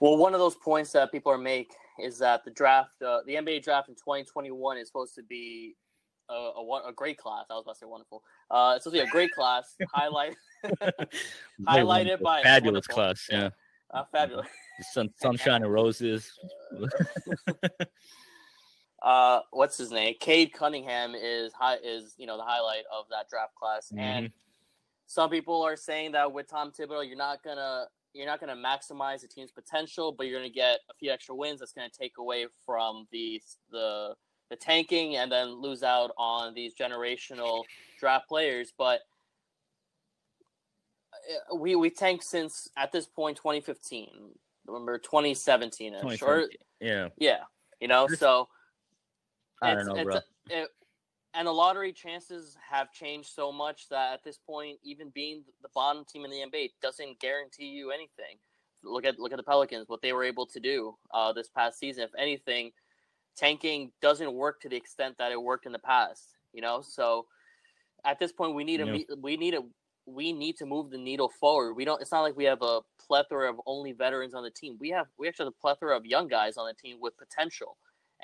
Well, 0.00 0.18
one 0.18 0.34
of 0.34 0.40
those 0.40 0.54
points 0.56 0.92
that 0.92 1.10
people 1.10 1.32
are 1.32 1.38
make 1.38 1.72
is 1.98 2.18
that 2.18 2.44
the 2.44 2.50
draft, 2.50 2.90
uh, 3.02 3.20
the 3.26 3.34
NBA 3.36 3.62
draft 3.62 3.88
in 3.88 3.94
2021 3.94 4.76
is 4.76 4.88
supposed 4.88 5.14
to 5.14 5.22
be 5.22 5.74
a, 6.28 6.34
a, 6.34 6.88
a 6.88 6.92
great 6.94 7.16
class. 7.16 7.46
I 7.50 7.54
was 7.54 7.62
about 7.64 7.72
to 7.76 7.78
say 7.78 7.86
wonderful. 7.86 8.22
Uh, 8.50 8.74
it's 8.76 8.84
supposed 8.84 9.00
to 9.00 9.04
be 9.04 9.08
a 9.08 9.10
great 9.10 9.32
class, 9.32 9.74
highlight, 9.94 10.36
Highlighted 11.66 12.20
by- 12.20 12.42
fabulous 12.42 12.86
class 12.86 13.26
Yeah. 13.30 13.38
yeah, 13.94 14.00
uh, 14.00 14.04
fabulous. 14.12 14.48
Sun, 14.92 15.08
sunshine 15.16 15.62
and 15.62 15.72
roses 15.72 16.30
Uh, 19.02 19.40
what's 19.50 19.76
his 19.76 19.90
name? 19.90 20.14
Cade 20.20 20.52
Cunningham 20.52 21.14
is 21.14 21.52
high 21.52 21.76
is 21.84 22.14
you 22.16 22.26
know 22.26 22.36
the 22.36 22.42
highlight 22.42 22.84
of 22.92 23.06
that 23.10 23.28
draft 23.28 23.54
class, 23.54 23.92
and 23.96 24.30
some 25.06 25.30
people 25.30 25.62
are 25.62 25.76
saying 25.76 26.12
that 26.12 26.32
with 26.32 26.48
Tom 26.48 26.72
Thibodeau, 26.72 27.06
you're 27.06 27.16
not 27.16 27.42
gonna 27.42 27.86
you're 28.14 28.26
not 28.26 28.40
gonna 28.40 28.56
maximize 28.56 29.20
the 29.20 29.28
team's 29.28 29.52
potential, 29.52 30.12
but 30.12 30.26
you're 30.26 30.38
gonna 30.38 30.50
get 30.50 30.80
a 30.90 30.94
few 30.94 31.12
extra 31.12 31.34
wins. 31.34 31.60
That's 31.60 31.72
gonna 31.72 31.88
take 31.90 32.18
away 32.18 32.46
from 32.64 33.06
the 33.12 33.40
the 33.70 34.14
the 34.48 34.56
tanking 34.56 35.16
and 35.16 35.30
then 35.30 35.60
lose 35.60 35.82
out 35.82 36.12
on 36.16 36.54
these 36.54 36.74
generational 36.74 37.64
draft 38.00 38.28
players. 38.28 38.72
But 38.76 39.00
uh, 41.52 41.56
we 41.56 41.76
we 41.76 41.90
tanked 41.90 42.24
since 42.24 42.68
at 42.76 42.92
this 42.92 43.06
point 43.06 43.36
2015. 43.36 44.08
Remember 44.66 44.98
2017 44.98 45.92
-ish, 45.92 45.98
or 45.98 46.16
2017. 46.16 46.58
yeah 46.80 47.08
yeah, 47.18 47.44
you 47.80 47.88
know 47.88 48.08
so. 48.08 48.48
I 49.62 49.74
don't 49.74 49.86
know 49.86 49.96
it's 49.96 50.04
bro 50.04 50.20
it- 50.48 50.70
and 51.36 51.46
the 51.46 51.52
lottery 51.52 51.92
chances 51.92 52.56
have 52.70 52.90
changed 52.92 53.28
so 53.28 53.52
much 53.52 53.90
that 53.90 54.14
at 54.14 54.24
this 54.24 54.38
point, 54.38 54.78
even 54.82 55.10
being 55.10 55.44
the 55.60 55.68
bottom 55.74 56.02
team 56.06 56.24
in 56.24 56.30
the 56.30 56.38
NBA 56.38 56.70
doesn't 56.80 57.20
guarantee 57.20 57.66
you 57.66 57.90
anything. 57.90 58.38
Look 58.82 59.04
at 59.04 59.18
look 59.18 59.32
at 59.32 59.36
the 59.36 59.42
Pelicans, 59.42 59.86
what 59.88 60.00
they 60.00 60.14
were 60.14 60.24
able 60.24 60.46
to 60.46 60.58
do 60.58 60.96
uh, 61.12 61.34
this 61.34 61.48
past 61.48 61.78
season. 61.78 62.04
If 62.04 62.10
anything, 62.18 62.72
tanking 63.36 63.92
doesn't 64.00 64.32
work 64.32 64.62
to 64.62 64.70
the 64.70 64.76
extent 64.76 65.18
that 65.18 65.30
it 65.30 65.42
worked 65.42 65.66
in 65.66 65.72
the 65.72 65.78
past. 65.78 66.36
You 66.54 66.62
know, 66.62 66.80
so 66.80 67.26
at 68.06 68.18
this 68.18 68.32
point, 68.32 68.54
we 68.54 68.64
need 68.64 68.78
to 68.78 68.86
Yeah. 68.86 69.14
we 69.18 69.36
need 69.36 69.50
to 69.50 69.68
we 70.06 70.32
need 70.32 70.56
to 70.56 70.64
move 70.64 70.90
the 70.90 70.96
needle 70.98 71.28
forward. 71.28 71.74
We 71.74 71.84
don't. 71.84 72.00
It's 72.00 72.12
not 72.12 72.22
like 72.22 72.36
we 72.36 72.44
have 72.44 72.62
a 72.62 72.80
plethora 72.98 73.50
of 73.50 73.60
only 73.66 73.92
veterans 73.92 74.32
on 74.32 74.42
the 74.42 74.50
team. 74.50 74.78
We 74.80 74.88
have 74.90 75.08
we 75.18 75.28
actually 75.28 75.46
have 75.46 75.54
a 75.58 75.60
plethora 75.60 75.94
of 75.94 76.06
young 76.06 76.28
guys 76.28 76.56
on 76.56 76.66
the 76.66 76.74
team 76.74 76.98
with 76.98 77.14
potential 77.18 77.76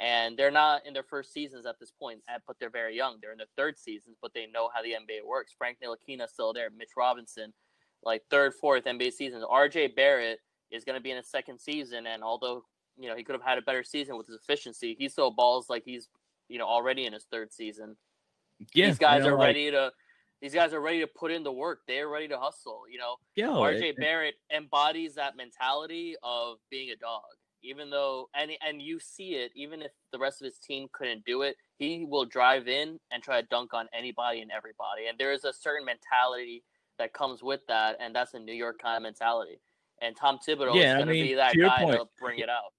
and 0.03 0.37
they're 0.37 0.51
not 0.51 0.85
in 0.85 0.93
their 0.93 1.05
first 1.05 1.33
seasons 1.33 1.65
at 1.65 1.79
this 1.79 1.93
point, 1.93 2.21
uh, 2.29 2.39
but 2.47 2.57
they're 2.59 2.71
very 2.71 2.97
young. 2.97 3.19
They're 3.23 3.31
in 3.31 3.39
their 3.39 3.47
third 3.57 3.79
seasons, 3.79 4.17
but 4.21 4.35
they 4.35 4.47
know 4.53 4.69
how 4.75 4.83
the 4.83 4.91
NBA 4.91 5.25
works. 5.25 5.55
Frank 5.57 5.79
Ntilikina 5.83 6.29
still 6.29 6.53
there. 6.53 6.71
Mitch 6.77 6.91
Robinson, 6.97 7.53
like 8.03 8.23
third, 8.29 8.53
fourth 8.53 8.85
NBA 8.85 9.13
seasons. 9.13 9.45
RJ 9.45 9.95
Barrett 9.95 10.41
is 10.73 10.85
going 10.85 10.99
to 10.99 11.03
be 11.03 11.13
in 11.13 11.19
his 11.19 11.29
second 11.29 11.61
season, 11.61 12.09
and 12.09 12.25
although 12.25 12.65
you 12.99 13.09
know 13.09 13.17
he 13.17 13.23
could 13.23 13.35
have 13.35 13.45
had 13.45 13.59
a 13.59 13.63
better 13.63 13.85
season 13.85 14.19
with 14.19 14.27
his 14.27 14.37
efficiency, 14.37 14.97
he 14.99 15.09
still 15.09 15.31
balls 15.31 15.71
like 15.71 15.85
he's 15.85 16.09
you 16.49 16.59
know 16.59 16.67
already 16.67 17.07
in 17.07 17.13
his 17.13 17.27
third 17.31 17.53
season. 17.53 17.97
yeah 18.75 18.87
these 18.87 18.99
guys 18.99 19.25
are 19.25 19.37
like, 19.37 19.47
ready 19.47 19.71
to. 19.71 19.93
These 20.41 20.55
guys 20.55 20.73
are 20.73 20.81
ready 20.81 20.99
to 20.99 21.07
put 21.07 21.31
in 21.31 21.45
the 21.45 21.53
work. 21.53 21.83
They're 21.87 22.09
ready 22.09 22.27
to 22.27 22.37
hustle. 22.37 22.83
You 22.91 22.99
know, 22.99 23.15
yo, 23.37 23.55
RJ 23.55 23.91
it- 23.91 23.97
Barrett 23.99 24.35
embodies 24.53 25.15
that 25.15 25.37
mentality 25.37 26.17
of 26.25 26.57
being 26.69 26.91
a 26.91 26.97
dog. 26.97 27.23
Even 27.63 27.91
though 27.91 28.29
and 28.35 28.51
and 28.67 28.83
you 28.83 28.99
see 28.99 29.35
it, 29.35 29.53
even 29.55 29.83
if 29.83 29.93
the 30.13 30.19
rest 30.19 30.41
of 30.41 30.47
his 30.47 30.59
team 30.59 30.89
couldn't 30.93 31.25
do 31.25 31.43
it, 31.43 31.57
he 31.79 32.05
will 32.09 32.25
drive 32.25 32.69
in 32.69 32.99
and 33.11 33.23
try 33.23 33.41
to 33.41 33.47
dunk 33.49 33.73
on 33.75 33.89
anybody 33.97 34.41
and 34.41 34.51
everybody. 34.51 35.07
And 35.09 35.19
there 35.19 35.33
is 35.33 35.45
a 35.45 35.53
certain 35.53 35.85
mentality 35.85 36.65
that 36.99 37.13
comes 37.13 37.43
with 37.43 37.61
that, 37.69 37.97
and 38.01 38.15
that's 38.15 38.35
a 38.35 38.39
New 38.39 38.53
York 38.53 38.81
kind 38.81 38.97
of 38.97 39.03
mentality. 39.03 39.61
And 40.01 40.17
Tom 40.17 40.39
Thibodeau 40.47 40.77
Yeah, 40.77 40.99
is 40.99 41.05
going 41.05 41.07
to 41.07 41.13
be 41.13 41.35
that 41.35 41.53
to 41.53 41.59
guy 41.59 41.81
to 41.81 41.99
point, 41.99 42.09
bring 42.19 42.39
it 42.41 42.49
out. 42.49 42.73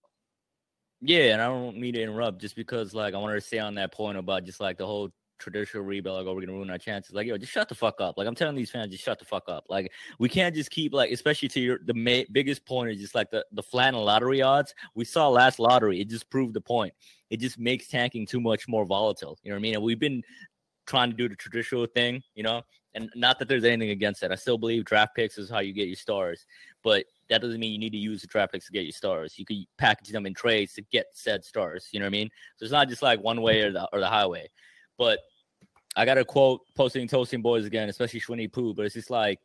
Yeah, 1.01 1.33
and 1.33 1.41
I 1.41 1.47
don't 1.47 1.77
mean 1.77 1.93
to 1.95 2.01
interrupt 2.01 2.39
just 2.39 2.55
because 2.55 2.93
like 2.93 3.13
I 3.13 3.17
wanted 3.17 3.35
to 3.35 3.41
say 3.41 3.59
on 3.59 3.75
that 3.75 3.93
point 3.93 4.17
about 4.17 4.45
just 4.45 4.59
like 4.59 4.77
the 4.77 4.85
whole 4.85 5.11
traditional 5.39 5.83
rebuild, 5.83 6.17
like, 6.17 6.25
oh, 6.25 6.33
we're 6.33 6.41
gonna 6.41 6.53
ruin 6.53 6.69
our 6.69 6.77
chances. 6.77 7.13
Like, 7.13 7.27
yo, 7.27 7.37
just 7.37 7.51
shut 7.51 7.69
the 7.69 7.75
fuck 7.75 7.99
up. 7.99 8.17
Like, 8.17 8.27
I'm 8.27 8.35
telling 8.35 8.55
these 8.55 8.71
fans, 8.71 8.91
just 8.91 9.03
shut 9.03 9.19
the 9.19 9.25
fuck 9.25 9.47
up. 9.47 9.65
Like, 9.69 9.91
we 10.19 10.29
can't 10.29 10.55
just 10.55 10.71
keep 10.71 10.93
like, 10.93 11.11
especially 11.11 11.49
to 11.49 11.59
your 11.59 11.79
the 11.85 11.93
ma- 11.93 12.25
biggest 12.31 12.65
point 12.65 12.91
is 12.91 12.99
just 12.99 13.15
like 13.15 13.29
the 13.31 13.45
the 13.51 13.63
flannel 13.63 14.03
lottery 14.03 14.41
odds. 14.41 14.73
We 14.95 15.05
saw 15.05 15.27
last 15.29 15.59
lottery, 15.59 15.99
it 16.01 16.09
just 16.09 16.29
proved 16.29 16.53
the 16.53 16.61
point. 16.61 16.93
It 17.29 17.39
just 17.39 17.59
makes 17.59 17.87
tanking 17.87 18.25
too 18.25 18.39
much 18.39 18.67
more 18.67 18.85
volatile. 18.85 19.37
You 19.43 19.51
know 19.51 19.55
what 19.55 19.59
I 19.59 19.63
mean? 19.63 19.75
And 19.75 19.83
we've 19.83 19.99
been 19.99 20.23
trying 20.85 21.09
to 21.09 21.15
do 21.15 21.29
the 21.29 21.35
traditional 21.35 21.85
thing, 21.85 22.21
you 22.35 22.43
know. 22.43 22.61
And 22.95 23.09
not 23.15 23.39
that 23.39 23.47
there's 23.47 23.63
anything 23.63 23.89
against 23.89 24.21
that. 24.21 24.31
I 24.31 24.35
still 24.35 24.57
believe 24.57 24.85
draft 24.85 25.15
picks 25.15 25.37
is 25.39 25.49
how 25.49 25.59
you 25.59 25.73
get 25.73 25.87
your 25.87 25.95
stars, 25.95 26.45
but 26.83 27.05
that 27.29 27.41
doesn't 27.41 27.59
mean 27.59 27.71
you 27.71 27.79
need 27.79 27.91
to 27.91 27.97
use 27.97 28.21
the 28.21 28.27
draft 28.27 28.53
picks 28.53 28.67
to 28.67 28.71
get 28.71 28.83
your 28.83 28.91
stars. 28.91 29.33
You 29.37 29.45
could 29.45 29.65
package 29.77 30.09
them 30.09 30.27
in 30.27 30.33
trades 30.33 30.73
to 30.73 30.83
get 30.91 31.07
said 31.13 31.43
stars. 31.43 31.89
You 31.91 31.99
know 31.99 32.05
what 32.05 32.09
I 32.09 32.11
mean? 32.11 32.29
So 32.57 32.65
it's 32.65 32.71
not 32.71 32.89
just 32.89 33.01
like 33.01 33.19
one 33.21 33.41
way 33.41 33.61
or 33.61 33.71
the 33.71 33.89
or 33.91 33.99
the 33.99 34.07
highway. 34.07 34.49
But 34.97 35.19
I 35.95 36.05
got 36.05 36.15
to 36.15 36.25
quote 36.25 36.61
posting 36.75 37.07
toasting 37.07 37.41
boys 37.41 37.65
again, 37.65 37.89
especially 37.89 38.19
Shwinny 38.19 38.51
Poo, 38.51 38.73
but 38.73 38.85
it's 38.85 38.95
just 38.95 39.09
like 39.09 39.39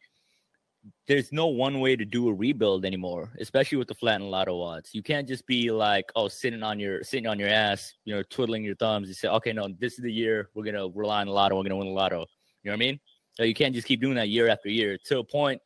there's 1.06 1.32
no 1.32 1.46
one 1.48 1.80
way 1.80 1.96
to 1.96 2.04
do 2.04 2.28
a 2.28 2.32
rebuild 2.32 2.84
anymore, 2.84 3.30
especially 3.40 3.78
with 3.78 3.88
the 3.88 3.94
flat 3.94 4.20
and 4.20 4.30
lotto 4.30 4.60
odds. 4.60 4.94
You 4.94 5.02
can't 5.02 5.26
just 5.26 5.46
be 5.46 5.70
like, 5.70 6.10
oh, 6.16 6.28
sitting 6.28 6.62
on 6.62 6.78
your 6.78 7.02
sitting 7.02 7.26
on 7.26 7.38
your 7.38 7.48
ass, 7.48 7.94
you 8.04 8.14
know, 8.14 8.22
twiddling 8.30 8.64
your 8.64 8.76
thumbs. 8.76 9.08
You 9.08 9.14
say, 9.14 9.28
okay, 9.28 9.52
no, 9.52 9.68
this 9.78 9.94
is 9.94 10.02
the 10.02 10.12
year 10.12 10.50
we're 10.54 10.64
gonna 10.64 10.88
rely 10.88 11.20
on 11.20 11.26
the 11.26 11.32
lotto. 11.32 11.56
We're 11.56 11.64
gonna 11.64 11.76
win 11.76 11.88
the 11.88 11.94
lotto. 11.94 12.26
You 12.62 12.70
know 12.70 12.72
what 12.72 12.74
I 12.74 12.86
mean? 12.86 13.00
So 13.34 13.44
you 13.44 13.54
can't 13.54 13.74
just 13.74 13.86
keep 13.86 14.00
doing 14.00 14.16
that 14.16 14.28
year 14.28 14.48
after 14.48 14.68
year 14.68 14.98
to 15.06 15.18
a 15.18 15.24
point. 15.24 15.60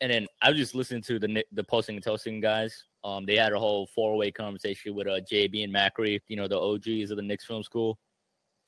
And 0.00 0.10
then 0.10 0.26
I 0.42 0.50
was 0.50 0.58
just 0.58 0.74
listening 0.74 1.02
to 1.02 1.18
the 1.18 1.44
the 1.52 1.64
posting 1.64 1.96
and 1.96 2.04
toasting 2.04 2.40
guys. 2.40 2.84
Um, 3.04 3.26
they 3.26 3.36
had 3.36 3.52
a 3.52 3.58
whole 3.58 3.88
four 3.94 4.16
way 4.16 4.30
conversation 4.30 4.94
with 4.94 5.06
uh, 5.06 5.20
JB 5.30 5.64
and 5.64 5.74
Macri, 5.74 6.20
you 6.28 6.36
know, 6.36 6.48
the 6.48 6.58
OGs 6.58 7.10
of 7.10 7.16
the 7.16 7.22
Knicks 7.22 7.46
film 7.46 7.62
school. 7.62 7.98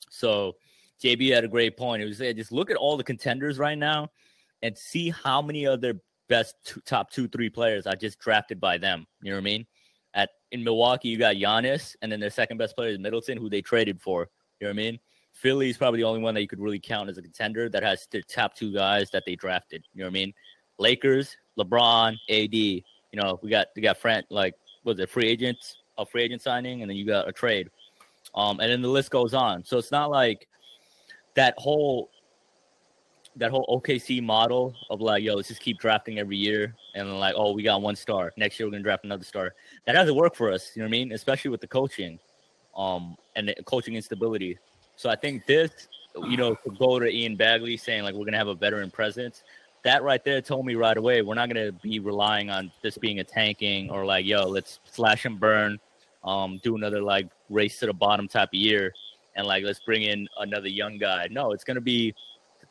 So 0.09 0.55
JB 1.03 1.33
had 1.33 1.43
a 1.43 1.47
great 1.47 1.77
point. 1.77 2.01
It 2.01 2.05
was 2.05 2.17
saying, 2.17 2.35
just 2.35 2.51
look 2.51 2.69
at 2.69 2.77
all 2.77 2.97
the 2.97 3.03
contenders 3.03 3.57
right 3.57 3.77
now 3.77 4.09
and 4.61 4.77
see 4.77 5.09
how 5.09 5.41
many 5.41 5.65
of 5.65 5.81
their 5.81 5.95
best 6.29 6.55
two, 6.63 6.79
top 6.81 7.11
two, 7.11 7.27
three 7.27 7.49
players 7.49 7.87
are 7.87 7.95
just 7.95 8.19
drafted 8.19 8.59
by 8.59 8.77
them. 8.77 9.05
You 9.21 9.31
know 9.31 9.37
what 9.37 9.41
I 9.41 9.45
mean? 9.45 9.65
At 10.13 10.29
in 10.51 10.63
Milwaukee, 10.63 11.09
you 11.09 11.17
got 11.17 11.35
Giannis, 11.35 11.95
and 12.01 12.11
then 12.11 12.19
their 12.19 12.29
second 12.29 12.57
best 12.57 12.75
player 12.75 12.89
is 12.89 12.99
Middleton, 12.99 13.37
who 13.37 13.49
they 13.49 13.61
traded 13.61 14.01
for. 14.01 14.29
You 14.59 14.67
know 14.67 14.73
what 14.73 14.81
I 14.81 14.83
mean? 14.83 14.99
Philly 15.33 15.69
is 15.69 15.77
probably 15.77 15.99
the 15.99 16.03
only 16.03 16.21
one 16.21 16.33
that 16.35 16.41
you 16.41 16.47
could 16.47 16.59
really 16.59 16.79
count 16.79 17.09
as 17.09 17.17
a 17.17 17.21
contender 17.21 17.69
that 17.69 17.83
has 17.83 18.07
their 18.11 18.21
top 18.21 18.53
two 18.53 18.73
guys 18.73 19.09
that 19.11 19.23
they 19.25 19.35
drafted. 19.35 19.83
You 19.93 19.99
know 19.99 20.05
what 20.05 20.11
I 20.11 20.13
mean? 20.13 20.33
Lakers, 20.77 21.35
LeBron, 21.57 22.17
AD. 22.29 22.53
You 22.53 22.83
know, 23.13 23.39
we 23.41 23.49
got 23.49 23.67
we 23.75 23.81
got 23.81 23.97
Fran 23.97 24.23
like 24.29 24.55
was 24.83 24.99
it 24.99 25.09
free 25.09 25.27
agents, 25.27 25.77
a 25.97 26.05
free 26.05 26.23
agent 26.23 26.41
signing, 26.41 26.81
and 26.81 26.89
then 26.89 26.97
you 26.97 27.05
got 27.05 27.27
a 27.27 27.31
trade. 27.31 27.69
Um, 28.35 28.59
and 28.59 28.71
then 28.71 28.81
the 28.81 28.89
list 28.89 29.11
goes 29.11 29.33
on. 29.33 29.63
So 29.65 29.77
it's 29.77 29.91
not 29.91 30.09
like 30.09 30.47
that 31.35 31.53
whole 31.57 32.09
that 33.37 33.49
whole 33.49 33.65
OKC 33.81 34.21
model 34.21 34.75
of 34.89 34.99
like, 34.99 35.23
yo, 35.23 35.35
let's 35.35 35.47
just 35.47 35.61
keep 35.61 35.79
drafting 35.79 36.19
every 36.19 36.35
year, 36.35 36.75
and 36.95 37.19
like, 37.19 37.33
oh, 37.37 37.53
we 37.53 37.63
got 37.63 37.81
one 37.81 37.95
star. 37.95 38.33
Next 38.37 38.59
year 38.59 38.67
we're 38.67 38.71
gonna 38.71 38.83
draft 38.83 39.05
another 39.05 39.23
star. 39.23 39.53
That 39.85 39.93
doesn't 39.93 40.15
work 40.15 40.35
for 40.35 40.51
us. 40.51 40.71
You 40.75 40.81
know 40.81 40.85
what 40.85 40.89
I 40.89 40.91
mean? 40.91 41.11
Especially 41.13 41.49
with 41.49 41.61
the 41.61 41.67
coaching, 41.67 42.19
um, 42.75 43.15
and 43.35 43.47
the 43.47 43.55
coaching 43.65 43.95
instability. 43.95 44.57
So 44.95 45.09
I 45.09 45.15
think 45.15 45.45
this, 45.45 45.71
you 46.27 46.37
know, 46.37 46.55
to 46.55 46.71
go 46.77 46.99
to 46.99 47.07
Ian 47.07 47.37
Begley 47.37 47.79
saying 47.79 48.03
like 48.03 48.15
we're 48.15 48.25
gonna 48.25 48.37
have 48.37 48.47
a 48.47 48.55
veteran 48.55 48.91
presence. 48.91 49.43
That 49.83 50.03
right 50.03 50.23
there 50.23 50.41
told 50.41 50.65
me 50.65 50.75
right 50.75 50.95
away 50.95 51.21
we're 51.21 51.33
not 51.35 51.49
gonna 51.49 51.71
be 51.71 51.99
relying 51.99 52.49
on 52.49 52.71
this 52.81 52.97
being 52.97 53.19
a 53.19 53.23
tanking 53.23 53.89
or 53.89 54.05
like, 54.05 54.25
yo, 54.25 54.45
let's 54.45 54.79
slash 54.83 55.25
and 55.25 55.39
burn, 55.39 55.79
um, 56.23 56.59
do 56.63 56.75
another 56.75 57.01
like 57.01 57.29
race 57.49 57.79
to 57.79 57.85
the 57.85 57.93
bottom 57.93 58.27
type 58.27 58.49
of 58.49 58.55
year 58.55 58.93
and 59.35 59.47
like 59.47 59.63
let's 59.63 59.79
bring 59.79 60.03
in 60.03 60.27
another 60.39 60.67
young 60.67 60.97
guy. 60.97 61.27
No, 61.31 61.51
it's 61.51 61.63
gonna 61.63 61.81
be 61.81 62.13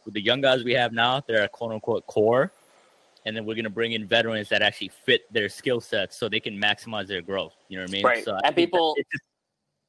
the 0.07 0.21
young 0.21 0.41
guys 0.41 0.65
we 0.65 0.73
have 0.75 0.93
now. 0.93 1.23
They're 1.27 1.45
a 1.45 1.49
quote 1.49 1.73
unquote 1.73 2.07
core, 2.07 2.53
and 3.27 3.37
then 3.37 3.45
we're 3.45 3.55
gonna 3.55 3.71
bring 3.71 3.93
in 3.93 4.07
veterans 4.07 4.49
that 4.51 4.63
actually 4.63 4.91
fit 5.05 5.33
their 5.33 5.49
skill 5.49 5.81
sets 5.81 6.17
so 6.17 6.29
they 6.29 6.41
can 6.41 6.61
maximize 6.61 7.07
their 7.07 7.23
growth. 7.23 7.55
You 7.69 7.79
know 7.79 7.85
what 7.85 7.91
I 7.91 7.93
mean? 7.93 8.05
Right. 8.05 8.25
So 8.25 8.39
and 8.45 8.55
people. 8.55 8.95
Just, 8.97 9.23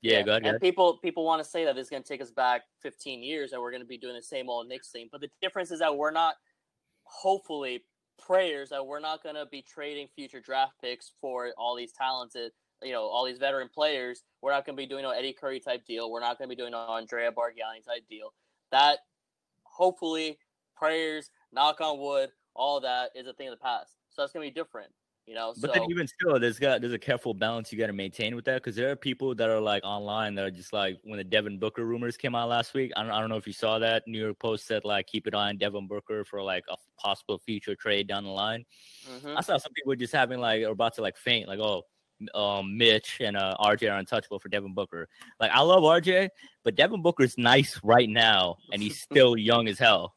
yeah, 0.04 0.18
yeah, 0.18 0.22
go 0.24 0.32
ahead. 0.32 0.46
And 0.46 0.60
people 0.60 0.98
people 0.98 1.24
want 1.24 1.44
to 1.44 1.48
say 1.48 1.64
that 1.66 1.78
is 1.78 1.88
going 1.88 2.02
to 2.02 2.10
take 2.10 2.22
us 2.22 2.32
back 2.32 2.64
15 2.82 3.22
years 3.22 3.52
and 3.52 3.62
we're 3.62 3.70
going 3.70 3.84
to 3.84 3.88
be 3.88 4.00
doing 4.00 4.16
the 4.16 4.24
same 4.24 4.50
old 4.50 4.68
Knicks 4.68 4.90
thing. 4.90 5.10
But 5.12 5.22
the 5.22 5.30
difference 5.44 5.70
is 5.70 5.78
that 5.78 5.96
we're 5.96 6.10
not, 6.10 6.34
hopefully, 7.04 7.84
prayers 8.18 8.70
that 8.70 8.84
we're 8.84 9.00
not 9.00 9.22
going 9.22 9.36
to 9.36 9.46
be 9.46 9.62
trading 9.62 10.08
future 10.16 10.40
draft 10.40 10.74
picks 10.82 11.12
for 11.22 11.52
all 11.56 11.76
these 11.76 11.92
talented 11.92 12.52
you 12.84 12.92
know 12.92 13.04
all 13.04 13.26
these 13.26 13.38
veteran 13.38 13.70
players. 13.74 14.24
We're 14.42 14.52
not 14.52 14.66
going 14.66 14.76
to 14.76 14.82
be 14.82 14.88
doing 14.88 15.06
an 15.06 15.12
Eddie 15.16 15.34
Curry 15.34 15.60
type 15.60 15.86
deal. 15.86 16.12
We're 16.12 16.20
not 16.20 16.38
going 16.38 16.50
to 16.50 16.56
be 16.56 16.60
doing 16.60 16.74
an 16.74 16.80
Andrea 16.80 17.32
Bargnani 17.32 17.84
type 17.86 18.08
deal. 18.10 18.34
That 18.72 19.00
hopefully 19.64 20.38
prayers, 20.76 21.30
knock 21.54 21.82
on 21.82 22.00
wood, 22.00 22.32
all 22.56 22.80
that 22.82 23.12
is 23.16 23.28
a 23.28 23.34
thing 23.34 23.48
of 23.48 23.54
the 23.54 23.64
past. 23.64 23.96
So 24.10 24.22
that's 24.22 24.34
going 24.34 24.46
to 24.46 24.52
be 24.52 24.60
different. 24.60 24.92
You 25.28 25.36
know, 25.36 25.54
but 25.62 25.74
so, 25.74 25.80
then 25.80 25.90
even 25.90 26.08
still, 26.08 26.40
there's 26.40 26.58
got 26.58 26.82
there's 26.82 26.94
a 26.94 27.00
careful 27.00 27.36
balance 27.36 27.72
you 27.72 27.78
got 27.78 27.88
to 27.88 27.94
maintain 27.94 28.36
with 28.36 28.44
that 28.46 28.56
because 28.56 28.76
there 28.76 28.90
are 28.90 28.96
people 28.96 29.36
that 29.36 29.50
are 29.50 29.62
like 29.62 29.84
online 29.86 30.34
that 30.36 30.44
are 30.44 30.52
just 30.52 30.74
like 30.74 30.98
when 31.04 31.18
the 31.20 31.24
Devin 31.24 31.60
Booker 31.60 31.86
rumors 31.86 32.18
came 32.18 32.34
out 32.34 32.50
last 32.50 32.74
week. 32.74 32.92
I 32.98 33.04
don't, 33.04 33.12
I 33.12 33.20
don't 33.20 33.30
know 33.30 33.38
if 33.38 33.46
you 33.46 33.54
saw 33.54 33.78
that. 33.80 34.04
New 34.08 34.20
York 34.20 34.40
Post 34.40 34.66
said 34.66 34.84
like 34.84 35.06
keep 35.06 35.28
it 35.28 35.36
on 35.36 35.58
Devin 35.58 35.88
Booker 35.88 36.26
for 36.26 36.42
like 36.42 36.66
a 36.70 36.76
possible 37.00 37.38
future 37.38 37.76
trade 37.76 38.08
down 38.08 38.24
the 38.24 38.32
line. 38.32 38.66
Mm-hmm. 39.10 39.38
I 39.38 39.42
saw 39.42 39.58
some 39.58 39.72
people 39.74 39.96
just 39.96 40.12
having 40.12 40.40
like 40.40 40.64
or 40.64 40.72
about 40.72 40.96
to 40.96 41.02
like 41.02 41.16
faint, 41.16 41.48
like 41.48 41.60
oh 41.60 41.84
um, 42.34 42.78
Mitch 42.78 43.18
and 43.20 43.38
uh, 43.38 43.56
RJ 43.60 43.92
are 43.92 43.98
untouchable 43.98 44.40
for 44.40 44.50
Devin 44.50 44.74
Booker. 44.74 45.08
Like 45.40 45.52
I 45.52 45.62
love 45.62 45.82
RJ, 45.84 46.30
but 46.64 46.76
Devin 46.76 47.02
Booker's 47.02 47.38
nice 47.38 47.80
right 47.84 48.10
now, 48.10 48.58
and 48.72 48.82
he's 48.82 49.02
still 49.02 49.38
young 49.38 49.68
as 49.68 49.80
hell. 49.80 50.16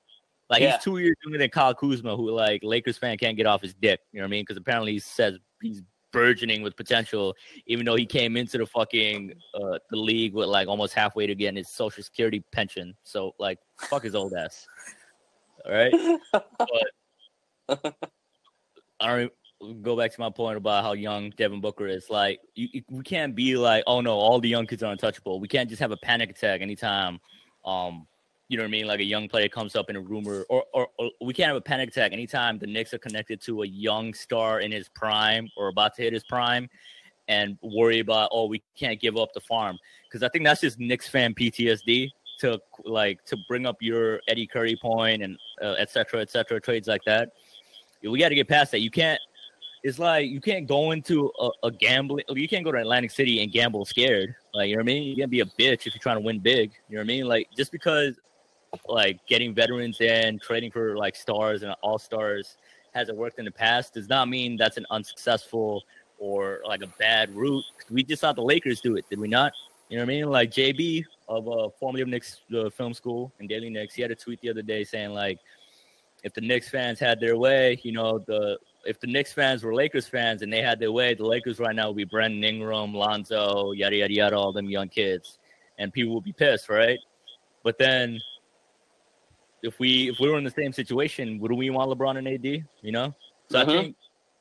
Like 0.50 0.60
yeah. 0.60 0.72
he's 0.72 0.84
two 0.84 0.98
years 0.98 1.16
younger 1.24 1.38
than 1.38 1.50
Kyle 1.50 1.74
Kuzma, 1.74 2.16
who 2.16 2.30
like 2.30 2.62
Lakers 2.62 2.98
fan 2.98 3.16
can't 3.16 3.36
get 3.36 3.46
off 3.46 3.62
his 3.62 3.74
dick. 3.74 4.00
You 4.12 4.20
know 4.20 4.24
what 4.24 4.28
I 4.28 4.30
mean? 4.30 4.42
Because 4.42 4.56
apparently 4.56 4.92
he 4.92 4.98
says 4.98 5.38
he's 5.62 5.82
burgeoning 6.12 6.62
with 6.62 6.76
potential, 6.76 7.34
even 7.66 7.84
though 7.84 7.96
he 7.96 8.06
came 8.06 8.36
into 8.36 8.58
the 8.58 8.66
fucking 8.66 9.34
uh, 9.54 9.78
the 9.90 9.96
league 9.96 10.34
with 10.34 10.48
like 10.48 10.68
almost 10.68 10.94
halfway 10.94 11.26
to 11.26 11.34
getting 11.34 11.56
his 11.56 11.68
social 11.68 12.02
security 12.02 12.42
pension. 12.52 12.94
So 13.02 13.34
like, 13.38 13.58
fuck 13.80 14.04
his 14.04 14.14
old 14.14 14.34
ass. 14.34 14.66
All 15.66 15.72
right, 15.72 15.92
but 17.68 17.94
I 19.00 19.06
don't 19.06 19.32
go 19.82 19.96
back 19.96 20.12
to 20.12 20.20
my 20.20 20.30
point 20.30 20.56
about 20.56 20.84
how 20.84 20.92
young 20.92 21.30
Devin 21.30 21.60
Booker 21.60 21.86
is. 21.86 22.10
Like, 22.10 22.40
you, 22.54 22.82
we 22.90 23.02
can't 23.02 23.34
be 23.34 23.56
like, 23.56 23.84
oh 23.86 24.00
no, 24.00 24.12
all 24.12 24.40
the 24.40 24.48
young 24.48 24.66
kids 24.66 24.82
are 24.82 24.92
untouchable. 24.92 25.40
We 25.40 25.48
can't 25.48 25.68
just 25.68 25.80
have 25.80 25.90
a 25.90 25.96
panic 25.96 26.30
attack 26.30 26.60
anytime, 26.60 27.20
um, 27.64 28.06
you 28.48 28.58
know 28.58 28.64
what 28.64 28.68
I 28.68 28.70
mean? 28.70 28.86
Like 28.86 29.00
a 29.00 29.04
young 29.04 29.28
player 29.28 29.48
comes 29.48 29.74
up 29.74 29.88
in 29.88 29.96
a 29.96 30.00
rumor, 30.00 30.44
or, 30.50 30.64
or, 30.74 30.88
or, 30.98 31.10
we 31.20 31.32
can't 31.32 31.48
have 31.48 31.56
a 31.56 31.62
panic 31.62 31.88
attack 31.88 32.12
anytime 32.12 32.58
the 32.58 32.66
Knicks 32.66 32.92
are 32.92 32.98
connected 32.98 33.40
to 33.42 33.62
a 33.62 33.66
young 33.66 34.12
star 34.12 34.60
in 34.60 34.70
his 34.70 34.88
prime 34.90 35.48
or 35.56 35.68
about 35.68 35.94
to 35.96 36.02
hit 36.02 36.12
his 36.12 36.24
prime, 36.24 36.68
and 37.28 37.56
worry 37.62 38.00
about, 38.00 38.28
oh, 38.32 38.46
we 38.46 38.62
can't 38.78 39.00
give 39.00 39.16
up 39.16 39.32
the 39.32 39.40
farm 39.40 39.78
because 40.06 40.22
I 40.22 40.28
think 40.28 40.44
that's 40.44 40.60
just 40.60 40.78
Knicks 40.78 41.08
fan 41.08 41.34
PTSD 41.34 42.10
to 42.40 42.60
like 42.84 43.24
to 43.26 43.36
bring 43.48 43.66
up 43.66 43.76
your 43.80 44.20
Eddie 44.28 44.46
Curry 44.46 44.76
point 44.80 45.22
and 45.22 45.38
uh, 45.62 45.74
et 45.78 45.90
cetera, 45.90 46.20
et 46.20 46.62
trades 46.62 46.88
like 46.88 47.02
that. 47.06 47.30
We 48.02 48.18
got 48.18 48.28
to 48.28 48.34
get 48.34 48.48
past 48.48 48.72
that. 48.72 48.80
You 48.80 48.90
can't 48.90 49.20
it's 49.84 49.98
like 49.98 50.30
you 50.30 50.40
can't 50.40 50.66
go 50.66 50.92
into 50.92 51.30
a, 51.38 51.50
a, 51.64 51.70
gambling. 51.70 52.24
You 52.30 52.48
can't 52.48 52.64
go 52.64 52.72
to 52.72 52.78
Atlantic 52.78 53.10
City 53.10 53.42
and 53.42 53.52
gamble 53.52 53.84
scared. 53.84 54.34
Like 54.54 54.70
you 54.70 54.76
know 54.76 54.80
what 54.80 54.84
I 54.84 54.94
mean. 54.94 55.02
You 55.02 55.14
can't 55.14 55.30
be 55.30 55.40
a 55.40 55.44
bitch 55.44 55.86
if 55.86 55.94
you're 55.94 56.00
trying 56.00 56.16
to 56.16 56.22
win 56.22 56.40
big. 56.40 56.72
You 56.88 56.96
know 56.96 57.00
what 57.00 57.04
I 57.04 57.06
mean. 57.06 57.26
Like 57.26 57.48
just 57.54 57.70
because 57.70 58.18
like 58.88 59.20
getting 59.26 59.54
veterans 59.54 60.00
in, 60.00 60.38
trading 60.38 60.70
for 60.70 60.96
like 60.96 61.14
stars 61.14 61.62
and 61.62 61.74
all 61.82 61.98
stars 61.98 62.56
hasn't 62.94 63.18
worked 63.18 63.38
in 63.38 63.44
the 63.44 63.50
past 63.50 63.92
does 63.92 64.08
not 64.08 64.28
mean 64.28 64.56
that's 64.56 64.78
an 64.78 64.86
unsuccessful 64.90 65.82
or 66.18 66.60
like 66.66 66.82
a 66.82 66.86
bad 66.98 67.34
route. 67.36 67.64
We 67.90 68.02
just 68.04 68.22
saw 68.22 68.32
the 68.32 68.42
Lakers 68.42 68.80
do 68.80 68.96
it, 68.96 69.04
did 69.10 69.18
we 69.18 69.28
not? 69.28 69.52
You 69.90 69.98
know 69.98 70.04
what 70.04 70.10
I 70.10 70.14
mean? 70.14 70.30
Like 70.30 70.50
JB 70.50 71.04
of 71.28 71.46
uh, 71.46 71.68
formerly 71.78 72.00
of 72.00 72.08
Knicks 72.08 72.40
uh, 72.56 72.70
Film 72.70 72.94
School 72.94 73.34
and 73.38 73.50
Daily 73.50 73.68
Knicks, 73.68 73.94
he 73.94 74.00
had 74.00 74.10
a 74.10 74.14
tweet 74.14 74.40
the 74.40 74.48
other 74.48 74.62
day 74.62 74.82
saying 74.82 75.10
like, 75.10 75.40
if 76.22 76.32
the 76.32 76.40
Knicks 76.40 76.70
fans 76.70 76.98
had 76.98 77.20
their 77.20 77.36
way, 77.36 77.78
you 77.82 77.92
know, 77.92 78.18
the 78.18 78.56
if 78.86 79.00
the 79.00 79.06
Knicks 79.06 79.32
fans 79.32 79.62
were 79.62 79.74
Lakers 79.74 80.06
fans 80.06 80.42
and 80.42 80.52
they 80.52 80.62
had 80.62 80.78
their 80.78 80.92
way, 80.92 81.14
the 81.14 81.24
Lakers 81.24 81.58
right 81.58 81.74
now 81.74 81.88
would 81.88 81.96
be 81.96 82.04
Brandon 82.04 82.42
Ingram, 82.42 82.94
Lonzo, 82.94 83.72
yada 83.72 83.96
yada 83.96 84.12
yada, 84.12 84.36
all 84.36 84.52
them 84.52 84.68
young 84.68 84.88
kids, 84.88 85.38
and 85.78 85.92
people 85.92 86.14
would 86.14 86.24
be 86.24 86.32
pissed, 86.32 86.68
right? 86.68 86.98
But 87.62 87.78
then, 87.78 88.20
if 89.62 89.78
we 89.78 90.10
if 90.10 90.18
we 90.20 90.30
were 90.30 90.38
in 90.38 90.44
the 90.44 90.50
same 90.50 90.72
situation, 90.72 91.38
would 91.40 91.52
we 91.52 91.70
want 91.70 91.90
LeBron 91.90 92.18
and 92.18 92.28
AD? 92.28 92.44
You 92.82 92.92
know, 92.92 93.14
so 93.50 93.58
mm-hmm. 93.58 93.70
I 93.70 93.72
think 93.72 93.96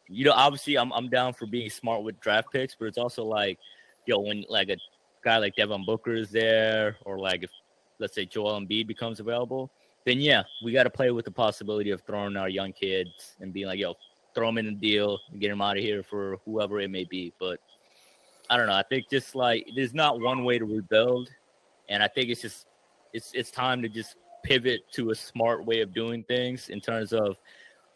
you 0.07 0.25
know 0.25 0.33
obviously 0.33 0.77
I'm 0.77 0.91
I'm 0.93 1.09
down 1.09 1.33
for 1.33 1.45
being 1.45 1.69
smart 1.69 2.03
with 2.03 2.19
draft 2.19 2.51
picks, 2.51 2.75
but 2.75 2.85
it's 2.85 2.97
also 2.97 3.23
like, 3.23 3.57
yo, 4.05 4.19
when 4.19 4.45
like 4.49 4.69
a 4.69 4.77
guy 5.23 5.37
like 5.37 5.55
Devin 5.55 5.85
Booker 5.85 6.13
is 6.13 6.29
there, 6.29 6.97
or 7.05 7.19
like 7.19 7.43
if 7.43 7.49
let's 7.99 8.15
say 8.15 8.25
Joel 8.25 8.59
Embiid 8.59 8.87
becomes 8.87 9.19
available, 9.19 9.71
then 10.05 10.19
yeah, 10.19 10.43
we 10.63 10.73
got 10.73 10.83
to 10.83 10.89
play 10.89 11.11
with 11.11 11.25
the 11.25 11.31
possibility 11.31 11.91
of 11.91 12.01
throwing 12.01 12.35
our 12.35 12.49
young 12.49 12.73
kids 12.73 13.35
and 13.39 13.53
being 13.53 13.67
like, 13.67 13.79
yo, 13.79 13.95
throw 14.33 14.47
them 14.47 14.57
in 14.57 14.67
a 14.67 14.71
deal 14.71 15.19
and 15.31 15.39
get 15.39 15.49
them 15.49 15.61
out 15.61 15.77
of 15.77 15.83
here 15.83 16.03
for 16.03 16.37
whoever 16.45 16.79
it 16.79 16.89
may 16.89 17.03
be. 17.03 17.33
But 17.39 17.59
I 18.49 18.57
don't 18.57 18.67
know. 18.67 18.73
I 18.73 18.83
think 18.83 19.09
just 19.09 19.35
like 19.35 19.67
there's 19.75 19.93
not 19.93 20.19
one 20.19 20.43
way 20.43 20.59
to 20.59 20.65
rebuild, 20.65 21.29
and 21.89 22.03
I 22.03 22.07
think 22.07 22.29
it's 22.29 22.41
just 22.41 22.67
it's 23.13 23.31
it's 23.33 23.51
time 23.51 23.81
to 23.81 23.89
just 23.89 24.15
pivot 24.43 24.81
to 24.91 25.11
a 25.11 25.15
smart 25.15 25.65
way 25.65 25.81
of 25.81 25.93
doing 25.93 26.23
things 26.23 26.69
in 26.69 26.81
terms 26.81 27.13
of 27.13 27.37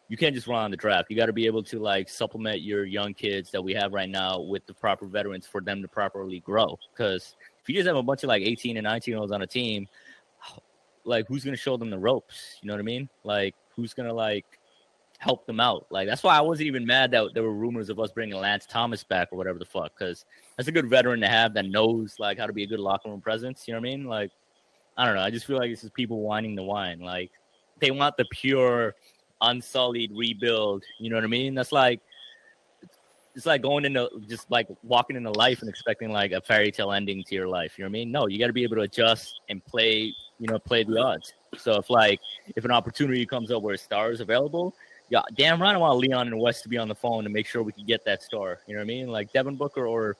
you 0.08 0.16
can't 0.16 0.34
just 0.34 0.46
run 0.46 0.64
on 0.64 0.70
the 0.70 0.76
draft. 0.76 1.10
You 1.10 1.16
got 1.16 1.26
to 1.26 1.34
be 1.34 1.46
able 1.46 1.62
to 1.64 1.78
like 1.78 2.08
supplement 2.08 2.62
your 2.62 2.86
young 2.86 3.12
kids 3.12 3.50
that 3.50 3.62
we 3.62 3.74
have 3.74 3.92
right 3.92 4.08
now 4.08 4.40
with 4.40 4.66
the 4.66 4.72
proper 4.72 5.06
veterans 5.06 5.46
for 5.46 5.60
them 5.60 5.82
to 5.82 5.88
properly 5.88 6.40
grow. 6.40 6.78
Because 6.92 7.36
if 7.60 7.68
you 7.68 7.74
just 7.74 7.86
have 7.86 7.96
a 7.96 8.02
bunch 8.02 8.22
of 8.22 8.28
like 8.28 8.42
18 8.42 8.78
and 8.78 8.84
19 8.84 9.12
year 9.12 9.20
olds 9.20 9.32
on 9.32 9.42
a 9.42 9.46
team, 9.46 9.86
like 11.04 11.26
who's 11.28 11.44
gonna 11.44 11.56
show 11.56 11.76
them 11.76 11.90
the 11.90 11.98
ropes? 11.98 12.56
You 12.62 12.68
know 12.68 12.74
what 12.74 12.80
I 12.80 12.84
mean? 12.84 13.08
Like 13.22 13.54
who's 13.76 13.92
gonna 13.92 14.14
like 14.14 14.57
help 15.18 15.46
them 15.46 15.60
out? 15.60 15.86
Like 15.90 16.08
that's 16.08 16.22
why 16.22 16.36
I 16.36 16.40
wasn't 16.40 16.68
even 16.68 16.86
mad 16.86 17.10
that 17.10 17.34
there 17.34 17.42
were 17.42 17.52
rumors 17.52 17.90
of 17.90 18.00
us 18.00 18.10
bringing 18.10 18.36
Lance 18.36 18.66
Thomas 18.66 19.04
back 19.04 19.28
or 19.32 19.36
whatever 19.36 19.58
the 19.58 19.64
fuck. 19.64 19.92
Because 19.98 20.24
that's 20.56 20.68
a 20.68 20.72
good 20.72 20.88
veteran 20.88 21.20
to 21.20 21.28
have 21.28 21.54
that 21.54 21.66
knows 21.66 22.16
like 22.18 22.38
how 22.38 22.46
to 22.46 22.52
be 22.52 22.62
a 22.62 22.66
good 22.66 22.80
locker 22.80 23.10
room 23.10 23.20
presence. 23.20 23.66
You 23.66 23.74
know 23.74 23.80
what 23.80 23.88
I 23.88 23.90
mean? 23.90 24.04
Like 24.04 24.30
I 24.96 25.04
don't 25.04 25.14
know. 25.14 25.22
I 25.22 25.30
just 25.30 25.46
feel 25.46 25.58
like 25.58 25.70
this 25.70 25.84
is 25.84 25.90
people 25.90 26.20
whining 26.22 26.54
the 26.54 26.62
wine. 26.62 27.00
Like 27.00 27.30
they 27.80 27.90
want 27.90 28.16
the 28.16 28.26
pure, 28.30 28.94
unsullied 29.40 30.12
rebuild. 30.14 30.84
You 30.98 31.10
know 31.10 31.16
what 31.16 31.24
I 31.24 31.28
mean? 31.28 31.54
That's 31.54 31.72
like 31.72 32.00
it's 33.34 33.46
like 33.46 33.62
going 33.62 33.84
into 33.84 34.08
just 34.28 34.50
like 34.50 34.66
walking 34.82 35.14
into 35.14 35.30
life 35.30 35.60
and 35.60 35.68
expecting 35.68 36.10
like 36.10 36.32
a 36.32 36.40
fairy 36.40 36.72
tale 36.72 36.92
ending 36.92 37.22
to 37.24 37.34
your 37.36 37.46
life. 37.46 37.78
You 37.78 37.84
know 37.84 37.88
what 37.88 37.98
I 37.98 38.00
mean? 38.00 38.10
No, 38.10 38.26
you 38.26 38.38
got 38.38 38.48
to 38.48 38.52
be 38.52 38.64
able 38.64 38.76
to 38.76 38.82
adjust 38.82 39.40
and 39.48 39.64
play. 39.64 40.12
You 40.40 40.46
know, 40.46 40.58
play 40.60 40.84
the 40.84 40.96
odds. 41.00 41.32
So 41.56 41.74
if 41.74 41.90
like 41.90 42.20
if 42.54 42.64
an 42.64 42.70
opportunity 42.70 43.26
comes 43.26 43.50
up 43.50 43.62
where 43.62 43.74
a 43.74 43.78
star 43.78 44.12
is 44.12 44.20
available, 44.20 44.74
yeah, 45.10 45.22
damn 45.36 45.60
right, 45.60 45.74
I 45.74 45.78
want 45.78 45.98
Leon 45.98 46.26
and 46.26 46.38
Wes 46.38 46.62
to 46.62 46.68
be 46.68 46.78
on 46.78 46.88
the 46.88 46.94
phone 46.94 47.24
to 47.24 47.30
make 47.30 47.46
sure 47.46 47.62
we 47.62 47.72
can 47.72 47.86
get 47.86 48.04
that 48.04 48.22
star. 48.22 48.60
You 48.66 48.74
know 48.74 48.80
what 48.80 48.84
I 48.84 48.86
mean? 48.86 49.08
Like 49.08 49.32
Devin 49.32 49.56
Booker 49.56 49.86
or 49.86 50.16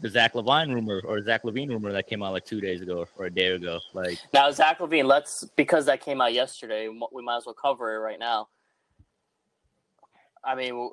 the 0.00 0.10
Zach 0.10 0.34
LaVine 0.34 0.74
rumor 0.74 1.00
or 1.04 1.22
Zach 1.22 1.42
LaVine 1.44 1.68
rumor 1.68 1.92
that 1.92 2.06
came 2.06 2.22
out 2.22 2.32
like 2.32 2.44
two 2.44 2.60
days 2.60 2.82
ago 2.82 3.06
or 3.16 3.26
a 3.26 3.30
day 3.30 3.48
ago. 3.48 3.80
Like 3.94 4.18
now, 4.32 4.50
Zach 4.50 4.78
LaVine, 4.78 5.04
Let's 5.04 5.44
because 5.56 5.86
that 5.86 6.00
came 6.00 6.20
out 6.20 6.32
yesterday. 6.32 6.88
We 6.88 7.22
might 7.22 7.38
as 7.38 7.46
well 7.46 7.54
cover 7.54 7.94
it 7.94 7.98
right 7.98 8.18
now. 8.18 8.48
I 10.44 10.54
mean, 10.54 10.90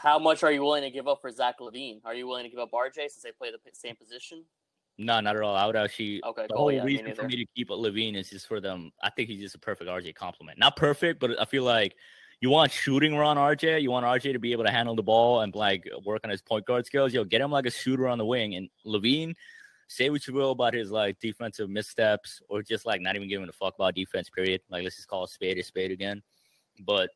how 0.00 0.18
much 0.18 0.42
are 0.42 0.50
you 0.50 0.62
willing 0.62 0.82
to 0.82 0.90
give 0.90 1.06
up 1.06 1.20
for 1.20 1.30
Zach 1.30 1.58
LaVine? 1.60 2.00
Are 2.04 2.14
you 2.14 2.26
willing 2.26 2.44
to 2.44 2.50
give 2.50 2.58
up 2.58 2.70
RJ 2.72 2.94
since 2.94 3.22
they 3.22 3.32
play 3.32 3.50
the 3.50 3.58
same 3.72 3.96
position? 3.96 4.44
No, 5.02 5.18
not 5.18 5.34
at 5.34 5.42
all. 5.42 5.56
I 5.56 5.66
would 5.66 5.76
actually. 5.76 6.20
Okay, 6.22 6.42
the 6.42 6.48
cool. 6.48 6.58
whole 6.58 6.72
Yeah, 6.72 6.84
me 6.84 6.98
reason 6.98 7.14
for 7.14 7.26
me 7.26 7.36
to 7.36 7.46
keep 7.56 7.70
LaVine 7.70 8.16
is 8.16 8.28
just 8.28 8.46
for 8.46 8.60
them. 8.60 8.92
I 9.02 9.08
think 9.08 9.30
he's 9.30 9.40
just 9.40 9.54
a 9.54 9.58
perfect 9.58 9.88
RJ 9.88 10.14
compliment. 10.14 10.58
Not 10.58 10.76
perfect, 10.76 11.20
but 11.20 11.40
I 11.40 11.46
feel 11.46 11.62
like 11.62 11.96
you 12.42 12.50
want 12.50 12.70
shooting 12.70 13.14
around 13.14 13.38
RJ. 13.38 13.80
You 13.80 13.90
want 13.90 14.04
RJ 14.04 14.34
to 14.34 14.38
be 14.38 14.52
able 14.52 14.64
to 14.64 14.70
handle 14.70 14.94
the 14.94 15.02
ball 15.02 15.40
and 15.40 15.54
like 15.54 15.88
work 16.04 16.20
on 16.22 16.28
his 16.28 16.42
point 16.42 16.66
guard 16.66 16.84
skills. 16.84 17.14
Yo, 17.14 17.24
get 17.24 17.40
him 17.40 17.50
like 17.50 17.64
a 17.64 17.70
shooter 17.70 18.08
on 18.08 18.18
the 18.18 18.26
wing. 18.26 18.56
And 18.56 18.68
LaVine, 18.84 19.34
say 19.88 20.10
what 20.10 20.26
you 20.26 20.34
will 20.34 20.50
about 20.50 20.74
his 20.74 20.90
like 20.90 21.18
defensive 21.18 21.70
missteps 21.70 22.42
or 22.50 22.62
just 22.62 22.84
like 22.84 23.00
not 23.00 23.16
even 23.16 23.26
giving 23.26 23.48
a 23.48 23.52
fuck 23.52 23.76
about 23.76 23.94
defense. 23.94 24.28
Period. 24.28 24.60
Like 24.68 24.82
let's 24.82 24.96
just 24.96 25.08
call 25.08 25.24
a 25.24 25.28
spade 25.28 25.56
a 25.56 25.62
spade 25.62 25.92
again. 25.92 26.22
But 26.84 27.08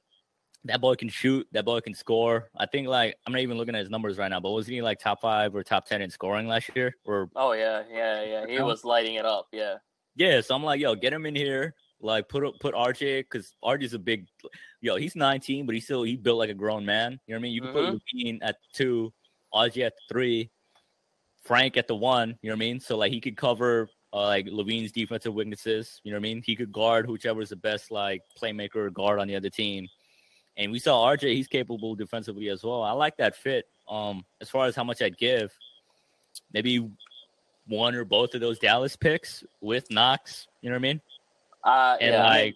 that 0.64 0.80
boy 0.80 0.94
can 0.94 1.08
shoot. 1.08 1.46
That 1.52 1.64
boy 1.64 1.80
can 1.80 1.94
score. 1.94 2.48
I 2.56 2.66
think 2.66 2.88
like 2.88 3.16
I'm 3.26 3.32
not 3.32 3.42
even 3.42 3.58
looking 3.58 3.74
at 3.74 3.80
his 3.80 3.90
numbers 3.90 4.18
right 4.18 4.28
now, 4.28 4.40
but 4.40 4.50
wasn't 4.50 4.74
he 4.74 4.82
like 4.82 4.98
top 4.98 5.20
five 5.20 5.54
or 5.54 5.62
top 5.62 5.86
ten 5.86 6.00
in 6.02 6.10
scoring 6.10 6.48
last 6.48 6.70
year? 6.74 6.96
Or 7.04 7.28
Oh 7.36 7.52
yeah, 7.52 7.82
yeah, 7.90 8.22
yeah. 8.22 8.46
He 8.46 8.60
was 8.60 8.84
lighting 8.84 9.14
it 9.14 9.26
up. 9.26 9.48
Yeah. 9.52 9.76
yeah, 10.16 10.40
so 10.40 10.54
I'm 10.54 10.62
like, 10.62 10.80
yo, 10.80 10.94
get 10.94 11.12
him 11.12 11.26
in 11.26 11.34
here. 11.34 11.74
Like 12.00 12.28
put 12.28 12.44
put 12.60 12.74
RJ 12.74 13.20
because 13.20 13.54
RJ's 13.62 13.94
a 13.94 13.98
big, 13.98 14.26
yo. 14.80 14.96
He's 14.96 15.16
19, 15.16 15.66
but 15.66 15.74
he's 15.74 15.84
still 15.84 16.02
he 16.02 16.16
built 16.16 16.38
like 16.38 16.50
a 16.50 16.54
grown 16.54 16.84
man. 16.84 17.18
You 17.26 17.34
know 17.34 17.36
what 17.36 17.40
I 17.40 17.42
mean? 17.42 17.52
You 17.52 17.60
can 17.60 17.72
put 17.72 18.00
LaVine 18.14 18.38
at 18.42 18.56
two, 18.72 19.12
RJ 19.54 19.86
at 19.86 19.94
three, 20.10 20.50
Frank 21.42 21.76
at 21.76 21.88
the 21.88 21.94
one. 21.94 22.38
You 22.42 22.50
know 22.50 22.54
what 22.54 22.64
I 22.64 22.66
mean? 22.66 22.80
So 22.80 22.96
like 22.96 23.12
he 23.12 23.20
could 23.20 23.36
cover 23.36 23.88
uh, 24.12 24.22
like 24.22 24.46
LaVine's 24.46 24.92
defensive 24.92 25.34
weaknesses. 25.34 26.00
You 26.04 26.12
know 26.12 26.16
what 26.16 26.20
I 26.20 26.34
mean? 26.34 26.42
He 26.44 26.56
could 26.56 26.72
guard 26.72 27.08
whichever 27.08 27.42
is 27.42 27.50
the 27.50 27.56
best 27.56 27.90
like 27.90 28.22
playmaker 28.40 28.76
or 28.76 28.90
guard 28.90 29.18
on 29.18 29.28
the 29.28 29.36
other 29.36 29.50
team. 29.50 29.88
And 30.56 30.70
we 30.70 30.78
saw 30.78 31.06
RJ; 31.08 31.34
he's 31.34 31.48
capable 31.48 31.94
defensively 31.94 32.48
as 32.48 32.62
well. 32.62 32.82
I 32.82 32.92
like 32.92 33.16
that 33.16 33.36
fit. 33.36 33.66
Um, 33.88 34.24
as 34.40 34.48
far 34.48 34.66
as 34.66 34.76
how 34.76 34.84
much 34.84 35.02
I'd 35.02 35.18
give, 35.18 35.52
maybe 36.52 36.88
one 37.66 37.94
or 37.94 38.04
both 38.04 38.34
of 38.34 38.40
those 38.40 38.58
Dallas 38.58 38.96
picks 38.96 39.44
with 39.60 39.90
Knox. 39.90 40.46
You 40.60 40.70
know 40.70 40.74
what 40.74 40.78
I 40.78 40.82
mean? 40.82 41.00
Uh, 41.64 41.96
and 42.00 42.14
yeah. 42.14 42.24
I 42.24 42.28
like 42.28 42.54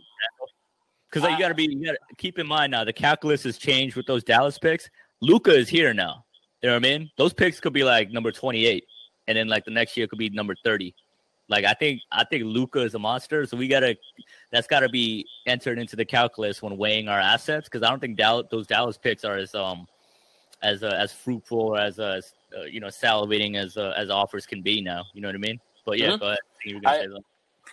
because 1.10 1.22
like, 1.22 1.32
you 1.32 1.38
got 1.38 1.48
to 1.48 1.54
be 1.54 1.68
you 1.70 1.86
got 1.86 1.92
to 1.92 2.14
keep 2.16 2.38
in 2.38 2.46
mind 2.46 2.70
now 2.70 2.84
the 2.84 2.92
calculus 2.92 3.42
has 3.44 3.58
changed 3.58 3.96
with 3.96 4.06
those 4.06 4.22
Dallas 4.22 4.58
picks. 4.58 4.90
Luka 5.20 5.54
is 5.54 5.68
here 5.68 5.94
now. 5.94 6.24
You 6.62 6.68
know 6.68 6.74
what 6.74 6.86
I 6.86 6.98
mean? 6.98 7.10
Those 7.16 7.32
picks 7.32 7.60
could 7.60 7.72
be 7.72 7.84
like 7.84 8.10
number 8.10 8.30
twenty 8.30 8.66
eight, 8.66 8.84
and 9.26 9.36
then 9.36 9.48
like 9.48 9.64
the 9.64 9.70
next 9.70 9.96
year 9.96 10.06
could 10.06 10.18
be 10.18 10.28
number 10.30 10.54
thirty. 10.64 10.94
Like 11.48 11.64
I 11.64 11.72
think 11.74 12.02
I 12.12 12.24
think 12.24 12.44
Luka 12.44 12.80
is 12.82 12.94
a 12.94 12.98
monster, 12.98 13.46
so 13.46 13.56
we 13.56 13.68
gotta 13.68 13.96
that's 14.52 14.66
got 14.66 14.80
to 14.80 14.88
be 14.88 15.26
entered 15.46 15.78
into 15.78 15.96
the 15.96 16.04
calculus 16.04 16.62
when 16.62 16.76
weighing 16.76 17.08
our 17.08 17.18
assets 17.18 17.68
because 17.68 17.82
I 17.82 17.90
don't 17.90 18.00
think 18.00 18.16
Dallas, 18.16 18.46
those 18.50 18.66
Dallas 18.66 18.98
picks 18.98 19.24
are 19.24 19.36
as 19.36 19.54
um 19.54 19.86
as 20.62 20.82
uh, 20.82 20.88
as 20.88 21.12
fruitful 21.12 21.60
or 21.60 21.78
as 21.78 21.98
uh, 21.98 22.16
as, 22.18 22.34
uh, 22.56 22.64
you 22.64 22.80
know 22.80 22.88
salivating 22.88 23.56
as 23.56 23.76
uh, 23.76 23.94
as 23.96 24.10
offers 24.10 24.44
can 24.46 24.60
be 24.62 24.82
now. 24.82 25.04
You 25.14 25.22
know 25.22 25.28
what 25.28 25.34
I 25.36 25.38
mean? 25.38 25.58
But 25.86 25.98
yeah, 25.98 26.08
Mhm. 26.10 26.20
go 26.20 26.26
ahead. 26.26 26.38
You 26.64 26.74
were 26.76 26.80
gonna 26.82 26.96
I- 26.96 27.00
say. 27.00 27.08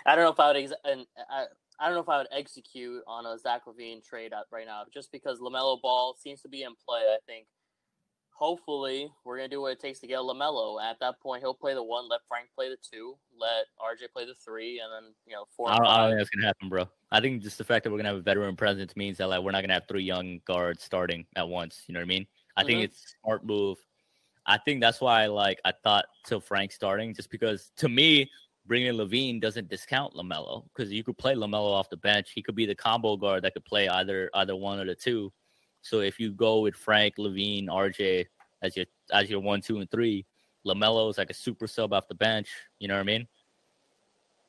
I 0.06 0.16
don't 0.16 0.24
know 0.26 0.32
if 0.32 0.40
I 0.40 0.48
would. 0.48 0.58
Ex- 0.58 0.74
and 0.84 1.06
I, 1.30 1.46
I 1.80 1.86
don't 1.88 1.96
know 1.96 2.02
if 2.02 2.10
I 2.10 2.18
would 2.20 2.28
execute 2.32 3.02
on 3.08 3.26
a 3.26 3.38
Zach 3.38 3.66
LaVine 3.66 4.06
trade 4.08 4.34
out 4.34 4.46
right 4.52 4.66
now, 4.66 4.84
just 4.94 5.12
because 5.12 5.40
LaMelo 5.40 5.82
Ball 5.82 6.16
seems 6.18 6.42
to 6.42 6.48
be 6.50 6.64
in 6.64 6.74
play. 6.88 7.00
I 7.02 7.18
think. 7.26 7.48
Hopefully, 8.38 9.10
we're 9.24 9.38
gonna 9.38 9.48
do 9.48 9.62
what 9.62 9.72
it 9.72 9.80
takes 9.80 10.00
to 10.00 10.08
get 10.08 10.20
LaMelo. 10.20 10.84
At 10.84 11.00
that 11.00 11.22
point, 11.22 11.42
he'll 11.42 11.54
play 11.54 11.74
the 11.74 11.82
one. 11.82 12.10
Let 12.10 12.20
Frank 12.28 12.50
play 12.54 12.68
the 12.68 12.76
two. 12.76 13.18
Let 13.38 13.66
RJ 13.80 14.12
play 14.12 14.26
the 14.26 14.36
three, 14.36 14.82
and 14.82 14.92
then 14.92 15.14
you 15.26 15.34
know 15.34 15.46
four. 15.56 15.70
I 15.70 15.78
I 15.78 16.08
think 16.10 16.20
that's 16.20 16.30
gonna 16.32 16.48
happen, 16.48 16.68
bro. 16.68 16.90
I 17.12 17.22
think 17.22 17.42
just 17.42 17.58
the 17.58 17.64
fact 17.64 17.86
that 17.86 17.92
we're 17.92 17.98
gonna 17.98 18.10
have 18.10 18.18
a 18.18 18.22
veteran 18.22 18.58
presence 18.58 18.94
means 18.98 19.18
that 19.20 19.28
like 19.28 19.42
we're 19.42 19.52
not 19.52 19.62
gonna 19.62 19.74
have 19.76 19.88
three 19.88 20.04
young 20.04 20.42
guards 20.44 20.84
starting 20.84 21.26
at 21.38 21.48
once. 21.48 21.84
You 21.88 21.94
know 21.94 22.02
what 22.02 22.06
I 22.06 22.08
mean? 22.08 22.28
I 22.58 22.66
think 22.66 22.82
Mhm. 22.82 22.84
it's 22.84 23.06
a 23.06 23.08
smart 23.24 23.46
move. 23.46 23.78
I 24.46 24.58
think 24.58 24.82
that's 24.82 25.00
why 25.00 25.28
like 25.28 25.62
I 25.64 25.72
thought 25.72 26.06
till 26.26 26.42
Frank 26.42 26.74
starting, 26.74 27.14
just 27.14 27.30
because 27.30 27.72
to 27.78 27.88
me 27.88 28.30
bringing 28.66 28.94
LaVine 28.94 29.40
doesn't 29.40 29.70
discount 29.70 30.14
LaMelo 30.14 30.66
because 30.74 30.92
you 30.92 31.06
could 31.06 31.18
play 31.18 31.36
LaMelo 31.36 31.72
off 31.72 31.90
the 31.90 31.98
bench. 31.98 32.32
He 32.32 32.42
could 32.42 32.56
be 32.56 32.66
the 32.66 32.76
combo 32.76 33.16
guard 33.16 33.44
that 33.44 33.54
could 33.54 33.64
play 33.64 33.88
either 33.88 34.30
either 34.34 34.58
one 34.58 34.82
of 34.82 34.88
the 34.88 34.96
two. 34.96 35.32
So 35.86 36.00
if 36.00 36.20
you 36.20 36.32
go 36.32 36.62
with 36.62 36.76
Frank, 36.76 37.18
LaVine, 37.18 37.68
RJ 37.68 38.26
as 38.64 38.76
your 38.76 38.88
as 39.14 39.30
your 39.30 39.40
one, 39.40 39.62
two, 39.62 39.78
and 39.78 39.92
three, 39.92 40.26
LaMelo 40.66 41.12
is 41.12 41.20
like 41.20 41.30
a 41.30 41.34
super 41.34 41.68
sub 41.68 41.94
off 41.94 42.08
the 42.08 42.16
bench. 42.16 42.50
You 42.80 42.88
know 42.88 42.96
what 42.96 43.02
I 43.02 43.04
mean? 43.04 43.28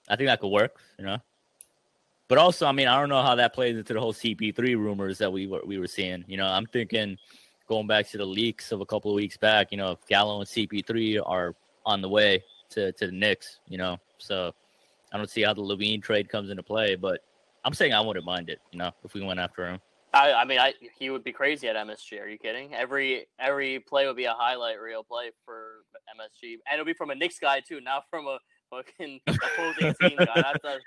I 0.08 0.16
think 0.16 0.28
that 0.28 0.40
could 0.40 0.48
work. 0.48 0.80
You 0.98 1.04
know. 1.04 1.18
But 2.28 2.38
also, 2.38 2.66
I 2.66 2.72
mean, 2.72 2.88
I 2.88 2.98
don't 2.98 3.10
know 3.10 3.22
how 3.22 3.34
that 3.34 3.52
plays 3.52 3.76
into 3.76 3.92
the 3.92 4.00
whole 4.00 4.14
CP3 4.14 4.56
rumors 4.78 5.18
that 5.18 5.30
we 5.30 5.46
were 5.46 5.60
we 5.66 5.78
were 5.78 5.86
seeing. 5.86 6.24
You 6.26 6.38
know, 6.38 6.46
I'm 6.46 6.64
thinking 6.64 7.18
going 7.68 7.86
back 7.86 8.08
to 8.10 8.16
the 8.16 8.24
leaks 8.24 8.72
of 8.72 8.80
a 8.80 8.86
couple 8.86 9.10
of 9.10 9.16
weeks 9.16 9.36
back. 9.36 9.72
You 9.72 9.76
know, 9.76 9.90
if 9.90 10.06
Gallo 10.06 10.40
and 10.40 10.48
CP3 10.48 11.20
are 11.22 11.54
on 11.84 12.00
the 12.00 12.08
way 12.08 12.42
to 12.70 12.92
to 12.92 13.06
the 13.06 13.12
Knicks. 13.12 13.60
You 13.68 13.76
know, 13.76 13.98
so 14.16 14.54
I 15.12 15.18
don't 15.18 15.28
see 15.28 15.42
how 15.42 15.52
the 15.52 15.60
LaVine 15.60 16.02
trade 16.02 16.30
comes 16.30 16.48
into 16.48 16.62
play. 16.62 16.96
But 16.96 17.20
I'm 17.62 17.74
saying 17.74 17.92
I 17.92 18.00
wouldn't 18.00 18.24
mind 18.24 18.48
it. 18.48 18.62
You 18.72 18.78
know, 18.78 18.90
if 19.04 19.12
we 19.12 19.22
went 19.22 19.38
after 19.38 19.68
him. 19.68 19.80
I, 20.14 20.32
I 20.32 20.44
mean, 20.44 20.58
I 20.58 20.72
he 20.98 21.10
would 21.10 21.24
be 21.24 21.32
crazy 21.32 21.68
at 21.68 21.76
MSG. 21.76 22.20
Are 22.20 22.28
you 22.28 22.38
kidding? 22.38 22.74
Every 22.74 23.26
every 23.38 23.80
play 23.80 24.06
would 24.06 24.16
be 24.16 24.24
a 24.24 24.34
highlight 24.34 24.80
reel 24.80 25.04
play 25.04 25.30
for 25.44 25.84
MSG, 26.16 26.54
and 26.66 26.74
it'll 26.74 26.86
be 26.86 26.94
from 26.94 27.10
a 27.10 27.14
Knicks 27.14 27.38
guy 27.38 27.60
too, 27.60 27.80
not 27.80 28.04
from 28.10 28.26
a 28.26 28.38
fucking 28.70 29.20
opposing 29.26 29.94
team 30.00 30.18
guy. 30.18 30.26
That's 30.34 30.64
a, 30.64 30.78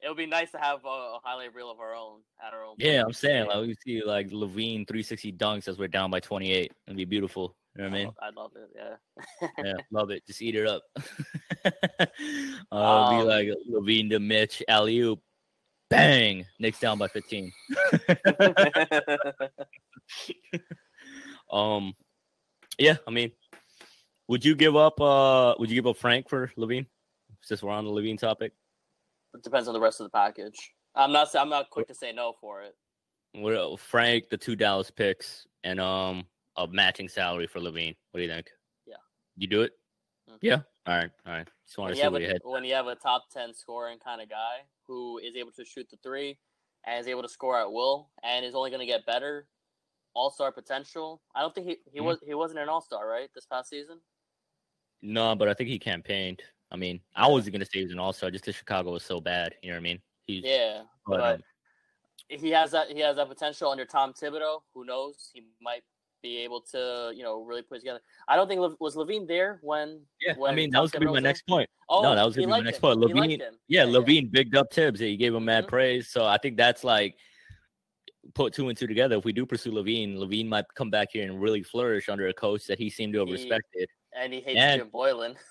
it 0.00 0.08
would 0.08 0.16
be 0.16 0.26
nice 0.26 0.50
to 0.52 0.58
have 0.58 0.84
a, 0.84 0.88
a 0.88 1.18
highlight 1.22 1.54
reel 1.54 1.70
of 1.70 1.80
our 1.80 1.94
own 1.94 2.20
at 2.44 2.54
our 2.54 2.64
own. 2.64 2.74
Yeah, 2.78 3.02
place. 3.02 3.04
I'm 3.04 3.12
saying 3.12 3.46
like 3.48 3.66
we 3.66 3.76
see 3.84 4.02
like 4.04 4.28
LaVine 4.28 4.86
360 4.86 5.32
dunks 5.32 5.68
as 5.68 5.78
we're 5.78 5.88
down 5.88 6.10
by 6.10 6.20
28. 6.20 6.72
It'd 6.86 6.96
be 6.96 7.04
beautiful. 7.04 7.54
You 7.76 7.84
know 7.84 7.90
what 7.90 7.96
I 7.96 8.04
mean? 8.04 8.12
I'd 8.22 8.34
love 8.34 8.52
it. 8.56 8.70
Yeah. 8.74 9.48
yeah, 9.64 9.74
love 9.92 10.10
it. 10.10 10.26
Just 10.26 10.42
eat 10.42 10.56
it 10.56 10.66
up. 10.66 10.82
uh, 12.72 13.10
be 13.10 13.20
Um, 13.20 13.26
like 13.26 13.48
LaVine 13.70 14.10
to 14.10 14.18
Mitch, 14.18 14.62
alley 14.68 14.98
oop, 14.98 15.20
bang, 15.90 16.46
Knicks 16.58 16.80
down 16.80 16.98
by 16.98 17.08
15. 17.08 17.52
Um, 21.50 21.94
yeah, 22.78 22.96
I 23.06 23.10
mean, 23.10 23.32
would 24.28 24.44
you 24.44 24.54
give 24.54 24.76
up? 24.76 25.00
Uh, 25.00 25.54
would 25.58 25.70
you 25.70 25.74
give 25.76 25.86
up 25.86 25.96
Frank 25.96 26.28
for 26.28 26.52
LaVine? 26.58 26.86
Since 27.42 27.62
we're 27.62 27.70
on 27.72 27.84
the 27.84 27.90
LaVine 27.90 28.18
topic, 28.18 28.52
it 29.34 29.42
depends 29.42 29.68
on 29.68 29.74
the 29.74 29.80
rest 29.80 30.00
of 30.00 30.04
the 30.04 30.10
package. 30.10 30.72
I'm 30.94 31.12
not. 31.12 31.34
I'm 31.34 31.48
not 31.48 31.70
quick 31.70 31.86
to 31.88 31.94
say 31.94 32.12
no 32.12 32.34
for 32.40 32.62
it. 32.62 32.74
what 33.32 33.54
uh, 33.54 33.76
Frank, 33.76 34.28
the 34.28 34.36
two 34.36 34.56
Dallas 34.56 34.90
picks, 34.90 35.46
and 35.64 35.80
um, 35.80 36.24
a 36.56 36.66
matching 36.66 37.08
salary 37.08 37.46
for 37.46 37.60
LaVine. 37.60 37.96
What 38.10 38.18
do 38.18 38.22
you 38.22 38.28
think? 38.28 38.50
Yeah. 38.86 38.96
you 39.36 39.46
do 39.46 39.62
it. 39.62 39.72
Mhm. 40.30 40.38
Yeah. 40.42 40.58
All 40.88 40.94
right. 40.94 41.10
All 41.26 41.32
right. 41.34 41.48
Just 41.66 41.76
When 41.76 41.88
to 41.88 41.92
you, 41.92 41.96
see 41.96 42.02
have 42.02 42.40
a, 42.42 42.48
when 42.48 42.64
you 42.64 42.72
have 42.72 42.86
a 42.86 42.94
top 42.94 43.24
ten 43.30 43.52
scoring 43.52 43.98
kind 43.98 44.22
of 44.22 44.30
guy 44.30 44.60
who 44.86 45.18
is 45.18 45.36
able 45.36 45.52
to 45.52 45.64
shoot 45.64 45.86
the 45.90 45.98
three 46.02 46.38
and 46.86 46.98
is 46.98 47.06
able 47.06 47.20
to 47.20 47.28
score 47.28 47.60
at 47.60 47.70
will 47.70 48.10
and 48.22 48.42
is 48.42 48.54
only 48.54 48.70
going 48.70 48.80
to 48.80 48.86
get 48.86 49.04
better, 49.04 49.48
All 50.14 50.30
Star 50.30 50.50
potential. 50.50 51.20
I 51.34 51.42
don't 51.42 51.54
think 51.54 51.66
he 51.66 51.76
he 51.92 51.98
Mhm. 51.98 52.04
was 52.04 52.18
he 52.24 52.32
wasn't 52.32 52.60
an 52.60 52.70
All 52.70 52.80
Star 52.80 53.06
right 53.06 53.28
this 53.34 53.44
past 53.44 53.68
season. 53.68 54.00
No, 55.02 55.36
but 55.36 55.46
I 55.46 55.52
think 55.52 55.68
he 55.68 55.78
campaigned. 55.78 56.42
I 56.70 56.76
mean, 56.76 57.02
I 57.14 57.28
wasn't 57.28 57.52
gonna 57.52 57.66
say 57.66 57.80
he 57.80 57.84
was 57.84 57.92
an 57.92 57.98
all 57.98 58.12
star 58.14 58.30
just 58.30 58.44
because 58.44 58.56
Chicago 58.56 58.92
was 58.92 59.04
so 59.04 59.20
bad. 59.20 59.54
You 59.62 59.68
know 59.70 59.76
what 59.76 59.80
I 59.80 59.82
mean? 59.82 60.02
He's 60.26 60.44
Yeah, 60.44 60.84
but, 61.06 61.18
but 61.18 61.34
um, 61.34 61.42
he 62.28 62.50
has 62.50 62.70
that 62.72 62.90
he 62.90 63.00
has 63.00 63.16
that 63.16 63.28
potential 63.28 63.70
under 63.70 63.84
Tom 63.84 64.14
Thibodeau. 64.14 64.62
Who 64.74 64.84
knows? 64.84 65.30
He 65.34 65.44
might 65.60 65.84
be 66.22 66.38
able 66.38 66.60
to 66.60 67.12
you 67.14 67.22
know 67.22 67.42
really 67.42 67.62
put 67.62 67.78
together. 67.80 68.00
I 68.26 68.36
don't 68.36 68.48
think 68.48 68.60
was 68.80 68.96
LaVine 68.96 69.26
there 69.26 69.58
when. 69.62 70.00
yeah, 70.20 70.34
I 70.46 70.54
mean 70.54 70.70
that 70.70 70.80
was 70.82 70.90
gonna 70.90 71.06
be 71.06 71.12
my 71.12 71.20
next 71.20 71.46
point. 71.46 71.68
Oh, 71.88 72.02
no, 72.02 72.14
that 72.14 72.24
was 72.24 72.34
gonna 72.36 72.46
be 72.46 72.50
my 72.50 72.60
next 72.60 72.78
him. 72.78 72.80
point. 72.82 73.00
LaVine, 73.00 73.40
him. 73.40 73.54
yeah, 73.68 73.84
LaVine 73.84 74.30
bigged 74.30 74.56
up 74.56 74.72
Thibs. 74.72 75.00
He 75.00 75.16
gave 75.16 75.34
him 75.34 75.44
mad 75.44 75.64
Mhm. 75.64 75.68
praise. 75.68 76.08
So 76.10 76.24
I 76.24 76.38
think 76.38 76.56
that's 76.56 76.84
like 76.84 77.16
put 78.34 78.52
two 78.52 78.68
and 78.68 78.76
two 78.76 78.86
together. 78.86 79.16
If 79.16 79.24
we 79.24 79.32
do 79.32 79.46
pursue 79.46 79.72
LaVine, 79.72 80.16
LaVine 80.16 80.46
might 80.48 80.64
come 80.74 80.90
back 80.90 81.08
here 81.12 81.24
and 81.24 81.40
really 81.40 81.62
flourish 81.62 82.08
under 82.08 82.28
a 82.28 82.34
coach 82.34 82.66
that 82.66 82.78
he 82.78 82.90
seemed 82.90 83.12
to 83.14 83.20
have 83.20 83.28
He- 83.28 83.34
respected. 83.34 83.88
and 84.14 84.32
he 84.32 84.40
hates 84.40 84.58
And- 84.58 84.80
Jim 84.82 84.90
Boylan. 84.90 85.36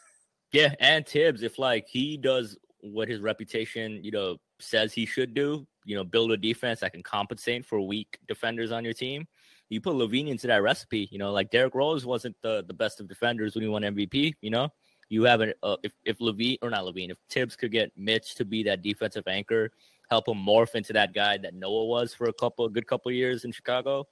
Yeah, 0.53 0.73
and 0.79 1.05
Thibs, 1.05 1.43
if 1.43 1.59
like 1.59 1.87
he 1.89 2.15
does 2.15 2.57
what 2.79 3.09
his 3.09 3.19
reputation, 3.19 4.01
you 4.01 4.11
know, 4.11 4.37
says 4.59 4.93
he 4.93 5.05
should 5.05 5.33
do, 5.33 5.67
you 5.83 5.93
know, 5.97 6.05
build 6.05 6.31
a 6.31 6.37
defense 6.37 6.79
that 6.79 6.93
can 6.93 7.03
compensate 7.03 7.65
for 7.65 7.81
weak 7.81 8.17
defenders 8.29 8.71
on 8.71 8.85
your 8.85 8.93
team. 8.93 9.27
You 9.69 9.81
put 9.81 9.95
LaVine 9.95 10.29
into 10.29 10.47
that 10.47 10.61
recipe, 10.61 11.09
you 11.11 11.17
know, 11.17 11.31
like 11.31 11.51
Derrick 11.51 11.75
Rose 11.75 12.05
wasn't 12.05 12.35
the 12.41 12.63
the 12.67 12.73
best 12.73 12.99
of 12.99 13.07
defenders 13.07 13.55
when 13.55 13.63
he 13.63 13.69
won 13.69 13.83
MVP, 13.83 14.33
you 14.41 14.49
know. 14.49 14.69
You 15.09 15.23
have 15.23 15.41
an 15.41 15.53
uh, 15.63 15.77
if 15.83 15.93
if 16.05 16.19
LaVine 16.19 16.57
or 16.61 16.69
not 16.69 16.83
LaVine, 16.83 17.11
if 17.11 17.17
Thibs 17.29 17.55
could 17.55 17.71
get 17.71 17.91
Mitch 17.97 18.35
to 18.35 18.45
be 18.45 18.63
that 18.63 18.81
defensive 18.81 19.27
anchor, 19.27 19.71
help 20.09 20.27
him 20.27 20.37
morph 20.37 20.75
into 20.75 20.93
that 20.93 21.13
guy 21.13 21.37
that 21.37 21.53
Noah 21.53 21.85
was 21.85 22.13
for 22.13 22.27
a 22.29 22.33
couple 22.33 22.65
a 22.65 22.69
good 22.69 22.87
couple 22.87 23.11
years 23.11 23.45
in 23.45 23.51
Chicago, 23.51 24.07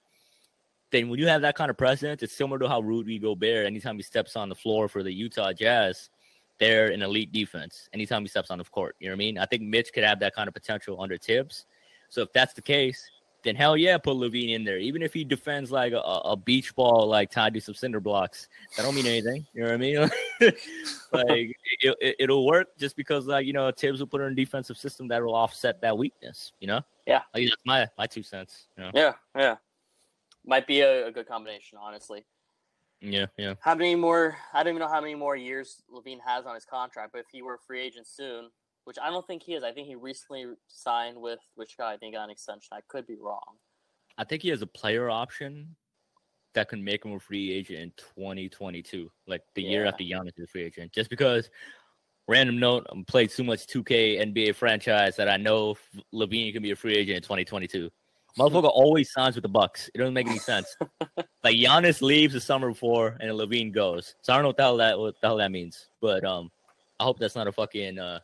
then 0.92 1.10
when 1.10 1.20
you 1.20 1.28
have 1.28 1.42
that 1.42 1.56
kind 1.56 1.70
of 1.70 1.78
presence, 1.78 2.24
it's 2.24 2.36
similar 2.36 2.60
to 2.60 2.68
how 2.68 2.82
Rudy 2.82 3.20
Gobert, 3.20 3.66
anytime 3.66 3.98
he 3.98 4.04
steps 4.04 4.36
on 4.36 4.50
the 4.50 4.56
floor 4.56 4.88
for 4.88 5.04
the 5.04 5.12
Utah 5.12 5.52
Jazz, 5.52 6.10
they're 6.60 6.88
an 6.88 7.02
elite 7.02 7.32
defense 7.32 7.90
anytime 7.94 8.22
he 8.22 8.28
steps 8.28 8.50
on 8.52 8.58
the 8.58 8.64
court. 8.64 8.96
You 9.00 9.08
know 9.08 9.14
what 9.14 9.18
I 9.18 9.26
mean? 9.26 9.38
I 9.38 9.46
think 9.46 9.64
Mitch 9.64 9.92
could 9.94 10.04
have 10.04 10.20
that 10.20 10.36
kind 10.36 10.48
of 10.48 10.54
potential 10.54 11.02
under 11.02 11.18
Thibs. 11.18 11.66
So 12.10 12.22
if 12.22 12.32
that's 12.34 12.54
the 12.54 12.62
case, 12.62 13.10
then 13.46 13.56
hell 13.56 13.78
yeah, 13.78 13.98
put 13.98 14.18
LaVine 14.18 14.54
in 14.54 14.64
there. 14.64 14.80
Even 14.80 15.02
if 15.02 15.14
he 15.14 15.24
defends 15.24 15.72
like 15.72 15.94
a, 15.94 16.00
a 16.00 16.36
beach 16.36 16.76
ball, 16.76 17.08
like 17.08 17.30
tied 17.30 17.54
to 17.54 17.62
some 17.62 17.76
cinder 17.76 18.00
blocks, 18.00 18.50
that 18.76 18.84
don't 18.84 18.96
mean 18.96 19.06
anything. 19.06 19.46
You 19.54 19.62
know 19.62 19.68
what 19.68 19.76
I 19.76 19.78
mean? 19.78 19.98
like 21.14 21.56
it, 21.82 22.16
it, 22.20 22.30
will 22.30 22.46
work 22.46 22.68
just 22.78 22.98
because 22.98 23.28
like 23.28 23.46
you 23.46 23.54
know 23.54 23.72
Thibs 23.72 24.00
will 24.00 24.08
put 24.08 24.22
in 24.22 24.32
a 24.32 24.36
defensive 24.36 24.78
system 24.78 25.08
that 25.10 25.24
will 25.24 25.36
offset 25.36 25.80
that 25.82 25.98
weakness. 25.98 26.52
You 26.60 26.68
know? 26.68 26.82
Yeah. 27.06 27.22
Like, 27.34 27.46
that's 27.46 27.62
my 27.66 27.88
my 27.98 28.08
two 28.08 28.24
cents. 28.24 28.68
You 28.76 28.84
know? 28.84 28.92
Yeah, 28.94 29.14
yeah, 29.38 29.56
might 30.44 30.66
be 30.66 30.82
a, 30.82 31.08
a 31.08 31.12
good 31.12 31.28
combination, 31.28 31.78
honestly. 31.80 32.26
Yeah, 33.00 33.28
yeah. 33.38 33.54
How 33.60 33.76
many 33.76 33.94
more? 33.94 34.36
I 34.54 34.64
don't 34.64 34.72
even 34.72 34.80
know 34.80 34.92
how 34.92 35.02
many 35.02 35.14
more 35.14 35.36
years 35.36 35.84
LaVine 35.94 36.20
has 36.26 36.46
on 36.48 36.56
his 36.56 36.66
contract. 36.66 37.12
But 37.12 37.20
if 37.20 37.28
he 37.32 37.44
were 37.44 37.56
a 37.56 37.60
free 37.60 37.82
agent 37.82 38.08
soon, 38.08 38.50
which 38.86 38.98
I 39.02 39.10
don't 39.10 39.26
think 39.28 39.44
he 39.44 39.54
is, 39.54 39.64
I 39.64 39.72
think 39.72 39.88
he 39.88 39.96
recently 39.96 40.46
signed 40.68 41.18
with 41.18 41.40
which 41.56 41.78
guy? 41.78 41.94
I 41.94 41.98
think 41.98 42.16
got 42.16 42.24
an 42.24 42.30
extension. 42.30 42.70
I 42.72 42.82
could 42.88 43.06
be 43.06 43.18
wrong. 43.20 43.58
I 44.18 44.24
think 44.24 44.44
he 44.44 44.50
has 44.50 44.62
a 44.62 44.68
player 44.68 45.10
option 45.10 45.76
that 46.54 46.70
can 46.70 46.84
make 46.84 47.04
him 47.04 47.14
a 47.14 47.20
free 47.20 47.52
agent 47.52 47.80
in 47.80 47.92
2022, 47.98 49.12
like 49.28 49.42
the 49.56 49.64
year 49.64 49.86
after 49.86 50.04
Giannis 50.04 50.38
is 50.38 50.46
a 50.46 50.48
free 50.48 50.64
agent. 50.64 50.94
Just 50.94 51.10
because, 51.10 51.50
random 52.28 52.60
note, 52.60 52.88
I'm 52.90 53.04
played 53.04 53.30
too 53.30 53.44
much 53.44 53.68
2K 53.68 54.22
NBA 54.22 54.56
franchise 54.56 55.18
that 55.18 55.28
I 55.28 55.36
know 55.36 55.76
LaVine 56.14 56.54
can 56.54 56.64
be 56.64 56.72
a 56.72 56.76
free 56.76 56.96
agent 56.96 57.18
in 57.18 57.24
2022. 57.24 57.90
Motherfucker 58.40 58.70
always 58.74 59.12
signs 59.12 59.36
with 59.36 59.44
the 59.44 59.50
Bucks. 59.50 59.90
It 59.94 59.98
doesn't 59.98 60.14
make 60.14 60.28
any 60.28 60.40
sense. 60.40 60.78
like 61.44 61.56
Giannis 61.56 62.02
leaves 62.02 62.34
the 62.34 62.42
summer 62.42 62.70
before 62.70 63.18
and 63.20 63.32
LaVine 63.32 63.74
goes. 63.74 64.16
So 64.22 64.32
I 64.32 64.38
don't 64.38 64.44
know 64.44 64.50
what 64.50 64.58
the 64.58 64.64
hell 64.64 64.78
that 64.78 65.00
what 65.00 65.16
the 65.20 65.28
hell 65.28 65.38
that 65.38 65.52
means. 65.52 65.90
But 66.02 66.24
um, 66.24 66.50
I 67.00 67.04
hope 67.04 67.20
that's 67.20 67.36
not 67.36 67.48
a 67.48 67.52
fucking 67.52 68.00
uh 68.00 68.20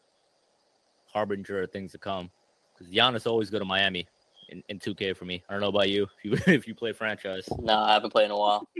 harbinger 1.13 1.63
of 1.63 1.71
things 1.71 1.91
to 1.91 1.97
come. 1.97 2.29
Because 2.73 2.93
Giannis 2.93 3.27
always 3.27 3.49
go 3.49 3.59
to 3.59 3.65
Miami 3.65 4.07
in, 4.49 4.63
in 4.69 4.79
2K 4.79 5.15
for 5.15 5.25
me. 5.25 5.43
I 5.49 5.53
don't 5.53 5.61
know 5.61 5.69
about 5.69 5.89
you 5.89 6.07
if 6.23 6.47
you 6.47 6.53
if 6.53 6.67
you 6.67 6.75
play 6.75 6.93
franchise. 6.93 7.47
No, 7.59 7.77
I 7.79 7.93
haven't 7.93 8.11
played 8.11 8.25
in 8.25 8.31
a 8.31 8.37
while. 8.37 8.67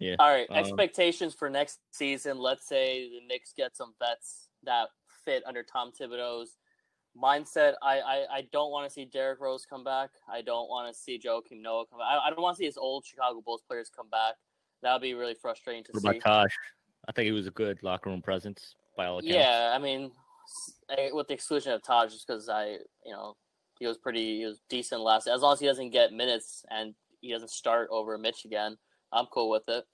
Yeah, 0.00 0.16
All 0.18 0.28
right. 0.28 0.50
um, 0.50 0.56
expectations 0.56 1.34
for 1.34 1.48
next 1.48 1.78
season. 1.92 2.36
Let's 2.36 2.66
say 2.66 3.08
the 3.08 3.24
Knicks 3.26 3.54
get 3.56 3.76
some 3.76 3.94
vets 4.00 4.48
that 4.64 4.88
fit 5.24 5.44
under 5.46 5.62
Tom 5.62 5.92
Thibodeau's 5.98 6.58
mindset. 7.16 7.74
I 7.80 8.00
I, 8.00 8.26
I 8.30 8.48
don't 8.52 8.72
want 8.72 8.88
to 8.88 8.92
see 8.92 9.04
Derrick 9.04 9.40
Rose 9.40 9.64
come 9.64 9.84
back. 9.84 10.10
I 10.28 10.42
don't 10.42 10.68
want 10.68 10.92
to 10.92 11.00
see 11.00 11.18
Joakim 11.18 11.62
Noah 11.62 11.86
come 11.86 12.00
back. 12.00 12.08
I, 12.10 12.26
I 12.26 12.30
don't 12.30 12.42
want 12.42 12.56
to 12.56 12.58
see 12.58 12.66
his 12.66 12.76
old 12.76 13.06
Chicago 13.06 13.40
Bulls 13.40 13.62
players 13.66 13.88
come 13.96 14.08
back. 14.10 14.34
That 14.82 14.92
would 14.92 15.00
be 15.00 15.14
really 15.14 15.36
frustrating 15.40 15.84
to 15.84 15.92
What 15.92 16.02
see. 16.02 16.08
about 16.08 16.20
Taj? 16.20 16.52
I 17.08 17.12
think 17.12 17.26
he 17.26 17.32
was 17.32 17.46
a 17.46 17.52
good 17.52 17.82
locker 17.82 18.10
room 18.10 18.20
presence 18.20 18.74
by 18.96 19.06
all 19.06 19.18
accounts. 19.20 19.32
Yeah, 19.32 19.72
I 19.74 19.78
mean, 19.78 20.10
with 21.12 21.28
the 21.28 21.34
exclusion 21.34 21.72
of 21.72 21.82
Taj, 21.82 22.12
just 22.12 22.26
because 22.26 22.48
I, 22.48 22.78
you 23.04 23.12
know, 23.12 23.36
he 23.78 23.86
was 23.86 23.98
pretty, 23.98 24.38
he 24.38 24.44
was 24.46 24.60
decent 24.68 25.00
last. 25.00 25.26
As 25.26 25.40
long 25.42 25.52
as 25.54 25.60
he 25.60 25.66
doesn't 25.66 25.90
get 25.90 26.12
minutes 26.12 26.64
and 26.70 26.94
he 27.20 27.32
doesn't 27.32 27.50
start 27.50 27.88
over 27.90 28.16
Mitch 28.18 28.44
again, 28.44 28.76
I'm 29.12 29.26
cool 29.26 29.50
with 29.50 29.68
it. 29.68 29.84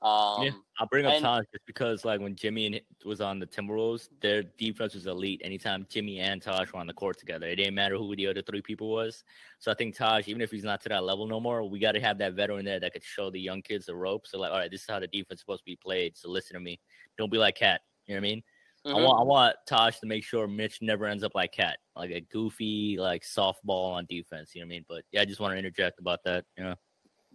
Um, 0.00 0.42
Yeah. 0.44 0.50
I'll 0.78 0.86
bring 0.86 1.06
up 1.06 1.12
and- 1.14 1.22
Taj 1.24 1.44
just 1.52 1.66
because, 1.66 2.04
like, 2.04 2.20
when 2.20 2.36
Jimmy 2.36 2.80
was 3.04 3.20
on 3.20 3.40
the 3.40 3.46
Timberwolves, 3.46 4.08
their 4.20 4.44
defense 4.44 4.94
was 4.94 5.06
elite. 5.06 5.40
Anytime 5.44 5.86
Jimmy 5.90 6.20
and 6.20 6.40
Taj 6.40 6.72
were 6.72 6.78
on 6.78 6.86
the 6.86 6.92
court 6.92 7.18
together, 7.18 7.48
it 7.48 7.56
didn't 7.56 7.74
matter 7.74 7.96
who 7.96 8.14
the 8.14 8.28
other 8.28 8.42
three 8.42 8.62
people 8.62 8.90
was. 8.90 9.24
So 9.58 9.72
I 9.72 9.74
think 9.74 9.96
Taj, 9.96 10.28
even 10.28 10.40
if 10.40 10.52
he's 10.52 10.62
not 10.62 10.80
to 10.82 10.88
that 10.90 11.02
level 11.02 11.26
no 11.26 11.40
more, 11.40 11.68
we 11.68 11.80
got 11.80 11.92
to 11.92 12.00
have 12.00 12.16
that 12.18 12.34
veteran 12.34 12.64
there 12.64 12.78
that 12.78 12.92
could 12.92 13.02
show 13.02 13.28
the 13.30 13.40
young 13.40 13.60
kids 13.60 13.86
the 13.86 13.94
ropes. 13.96 14.30
So 14.30 14.38
like, 14.38 14.52
all 14.52 14.58
right, 14.58 14.70
this 14.70 14.82
is 14.82 14.86
how 14.88 15.00
the 15.00 15.08
defense 15.08 15.38
is 15.38 15.40
supposed 15.40 15.62
to 15.62 15.64
be 15.66 15.76
played. 15.76 16.16
So 16.16 16.30
listen 16.30 16.54
to 16.54 16.60
me. 16.60 16.78
Don't 17.16 17.32
be 17.32 17.38
like 17.38 17.56
KAT. 17.56 17.80
You 18.06 18.14
know 18.14 18.20
what 18.20 18.26
I 18.26 18.30
mean? 18.30 18.42
I 18.88 18.92
mhm. 18.92 19.04
want 19.04 19.20
I 19.20 19.24
want 19.24 19.56
Taj 19.66 19.98
to 19.98 20.06
make 20.06 20.24
sure 20.24 20.46
Mitch 20.46 20.78
never 20.80 21.06
ends 21.06 21.22
up 21.22 21.34
like 21.34 21.52
KAT, 21.52 21.78
like 21.94 22.10
a 22.10 22.20
goofy 22.20 22.96
like 22.98 23.22
softball 23.22 23.92
on 23.94 24.06
defense. 24.08 24.54
You 24.54 24.62
know 24.62 24.66
what 24.66 24.68
I 24.68 24.76
mean? 24.76 24.84
But 24.88 25.04
yeah, 25.12 25.22
I 25.22 25.24
just 25.24 25.40
want 25.40 25.52
to 25.52 25.58
interject 25.58 26.00
about 26.00 26.20
that. 26.24 26.44
You 26.56 26.64
know, 26.64 26.74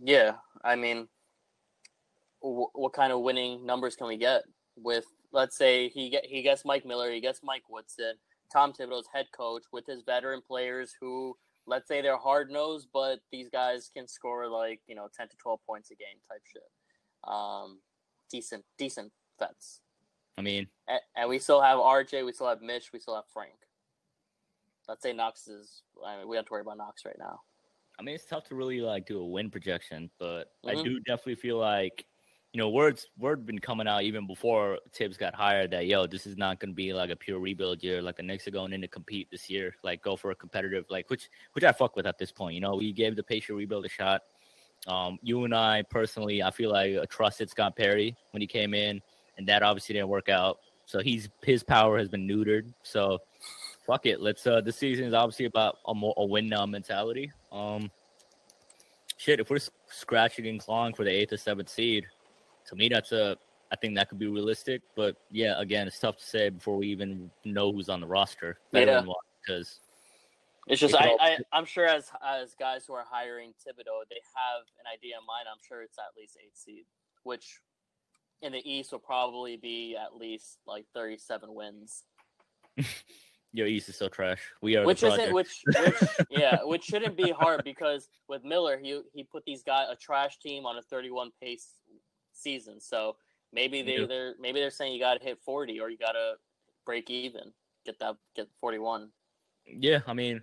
Yeah, 0.03 0.35
I 0.63 0.75
mean, 0.75 1.07
w- 2.41 2.67
what 2.73 2.93
kind 2.93 3.13
of 3.13 3.21
winning 3.21 3.65
numbers 3.65 3.95
can 3.95 4.07
we 4.07 4.17
get 4.17 4.43
with? 4.75 5.05
Let's 5.31 5.57
say 5.57 5.89
he 5.89 6.09
get 6.09 6.25
he 6.25 6.41
gets 6.41 6.65
Mike 6.65 6.85
Miller, 6.85 7.11
he 7.11 7.21
gets 7.21 7.41
Mike 7.43 7.63
Woodson, 7.69 8.15
Tom 8.51 8.73
Thibodeau's 8.73 9.07
head 9.13 9.27
coach 9.35 9.63
with 9.71 9.85
his 9.85 10.03
veteran 10.03 10.41
players 10.45 10.95
who, 10.99 11.35
let's 11.67 11.87
say 11.87 12.01
they're 12.01 12.17
hard 12.17 12.51
nosed, 12.51 12.87
but 12.93 13.19
these 13.31 13.49
guys 13.49 13.91
can 13.93 14.07
score 14.07 14.47
like 14.47 14.81
you 14.87 14.95
know 14.95 15.07
ten 15.15 15.27
to 15.27 15.35
twelve 15.37 15.59
points 15.67 15.91
a 15.91 15.95
game 15.95 16.17
type 16.29 16.41
shit. 16.51 16.63
Um, 17.31 17.79
decent, 18.29 18.65
decent 18.77 19.11
vets, 19.39 19.81
I 20.37 20.41
mean, 20.41 20.67
and, 20.87 20.99
and 21.15 21.29
we 21.29 21.39
still 21.39 21.61
have 21.61 21.77
RJ, 21.77 22.25
we 22.25 22.33
still 22.33 22.47
have 22.47 22.61
Mitch, 22.61 22.91
we 22.91 22.99
still 22.99 23.15
have 23.15 23.25
Frank. 23.33 23.53
Let's 24.87 25.01
say 25.01 25.13
Knox 25.13 25.47
is. 25.47 25.83
I 26.05 26.17
mean, 26.17 26.27
we 26.27 26.35
don't 26.35 26.41
have 26.41 26.47
to 26.47 26.51
worry 26.53 26.61
about 26.61 26.77
Knox 26.77 27.05
right 27.05 27.17
now. 27.17 27.39
I 27.99 28.03
mean, 28.03 28.15
it's 28.15 28.25
tough 28.25 28.43
to 28.45 28.55
really 28.55 28.81
like 28.81 29.05
do 29.05 29.19
a 29.19 29.25
win 29.25 29.49
projection, 29.49 30.09
but 30.19 30.51
I 30.65 30.73
Mhm. 30.73 30.83
do 30.83 30.99
definitely 31.01 31.35
feel 31.35 31.57
like, 31.57 32.05
you 32.51 32.59
know, 32.59 32.69
words 32.69 33.07
word 33.17 33.45
been 33.45 33.59
coming 33.59 33.87
out 33.87 34.03
even 34.03 34.27
before 34.27 34.79
Thibs 34.91 35.15
got 35.15 35.33
hired 35.33 35.71
that 35.71 35.85
yo, 35.85 36.05
this 36.05 36.27
is 36.27 36.37
not 36.37 36.59
going 36.59 36.71
to 36.71 36.75
be 36.75 36.91
like 36.91 37.11
a 37.11 37.15
pure 37.15 37.39
rebuild 37.39 37.83
year. 37.83 38.01
Like 38.01 38.17
the 38.17 38.23
Knicks 38.23 38.47
are 38.47 38.51
going 38.51 38.73
in 38.73 38.81
to 38.81 38.87
compete 38.87 39.29
this 39.31 39.49
year, 39.49 39.75
like 39.83 40.01
go 40.01 40.15
for 40.15 40.31
a 40.31 40.35
competitive, 40.35 40.85
like 40.89 41.09
which 41.09 41.29
which 41.53 41.63
I 41.63 41.71
fuck 41.71 41.95
with 41.95 42.05
at 42.07 42.17
this 42.17 42.31
point. 42.31 42.55
You 42.55 42.61
know, 42.61 42.75
we 42.75 42.91
gave 42.91 43.15
the 43.15 43.23
patient 43.23 43.57
rebuild 43.57 43.85
a 43.85 43.89
shot. 43.89 44.23
Um, 44.87 45.17
you 45.21 45.45
and 45.45 45.55
I 45.55 45.83
personally, 45.83 46.43
I 46.43 46.51
feel 46.51 46.71
like 46.71 46.97
I 46.97 47.05
trusted 47.05 47.49
Scott 47.49 47.75
Perry 47.77 48.17
when 48.31 48.41
he 48.41 48.47
came 48.47 48.73
in, 48.73 49.01
and 49.37 49.47
that 49.47 49.63
obviously 49.63 49.93
didn't 49.93 50.09
work 50.09 50.29
out. 50.29 50.59
So 50.85 50.99
he's 50.99 51.29
his 51.43 51.63
power 51.63 51.97
has 51.97 52.09
been 52.09 52.27
neutered. 52.27 52.73
So 52.83 53.19
fuck 53.85 54.05
it. 54.05 54.21
Let's 54.21 54.45
uh 54.45 54.61
this 54.61 54.77
season 54.77 55.05
is 55.05 55.13
obviously 55.13 55.45
about 55.45 55.77
a 55.87 55.93
more 55.93 56.13
a 56.17 56.25
win 56.25 56.47
now 56.47 56.65
mentality. 56.65 57.31
Um 57.51 57.89
shit, 59.17 59.39
if 59.39 59.49
we're 59.49 59.59
scratching 59.87 60.47
and 60.47 60.59
clawing 60.59 60.93
for 60.93 61.03
the 61.03 61.11
eighth 61.11 61.33
or 61.33 61.37
seventh 61.37 61.69
seed, 61.69 62.05
to 62.67 62.75
me 62.75 62.89
that's 62.89 63.11
a 63.11 63.37
I 63.71 63.75
think 63.75 63.95
that 63.95 64.07
could 64.09 64.19
be 64.19 64.27
realistic. 64.27 64.81
But 64.95 65.15
yeah, 65.31 65.59
again, 65.59 65.87
it's 65.87 65.97
tough 65.97 66.17
to 66.17 66.23
say 66.25 66.49
before 66.49 66.77
we 66.77 66.87
even 66.89 67.31
know 67.43 67.71
who's 67.71 67.89
on 67.89 68.01
the 68.01 68.07
roster. 68.07 68.59
Yeah. 68.71 69.03
because 69.41 69.79
It's 70.67 70.79
just 70.79 70.93
It 70.93 71.01
I, 71.01 71.07
all- 71.07 71.17
I 71.21 71.37
I'm 71.53 71.65
sure 71.65 71.85
as 71.87 72.11
as 72.25 72.53
guys 72.59 72.85
who 72.85 72.93
are 72.93 73.05
hiring 73.09 73.49
Thibodeau, 73.51 74.03
they 74.09 74.21
have 74.35 74.63
an 74.79 74.85
idea 74.93 75.15
in 75.19 75.25
mind. 75.25 75.47
I'm 75.51 75.59
sure 75.67 75.81
it's 75.81 75.97
at 75.97 76.15
least 76.17 76.37
eight 76.43 76.55
seed, 76.57 76.85
which 77.23 77.59
in 78.43 78.51
the 78.51 78.71
East 78.71 78.91
will 78.91 78.99
probably 78.99 79.57
be 79.57 79.95
at 79.95 80.15
least 80.15 80.59
like 80.67 80.85
37 80.93 81.53
wins. 81.53 82.03
your 83.53 83.67
East 83.67 83.89
is 83.89 83.95
so 83.95 84.09
trash. 84.09 84.41
We 84.61 84.75
are 84.75 84.85
Which 84.85 85.01
isn't 85.01 85.33
which 85.33 85.63
which 85.79 85.95
yeah, 86.29 86.59
which 86.63 86.83
shouldn't 86.83 87.15
be 87.15 87.31
hard 87.31 87.63
because 87.63 88.09
with 88.27 88.43
Miller 88.43 88.77
he 88.77 89.01
he 89.13 89.23
put 89.23 89.45
these 89.45 89.63
guys 89.63 89.87
a 89.89 89.95
trash 89.95 90.39
team 90.39 90.65
on 90.65 90.77
a 90.77 90.81
31 90.81 91.31
pace 91.41 91.69
season. 92.33 92.79
So 92.81 93.15
maybe 93.53 93.81
they 93.81 93.99
Yeah. 93.99 94.05
they're 94.07 94.35
maybe 94.39 94.59
they're 94.59 94.69
saying 94.71 94.93
you 94.93 94.99
got 94.99 95.19
to 95.19 95.23
hit 95.23 95.39
40 95.45 95.79
or 95.79 95.89
you 95.89 95.97
got 95.97 96.13
to 96.13 96.35
break 96.85 97.09
even, 97.09 97.53
get 97.85 97.97
that 97.99 98.17
get 98.35 98.47
41. 98.59 99.09
Yeah, 99.65 100.01
I 100.05 100.13
mean, 100.13 100.41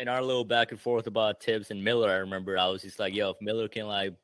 in 0.00 0.08
our 0.08 0.20
little 0.22 0.44
back 0.44 0.72
and 0.72 0.80
forth 0.80 1.06
about 1.06 1.40
Thibs 1.40 1.70
and 1.70 1.84
Miller, 1.84 2.10
I 2.10 2.16
remember 2.16 2.58
I 2.58 2.66
was 2.66 2.82
just 2.82 2.98
like, 2.98 3.14
yo, 3.14 3.30
if 3.30 3.36
Miller 3.40 3.68
can 3.68 3.86
like 3.86 4.14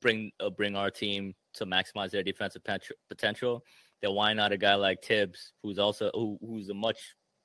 bring 0.00 0.32
uh, 0.40 0.50
bring 0.50 0.74
our 0.74 0.90
team 0.90 1.34
to 1.56 1.66
maximize 1.66 2.10
their 2.10 2.22
defensive 2.22 2.62
potential, 3.08 3.64
then 4.02 4.12
why 4.12 4.32
not 4.32 4.52
a 4.52 4.56
guy 4.56 4.74
like 4.74 5.02
Thibs, 5.02 5.52
who's 5.62 5.78
also 5.78 6.10
who, 6.14 6.38
who's 6.40 6.68
a 6.68 6.74
much 6.74 6.98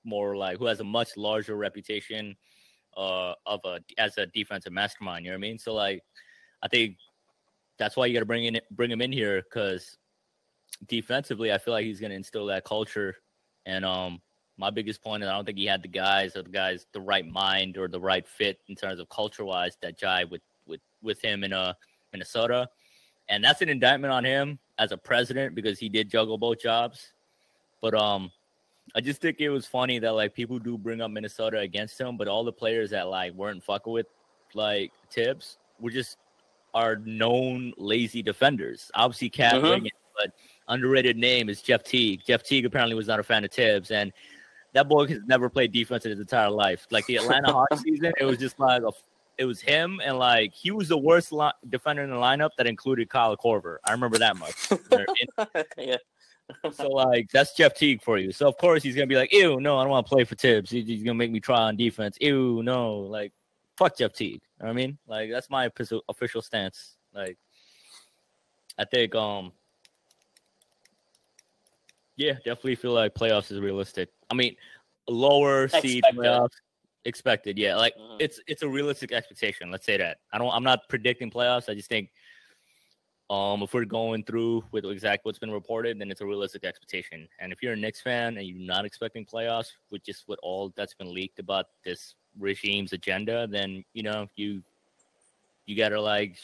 more 0.03 0.35
like 0.35 0.57
who 0.57 0.65
has 0.65 0.79
a 0.79 0.83
much 0.83 1.15
larger 1.15 1.55
reputation 1.55 2.35
uh 2.97 3.33
of 3.45 3.59
a 3.65 3.79
as 3.97 4.17
a 4.17 4.25
defensive 4.27 4.73
mastermind. 4.73 5.25
You 5.25 5.31
know 5.31 5.37
what 5.37 5.45
I 5.45 5.49
mean? 5.49 5.57
So 5.59 5.73
like, 5.73 6.03
I 6.61 6.67
think 6.67 6.97
that's 7.77 7.95
why 7.95 8.05
you 8.05 8.13
got 8.13 8.19
to 8.19 8.25
bring 8.25 8.45
in 8.45 8.59
bring 8.71 8.91
him 8.91 9.01
in 9.01 9.11
here 9.11 9.41
because 9.41 9.97
defensively, 10.87 11.51
I 11.51 11.57
feel 11.57 11.73
like 11.73 11.85
he's 11.85 11.99
going 11.99 12.11
to 12.11 12.15
instill 12.15 12.45
that 12.47 12.65
culture. 12.65 13.15
And 13.65 13.85
um, 13.85 14.21
my 14.57 14.69
biggest 14.69 15.01
point 15.01 15.23
is 15.23 15.29
I 15.29 15.33
don't 15.33 15.45
think 15.45 15.57
he 15.57 15.65
had 15.65 15.81
the 15.81 15.87
guys 15.87 16.35
or 16.35 16.43
the 16.43 16.49
guys 16.49 16.85
the 16.93 17.01
right 17.01 17.27
mind 17.27 17.77
or 17.77 17.87
the 17.87 17.99
right 17.99 18.27
fit 18.27 18.59
in 18.67 18.75
terms 18.75 18.99
of 18.99 19.09
culture 19.09 19.45
wise 19.45 19.77
that 19.81 19.99
jive 19.99 20.29
with 20.29 20.41
with 20.65 20.81
with 21.01 21.21
him 21.21 21.43
in 21.43 21.53
uh 21.53 21.73
Minnesota. 22.11 22.67
And 23.31 23.43
that's 23.43 23.61
an 23.61 23.69
indictment 23.69 24.13
on 24.13 24.23
him 24.23 24.59
as 24.77 24.91
a 24.91 24.97
president 24.97 25.55
because 25.55 25.79
he 25.79 25.89
did 25.89 26.09
juggle 26.09 26.37
both 26.37 26.59
jobs. 26.59 27.13
But 27.81 27.95
um 27.95 28.31
I 28.93 28.99
just 28.99 29.21
think 29.21 29.39
it 29.39 29.49
was 29.49 29.65
funny 29.65 29.99
that 29.99 30.11
like 30.11 30.33
people 30.33 30.59
do 30.59 30.77
bring 30.77 31.01
up 31.01 31.11
Minnesota 31.11 31.59
against 31.59 31.99
him, 31.99 32.17
but 32.17 32.27
all 32.27 32.43
the 32.43 32.51
players 32.51 32.89
that 32.91 33.07
like 33.07 33.33
weren't 33.33 33.63
fucking 33.63 33.91
with 33.91 34.07
like 34.53 34.91
Thibs 35.09 35.57
were 35.79 35.91
just 35.91 36.17
are 36.73 36.97
known 36.97 37.73
lazy 37.77 38.21
defenders. 38.21 38.91
Obviously, 38.95 39.29
KAT 39.29 39.55
mm-hmm. 39.55 39.87
but 40.17 40.31
underrated 40.67 41.17
name 41.17 41.49
is 41.49 41.61
Jeff 41.61 41.83
Teague. 41.83 42.21
Jeff 42.25 42.43
Teague 42.43 42.65
apparently 42.65 42.95
was 42.95 43.07
not 43.07 43.19
a 43.19 43.23
fan 43.23 43.45
of 43.45 43.51
Thibs, 43.51 43.91
and 43.91 44.11
that 44.73 44.87
boy 44.87 45.07
has 45.07 45.19
never 45.25 45.49
played 45.49 45.71
defense 45.71 46.05
in 46.05 46.11
his 46.11 46.19
entire 46.19 46.49
life. 46.49 46.87
Like 46.91 47.05
the 47.05 47.17
Atlanta 47.17 47.51
Hawks 47.53 47.81
season, 47.81 48.13
it 48.19 48.25
was 48.25 48.37
just 48.37 48.59
like 48.59 48.81
a, 48.81 48.91
it 49.37 49.45
was 49.45 49.61
him, 49.61 50.01
and 50.03 50.17
like 50.17 50.53
he 50.53 50.71
was 50.71 50.89
the 50.89 50.97
worst 50.97 51.31
li- 51.31 51.51
defender 51.69 52.03
in 52.03 52.09
the 52.09 52.15
lineup 52.15 52.51
that 52.57 52.67
included 52.67 53.09
Kyle 53.09 53.35
Korver. 53.35 53.77
I 53.85 53.91
remember 53.91 54.17
that 54.19 54.37
much. 54.37 54.69
yeah. 55.77 55.97
so 56.73 56.89
like 56.89 57.29
that's 57.31 57.55
Jeff 57.55 57.75
Teague 57.75 58.01
for 58.01 58.17
you. 58.17 58.31
So 58.31 58.47
of 58.47 58.57
course 58.57 58.83
he's 58.83 58.95
gonna 58.95 59.07
be 59.07 59.15
like, 59.15 59.33
ew, 59.33 59.59
no, 59.59 59.77
I 59.77 59.83
don't 59.83 59.91
want 59.91 60.05
to 60.05 60.13
play 60.13 60.23
for 60.23 60.35
Thibs. 60.35 60.69
He's 60.69 61.03
gonna 61.03 61.15
make 61.15 61.31
me 61.31 61.39
try 61.39 61.61
on 61.61 61.75
defense. 61.75 62.17
Ew, 62.19 62.61
no, 62.63 62.97
like 62.99 63.31
fuck 63.77 63.97
Jeff 63.97 64.13
Teague. 64.13 64.41
You 64.59 64.65
know 64.65 64.69
I 64.69 64.73
mean, 64.73 64.97
like 65.07 65.31
that's 65.31 65.49
my 65.49 65.69
official 66.09 66.41
stance. 66.41 66.97
Like, 67.13 67.37
I 68.77 68.85
think 68.85 69.15
um 69.15 69.51
yeah, 72.17 72.33
definitely 72.33 72.75
feel 72.75 72.93
like 72.93 73.15
playoffs 73.15 73.51
is 73.51 73.59
realistic. 73.59 74.09
I 74.29 74.35
mean, 74.35 74.55
lower 75.07 75.67
seed 75.67 76.03
playoffs 76.13 76.49
expected. 77.05 77.57
Yeah, 77.57 77.75
like 77.75 77.95
mm-hmm. 77.95 78.17
it's 78.19 78.39
it's 78.47 78.63
a 78.63 78.67
realistic 78.69 79.11
expectation. 79.11 79.71
Let's 79.71 79.85
say 79.85 79.97
that. 79.97 80.17
I 80.31 80.37
don't. 80.37 80.51
I'm 80.51 80.63
not 80.63 80.87
predicting 80.89 81.31
playoffs. 81.31 81.69
I 81.69 81.73
just 81.73 81.89
think, 81.89 82.09
um, 83.29 83.63
if 83.63 83.73
we're 83.73 83.85
going 83.85 84.23
through 84.23 84.63
with 84.71 84.85
exactly 84.85 85.29
what's 85.29 85.39
been 85.39 85.51
reported, 85.51 85.99
then 85.99 86.11
it's 86.11 86.21
a 86.21 86.25
realistic 86.25 86.63
expectation. 86.63 87.27
And 87.39 87.51
if 87.51 87.61
you're 87.61 87.73
a 87.73 87.77
Knicks 87.77 88.01
fan 88.01 88.37
and 88.37 88.45
you're 88.45 88.65
not 88.65 88.85
expecting 88.85 89.25
playoffs, 89.25 89.71
with 89.89 90.03
just 90.03 90.23
what 90.27 90.39
all 90.43 90.73
that's 90.75 90.93
been 90.93 91.13
leaked 91.13 91.39
about 91.39 91.67
this 91.83 92.15
regime's 92.39 92.93
agenda, 92.93 93.47
then 93.47 93.83
you 93.93 94.03
know 94.03 94.27
you 94.35 94.61
you 95.65 95.75
gotta 95.75 95.99
like 95.99 96.37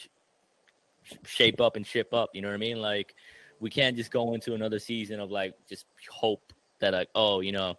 shape 1.24 1.60
up 1.60 1.76
and 1.76 1.86
ship 1.86 2.12
up. 2.12 2.30
You 2.34 2.42
know 2.42 2.48
what 2.48 2.54
I 2.54 2.58
mean? 2.58 2.80
Like 2.80 3.14
we 3.60 3.70
can't 3.70 3.96
just 3.96 4.10
go 4.10 4.34
into 4.34 4.54
another 4.54 4.78
season 4.78 5.20
of 5.20 5.30
like 5.30 5.54
just 5.68 5.86
hope 6.10 6.52
that 6.80 6.92
like 6.92 7.08
oh 7.14 7.40
you 7.40 7.52
know 7.52 7.76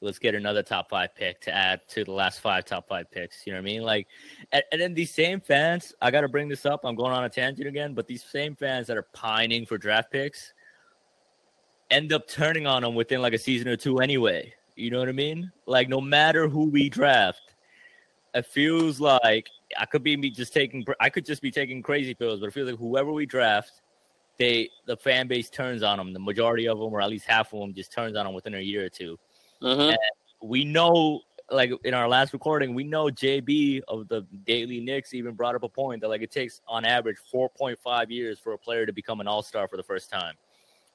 let's 0.00 0.18
get 0.18 0.34
another 0.34 0.62
top 0.62 0.88
five 0.88 1.14
pick 1.14 1.40
to 1.42 1.54
add 1.54 1.80
to 1.88 2.04
the 2.04 2.12
last 2.12 2.40
five 2.40 2.64
top 2.64 2.88
five 2.88 3.10
picks. 3.10 3.46
You 3.46 3.52
know 3.52 3.58
what 3.58 3.62
I 3.62 3.72
mean? 3.72 3.82
Like, 3.82 4.06
and, 4.52 4.62
and 4.72 4.80
then 4.80 4.94
these 4.94 5.10
same 5.10 5.40
fans, 5.40 5.94
I 6.00 6.10
got 6.10 6.22
to 6.22 6.28
bring 6.28 6.48
this 6.48 6.64
up. 6.64 6.80
I'm 6.84 6.94
going 6.94 7.12
on 7.12 7.24
a 7.24 7.28
tangent 7.28 7.68
again, 7.68 7.94
but 7.94 8.06
these 8.06 8.24
same 8.24 8.56
fans 8.56 8.86
that 8.86 8.96
are 8.96 9.06
pining 9.12 9.66
for 9.66 9.78
draft 9.78 10.10
picks 10.10 10.54
end 11.90 12.12
up 12.12 12.26
turning 12.28 12.66
on 12.66 12.82
them 12.82 12.94
within 12.94 13.20
like 13.20 13.34
a 13.34 13.38
season 13.38 13.68
or 13.68 13.76
two 13.76 13.98
anyway. 13.98 14.52
You 14.76 14.90
know 14.90 14.98
what 14.98 15.08
I 15.08 15.12
mean? 15.12 15.52
Like, 15.66 15.88
no 15.88 16.00
matter 16.00 16.48
who 16.48 16.70
we 16.70 16.88
draft, 16.88 17.54
it 18.34 18.46
feels 18.46 19.00
like 19.00 19.48
I 19.76 19.84
could 19.84 20.02
be 20.02 20.16
just 20.30 20.54
taking, 20.54 20.84
I 21.00 21.10
could 21.10 21.26
just 21.26 21.42
be 21.42 21.50
taking 21.50 21.82
crazy 21.82 22.14
pills, 22.14 22.40
but 22.40 22.46
it 22.46 22.54
feels 22.54 22.70
like 22.70 22.78
whoever 22.78 23.12
we 23.12 23.26
draft 23.26 23.82
they 24.38 24.70
the 24.86 24.96
fan 24.96 25.28
base 25.28 25.50
turns 25.50 25.82
on 25.82 25.98
them. 25.98 26.14
The 26.14 26.18
majority 26.18 26.66
of 26.66 26.78
them, 26.78 26.94
or 26.94 27.02
at 27.02 27.10
least 27.10 27.26
half 27.26 27.52
of 27.52 27.60
them, 27.60 27.74
just 27.74 27.92
turns 27.92 28.16
on 28.16 28.24
them 28.24 28.34
within 28.34 28.54
a 28.54 28.60
year 28.60 28.86
or 28.86 28.88
2 28.88 29.18
mm-hmm. 29.62 29.94
we 30.42 30.64
know, 30.64 31.20
like 31.50 31.72
in 31.84 31.94
our 31.94 32.08
last 32.08 32.32
recording, 32.32 32.74
we 32.74 32.84
know 32.84 33.06
JB 33.06 33.82
of 33.88 34.08
the 34.08 34.26
Daily 34.46 34.80
Knicks 34.80 35.14
even 35.14 35.34
brought 35.34 35.54
up 35.54 35.62
a 35.62 35.68
point 35.68 36.00
that 36.02 36.08
like 36.08 36.22
it 36.22 36.30
takes 36.30 36.60
on 36.68 36.84
average 36.84 37.16
4.5 37.32 38.10
years 38.10 38.38
for 38.38 38.52
a 38.52 38.58
player 38.58 38.86
to 38.86 38.92
become 38.92 39.20
an 39.20 39.26
All 39.26 39.42
Star 39.42 39.68
for 39.68 39.76
the 39.76 39.82
first 39.82 40.10
time. 40.10 40.34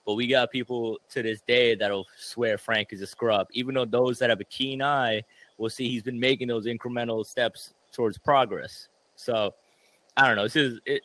But 0.06 0.14
we 0.14 0.28
got 0.28 0.52
people 0.52 1.00
to 1.10 1.24
this 1.24 1.42
day 1.42 1.74
that'll 1.76 2.06
swear 2.18 2.58
Frank 2.58 2.90
is 2.92 3.02
a 3.02 3.08
scrub, 3.08 3.48
even 3.52 3.74
though 3.74 3.86
those 3.86 4.20
that 4.20 4.30
have 4.30 4.40
a 4.40 4.46
keen 4.46 4.82
eye 4.82 5.24
will 5.58 5.70
see 5.70 5.90
he's 5.90 6.04
been 6.04 6.20
making 6.20 6.48
those 6.48 6.68
incremental 6.68 7.26
steps 7.26 7.74
towards 7.92 8.18
progress. 8.18 8.88
So 9.16 9.56
I 10.16 10.28
don't 10.28 10.36
know. 10.36 10.44
This 10.44 10.56
is 10.56 10.80
it. 10.86 11.02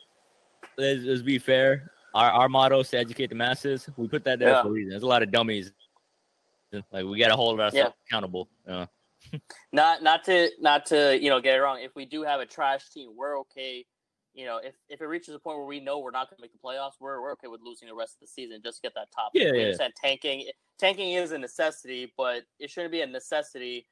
Let's, 0.77 1.03
let's 1.03 1.21
be 1.21 1.39
fair 1.39 1.91
our, 2.13 2.31
our 2.31 2.49
motto 2.49 2.79
is 2.79 2.89
to 2.89 2.97
educate 2.97 3.27
the 3.27 3.35
masses. 3.35 3.89
We 3.97 4.07
put 4.07 4.23
that 4.25 4.39
there 4.39 4.49
yeah. 4.49 4.61
for 4.61 4.69
a 4.69 4.71
reason. 4.71 4.89
There's 4.89 5.03
a 5.03 5.07
lot 5.07 5.23
of 5.23 5.31
dummies. 5.31 5.71
Like 6.91 7.05
we 7.05 7.19
got 7.19 7.29
to 7.29 7.35
hold 7.35 7.59
ourselves 7.59 7.75
yeah. 7.75 7.89
accountable. 8.07 8.49
Yeah. 8.67 8.85
not 9.71 10.01
not 10.01 10.23
to 10.25 10.49
not 10.59 10.85
to 10.87 11.17
you 11.21 11.29
know 11.29 11.39
get 11.39 11.55
it 11.57 11.61
wrong. 11.61 11.79
If 11.81 11.95
we 11.95 12.05
do 12.05 12.23
have 12.23 12.39
a 12.39 12.45
trash 12.45 12.89
team, 12.89 13.11
we're 13.15 13.39
okay. 13.41 13.85
You 14.33 14.45
know, 14.45 14.61
if, 14.63 14.75
if 14.87 15.01
it 15.01 15.05
reaches 15.05 15.35
a 15.35 15.39
point 15.39 15.57
where 15.57 15.65
we 15.65 15.81
know 15.81 15.99
we're 15.99 16.11
not 16.11 16.29
going 16.29 16.37
to 16.37 16.41
make 16.41 16.53
the 16.53 16.59
playoffs, 16.65 16.93
we're, 17.01 17.21
we're 17.21 17.33
okay 17.33 17.47
with 17.47 17.59
losing 17.61 17.89
the 17.89 17.93
rest 17.93 18.13
of 18.15 18.21
the 18.21 18.27
season. 18.27 18.61
Just 18.63 18.81
get 18.81 18.93
that 18.95 19.09
top. 19.13 19.31
Yeah, 19.33 19.51
yeah. 19.51 19.73
Tanking 20.01 20.45
tanking 20.79 21.11
is 21.11 21.33
a 21.33 21.37
necessity, 21.37 22.13
but 22.17 22.43
it 22.57 22.69
shouldn't 22.69 22.93
be 22.93 23.01
a 23.01 23.07
necessity. 23.07 23.87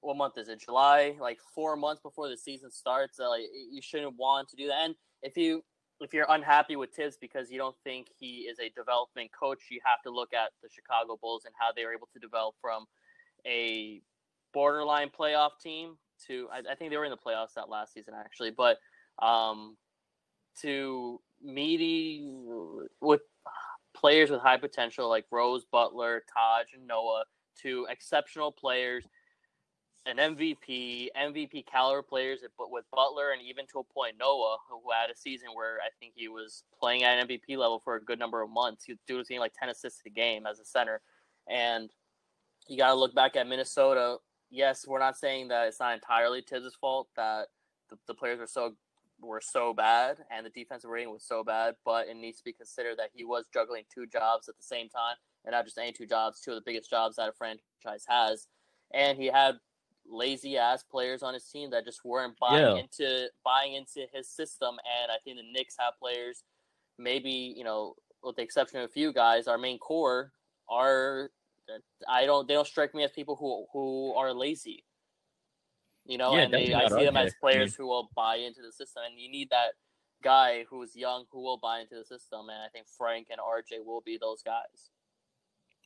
What 0.00 0.16
month 0.16 0.38
is 0.38 0.48
it? 0.48 0.60
July, 0.60 1.16
like 1.20 1.38
four 1.54 1.76
months 1.76 2.00
before 2.00 2.28
the 2.28 2.36
season 2.36 2.70
starts. 2.70 3.20
Uh, 3.20 3.28
like 3.28 3.42
you 3.70 3.82
shouldn't 3.82 4.16
want 4.16 4.48
to 4.48 4.56
do 4.56 4.68
that. 4.68 4.84
And 4.84 4.94
if 5.22 5.36
you 5.36 5.62
if 6.00 6.14
you're 6.14 6.26
unhappy 6.28 6.76
with 6.76 6.90
Thibs 6.94 7.16
because 7.20 7.50
you 7.50 7.58
don't 7.58 7.76
think 7.84 8.08
he 8.18 8.46
is 8.48 8.58
a 8.60 8.68
development 8.70 9.30
coach, 9.38 9.58
you 9.70 9.80
have 9.84 10.02
to 10.02 10.10
look 10.10 10.32
at 10.32 10.50
the 10.62 10.68
Chicago 10.68 11.18
Bulls 11.20 11.44
and 11.44 11.54
how 11.58 11.72
they 11.74 11.84
were 11.84 11.92
able 11.92 12.08
to 12.12 12.18
develop 12.18 12.54
from 12.60 12.86
a 13.46 14.00
borderline 14.52 15.10
playoff 15.10 15.50
team 15.62 15.96
to 16.26 16.48
I, 16.52 16.72
I 16.72 16.74
think 16.74 16.90
they 16.90 16.96
were 16.96 17.04
in 17.04 17.10
the 17.10 17.16
playoffs 17.16 17.54
that 17.54 17.68
last 17.68 17.92
season 17.92 18.14
actually, 18.18 18.50
but 18.50 18.78
um, 19.20 19.76
to 20.62 21.20
meaty 21.42 22.30
with 23.00 23.20
players 23.94 24.30
with 24.30 24.40
high 24.40 24.56
potential 24.56 25.08
like 25.08 25.24
Rose, 25.30 25.64
Butler, 25.70 26.22
Taj, 26.32 26.66
and 26.74 26.86
Noah 26.86 27.24
to 27.62 27.86
exceptional 27.90 28.52
players 28.52 29.04
an 30.06 30.16
MVP, 30.16 31.08
MVP 31.16 31.66
caliber 31.66 32.02
players, 32.02 32.40
but 32.56 32.70
with 32.70 32.84
Butler 32.92 33.32
and 33.32 33.42
even 33.42 33.66
to 33.72 33.80
a 33.80 33.84
point 33.84 34.14
Noah, 34.18 34.56
who 34.68 34.80
had 34.90 35.10
a 35.10 35.16
season 35.16 35.48
where 35.54 35.78
I 35.84 35.88
think 36.00 36.12
he 36.16 36.28
was 36.28 36.64
playing 36.80 37.04
at 37.04 37.18
an 37.18 37.28
MVP 37.28 37.56
level 37.58 37.80
for 37.84 37.96
a 37.96 38.02
good 38.02 38.18
number 38.18 38.42
of 38.42 38.50
months. 38.50 38.84
He 38.84 38.92
was 39.12 39.28
getting 39.28 39.40
like 39.40 39.52
ten 39.58 39.68
assists 39.68 40.00
a 40.06 40.10
game 40.10 40.46
as 40.46 40.60
a 40.60 40.64
center, 40.64 41.00
and 41.48 41.90
you 42.66 42.78
got 42.78 42.88
to 42.88 42.94
look 42.94 43.14
back 43.14 43.36
at 43.36 43.46
Minnesota. 43.46 44.16
Yes, 44.50 44.86
we're 44.86 44.98
not 44.98 45.18
saying 45.18 45.48
that 45.48 45.68
it's 45.68 45.80
not 45.80 45.94
entirely 45.94 46.40
Thibs' 46.40 46.74
fault 46.80 47.08
that 47.16 47.48
the, 47.90 47.98
the 48.06 48.14
players 48.14 48.38
were 48.38 48.46
so 48.46 48.74
were 49.20 49.40
so 49.40 49.74
bad 49.74 50.18
and 50.30 50.46
the 50.46 50.50
defensive 50.50 50.90
rating 50.90 51.10
was 51.10 51.24
so 51.24 51.42
bad, 51.42 51.74
but 51.84 52.06
it 52.06 52.16
needs 52.16 52.38
to 52.38 52.44
be 52.44 52.52
considered 52.52 52.96
that 52.98 53.10
he 53.12 53.24
was 53.24 53.46
juggling 53.52 53.82
two 53.92 54.06
jobs 54.06 54.48
at 54.48 54.56
the 54.56 54.62
same 54.62 54.88
time, 54.88 55.16
and 55.44 55.52
not 55.52 55.64
just 55.64 55.78
any 55.78 55.92
two 55.92 56.06
jobs, 56.06 56.40
two 56.40 56.52
of 56.52 56.54
the 56.54 56.62
biggest 56.64 56.88
jobs 56.88 57.16
that 57.16 57.28
a 57.28 57.32
franchise 57.32 58.04
has. 58.08 58.46
And 58.94 59.18
he 59.18 59.26
had 59.26 59.56
lazy 60.10 60.56
ass 60.56 60.82
players 60.82 61.22
on 61.22 61.34
his 61.34 61.44
team 61.44 61.70
that 61.70 61.84
just 61.84 62.04
weren't 62.04 62.38
buying 62.38 62.76
yeah. 62.76 62.82
into 62.82 63.28
buying 63.44 63.74
into 63.74 64.06
his 64.12 64.28
system. 64.28 64.70
And 64.70 65.12
I 65.12 65.16
think 65.24 65.36
the 65.36 65.52
Knicks 65.52 65.76
have 65.78 65.94
players, 66.00 66.44
maybe 66.98 67.54
you 67.56 67.64
know, 67.64 67.94
with 68.22 68.36
the 68.36 68.42
exception 68.42 68.80
of 68.80 68.86
a 68.86 68.92
few 68.92 69.12
guys, 69.12 69.46
our 69.46 69.58
main 69.58 69.78
core 69.78 70.32
are. 70.68 71.30
I 72.08 72.24
don't. 72.24 72.48
They 72.48 72.54
don't 72.54 72.66
strike 72.66 72.94
me 72.94 73.04
as 73.04 73.10
people 73.10 73.36
who 73.36 73.66
who 73.74 74.14
are 74.14 74.32
lazy. 74.32 74.84
You 76.06 76.16
know, 76.16 76.34
yeah, 76.34 76.42
and 76.44 76.54
they, 76.54 76.72
I 76.72 76.88
see 76.88 77.04
them 77.04 77.18
as 77.18 77.34
players 77.38 77.74
who 77.74 77.86
will 77.86 78.08
buy 78.16 78.36
into 78.36 78.62
the 78.62 78.72
system, 78.72 79.02
and 79.10 79.20
you 79.20 79.30
need 79.30 79.50
that 79.50 79.72
guy 80.24 80.64
who's 80.70 80.96
young 80.96 81.24
who 81.30 81.42
will 81.42 81.58
buy 81.58 81.80
into 81.80 81.96
the 81.96 82.04
system. 82.04 82.48
And 82.48 82.62
I 82.64 82.68
think 82.72 82.86
Frank 82.96 83.26
and 83.30 83.38
RJ 83.38 83.84
will 83.84 84.00
be 84.00 84.16
those 84.18 84.42
guys. 84.42 84.90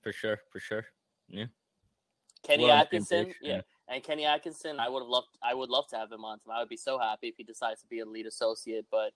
For 0.00 0.12
sure, 0.12 0.38
for 0.52 0.60
sure. 0.60 0.84
Yeah. 1.28 1.46
Kenny 2.44 2.64
well, 2.64 2.72
Atkinson, 2.72 3.34
yeah. 3.40 3.62
And 3.92 4.02
Kenny 4.02 4.24
Atkinson, 4.24 4.80
I 4.80 4.88
would 4.88 5.00
have 5.00 5.08
loved 5.08 5.28
I 5.42 5.52
would 5.52 5.68
love 5.68 5.86
to 5.88 5.96
have 5.96 6.10
him 6.10 6.24
on. 6.24 6.38
I 6.50 6.60
would 6.60 6.70
be 6.70 6.78
so 6.78 6.98
happy 6.98 7.28
if 7.28 7.36
he 7.36 7.44
decides 7.44 7.82
to 7.82 7.86
be 7.86 8.00
a 8.00 8.06
lead 8.06 8.26
associate, 8.26 8.86
but 8.90 9.12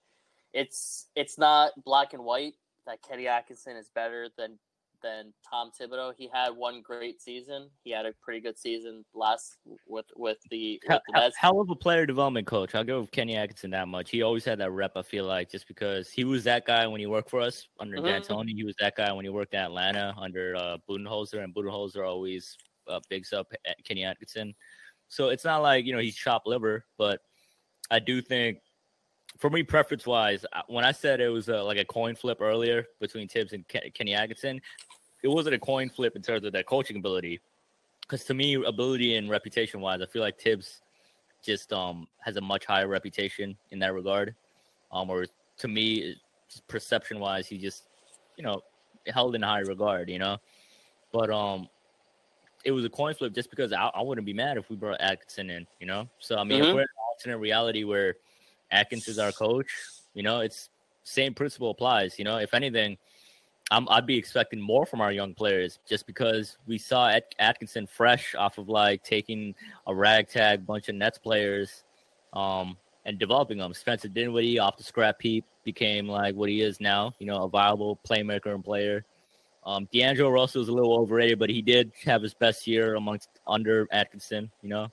it's 0.53 1.07
it's 1.15 1.37
not 1.37 1.71
black 1.83 2.13
and 2.13 2.23
white 2.23 2.53
that 2.85 3.01
Kenny 3.01 3.27
Atkinson 3.27 3.75
is 3.75 3.89
better 3.89 4.29
than 4.37 4.59
than 5.01 5.33
Tom 5.49 5.71
Thibodeau. 5.79 6.13
He 6.17 6.29
had 6.31 6.49
one 6.49 6.81
great 6.81 7.21
season. 7.21 7.69
He 7.83 7.91
had 7.91 8.05
a 8.05 8.13
pretty 8.21 8.39
good 8.39 8.57
season 8.57 9.03
last 9.15 9.57
with 9.87 10.05
with 10.15 10.37
the, 10.51 10.79
with 10.87 11.01
the 11.07 11.31
hell, 11.39 11.59
of 11.59 11.69
a 11.71 11.75
player 11.75 12.05
development 12.05 12.45
coach. 12.45 12.75
I'll 12.75 12.83
go 12.83 13.01
with 13.01 13.11
Kenny 13.11 13.35
Atkinson 13.35 13.71
that 13.71 13.87
much. 13.87 14.11
He 14.11 14.21
always 14.21 14.45
had 14.45 14.59
that 14.59 14.71
rep. 14.71 14.91
I 14.95 15.01
feel 15.01 15.25
like 15.25 15.49
just 15.49 15.67
because 15.67 16.09
he 16.09 16.23
was 16.23 16.43
that 16.43 16.65
guy 16.65 16.85
when 16.85 16.99
he 16.99 17.07
worked 17.07 17.31
for 17.31 17.41
us 17.41 17.67
under 17.79 17.97
mm-hmm. 17.97 18.05
D'Antoni. 18.05 18.53
He 18.55 18.63
was 18.63 18.75
that 18.79 18.95
guy 18.95 19.11
when 19.11 19.25
he 19.25 19.29
worked 19.29 19.55
at 19.55 19.65
Atlanta 19.65 20.13
under 20.19 20.55
uh, 20.55 20.77
Budenholzer, 20.87 21.43
and 21.43 21.53
Budenholzer 21.53 22.07
always 22.07 22.57
uh, 22.89 22.99
bigs 23.09 23.33
up 23.33 23.51
Kenny 23.83 24.03
Atkinson. 24.03 24.53
So 25.07 25.29
it's 25.29 25.45
not 25.45 25.61
like 25.61 25.85
you 25.85 25.93
know 25.93 25.99
he's 25.99 26.15
chopped 26.15 26.47
liver, 26.47 26.85
but 26.97 27.21
I 27.89 27.99
do 27.99 28.21
think 28.21 28.59
for 29.37 29.49
me, 29.49 29.63
preference 29.63 30.05
wise, 30.05 30.45
when 30.67 30.83
I 30.83 30.91
said 30.91 31.21
it 31.21 31.29
was 31.29 31.47
like 31.47 31.77
a 31.77 31.85
coin 31.85 32.15
flip 32.15 32.39
earlier 32.41 32.85
between 32.99 33.27
Thibs 33.27 33.53
and 33.53 33.65
Kenny 33.67 34.13
Atkinson, 34.13 34.59
it 35.23 35.27
wasn't 35.27 35.55
a 35.55 35.59
coin 35.59 35.89
flip 35.89 36.15
in 36.15 36.21
terms 36.21 36.43
of 36.45 36.53
their 36.53 36.63
coaching 36.63 36.97
ability. 36.97 37.39
Because 38.01 38.23
to 38.25 38.33
me, 38.33 38.55
ability 38.55 39.15
and 39.15 39.29
reputation 39.29 39.81
wise, 39.81 40.01
I 40.01 40.05
feel 40.05 40.21
like 40.21 40.39
Thibs 40.39 40.81
just 41.43 41.71
um 41.71 42.07
has 42.19 42.35
a 42.37 42.41
much 42.41 42.65
higher 42.65 42.87
reputation 42.87 43.57
in 43.71 43.79
that 43.79 43.93
regard. 43.93 44.35
Um, 44.91 45.09
or 45.09 45.25
to 45.59 45.67
me, 45.67 46.15
perception 46.67 47.19
wise, 47.19 47.47
he 47.47 47.57
just 47.57 47.83
you 48.37 48.43
know 48.43 48.61
held 49.07 49.35
in 49.35 49.41
high 49.41 49.59
regard. 49.59 50.09
You 50.09 50.19
know, 50.19 50.37
but 51.11 51.29
um, 51.29 51.67
it 52.65 52.71
was 52.71 52.85
a 52.85 52.89
coin 52.89 53.13
flip 53.13 53.33
just 53.33 53.49
because 53.49 53.71
I, 53.73 53.89
I 53.93 54.01
wouldn't 54.01 54.25
be 54.25 54.33
mad 54.33 54.57
if 54.57 54.69
we 54.69 54.75
brought 54.75 55.01
Atkinson 55.01 55.49
in. 55.49 55.67
You 55.79 55.87
know, 55.87 56.09
so 56.19 56.37
I 56.37 56.43
mean, 56.43 56.59
mm-hmm. 56.59 56.69
if 56.69 56.75
we're 56.75 56.81
in 56.81 56.87
an 56.87 57.03
alternate 57.09 57.37
reality 57.37 57.83
where 57.83 58.15
Atkins 58.71 59.07
is 59.07 59.19
our 59.19 59.31
coach, 59.31 59.67
you 60.13 60.23
know, 60.23 60.41
it's 60.41 60.69
same 61.03 61.33
principle 61.33 61.71
applies. 61.71 62.19
You 62.19 62.25
know, 62.25 62.37
if 62.37 62.53
anything, 62.53 62.97
I'm, 63.71 63.87
I'd 63.89 64.05
be 64.05 64.17
expecting 64.17 64.61
more 64.61 64.85
from 64.85 65.01
our 65.01 65.11
young 65.11 65.33
players 65.33 65.79
just 65.87 66.07
because 66.07 66.57
we 66.67 66.77
saw 66.77 67.09
At- 67.09 67.35
Atkinson 67.39 67.87
fresh 67.87 68.35
off 68.35 68.57
of 68.57 68.69
like 68.69 69.03
taking 69.03 69.55
a 69.87 69.95
ragtag 69.95 70.65
bunch 70.65 70.89
of 70.89 70.95
Nets 70.95 71.17
players 71.17 71.83
um, 72.33 72.77
and 73.05 73.19
developing 73.19 73.57
them. 73.57 73.73
Spencer 73.73 74.07
Dinwiddie 74.07 74.59
off 74.59 74.77
the 74.77 74.83
scrap 74.83 75.21
heap 75.21 75.45
became 75.63 76.07
like 76.07 76.35
what 76.35 76.49
he 76.49 76.61
is 76.61 76.79
now, 76.79 77.13
you 77.19 77.25
know, 77.25 77.43
a 77.43 77.49
viable 77.49 77.99
playmaker 78.07 78.53
and 78.53 78.63
player. 78.63 79.05
Um, 79.67 79.85
D'Angelo 79.91 80.29
Russell 80.29 80.61
is 80.61 80.69
a 80.69 80.71
little 80.71 80.97
overrated, 80.97 81.39
but 81.39 81.49
he 81.49 81.61
did 81.61 81.91
have 82.05 82.23
his 82.23 82.33
best 82.33 82.67
year 82.67 82.95
amongst 82.95 83.27
under 83.45 83.85
Atkinson, 83.91 84.49
you 84.61 84.69
know. 84.69 84.87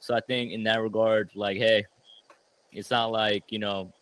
So 0.00 0.14
I 0.14 0.20
think 0.20 0.50
in 0.50 0.62
that 0.64 0.80
regard, 0.80 1.28
like, 1.34 1.58
hey, 1.58 1.84
it's 2.72 2.90
not 2.90 3.12
like 3.12 3.44
you 3.50 3.58
know 3.58 3.92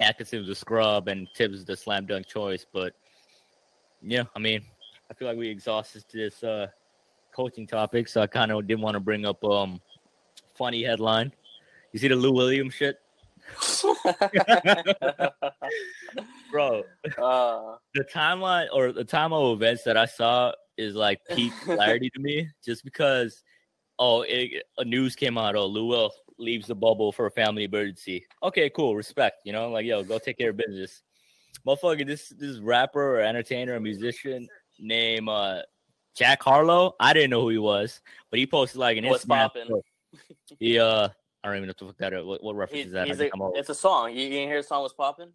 Atkinson 0.00 0.40
was 0.40 0.50
a 0.50 0.54
scrub 0.54 1.08
and 1.08 1.26
Thibs 1.34 1.60
is 1.60 1.64
the 1.64 1.76
slam 1.76 2.04
dunk 2.04 2.26
choice, 2.26 2.66
but 2.70 2.92
yeah, 4.02 4.24
I 4.36 4.38
mean, 4.38 4.60
I 5.10 5.14
feel 5.14 5.28
like 5.28 5.38
we 5.38 5.48
exhausted 5.48 6.04
this 6.12 6.44
uh, 6.44 6.66
coaching 7.34 7.66
topic, 7.66 8.06
so 8.06 8.20
I 8.20 8.26
kind 8.26 8.52
of 8.52 8.66
didn't 8.66 8.82
want 8.82 8.94
to 8.94 9.00
bring 9.00 9.24
up 9.24 9.42
um 9.44 9.80
funny 10.54 10.82
headline. 10.82 11.32
You 11.92 12.00
see 12.00 12.08
the 12.08 12.16
Lou 12.16 12.32
Williams 12.32 12.74
shit, 12.74 13.00
bro. 16.50 16.82
Uh, 17.18 17.76
the 17.94 18.04
timeline 18.12 18.66
or 18.72 18.92
the 18.92 19.04
time 19.04 19.32
of 19.32 19.56
events 19.56 19.84
that 19.84 19.96
I 19.96 20.06
saw 20.06 20.52
is 20.76 20.94
like 20.94 21.20
peak 21.30 21.52
clarity 21.64 22.10
to 22.10 22.20
me, 22.20 22.48
just 22.64 22.84
because. 22.84 23.42
Oh, 24.02 24.22
it, 24.22 24.62
a 24.78 24.84
news 24.86 25.14
came 25.14 25.36
out. 25.36 25.56
Oh, 25.56 25.66
Lou 25.66 25.84
Will 25.84 26.10
leaves 26.38 26.66
the 26.66 26.74
bubble 26.74 27.12
for 27.12 27.26
a 27.26 27.30
family 27.30 27.64
emergency. 27.64 28.24
Okay, 28.42 28.70
cool, 28.70 28.96
respect. 28.96 29.42
You 29.44 29.52
know, 29.52 29.68
like 29.68 29.84
yo, 29.84 30.02
go 30.02 30.18
take 30.18 30.38
care 30.38 30.50
of 30.50 30.56
business. 30.56 31.02
Motherfucker, 31.66 32.06
this 32.06 32.30
this 32.30 32.58
rapper 32.58 33.18
or 33.18 33.20
entertainer 33.20 33.74
or 33.74 33.80
musician 33.80 34.48
named 34.78 35.28
uh, 35.28 35.62
Jack 36.16 36.42
Harlow. 36.42 36.94
I 36.98 37.12
didn't 37.12 37.30
know 37.30 37.42
who 37.42 37.50
he 37.50 37.58
was, 37.58 38.00
but 38.30 38.38
he 38.38 38.46
posted 38.46 38.80
like 38.80 38.96
an 38.96 39.04
What's 39.06 39.26
Instagram. 39.26 39.82
He 40.58 40.78
uh, 40.78 41.08
I 41.42 41.48
don't 41.48 41.56
even 41.56 41.66
know 41.66 41.70
what 41.70 41.78
to 41.78 41.84
look 41.86 41.98
that. 41.98 42.26
What, 42.26 42.42
what 42.42 42.56
reference 42.56 42.86
is 42.86 42.92
that? 42.92 43.08
A, 43.08 43.30
it's 43.54 43.70
a 43.70 43.74
song. 43.74 44.12
You, 44.14 44.22
you 44.22 44.30
didn't 44.30 44.48
hear 44.48 44.60
the 44.60 44.66
song 44.66 44.82
was 44.82 44.92
popping? 44.92 45.32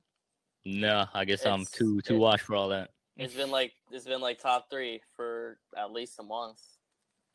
No, 0.65 1.05
I 1.13 1.25
guess 1.25 1.41
it's, 1.41 1.47
I'm 1.47 1.65
too 1.65 2.01
too 2.01 2.17
washed 2.17 2.45
for 2.45 2.55
all 2.55 2.69
that. 2.69 2.89
It's 3.17 3.33
been 3.33 3.51
like 3.51 3.73
it's 3.91 4.05
been 4.05 4.21
like 4.21 4.39
top 4.39 4.69
three 4.69 5.01
for 5.15 5.57
at 5.77 5.91
least 5.91 6.19
a 6.19 6.23
month. 6.23 6.59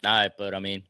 All 0.04 0.12
right, 0.12 0.32
but 0.36 0.54
I 0.54 0.60
mean, 0.60 0.82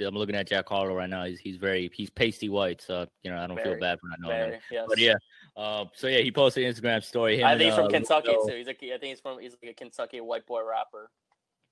I'm 0.00 0.14
looking 0.14 0.34
at 0.34 0.48
Jack 0.48 0.68
Harlow 0.68 0.94
right 0.94 1.08
now. 1.08 1.24
He's 1.24 1.38
he's 1.40 1.56
very 1.56 1.90
he's 1.94 2.10
pasty 2.10 2.48
white, 2.48 2.82
so 2.82 3.06
you 3.22 3.30
know 3.30 3.38
I 3.38 3.46
don't 3.46 3.56
very, 3.56 3.70
feel 3.70 3.80
bad 3.80 3.98
for 4.00 4.08
not 4.08 4.20
knowing 4.20 4.52
him. 4.52 4.60
Yes. 4.70 4.86
But 4.88 4.98
yeah, 4.98 5.14
uh, 5.56 5.84
so 5.94 6.06
yeah, 6.06 6.18
he 6.18 6.30
posted 6.30 6.64
an 6.64 6.74
Instagram 6.74 7.02
story. 7.02 7.42
I 7.44 7.56
think 7.56 7.68
he's 7.68 7.74
from 7.74 7.86
uh, 7.86 7.90
Kentucky 7.90 8.36
too. 8.46 8.54
He's 8.56 8.68
a, 8.68 8.70
I 8.70 8.98
think 8.98 9.04
he's 9.04 9.20
from 9.20 9.40
he's 9.40 9.56
like 9.62 9.72
a 9.72 9.74
Kentucky 9.74 10.20
white 10.20 10.46
boy 10.46 10.62
rapper. 10.66 11.10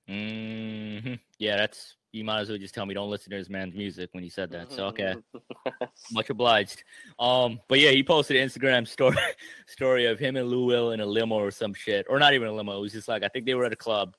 Mm-hmm. 0.09 1.13
Yeah, 1.39 1.57
that's 1.57 1.95
you 2.11 2.23
might 2.23 2.41
as 2.41 2.49
well 2.49 2.57
just 2.57 2.75
tell 2.75 2.85
me 2.85 2.93
don't 2.93 3.09
listen 3.09 3.31
to 3.31 3.37
this 3.37 3.49
man's 3.49 3.73
music 3.73 4.09
when 4.11 4.23
he 4.23 4.29
said 4.29 4.51
that. 4.51 4.71
So 4.71 4.85
okay, 4.87 5.15
much 6.11 6.29
obliged. 6.29 6.83
Um, 7.19 7.59
but 7.67 7.79
yeah, 7.79 7.91
he 7.91 8.03
posted 8.03 8.37
an 8.37 8.47
Instagram 8.47 8.87
story 8.87 9.17
story 9.67 10.05
of 10.05 10.19
him 10.19 10.35
and 10.35 10.47
Lou 10.47 10.65
Will 10.65 10.91
in 10.91 10.99
a 10.99 11.05
limo 11.05 11.35
or 11.35 11.51
some 11.51 11.73
shit, 11.73 12.05
or 12.09 12.19
not 12.19 12.33
even 12.33 12.47
a 12.47 12.53
limo. 12.53 12.77
It 12.77 12.81
was 12.81 12.93
just 12.93 13.07
like 13.07 13.23
I 13.23 13.27
think 13.27 13.45
they 13.45 13.55
were 13.55 13.65
at 13.65 13.73
a 13.73 13.77
club 13.77 14.15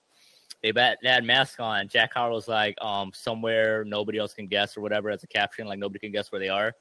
they 0.64 0.72
bet 0.72 0.97
they 1.03 1.11
had 1.11 1.24
masks 1.24 1.61
on. 1.61 1.89
Jack 1.89 2.14
Harlow's 2.14 2.49
like 2.49 2.74
um 2.82 3.12
somewhere 3.14 3.85
nobody 3.85 4.18
else 4.18 4.32
can 4.32 4.47
guess 4.47 4.78
or 4.78 4.80
whatever 4.80 5.11
as 5.11 5.22
a 5.22 5.26
caption, 5.26 5.66
like 5.66 5.78
nobody 5.78 5.99
can 5.99 6.11
guess 6.11 6.32
where 6.32 6.41
they 6.41 6.49
are. 6.49 6.72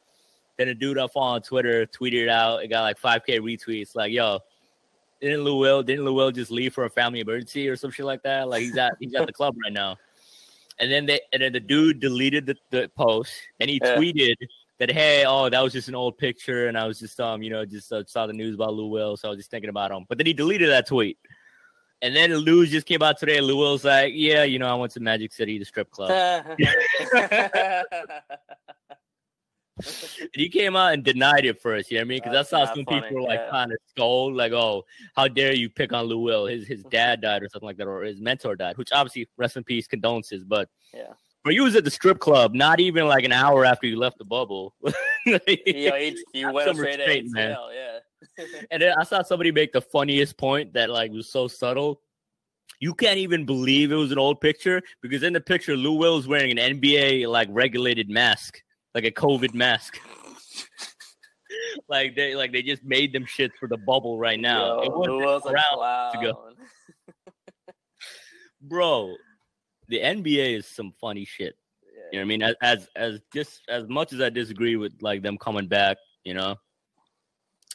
Then 0.58 0.70
a 0.70 0.74
dude 0.74 0.97
up 0.97 1.12
on 1.16 1.41
Twitter 1.41 1.86
tweeted 1.86 2.24
it 2.24 2.30
out. 2.30 2.64
It 2.64 2.70
got 2.70 2.84
like 2.84 2.97
5k 2.97 3.39
retweets. 3.41 3.93
Like, 3.93 4.14
yo, 4.14 4.39
didn't 5.22 5.43
Lou 5.43 5.84
didn't 5.84 6.05
Lou 6.05 6.32
just 6.32 6.51
leave 6.51 6.74
for 6.74 6.86
a 6.86 6.89
family 6.89 7.20
emergency 7.20 7.68
or 7.68 7.76
some 7.76 7.91
shit 7.91 8.05
like 8.05 8.24
that? 8.24 8.47
Like 8.47 8.61
he's 8.61 8.78
at 8.78 8.93
he's 8.99 9.14
at 9.16 9.28
the 9.28 9.34
club 9.34 9.55
right 9.64 9.74
now. 9.74 9.97
And 10.80 10.91
then 10.91 11.05
they 11.05 11.22
and 11.32 11.41
then 11.41 11.53
the 11.53 11.59
dude 11.59 11.99
deleted 11.99 12.45
the, 12.45 12.55
the 12.72 12.89
post 12.95 13.34
and 13.59 13.70
he 13.70 13.80
yeah. 13.84 13.95
tweeted 13.95 14.36
that 14.80 14.91
hey, 14.91 15.26
oh, 15.26 15.49
that 15.49 15.61
was 15.61 15.74
just 15.74 15.88
an 15.88 15.95
old 15.95 16.18
picture 16.18 16.68
and 16.68 16.78
I 16.78 16.86
was 16.86 16.99
just 16.99 17.20
um, 17.20 17.43
you 17.43 17.49
know, 17.49 17.66
just 17.66 17.91
uh, 17.91 18.03
saw 18.05 18.28
the 18.28 18.34
news 18.34 18.55
about 18.55 18.74
Lou 18.74 18.88
Will, 18.88 19.18
so 19.18 19.28
I 19.28 19.32
was 19.32 19.39
just 19.39 19.51
thinking 19.51 19.70
about 19.70 19.91
him. 19.91 20.05
But 20.09 20.18
then 20.18 20.28
he 20.28 20.34
deleted 20.34 20.70
that 20.70 20.88
tweet. 20.88 21.18
And 22.01 22.14
then 22.14 22.36
Lou 22.36 22.66
just 22.66 22.86
came 22.86 23.01
out 23.01 23.18
today. 23.18 23.39
Lou 23.39 23.55
was 23.55 23.86
like, 23.86 24.11
"Yeah, 24.14 24.43
you 24.43 24.59
know, 24.59 24.68
I 24.68 24.74
went 24.74 24.91
to 24.91 24.99
Magic 24.99 25.32
City, 25.32 25.57
the 25.57 25.64
strip 25.64 25.89
club." 25.89 26.09
and 29.78 30.30
he 30.34 30.50
came 30.50 30.76
out 30.76 30.94
and 30.94 31.04
denied 31.04 31.46
it 31.46 31.62
first. 31.62 31.90
You 31.92 31.98
know 31.98 32.02
what 32.02 32.06
I 32.06 32.08
mean? 32.10 32.22
Because 32.24 32.36
I 32.36 32.50
saw 32.50 32.74
some 32.74 32.86
funny. 32.86 33.02
people 33.02 33.24
like 33.24 33.40
yeah. 33.40 33.50
kind 33.50 33.72
of 33.72 33.78
scold, 33.88 34.36
like, 34.36 34.52
"Oh, 34.52 34.84
how 35.16 35.28
dare 35.28 35.54
you 35.54 35.70
pick 35.70 35.94
on 35.94 36.06
Lou 36.06 36.20
Will? 36.20 36.46
His 36.46 36.68
his 36.68 36.84
dad 36.84 37.22
died 37.22 37.44
or 37.44 37.50
something 37.50 37.68
like 37.68 37.78
that, 37.78 37.88
or 37.88 38.04
his 38.04 38.22
mentor 38.22 38.56
died." 38.56 38.78
Which 38.78 38.92
obviously, 38.92 39.28
rest 39.38 39.58
in 39.58 39.64
peace, 39.64 39.88
condolences. 39.88 40.44
But 40.44 40.70
yeah, 40.94 41.14
but 41.44 41.54
you 41.54 41.64
was 41.64 41.76
at 41.76 41.84
the 41.84 41.92
strip 41.92 42.20
club, 42.20 42.54
not 42.54 42.80
even 42.80 43.08
like 43.08 43.24
an 43.24 43.32
hour 43.32 43.66
after 43.66 43.88
you 43.88 43.98
left 43.98 44.18
the 44.18 44.26
bubble. 44.26 44.76
yeah, 45.26 45.40
he, 45.46 46.18
he 46.34 46.46
went 46.46 46.76
straight 46.76 46.98
to 46.98 47.08
ATL, 47.08 47.70
yeah 47.74 48.00
and 48.72 48.82
then 48.82 48.94
I 48.98 49.04
saw 49.04 49.22
somebody 49.22 49.52
make 49.52 49.74
the 49.74 49.82
funniest 49.82 50.38
point 50.38 50.74
that 50.74 50.90
like 50.90 51.12
was 51.12 51.30
so 51.30 51.48
subtle. 51.48 52.02
You 52.80 52.94
can't 52.94 53.18
even 53.18 53.46
believe 53.46 53.92
it 53.92 53.96
was 53.96 54.12
an 54.12 54.18
old 54.18 54.42
picture 54.42 54.82
because 55.02 55.24
in 55.24 55.34
the 55.34 55.42
picture, 55.42 55.78
Lou 55.78 55.94
Will 55.94 56.18
is 56.18 56.28
wearing 56.28 56.58
an 56.58 56.80
NBA 56.80 57.28
like 57.28 57.48
regulated 57.52 58.10
mask, 58.10 58.62
like 58.94 59.06
a 59.06 59.12
COVID 59.12 59.54
mask. 59.54 60.00
like 61.89 62.16
they 62.16 62.36
like 62.36 62.52
they 62.52 62.62
just 62.62 62.84
made 62.84 63.14
them 63.14 63.26
shit 63.26 63.52
for 63.60 63.68
the 63.68 63.78
bubble 63.78 64.18
right 64.18 64.39
now. 64.39 64.82
Yo, 64.82 65.04
it 65.04 65.10
was 65.10 65.44
a 65.46 66.18
to 66.18 66.24
go. 66.24 66.50
Bro, 68.62 69.16
the 69.89 70.00
NBA 70.00 70.58
is 70.58 70.68
some 70.68 70.94
funny 71.00 71.26
shit. 71.26 71.56
You 72.12 72.20
know 72.20 72.26
what 72.26 72.26
I 72.26 72.26
mean? 72.26 72.44
As, 72.44 72.56
as 72.62 72.88
as 72.96 73.20
just 73.34 73.62
as 73.70 73.88
much 73.88 74.14
as 74.14 74.22
I 74.22 74.30
disagree 74.30 74.76
with 74.76 74.94
like 75.02 75.24
them 75.24 75.38
coming 75.38 75.68
back, 75.68 75.98
you 76.24 76.34
know, 76.34 76.56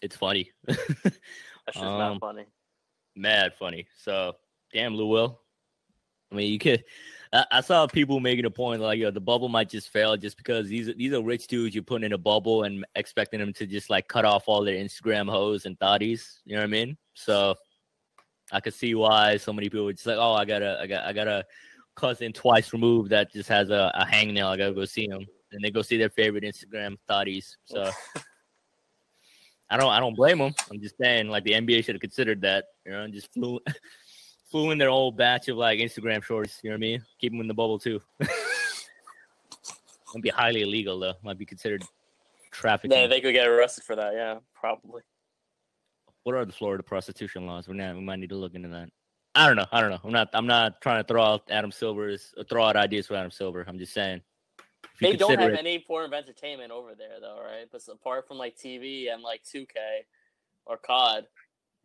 it's 0.01 0.17
funny. 0.17 0.51
That's 0.67 0.87
just 1.73 1.85
um, 1.85 1.99
not 1.99 2.21
funny. 2.21 2.47
Mad 3.17 3.53
funny. 3.59 3.89
So 3.97 4.37
damn, 4.73 4.95
Lou 4.95 5.07
Will. 5.07 5.41
I 6.31 6.37
mean, 6.37 6.53
you 6.53 6.59
could. 6.59 6.85
I, 7.33 7.45
I, 7.51 7.61
saw 7.61 7.87
people 7.87 8.21
making 8.21 8.45
a 8.45 8.51
point 8.51 8.81
like, 8.81 8.99
yo, 8.99 9.11
the 9.11 9.21
bubble 9.21 9.49
might 9.49 9.69
just 9.69 9.91
fail 9.91 10.17
just 10.17 10.37
because 10.37 10.69
these 10.69 10.95
these 10.97 11.13
are 11.13 11.23
rich 11.23 11.47
dudes 11.47 11.75
you're 11.75 11.85
putting 11.85 12.07
in 12.07 12.13
a 12.13 12.19
bubble 12.19 12.63
and 12.63 12.85
expecting 12.95 13.41
them 13.41 13.53
to 13.55 13.67
just 13.67 13.91
like 13.91 14.09
cut 14.09 14.25
off 14.25 14.45
all 14.47 14.65
their 14.65 14.77
Instagram 14.77 15.31
hoes 15.31 15.67
and 15.67 15.79
thotties. 15.79 16.39
You 16.45 16.55
know 16.55 16.63
what 16.63 16.69
I 16.69 16.71
mean? 16.71 16.97
So 17.15 17.55
I 18.53 18.61
could 18.61 18.75
see 18.75 18.95
why 18.95 19.37
so 19.37 19.53
many 19.53 19.69
people 19.69 19.85
would 19.87 19.97
just 19.97 20.07
like, 20.07 20.19
oh, 20.19 20.35
I 20.35 20.45
got 20.45 20.63
a, 20.63 20.79
I 20.81 20.87
got, 20.87 21.05
I 21.05 21.13
got 21.13 21.29
a 21.29 21.45
cousin 21.97 22.33
twice 22.33 22.73
removed 22.73 23.11
that 23.11 23.33
just 23.33 23.49
has 23.49 23.71
a, 23.71 23.93
a 23.95 24.05
hangnail. 24.05 24.47
I 24.47 24.57
gotta 24.57 24.75
go 24.75 24.85
see 24.85 25.09
him, 25.09 25.27
and 25.53 25.63
they 25.63 25.71
go 25.71 25.83
see 25.83 25.99
their 25.99 26.11
favorite 26.11 26.45
Instagram 26.45 26.97
thotties. 27.09 27.57
So. 27.65 27.91
I 29.71 29.77
don't 29.77 29.91
I 29.91 30.01
don't 30.01 30.15
blame 30.15 30.39
them. 30.39 30.55
I'm 30.71 30.81
just 30.81 30.97
saying 30.97 31.29
like 31.29 31.45
the 31.45 31.53
NBA 31.53 31.85
should 31.85 31.95
have 31.95 32.01
considered 32.01 32.41
that, 32.41 32.65
you 32.87 32.93
know, 32.93 33.03
and 33.03 33.13
just 33.13 33.31
flew 33.35 33.61
flew 34.51 34.71
in 34.71 34.79
their 34.79 34.91
old 34.91 35.17
batch 35.17 35.49
of 35.49 35.57
like 35.57 35.79
Instagram 35.79 36.23
shorts. 36.23 36.61
You 36.63 36.71
know 36.71 36.75
what 36.75 36.79
I 36.79 36.81
mean? 36.81 37.05
Keep 37.21 37.33
them 37.33 37.41
in 37.41 37.49
the 37.49 37.55
bubble 37.55 37.79
too. 37.79 38.01
Might 38.21 40.23
be 40.23 40.31
highly 40.31 40.63
illegal 40.63 40.99
though. 40.99 41.15
Might 41.23 41.39
be 41.39 41.47
considered 41.47 41.85
trafficking. 42.51 42.97
Yeah, 42.97 43.07
they 43.07 43.21
could 43.21 43.35
get 43.35 43.47
arrested 43.47 43.85
for 43.85 43.97
that. 43.97 44.15
Yeah, 44.15 44.39
probably. 44.55 45.03
what 46.25 46.35
are 46.35 46.45
the 46.45 46.53
Florida 46.53 46.83
prostitution 46.83 47.47
laws? 47.47 47.69
We 47.69 47.77
not, 47.77 47.95
we 47.95 48.03
might 48.03 48.19
need 48.19 48.31
to 48.31 48.37
look 48.37 48.55
into 48.55 48.69
that. 48.69 48.89
I 49.35 49.47
don't 49.47 49.57
know. 49.57 49.67
I 49.71 49.81
don't 49.81 49.91
know. 49.91 50.01
I'm 50.03 50.13
not. 50.13 50.29
I'm 50.33 50.47
not 50.47 50.81
trying 50.81 51.03
to 51.03 51.07
throw 51.07 51.23
out 51.23 51.43
Adam 51.51 51.71
Silver's 51.71 52.35
uh, 52.39 52.45
throw 52.49 52.65
out 52.65 52.77
ideas 52.77 53.07
for 53.07 53.15
Adam 53.15 53.31
Silver. 53.31 53.65
I'm 53.69 53.79
just 53.79 53.93
saying. 53.93 54.23
They 55.01 55.15
don't 55.15 55.39
have 55.39 55.53
it, 55.53 55.59
any 55.59 55.85
form 55.87 56.07
of 56.07 56.13
entertainment 56.13 56.73
over 56.73 56.95
there, 56.97 57.21
though, 57.21 57.41
right? 57.45 57.67
But 57.71 57.83
apart 57.89 58.27
from 58.27 58.37
like 58.37 58.57
TV 58.57 59.13
and 59.13 59.23
like 59.23 59.43
2K 59.45 59.67
or 60.67 60.77
COD, 60.77 61.25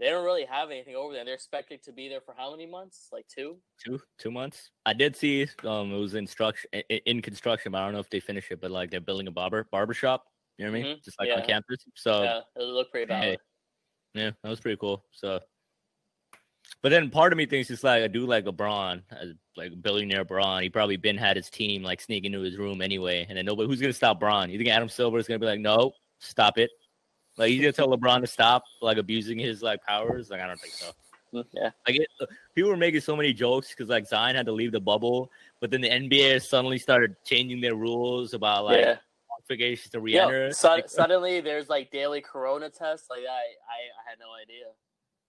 they 0.04 0.10
don't 0.10 0.26
really 0.26 0.44
have 0.44 0.70
anything 0.70 0.96
over 0.96 1.14
there. 1.14 1.24
They're 1.24 1.34
expected 1.34 1.82
to 1.84 1.94
be 1.94 2.10
there 2.10 2.20
for 2.20 2.36
how 2.38 2.52
many 2.52 2.66
months? 2.66 3.08
Like 3.14 3.26
two? 3.34 3.58
Two, 3.84 4.02
two 4.20 4.32
months. 4.32 4.70
I 4.86 4.92
did 4.92 5.16
see 5.16 5.48
um 5.64 5.94
it 5.94 5.98
was 5.98 6.14
in 6.14 6.26
construction 6.26 6.70
in 6.90 7.22
construction, 7.22 7.72
but 7.72 7.78
I 7.78 7.86
don't 7.86 7.94
know 7.94 8.00
if 8.00 8.10
they 8.10 8.20
finish 8.20 8.52
it. 8.52 8.60
But 8.60 8.72
like 8.72 8.92
they're 8.92 9.00
building 9.00 9.28
a 9.28 9.32
barber 9.32 9.66
barber 9.72 9.94
shop. 9.94 10.26
You 10.58 10.66
know 10.66 10.72
what 10.72 10.78
I 10.78 10.82
mean? 10.82 10.92
Mm-hmm. 10.92 11.02
Just 11.06 11.20
like 11.20 11.30
yeah. 11.30 11.36
on 11.36 11.46
campus. 11.46 11.86
So 11.96 12.24
yeah, 12.24 12.42
it 12.58 12.64
looked 12.64 12.92
pretty 12.92 13.06
bad. 13.06 13.24
Hey, 13.24 13.38
yeah, 14.14 14.32
that 14.44 14.50
was 14.50 14.60
pretty 14.60 14.78
cool. 14.78 15.06
So, 15.12 15.40
but 16.82 16.90
then 16.90 17.10
part 17.10 17.32
of 17.32 17.38
me 17.38 17.46
thinks 17.46 17.72
it's 17.72 17.84
like 17.84 18.04
I 18.04 18.08
do 18.08 18.26
like 18.26 18.44
LeBron, 18.44 19.02
like 19.56 19.72
a 19.72 19.76
billionaire 19.76 20.26
Braun. 20.26 20.64
He 20.64 20.70
probably 20.70 20.98
been 20.98 21.18
had 21.18 21.38
his 21.38 21.50
team 21.50 21.82
like 21.82 22.02
sneak 22.02 22.26
into 22.26 22.42
his 22.42 22.58
room 22.58 22.82
anyway, 22.82 23.26
and 23.30 23.38
then 23.38 23.46
nobody 23.46 23.70
who's 23.70 23.80
gonna 23.80 23.94
stop 23.94 24.20
Braun? 24.20 24.50
You 24.50 24.58
think 24.58 24.70
Adam 24.70 24.90
Silver 24.90 25.18
is 25.18 25.28
gonna 25.28 25.40
be 25.40 25.46
like, 25.46 25.62
no, 25.62 25.94
stop 26.20 26.58
it? 26.58 26.72
Like 27.38 27.50
he's 27.50 27.62
gonna 27.62 27.72
tell 27.72 27.88
LeBron 27.88 28.22
to 28.22 28.28
stop 28.28 28.64
like 28.82 28.98
abusing 28.98 29.40
his 29.40 29.62
like 29.62 29.84
powers? 29.84 30.30
Like 30.30 30.42
I 30.42 30.48
don't 30.48 30.60
think 30.60 30.74
so. 30.74 30.92
Yeah, 31.52 31.72
like 31.88 31.96
it, 31.96 32.08
people 32.54 32.70
were 32.70 32.78
making 32.78 33.02
so 33.02 33.16
many 33.16 33.34
jokes 33.34 33.70
because 33.70 33.90
like 33.90 34.08
Zion 34.08 34.36
had 34.36 34.46
to 34.46 34.52
leave 34.52 34.72
the 34.72 34.80
bubble, 34.80 35.32
but 35.60 35.72
then 35.72 35.82
the 35.82 35.90
NBA 35.90 36.44
suddenly 36.44 36.78
started 36.78 37.16
changing 37.26 37.60
their 37.60 37.74
rules 37.74 38.36
about 38.36 38.66
like 38.66 38.82
yeah 38.82 38.96
qualifications 39.48 39.92
to 39.92 40.00
re-enter. 40.00 40.52
so, 40.52 40.80
suddenly, 40.88 41.42
there's 41.42 41.70
like 41.70 41.92
daily 41.92 42.22
Corona 42.22 42.70
tests. 42.70 43.10
Like 43.10 43.22
I, 43.22 43.32
I, 43.32 43.36
I 43.36 44.10
had 44.10 44.20
no 44.20 44.28
idea. 44.42 44.66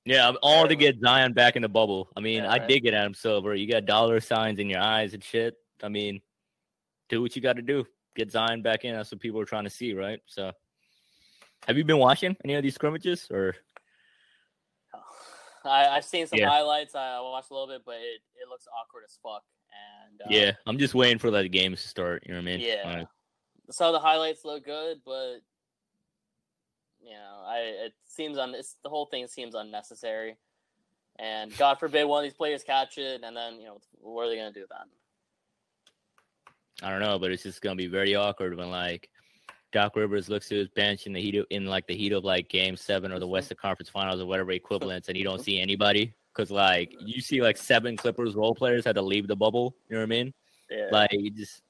Yeah, 0.05 0.29
I'm 0.29 0.37
all 0.43 0.69
to 0.69 0.77
get 0.77 1.01
Zion 1.01 1.33
back 1.33 1.57
in 1.57 1.63
the 1.63 1.69
bubble. 1.69 2.11
I 2.17 2.21
mean, 2.21 2.45
yeah, 2.45 2.51
I 2.51 2.59
right. 2.59 2.69
dig 2.69 2.87
it, 2.87 2.95
Adam 2.95 3.15
Silver. 3.15 3.55
You 3.55 3.71
got 3.71 3.87
dollar 3.87 4.21
signs 4.21 4.59
in 4.59 4.69
your 4.69 4.81
eyes 4.81 5.15
and 5.15 5.25
shit. 5.25 5.55
I 5.83 5.89
mean, 5.89 6.21
do 7.09 7.23
what 7.23 7.35
you 7.35 7.43
got 7.43 7.57
to 7.57 7.63
do. 7.63 7.87
Get 8.15 8.31
Zion 8.31 8.63
back 8.63 8.85
in. 8.85 8.95
That's 8.95 9.11
what 9.11 9.21
people 9.21 9.41
are 9.41 9.47
trying 9.47 9.65
to 9.65 9.71
see, 9.71 9.95
right? 9.95 10.21
So, 10.27 10.53
have 11.67 11.77
you 11.77 11.85
been 11.85 11.99
watching 11.99 12.37
any 12.45 12.55
of 12.55 12.63
these 12.63 12.75
scrimmages 12.75 13.29
or? 13.31 13.57
I, 15.65 15.89
I've 15.89 16.05
seen 16.05 16.27
some 16.27 16.39
yeah. 16.39 16.49
highlights. 16.49 16.95
I 16.95 17.21
watched 17.21 17.51
a 17.51 17.55
little 17.55 17.69
bit, 17.69 17.83
but 17.87 17.97
it, 17.97 18.21
it 18.37 18.49
looks 18.49 18.67
awkward 18.81 19.05
as 19.07 19.19
fuck. 19.23 19.43
And 20.09 20.21
uh, 20.21 20.27
yeah, 20.29 20.53
I'm 20.67 20.79
just 20.79 20.95
waiting 20.95 21.19
for 21.19 21.31
the 21.31 21.49
games 21.49 21.83
to 21.83 21.89
start. 21.89 22.25
You 22.27 22.35
know 22.35 22.41
what 22.41 22.49
I 22.49 22.57
mean? 22.57 22.61
Yeah 22.61 23.05
some 23.71 23.89
of 23.89 23.93
the 23.93 24.01
highlights 24.01 24.45
look 24.45 24.65
good, 24.65 25.01
but 25.05 25.37
you 27.03 27.13
know, 27.13 27.43
I 27.47 27.59
it 27.87 27.93
seems 28.07 28.39
on 28.39 28.53
this 28.53 28.77
the 28.83 28.89
whole 28.89 29.07
thing 29.07 29.27
seems 29.27 29.55
unnecessary. 29.55 30.37
And 31.19 31.57
God 31.57 31.79
forbid 31.79 32.05
one 32.05 32.25
of 32.25 32.25
these 32.25 32.37
players 32.37 32.65
catch 32.65 32.99
it, 32.99 33.23
and 33.23 33.37
then 33.37 33.61
you 33.61 33.67
know 33.67 33.81
what 34.01 34.25
are 34.25 34.29
they 34.29 34.37
gonna 34.37 34.53
do 34.53 34.67
then? 34.69 34.89
I 36.83 36.91
don't 36.91 37.01
know, 37.01 37.19
but 37.19 37.31
it's 37.31 37.43
just 37.43 37.63
gonna 37.63 37.77
be 37.77 37.87
very 37.87 38.15
awkward 38.15 38.57
when 38.57 38.71
like 38.71 39.09
Doc 39.75 39.97
Rivers 39.97 40.29
looks 40.29 40.49
to 40.49 40.55
his 40.55 40.69
bench 40.69 41.07
in 41.07 41.13
the 41.13 41.21
heat 41.21 41.35
of, 41.35 41.47
in 41.51 41.67
like 41.67 41.87
the 41.89 41.97
heat 41.97 42.13
of 42.13 42.25
like 42.25 42.49
Game 42.49 42.77
Seven 42.77 43.13
or 43.13 43.19
the 43.19 43.27
Western 43.27 43.59
Conference 43.61 43.91
Finals 43.91 44.21
or 44.21 44.27
whatever 44.27 44.53
equivalents, 44.53 45.09
and 45.09 45.19
you 45.19 45.25
don't 45.25 45.43
see 45.43 45.61
anybody 45.61 46.15
because 46.33 46.51
like 46.51 46.95
you 47.01 47.21
see 47.21 47.43
like 47.43 47.57
seven 47.57 47.97
Clippers 47.97 48.37
role 48.37 48.55
players 48.55 48.85
had 48.85 48.95
to 48.95 49.03
leave 49.03 49.27
the 49.27 49.35
bubble. 49.35 49.75
You 49.89 49.97
know 49.97 50.01
what 50.01 50.05
I 50.05 50.07
mean? 50.07 50.35
Yeah. 50.71 50.87
Like 50.93 51.13
you 51.13 51.29
just 51.29 51.61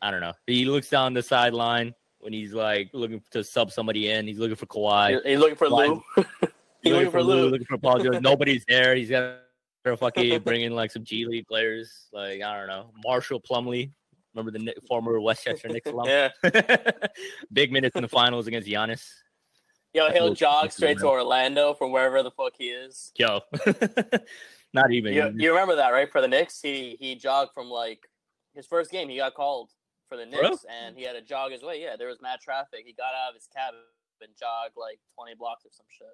I 0.00 0.12
don't 0.12 0.20
know. 0.20 0.32
He 0.46 0.64
looks 0.64 0.88
down 0.88 1.14
the 1.14 1.22
sideline 1.22 1.94
when 2.20 2.32
he's 2.32 2.54
like 2.54 2.90
looking 2.92 3.20
to 3.32 3.42
sub 3.42 3.72
somebody 3.72 4.10
in. 4.10 4.28
He's 4.28 4.38
looking 4.38 4.56
for 4.56 4.66
Kawhi. 4.66 5.20
He's 5.26 5.40
looking 5.40 5.56
for 5.56 5.68
Lou. 5.68 6.00
he's 6.82 6.92
looking 6.92 7.10
for 7.10 7.24
Lou. 7.24 7.48
Looking 7.48 7.66
for 7.66 7.76
Paul 7.76 7.98
George. 7.98 8.20
Nobody's 8.22 8.64
there. 8.68 8.94
He's 8.94 9.10
got 9.10 9.38
to 9.84 9.96
fucking 9.96 10.40
bring 10.44 10.62
in 10.62 10.76
like 10.76 10.92
some 10.92 11.02
G 11.02 11.26
League 11.26 11.48
players. 11.48 12.06
Like 12.12 12.40
I 12.40 12.56
don't 12.56 12.68
know, 12.68 12.92
Marshall 13.04 13.40
Plumlee. 13.40 13.90
Remember 14.34 14.58
the 14.58 14.74
former 14.86 15.20
Westchester 15.20 15.68
Knicks 15.68 15.90
alum? 15.90 16.06
Yeah. 16.06 16.30
Big 17.52 17.72
minutes 17.72 17.96
in 17.96 18.02
the 18.02 18.08
finals 18.08 18.46
against 18.46 18.68
Giannis. 18.68 19.06
Yo, 19.94 20.10
he'll 20.10 20.34
jog 20.34 20.72
straight 20.72 20.98
to 20.98 21.06
Orlando 21.06 21.74
from 21.74 21.92
wherever 21.92 22.22
the 22.22 22.30
fuck 22.30 22.54
he 22.56 22.68
is. 22.68 23.12
Yo, 23.18 23.40
not 24.72 24.90
even. 24.90 25.12
You, 25.12 25.34
you 25.36 25.50
remember 25.50 25.76
that, 25.76 25.90
right? 25.90 26.10
For 26.10 26.22
the 26.22 26.28
Knicks, 26.28 26.62
he 26.62 26.96
he 26.98 27.14
jogged 27.14 27.52
from 27.52 27.68
like 27.68 28.08
his 28.54 28.66
first 28.66 28.90
game. 28.90 29.10
He 29.10 29.18
got 29.18 29.34
called 29.34 29.70
for 30.08 30.16
the 30.16 30.24
Knicks, 30.24 30.64
and 30.64 30.96
he 30.96 31.04
had 31.04 31.12
to 31.12 31.20
jog 31.20 31.52
his 31.52 31.62
way. 31.62 31.82
Yeah, 31.82 31.96
there 31.96 32.08
was 32.08 32.22
mad 32.22 32.40
traffic. 32.40 32.84
He 32.86 32.94
got 32.94 33.12
out 33.14 33.30
of 33.30 33.34
his 33.34 33.48
cab 33.54 33.74
and 34.22 34.30
jogged 34.38 34.78
like 34.78 34.98
twenty 35.14 35.34
blocks 35.34 35.66
or 35.66 35.70
some 35.72 35.86
shit. 35.90 36.08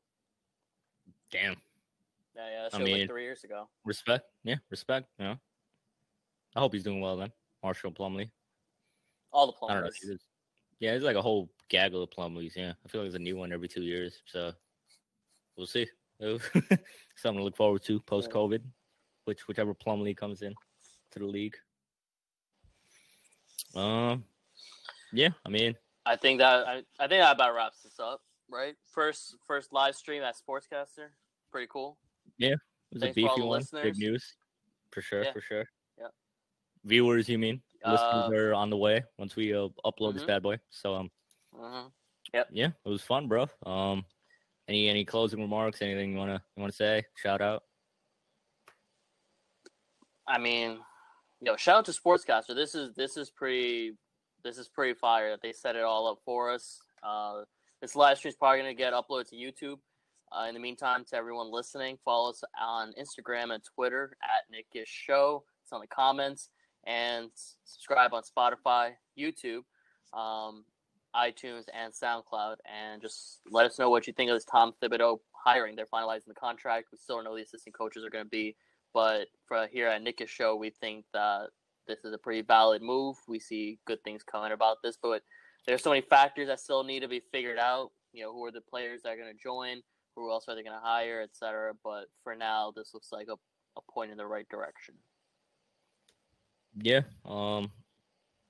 Damn. 1.31 1.55
Yeah, 2.35 2.51
yeah. 2.51 2.69
That 2.73 2.81
I 2.81 2.83
mean, 2.83 3.01
like 3.01 3.09
three 3.09 3.23
years 3.23 3.45
ago. 3.45 3.69
Respect. 3.85 4.25
Yeah, 4.43 4.57
respect. 4.71 5.07
Yeah. 5.21 5.37
I 6.57 6.61
hope 6.61 6.73
he's 6.73 6.83
doing 6.83 7.01
well 7.01 7.17
then. 7.17 7.31
Marshall 7.63 7.93
Plumlee. 7.93 8.31
All 9.33 9.47
the 9.47 9.53
Plumlees. 9.53 10.19
Yeah, 10.81 10.93
there's 10.93 11.03
like 11.03 11.17
a 11.17 11.23
whole 11.23 11.51
gaggle 11.69 12.03
of 12.03 12.11
Plumlees. 12.11 12.57
Yeah, 12.57 12.73
I 12.85 12.89
feel 12.89 13.01
like 13.01 13.11
there's 13.11 13.21
a 13.21 13.23
new 13.23 13.37
one 13.37 13.53
every 13.53 13.69
two 13.69 13.83
years. 13.83 14.23
So 14.27 14.53
we'll 15.57 15.67
see. 15.67 15.87
Something 16.21 17.39
to 17.39 17.45
look 17.45 17.57
forward 17.57 17.83
to 17.85 18.01
post 18.01 18.31
COVID, 18.31 18.61
which 19.25 19.47
whichever 19.47 19.75
Plumlee 19.75 20.17
comes 20.17 20.43
in 20.43 20.55
to 21.13 21.19
the 21.19 21.27
league. 21.27 21.57
Um, 23.75 24.25
yeah, 25.13 25.31
I 25.47 25.49
mean, 25.49 25.75
I 26.07 26.17
think 26.17 26.41
that 26.41 26.67
I, 26.67 26.83
I 26.99 27.07
think 27.07 27.21
that 27.21 27.37
about 27.37 27.55
wraps 27.55 27.83
this 27.83 28.01
up, 28.01 28.21
right? 28.51 28.75
First 28.93 29.37
first 29.47 29.73
live 29.73 29.95
stream 29.95 30.23
at 30.23 30.35
Sportscastr, 30.37 31.09
pretty 31.53 31.69
cool. 31.71 31.99
Yeah, 32.37 32.53
it 32.53 32.59
was 32.93 33.03
Thanks 33.03 33.13
a 33.13 33.21
beefy 33.21 33.41
one. 33.43 33.61
Listeners. 33.61 33.83
Big 33.85 33.97
news, 33.97 34.35
for 34.91 35.03
sure, 35.03 35.25
yeah. 35.25 35.33
for 35.33 35.41
sure. 35.41 35.65
Viewers, 36.85 37.29
you 37.29 37.39
mean? 37.39 37.61
Uh, 37.85 37.93
listeners 37.93 38.39
are 38.39 38.55
on 38.55 38.71
the 38.71 38.77
way 38.77 39.05
once 39.19 39.37
we 39.37 39.55
uh, 39.55 39.69
upload 39.85 40.11
mm-hmm. 40.11 40.19
this 40.19 40.27
bad 40.27 40.43
boy. 40.43 40.59
So 40.71 40.95
um, 40.95 41.11
mm-hmm. 41.55 41.89
yep. 42.35 42.49
Yeah, 42.51 42.71
it 42.85 42.89
was 42.89 43.03
fun, 43.03 43.29
bro. 43.29 43.47
Um, 43.65 44.05
any 44.69 44.89
any 44.89 45.05
closing 45.05 45.41
remarks? 45.41 45.81
Anything 45.83 46.13
you 46.13 46.19
wanna 46.19 46.43
you 46.57 46.61
wanna 46.61 46.73
say? 46.73 47.05
Shout 47.17 47.41
out. 47.41 47.63
I 50.27 50.39
mean, 50.39 50.79
yo, 51.41 51.57
shout 51.57 51.79
out 51.79 51.85
to 51.87 51.93
Sportscastr. 51.93 52.55
This 52.55 52.75
is 52.75 52.95
this 52.95 53.17
is 53.17 53.31
pretty 53.31 53.93
this 54.45 54.59
is 54.59 54.69
pretty 54.69 54.95
fire 54.95 55.31
that 55.31 55.43
they 55.43 55.53
set 55.53 55.77
it 55.77 55.85
all 55.85 56.07
up 56.09 56.19
for 56.25 56.51
us. 56.53 56.79
Uh, 57.03 57.43
this 57.81 57.95
live 57.95 58.19
stream 58.19 58.31
is 58.31 58.37
probably 58.37 58.59
gonna 58.59 58.75
get 58.75 58.93
uploaded 58.93 59.29
to 59.31 59.37
YouTube. 59.37 59.79
Uh, 60.31 60.45
in 60.47 60.53
the 60.53 60.61
meantime, 60.61 61.07
to 61.09 61.17
everyone 61.17 61.51
listening, 61.51 61.97
follow 62.05 62.29
us 62.31 62.43
on 62.61 62.93
Instagram 63.01 63.55
and 63.55 63.63
Twitter 63.65 64.13
at 64.23 64.43
Knickish 64.51 64.89
Show. 64.89 65.45
It's 65.63 65.73
on 65.73 65.81
the 65.81 65.87
comments 65.87 66.51
and 66.89 67.31
subscribe 67.65 68.15
on 68.15 68.23
Spotify, 68.23 68.93
YouTube, 69.17 69.63
um, 70.19 70.65
iTunes, 71.15 71.65
and 71.75 71.93
SoundCloud. 71.93 72.57
And 72.65 73.03
just 73.03 73.41
let 73.51 73.67
us 73.67 73.79
know 73.79 73.91
what 73.91 74.07
you 74.07 74.13
think 74.15 74.31
of 74.31 74.37
this 74.37 74.47
Tom 74.47 74.73
Thibodeau 74.83 75.19
hiring. 75.33 75.77
They're 75.77 75.87
finalizing 75.87 76.29
the 76.29 76.35
contract. 76.35 76.89
We 76.91 76.99
still 76.99 77.17
don't 77.17 77.25
know 77.25 77.37
the 77.37 77.43
assistant 77.43 77.77
coaches 77.77 78.05
are 78.05 78.11
going 78.11 78.25
to 78.25 78.31
be. 78.31 78.57
But 78.95 79.27
for 79.47 79.69
here 79.71 79.87
at 79.87 80.03
Knickish 80.03 80.31
Show, 80.31 80.57
we 80.57 80.71
think 80.71 81.05
that 81.13 81.49
this 81.87 82.05
is 82.05 82.15
a 82.15 82.19
pretty 82.19 82.43
valid 82.43 82.83
move. 82.83 83.17
We 83.29 83.39
see 83.39 83.79
good 83.87 84.03
things 84.03 84.23
coming 84.23 84.53
about 84.53 84.79
this, 84.83 84.97
but 85.01 85.23
there's 85.67 85.83
so 85.83 85.91
many 85.91 86.03
factors 86.03 86.49
that 86.49 86.61
still 86.61 86.85
need 86.85 87.01
to 87.01 87.09
be 87.09 87.21
figured 87.31 87.59
out. 87.59 87.91
You 88.13 88.25
know, 88.25 88.33
who 88.33 88.45
are 88.47 88.51
the 88.51 88.63
players 88.63 89.03
that 89.03 89.11
are 89.11 89.17
going 89.17 89.33
to 89.33 89.43
join? 89.43 89.83
Who 90.17 90.31
else 90.31 90.47
are 90.49 90.55
they 90.55 90.63
going 90.63 90.77
to 90.77 90.83
hire, 90.83 91.21
etc. 91.21 91.75
But 91.85 92.07
for 92.25 92.35
now, 92.35 92.73
this 92.75 92.93
looks 92.95 93.09
like 93.13 93.29
a, 93.29 93.35
a 93.77 93.93
point 93.93 94.11
in 94.11 94.17
the 94.17 94.27
right 94.27 94.49
direction. 94.49 94.95
Yeah. 96.77 97.03
Um, 97.25 97.71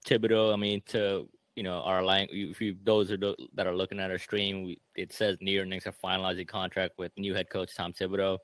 Thibodeau. 0.07 0.53
I 0.53 0.57
mean, 0.57 0.83
to 0.89 1.29
you 1.59 1.65
know, 1.65 1.81
our 1.81 2.05
line. 2.05 2.29
If 2.31 2.61
you 2.61 2.77
those 2.85 3.11
are 3.11 3.17
that 3.17 3.67
are 3.67 3.75
looking 3.75 3.99
at 3.99 4.13
our 4.13 4.19
stream, 4.19 4.63
we, 4.63 4.79
it 4.95 5.13
says 5.13 5.37
New 5.41 5.51
York 5.51 5.67
Knicks 5.67 5.89
are 5.89 5.93
finalizing 5.93 6.47
contract 6.47 6.95
with 6.99 7.11
new 7.19 7.35
head 7.35 7.51
coach 7.51 7.75
Tom 7.75 7.93
Thibodeau. 7.93 8.39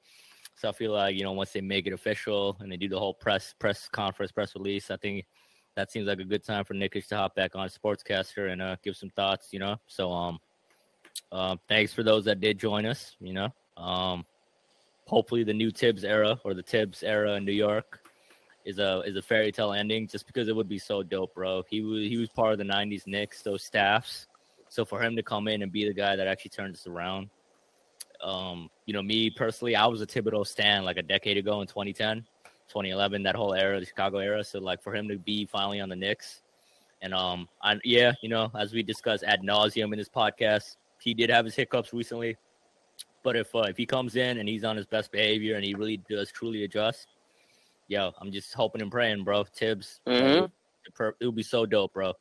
So 0.57 0.69
I 0.69 0.73
feel 0.73 0.91
like 0.91 1.15
you 1.15 1.23
know 1.23 1.31
once 1.31 1.53
they 1.53 1.61
make 1.61 1.87
it 1.87 1.93
official 1.93 2.57
and 2.59 2.73
they 2.73 2.77
do 2.77 2.89
the 2.89 2.99
whole 2.99 3.15
press 3.15 3.55
press 3.61 3.89
conference 3.89 4.33
press 4.33 4.57
release, 4.57 4.91
I 4.91 4.97
think 4.97 5.27
that 5.77 5.93
seems 5.93 6.09
like 6.09 6.19
a 6.19 6.25
good 6.25 6.43
time 6.43 6.65
for 6.65 6.75
Knickish 6.75 7.07
to 7.07 7.17
hop 7.17 7.37
back 7.37 7.55
on 7.55 7.69
Sportscastr 7.69 8.51
and 8.51 8.61
uh, 8.61 8.75
give 8.83 8.97
some 8.97 9.11
thoughts. 9.11 9.53
You 9.53 9.61
know, 9.61 9.77
so 9.87 10.11
um, 10.11 10.41
uh, 11.31 11.55
thanks 11.69 11.95
for 11.95 12.03
those 12.03 12.25
that 12.25 12.41
did 12.41 12.59
join 12.59 12.85
us. 12.85 13.15
You 13.21 13.35
know, 13.35 13.49
um, 13.77 14.27
hopefully 15.07 15.45
the 15.45 15.55
new 15.55 15.71
Thibs 15.71 16.03
era 16.03 16.41
or 16.45 16.53
the 16.53 16.65
Thibs 16.65 17.05
era 17.05 17.35
in 17.35 17.45
New 17.45 17.53
York 17.53 18.01
is 18.65 18.79
a 18.79 19.03
is 19.03 19.17
a 19.17 19.23
fairy 19.23 19.53
tale 19.53 19.73
ending. 19.73 20.09
Just 20.09 20.27
because 20.27 20.49
it 20.49 20.57
would 20.57 20.69
be 20.69 20.79
so 20.79 21.03
dope, 21.03 21.35
bro. 21.35 21.63
He 21.69 21.81
was 21.81 22.03
he 22.03 22.17
was 22.17 22.29
part 22.31 22.53
of 22.53 22.59
the 22.59 22.65
'90s 22.65 23.07
Knicks, 23.07 23.43
those 23.43 23.63
staffs. 23.63 24.27
So 24.69 24.85
for 24.85 25.01
him 25.01 25.15
to 25.17 25.23
come 25.23 25.47
in 25.49 25.63
and 25.63 25.71
be 25.71 25.87
the 25.87 25.95
guy 25.95 26.17
that 26.17 26.27
actually 26.27 26.51
turns 26.51 26.81
us 26.81 26.87
around, 26.89 27.31
um, 28.23 28.69
you 28.87 28.93
know, 28.93 29.03
me 29.03 29.31
personally, 29.31 29.77
I 29.77 29.87
was 29.87 30.03
a 30.03 30.07
Thibodeau 30.07 30.47
stan 30.47 30.85
like 30.85 30.97
a 30.97 31.03
decade 31.03 31.37
ago 31.37 31.61
in 31.61 31.69
2010, 31.69 32.19
2011, 32.69 33.23
that 33.23 33.37
whole 33.37 33.55
era, 33.55 33.79
the 33.79 33.87
Chicago 33.87 34.19
era. 34.19 34.43
So 34.43 34.59
like 34.59 34.83
for 34.83 34.93
him 34.93 35.07
to 35.09 35.19
be 35.19 35.47
finally 35.47 35.81
on 35.81 35.89
the 35.89 35.95
Knicks, 35.95 36.43
and 37.03 37.13
um, 37.15 37.49
I, 37.63 37.79
yeah, 37.85 38.13
you 38.23 38.29
know, 38.29 38.51
as 38.59 38.73
we 38.73 38.83
discussed 38.83 39.25
ad 39.25 39.43
nauseum 39.43 39.93
in 39.93 39.99
this 39.99 40.09
podcast, 40.09 40.77
he 41.01 41.13
did 41.13 41.29
have 41.29 41.45
his 41.45 41.55
hiccups 41.55 41.93
recently, 41.93 42.37
But 43.23 43.37
if 43.37 43.55
uh, 43.55 43.61
if 43.69 43.77
he 43.77 43.85
comes 43.85 44.17
in 44.17 44.39
and 44.39 44.49
he's 44.49 44.65
on 44.65 44.77
his 44.77 44.87
best 44.87 45.13
behavior 45.13 45.57
and 45.57 45.65
he 45.65 45.75
really 45.75 45.99
does 46.09 46.33
truly 46.33 46.65
adjust, 46.65 47.07
yo, 47.89 48.13
I'm 48.21 48.33
just 48.33 48.55
hoping 48.55 48.83
and 48.83 48.91
praying, 48.91 49.25
bro. 49.25 49.45
Thibs, 49.45 50.01
Mhm. 50.07 50.51
it 51.21 51.25
would 51.27 51.35
be 51.35 51.43
so 51.43 51.67
dope, 51.67 51.93
bro. 51.95 52.13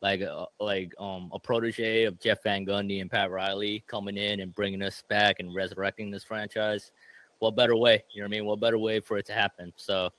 Like 0.00 0.20
uh, 0.22 0.46
like 0.58 0.92
um 0.98 1.30
a 1.32 1.38
protege 1.38 2.04
of 2.04 2.18
Jeff 2.18 2.42
Van 2.42 2.66
Gundy 2.66 3.00
and 3.00 3.10
Pat 3.10 3.30
Riley 3.30 3.84
coming 3.86 4.16
in 4.16 4.40
and 4.40 4.52
bringing 4.54 4.82
us 4.82 5.02
back 5.08 5.36
and 5.38 5.54
resurrecting 5.54 6.10
this 6.10 6.24
franchise. 6.24 6.90
What 7.38 7.54
better 7.56 7.76
way? 7.76 8.02
You 8.12 8.22
know 8.22 8.26
what 8.26 8.34
I 8.34 8.36
mean? 8.38 8.44
What 8.46 8.60
better 8.60 8.78
way 8.78 9.00
for 9.00 9.16
it 9.18 9.26
to 9.26 9.32
happen? 9.32 9.72
So, 9.76 10.10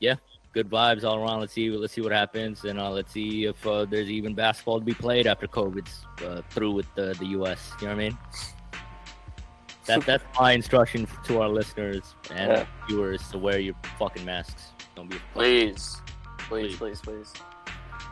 yeah, 0.00 0.16
good 0.52 0.70
vibes 0.70 1.04
all 1.04 1.18
around. 1.18 1.40
Let's 1.40 1.52
see. 1.52 1.70
Let's 1.70 1.92
see 1.92 2.00
what 2.00 2.12
happens, 2.12 2.64
and 2.64 2.78
uh, 2.78 2.90
let's 2.90 3.12
see 3.12 3.44
if 3.44 3.66
uh, 3.66 3.84
there's 3.84 4.10
even 4.10 4.34
basketball 4.34 4.78
to 4.78 4.84
be 4.84 4.94
played 4.94 5.26
after 5.26 5.46
COVID's 5.46 6.06
uh, 6.24 6.40
through 6.50 6.72
with 6.72 6.86
the 6.94 7.14
the 7.18 7.26
U.S. 7.26 7.72
You 7.80 7.88
know 7.88 7.94
what 7.94 8.00
I 8.02 8.08
mean? 8.08 8.18
That 9.86 10.04
that's 10.06 10.24
my 10.38 10.52
instruction 10.52 11.06
to 11.24 11.42
our 11.42 11.48
listeners 11.48 12.14
and 12.30 12.50
Yeah. 12.52 12.66
viewers 12.88 13.26
to 13.30 13.38
wear 13.38 13.58
your 13.58 13.74
fucking 13.98 14.24
masks. 14.24 14.72
Don't 14.94 15.08
be 15.10 15.16
Please. 15.32 16.00
Please. 16.38 16.76
Please, 16.76 17.00
please, 17.00 17.00
please. 17.00 17.32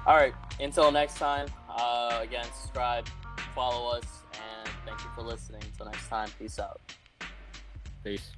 All 0.06 0.16
right. 0.16 0.34
Until 0.60 0.90
next 0.90 1.16
time, 1.16 1.46
uh, 1.68 2.18
again, 2.22 2.44
subscribe, 2.44 3.08
follow 3.54 3.96
us, 3.96 4.04
and 4.34 4.68
thank 4.86 4.98
you 5.02 5.10
for 5.14 5.22
listening. 5.22 5.62
Until 5.64 5.86
next 5.86 6.08
time, 6.08 6.28
peace 6.38 6.58
out. 6.58 6.80
Peace. 8.02 8.32